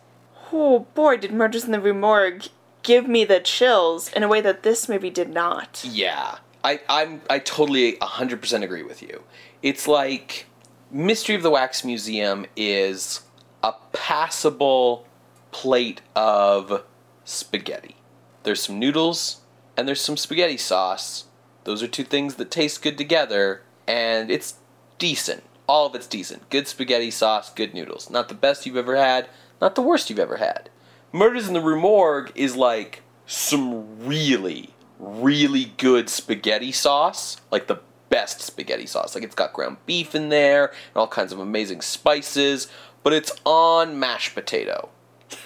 oh 0.53 0.87
boy, 0.93 1.17
did 1.17 1.33
Murders 1.33 1.65
in 1.65 1.71
the 1.71 1.81
Rue 1.81 1.93
Morgue 1.93 2.47
give 2.83 3.07
me 3.07 3.25
the 3.25 3.39
chills 3.39 4.11
in 4.13 4.23
a 4.23 4.27
way 4.27 4.41
that 4.41 4.63
this 4.63 4.87
movie 4.87 5.09
did 5.09 5.29
not. 5.29 5.83
Yeah. 5.87 6.37
I, 6.63 6.81
I'm 6.87 7.21
I 7.29 7.39
totally 7.39 7.93
100% 7.93 8.63
agree 8.63 8.83
with 8.83 9.01
you. 9.01 9.23
It's 9.61 9.87
like 9.87 10.45
Mystery 10.91 11.35
of 11.35 11.43
the 11.43 11.49
Wax 11.49 11.83
Museum 11.83 12.45
is 12.55 13.21
a 13.63 13.73
passable 13.91 15.07
plate 15.51 16.01
of 16.15 16.83
spaghetti. 17.25 17.95
There's 18.43 18.61
some 18.61 18.79
noodles 18.79 19.41
and 19.75 19.87
there's 19.87 20.01
some 20.01 20.17
spaghetti 20.17 20.57
sauce. 20.57 21.25
Those 21.63 21.81
are 21.81 21.87
two 21.87 22.03
things 22.03 22.35
that 22.35 22.51
taste 22.51 22.81
good 22.81 22.97
together 22.97 23.61
and 23.87 24.29
it's 24.29 24.55
decent. 24.99 25.43
All 25.67 25.87
of 25.87 25.95
it's 25.95 26.07
decent. 26.07 26.49
Good 26.49 26.67
spaghetti 26.67 27.11
sauce, 27.11 27.51
good 27.53 27.73
noodles. 27.73 28.09
Not 28.09 28.27
the 28.29 28.35
best 28.35 28.65
you've 28.65 28.77
ever 28.77 28.97
had, 28.97 29.29
not 29.63 29.75
the 29.75 29.81
worst 29.81 30.09
you've 30.09 30.19
ever 30.19 30.37
had. 30.37 30.69
Murders 31.11 31.47
in 31.47 31.53
the 31.53 31.61
Rue 31.61 31.79
Morgue 31.79 32.31
is 32.35 32.55
like 32.55 33.01
some 33.25 34.05
really, 34.05 34.73
really 34.99 35.71
good 35.77 36.09
spaghetti 36.09 36.71
sauce, 36.71 37.37
like 37.49 37.67
the 37.67 37.79
best 38.09 38.41
spaghetti 38.41 38.85
sauce. 38.85 39.15
Like 39.15 39.23
it's 39.23 39.35
got 39.35 39.53
ground 39.53 39.77
beef 39.85 40.13
in 40.13 40.29
there 40.29 40.65
and 40.65 40.95
all 40.95 41.07
kinds 41.07 41.31
of 41.31 41.39
amazing 41.39 41.81
spices, 41.81 42.67
but 43.03 43.13
it's 43.13 43.31
on 43.45 43.97
mashed 43.97 44.35
potato. 44.35 44.89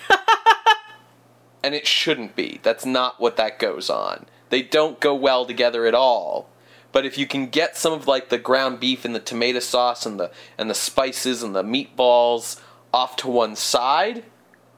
and 1.64 1.76
it 1.76 1.86
shouldn't 1.86 2.36
be. 2.36 2.60
That's 2.64 2.86
not 2.86 3.20
what 3.22 3.38
that 3.38 3.60
goes 3.60 3.90
on. 3.90 4.26
They 4.50 4.64
don't 4.64 5.00
go 5.00 5.14
well 5.14 5.46
together 5.46 5.86
at 5.86 5.94
all. 5.94 6.50
But 6.92 7.06
if 7.06 7.18
you 7.18 7.28
can 7.28 7.48
get 7.48 7.78
some 7.78 7.94
of 7.94 8.08
like 8.08 8.30
the 8.30 8.40
ground 8.40 8.80
beef 8.80 9.06
and 9.06 9.14
the 9.14 9.20
tomato 9.20 9.60
sauce 9.60 10.06
and 10.06 10.20
the 10.20 10.32
and 10.58 10.70
the 10.70 10.76
spices 10.76 11.44
and 11.44 11.54
the 11.54 11.64
meatballs 11.64 12.60
off 12.98 13.16
to 13.16 13.28
one 13.28 13.56
side 13.56 14.24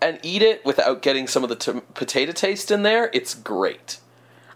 and 0.01 0.19
eat 0.23 0.41
it 0.41 0.65
without 0.65 1.01
getting 1.01 1.25
some 1.25 1.41
of 1.41 1.47
the 1.47 1.55
t- 1.55 1.79
potato 1.93 2.33
taste 2.33 2.69
in 2.69 2.83
there, 2.83 3.09
it's 3.13 3.33
great. 3.33 4.01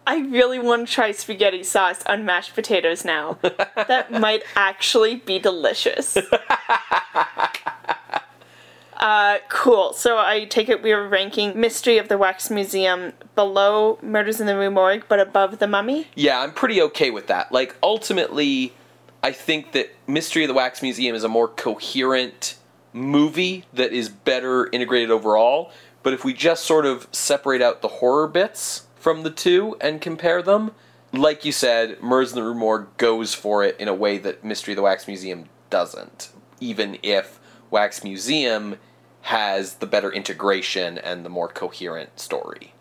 I 0.06 0.18
really 0.18 0.60
want 0.60 0.90
to 0.90 0.94
try 0.94 1.14
spaghetti 1.14 1.64
sauce 1.64 2.04
on 2.06 2.26
mashed 2.26 2.56
potatoes 2.56 3.06
now. 3.06 3.38
that 3.42 4.12
might 4.12 4.44
actually 4.58 5.16
be 5.16 5.40
delicious. 5.40 6.18
uh, 8.98 9.38
cool. 9.48 9.94
So 9.94 10.18
I 10.18 10.44
take 10.44 10.68
it 10.68 10.84
we 10.84 10.92
are 10.92 11.08
ranking 11.08 11.58
Mystery 11.58 12.00
of 12.00 12.10
the 12.10 12.18
Wax 12.18 12.50
Museum 12.50 13.14
below 13.34 13.98
Murders 14.02 14.42
in 14.42 14.48
the 14.48 14.58
Rue 14.58 14.72
Morgue, 14.72 15.06
but 15.08 15.22
above 15.22 15.60
The 15.60 15.68
Mummy. 15.68 16.08
Yeah, 16.16 16.42
I'm 16.42 16.52
pretty 16.52 16.82
okay 16.82 17.12
with 17.12 17.28
that. 17.28 17.54
Like 17.54 17.78
ultimately, 17.82 18.74
I 19.24 19.32
think 19.32 19.72
that 19.72 19.90
Mystery 20.06 20.44
of 20.44 20.50
the 20.50 20.54
Wax 20.54 20.82
Museum 20.82 21.16
is 21.16 21.24
a 21.24 21.30
more 21.30 21.48
coherent 21.48 22.56
movie 22.94 23.66
that 23.74 23.92
is 23.92 24.10
better 24.10 24.70
integrated 24.72 25.12
overall. 25.12 25.72
But 26.04 26.14
if 26.14 26.24
we 26.24 26.34
just 26.34 26.64
sort 26.64 26.86
of 26.86 27.08
separate 27.12 27.62
out 27.62 27.82
the 27.82 27.88
horror 27.88 28.28
bits 28.28 28.88
from 28.96 29.24
the 29.24 29.32
two 29.32 29.76
and 29.82 30.02
compare 30.02 30.42
them, 30.42 30.72
like 31.12 31.46
you 31.46 31.52
said, 31.52 32.02
Murders 32.02 32.32
in 32.32 32.36
the 32.36 32.44
Rue 32.44 32.56
Morgue 32.56 32.96
goes 32.98 33.34
for 33.34 33.64
it 33.64 33.76
in 33.80 33.88
a 33.88 33.94
way 33.94 34.18
that 34.18 34.44
Mystery 34.44 34.74
of 34.74 34.78
the 34.78 34.82
Wax 34.84 35.08
Museum 35.08 35.46
doesn't. 35.70 36.30
Even 36.60 36.98
if 37.04 37.40
Wax 37.70 38.04
Museum 38.04 38.78
has 39.22 39.76
the 39.76 39.86
better 39.86 40.12
integration 40.12 40.98
and 40.98 41.24
the 41.24 41.30
more 41.30 41.48
coherent 41.48 42.20
story. 42.20 42.74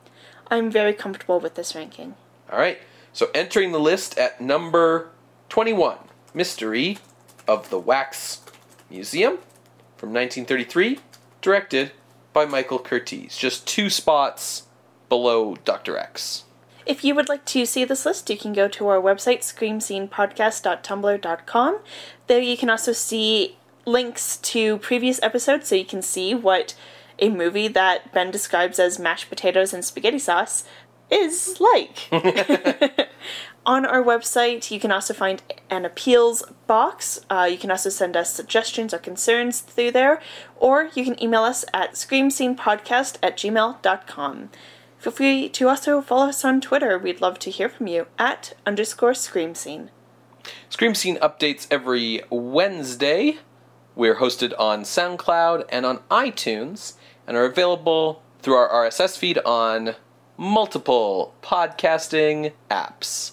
I'm 0.49 0.71
very 0.71 0.93
comfortable 0.93 1.39
with 1.39 1.55
this 1.55 1.75
ranking. 1.75 2.15
All 2.51 2.59
right. 2.59 2.79
So 3.13 3.31
entering 3.35 3.73
the 3.73 3.81
list 3.81 4.19
at 4.19 4.41
number 4.41 5.11
21, 5.51 5.99
Mystery 6.35 6.99
of 7.47 7.71
the 7.71 7.79
Wax 7.79 8.41
Museum 8.91 9.39
from 10.03 10.11
1933, 10.11 10.99
directed 11.41 11.93
by 12.33 12.45
Michael 12.45 12.81
Curtiz. 12.81 13.39
Just 13.39 13.69
two 13.69 13.89
spots 13.89 14.65
below 15.09 15.55
Dr. 15.65 15.97
X. 15.97 16.43
If 16.85 17.05
you 17.05 17.15
would 17.15 17.29
like 17.29 17.45
to 17.45 17.65
see 17.65 17.85
this 17.85 18.05
list, 18.05 18.29
you 18.29 18.37
can 18.37 18.53
go 18.53 18.67
to 18.67 18.89
our 18.89 19.01
website, 19.01 19.43
screamscenepodcast.tumblr.com. 19.43 21.79
There 22.27 22.41
you 22.41 22.57
can 22.57 22.69
also 22.69 22.91
see 22.91 23.59
links 23.87 24.39
to 24.39 24.79
previous 24.79 25.23
episodes 25.23 25.69
so 25.69 25.77
you 25.77 25.85
can 25.85 26.03
see 26.03 26.35
what 26.35 26.75
a 27.21 27.29
movie 27.29 27.69
that 27.69 28.13
Ben 28.13 28.33
describes 28.33 28.81
as 28.81 28.99
mashed 28.99 29.29
potatoes 29.29 29.73
and 29.73 29.85
spaghetti 29.85 30.19
sauce 30.19 30.65
is 31.13 31.61
like. 31.61 32.09
On 33.65 33.87
our 33.87 34.03
website, 34.03 34.73
you 34.73 34.81
can 34.81 34.91
also 34.91 35.15
find 35.15 35.41
an 35.71 35.85
appeals 35.85 36.43
box. 36.67 37.21
Uh, 37.31 37.49
you 37.49 37.57
can 37.57 37.71
also 37.71 37.91
send 37.91 38.17
us 38.17 38.33
suggestions 38.33 38.93
or 38.93 38.99
concerns 38.99 39.61
through 39.61 39.93
there, 39.93 40.21
or 40.57 40.91
you 40.95 41.05
can 41.05 41.23
email 41.23 41.45
us 41.45 41.65
at 41.73 41.93
screamscenepodcast 41.93 43.19
at 43.23 43.37
gmail.com. 43.37 44.51
Feel 44.99 45.13
free 45.13 45.49
to 45.49 45.69
also 45.69 46.01
follow 46.01 46.29
us 46.29 46.45
on 46.45 46.61
Twitter. 46.61 46.99
We'd 46.99 47.21
love 47.21 47.39
to 47.41 47.51
hear 47.51 47.69
from 47.69 47.87
you 47.87 48.07
at 48.19 48.55
underscore 48.67 49.15
scream 49.15 49.55
scene. 49.55 49.91
Scream 50.69 50.95
Scene 50.97 51.19
updates 51.19 51.69
every 51.71 52.23
Wednesday. 52.31 53.39
We're 53.95 54.17
hosted 54.17 54.53
on 54.59 54.83
SoundCloud 54.83 55.67
and 55.69 55.87
on 55.87 55.99
iTunes 56.11 56.95
and 57.29 57.37
are 57.37 57.45
available 57.45 58.23
through 58.41 58.55
our 58.55 58.69
RSS 58.69 59.17
feed 59.17 59.39
on 59.39 59.95
multiple 60.37 61.35
podcasting 61.43 62.53
apps. 62.69 63.33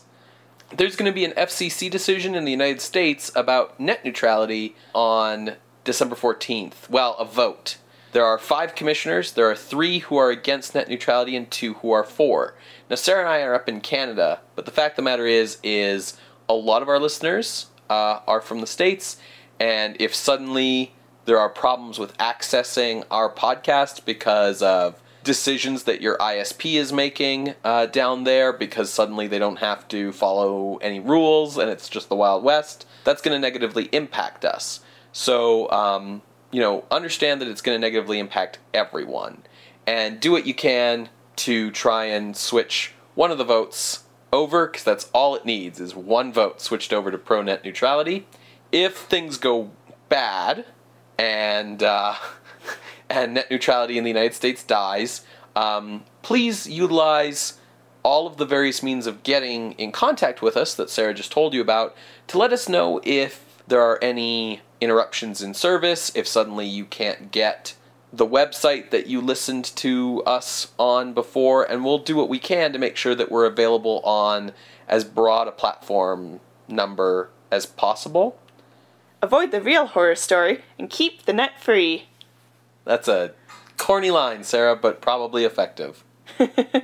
There's 0.76 0.96
going 0.96 1.12
to 1.12 1.16
be 1.16 1.26
an 1.26 1.32
FCC 1.32 1.90
decision 1.90 2.36
in 2.36 2.46
the 2.46 2.52
United 2.52 2.80
States 2.80 3.32
about 3.36 3.80
net 3.80 4.06
neutrality 4.06 4.76
on 4.94 5.56
December 5.84 6.16
14th. 6.16 6.88
Well, 6.90 7.16
a 7.18 7.26
vote. 7.26 7.78
There 8.12 8.24
are 8.24 8.38
five 8.38 8.76
commissioners. 8.76 9.34
There 9.34 9.50
are 9.50 9.56
three 9.56 10.00
who 10.00 10.18
are 10.18 10.30
against 10.30 10.76
net 10.76 10.88
neutrality 10.88 11.36
and 11.36 11.50
two 11.50 11.76
who 11.76 11.92
are 11.92 12.04
for. 12.04 12.54
Now, 12.88 12.98
Sarah 12.98 13.22
and 13.22 13.30
I 13.30 13.42
are 13.42 13.56
up 13.56 13.68
in 13.68 13.82
Canada, 13.82 14.42
but 14.56 14.66
the 14.66 14.72
fact 14.72 14.94
of 14.94 14.96
the 14.98 15.02
matter 15.04 15.26
is, 15.26 15.58
is 15.64 16.18
a 16.48 16.54
lot 16.54 16.84
of 16.84 16.90
our 16.90 17.00
listeners 17.00 17.68
uh, 17.90 18.20
are 18.28 18.42
from 18.42 18.62
the 18.62 18.68
states, 18.68 19.18
and 19.60 19.96
if 20.00 20.14
suddenly 20.14 20.94
there 21.26 21.40
are 21.40 21.50
problems 21.50 21.98
with 21.98 22.16
accessing 22.18 23.04
our 23.10 23.32
podcast 23.32 24.06
because 24.06 24.62
of 24.62 25.00
decisions 25.30 25.84
that 25.84 26.02
your 26.02 26.18
ISP 26.18 26.74
is 26.74 26.92
making 26.92 27.54
uh, 27.64 27.86
down 27.86 28.24
there, 28.24 28.52
because 28.52 28.92
suddenly 28.92 29.28
they 29.28 29.38
don't 29.38 29.58
have 29.58 29.88
to 29.88 30.12
follow 30.12 30.78
any 30.78 31.00
rules 31.00 31.56
and 31.56 31.70
it's 31.70 31.88
just 31.88 32.10
the 32.10 32.16
Wild 32.16 32.44
West, 32.44 32.88
that's 33.04 33.22
going 33.22 33.36
to 33.36 33.40
negatively 33.40 33.90
impact 33.92 34.44
us. 34.44 34.80
So, 35.12 35.70
um, 35.70 36.24
you 36.50 36.60
know, 36.60 36.84
understand 36.90 37.42
that 37.42 37.48
it's 37.48 37.62
going 37.62 37.76
to 37.76 37.80
negatively 37.80 38.18
impact 38.18 38.58
everyone, 38.74 39.44
and 39.86 40.20
do 40.20 40.32
what 40.32 40.48
you 40.48 40.56
can 40.56 41.10
to 41.36 41.70
try 41.70 42.06
and 42.06 42.36
switch 42.36 42.94
one 43.14 43.30
of 43.30 43.38
the 43.38 43.44
votes 43.44 44.06
over, 44.34 44.66
because 44.66 44.84
that's 44.84 45.12
all 45.14 45.36
it 45.36 45.46
needs 45.46 45.80
is 45.80 45.94
one 45.96 46.34
vote 46.34 46.60
switched 46.60 46.92
over 46.92 47.12
to 47.12 47.20
pro 47.20 47.44
net 47.44 47.64
neutrality. 47.64 48.26
If 48.72 48.98
things 48.98 49.38
go 49.38 49.70
bad 50.10 50.66
and 51.20 51.84
uh, 51.84 52.16
and 53.10 53.34
net 53.34 53.50
neutrality 53.50 53.98
in 53.98 54.04
the 54.04 54.10
United 54.10 54.34
States 54.34 54.64
dies, 54.64 55.22
um, 55.56 56.04
please 56.22 56.68
utilize 56.68 57.60
all 58.04 58.28
of 58.28 58.38
the 58.38 58.46
various 58.46 58.82
means 58.82 59.08
of 59.08 59.24
getting 59.24 59.74
in 59.74 59.92
contact 59.92 60.42
with 60.42 60.56
us 60.56 60.74
that 60.76 60.90
Sarah 60.90 61.14
just 61.14 61.32
told 61.32 61.54
you 61.54 61.62
about 61.62 61.96
to 62.28 62.38
let 62.38 62.54
us 62.54 62.70
know 62.70 63.02
if 63.04 63.46
there 63.68 63.82
are 63.82 64.00
any 64.02 64.62
interruptions 64.82 65.42
in 65.42 65.54
service, 65.54 66.12
if 66.16 66.28
suddenly 66.28 66.66
you 66.66 66.86
can't 66.86 67.32
get 67.32 67.76
the 68.12 68.26
website 68.26 68.90
that 68.90 69.08
you 69.08 69.22
listened 69.22 69.66
to 69.66 70.24
us 70.26 70.72
on 70.80 71.14
before, 71.14 71.64
and 71.64 71.86
we'll 71.86 72.00
do 72.00 72.16
what 72.16 72.30
we 72.30 72.40
can 72.40 72.74
to 72.74 72.80
make 72.80 72.96
sure 72.98 73.14
that 73.14 73.32
we're 73.32 73.46
available 73.46 74.00
on 74.04 74.52
as 74.88 75.04
broad 75.04 75.48
a 75.48 75.52
platform 75.52 76.40
number 76.68 77.30
as 77.52 77.66
possible. 77.66 78.40
Avoid 79.22 79.52
the 79.52 79.62
real 79.62 79.86
horror 79.86 80.16
story 80.16 80.64
and 80.78 80.90
keep 80.90 81.24
the 81.26 81.34
net 81.34 81.60
free. 81.60 82.09
That's 82.90 83.08
a 83.08 83.34
corny 83.78 84.10
line, 84.10 84.44
Sarah, 84.44 84.76
but 84.76 85.00
probably 85.00 85.44
effective. 85.44 86.04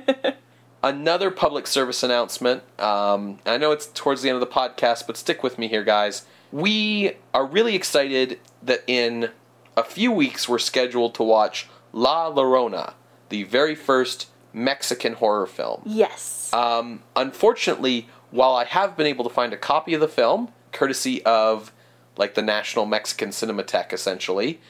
Another 0.84 1.32
public 1.32 1.66
service 1.66 2.04
announcement. 2.04 2.62
Um, 2.78 3.40
I 3.44 3.56
know 3.56 3.72
it's 3.72 3.88
towards 3.88 4.22
the 4.22 4.28
end 4.28 4.40
of 4.40 4.40
the 4.40 4.54
podcast, 4.54 5.08
but 5.08 5.16
stick 5.16 5.42
with 5.42 5.58
me 5.58 5.66
here, 5.66 5.82
guys. 5.82 6.24
We 6.52 7.16
are 7.34 7.44
really 7.44 7.74
excited 7.74 8.38
that 8.62 8.84
in 8.86 9.30
a 9.76 9.82
few 9.82 10.12
weeks 10.12 10.48
we're 10.48 10.60
scheduled 10.60 11.16
to 11.16 11.24
watch 11.24 11.66
La 11.92 12.30
Llorona, 12.32 12.94
the 13.28 13.42
very 13.42 13.74
first 13.74 14.28
Mexican 14.52 15.14
horror 15.14 15.46
film. 15.46 15.82
Yes. 15.86 16.52
Um, 16.52 17.02
unfortunately, 17.16 18.08
while 18.30 18.54
I 18.54 18.64
have 18.64 18.96
been 18.96 19.08
able 19.08 19.24
to 19.24 19.34
find 19.34 19.52
a 19.52 19.56
copy 19.56 19.92
of 19.92 20.00
the 20.00 20.06
film, 20.06 20.52
courtesy 20.70 21.24
of 21.24 21.72
like 22.16 22.34
the 22.34 22.42
National 22.42 22.86
Mexican 22.86 23.30
Cinematheque, 23.30 23.92
essentially, 23.92 24.60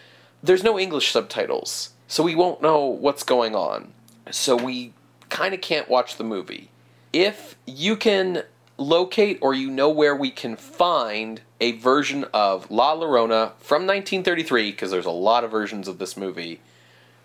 there's 0.43 0.63
no 0.63 0.79
English 0.79 1.11
subtitles, 1.11 1.91
so 2.09 2.23
we 2.23 2.35
won't 2.35 2.63
know 2.63 2.85
what's 2.87 3.23
going 3.23 3.55
on. 3.55 3.93
So 4.31 4.57
we 4.57 4.93
kind 5.29 5.55
of 5.55 5.61
can't 5.61 5.89
watch 5.89 6.17
the 6.17 6.25
movie. 6.25 6.71
If 7.13 7.57
you 7.67 7.97
can 7.97 8.43
locate 8.79 9.39
or 9.41 9.55
you 9.55 9.71
know 9.71 9.89
where 9.89 10.15
we 10.15 10.31
can 10.31 10.57
find 10.57 11.41
a 11.61 11.73
version 11.73 12.25
of 12.35 12.71
La 12.71 12.95
Llorona 12.95 13.53
from 13.59 13.87
1933, 13.87 14.71
because 14.71 14.91
there's 14.91 15.07
a 15.07 15.11
lot 15.11 15.45
of 15.45 15.51
versions 15.51 15.89
of 15.89 15.99
this 15.99 16.17
movie, 16.17 16.61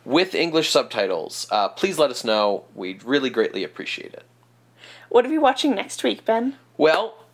with 0.05 0.33
English 0.33 0.69
subtitles, 0.69 1.47
uh, 1.51 1.67
please 1.69 1.99
let 1.99 2.09
us 2.09 2.23
know. 2.23 2.63
We'd 2.73 3.03
really 3.03 3.29
greatly 3.29 3.63
appreciate 3.63 4.13
it. 4.13 4.25
What 5.09 5.25
are 5.25 5.29
we 5.29 5.37
watching 5.37 5.75
next 5.75 6.03
week, 6.03 6.25
Ben? 6.25 6.55
Well, 6.77 7.25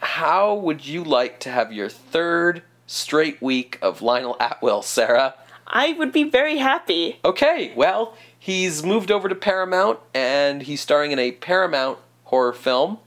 how 0.00 0.54
would 0.54 0.86
you 0.86 1.04
like 1.04 1.38
to 1.40 1.50
have 1.50 1.72
your 1.72 1.88
third 1.88 2.62
straight 2.90 3.40
week 3.40 3.78
of 3.80 4.02
Lionel 4.02 4.36
Atwill, 4.40 4.82
Sarah? 4.82 5.34
I 5.66 5.92
would 5.92 6.10
be 6.10 6.24
very 6.24 6.58
happy. 6.58 7.20
Okay, 7.24 7.72
well, 7.76 8.16
he's 8.36 8.84
moved 8.84 9.12
over 9.12 9.28
to 9.28 9.34
Paramount 9.36 10.00
and 10.12 10.62
he's 10.62 10.80
starring 10.80 11.12
in 11.12 11.18
a 11.18 11.30
Paramount 11.32 11.98
horror 12.24 12.52
film, 12.52 12.98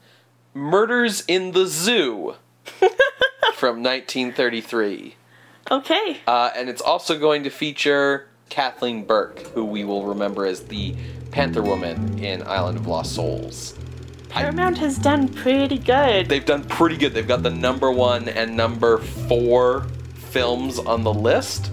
Murders 0.54 1.22
in 1.28 1.52
the 1.52 1.66
Zoo, 1.66 2.36
from 3.54 3.82
1933. 3.82 5.16
Okay. 5.70 6.20
Uh, 6.26 6.50
and 6.56 6.70
it's 6.70 6.82
also 6.82 7.18
going 7.18 7.44
to 7.44 7.50
feature 7.50 8.28
Kathleen 8.48 9.04
Burke, 9.04 9.40
who 9.48 9.64
we 9.64 9.84
will 9.84 10.06
remember 10.06 10.46
as 10.46 10.64
the 10.64 10.94
Panther 11.30 11.62
Woman 11.62 12.18
in 12.18 12.42
Island 12.46 12.78
of 12.78 12.86
Lost 12.86 13.14
Souls. 13.14 13.74
Paramount 14.34 14.78
has 14.78 14.98
done 14.98 15.28
pretty 15.28 15.78
good. 15.78 16.28
They've 16.28 16.44
done 16.44 16.64
pretty 16.64 16.96
good. 16.96 17.14
They've 17.14 17.26
got 17.26 17.42
the 17.42 17.50
number 17.50 17.90
one 17.90 18.28
and 18.28 18.56
number 18.56 18.98
four 18.98 19.86
films 20.14 20.78
on 20.78 21.04
the 21.04 21.12
list. 21.12 21.70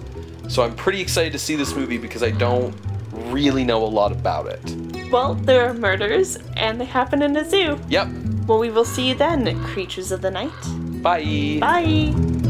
So 0.48 0.62
I'm 0.62 0.74
pretty 0.76 1.00
excited 1.00 1.32
to 1.32 1.38
see 1.38 1.56
this 1.56 1.74
movie 1.74 1.98
because 1.98 2.22
I 2.22 2.30
don't 2.30 2.74
really 3.12 3.64
know 3.64 3.84
a 3.84 3.86
lot 3.86 4.12
about 4.12 4.46
it. 4.46 5.10
Well, 5.10 5.34
there 5.34 5.68
are 5.68 5.74
murders, 5.74 6.38
and 6.56 6.80
they 6.80 6.84
happen 6.84 7.22
in 7.22 7.36
a 7.36 7.44
zoo. 7.44 7.78
Yep. 7.88 8.08
Well, 8.46 8.58
we 8.58 8.70
will 8.70 8.84
see 8.84 9.08
you 9.08 9.14
then, 9.14 9.62
creatures 9.64 10.10
of 10.12 10.22
the 10.22 10.30
night. 10.30 10.50
Bye. 11.02 11.58
Bye. 11.60 12.41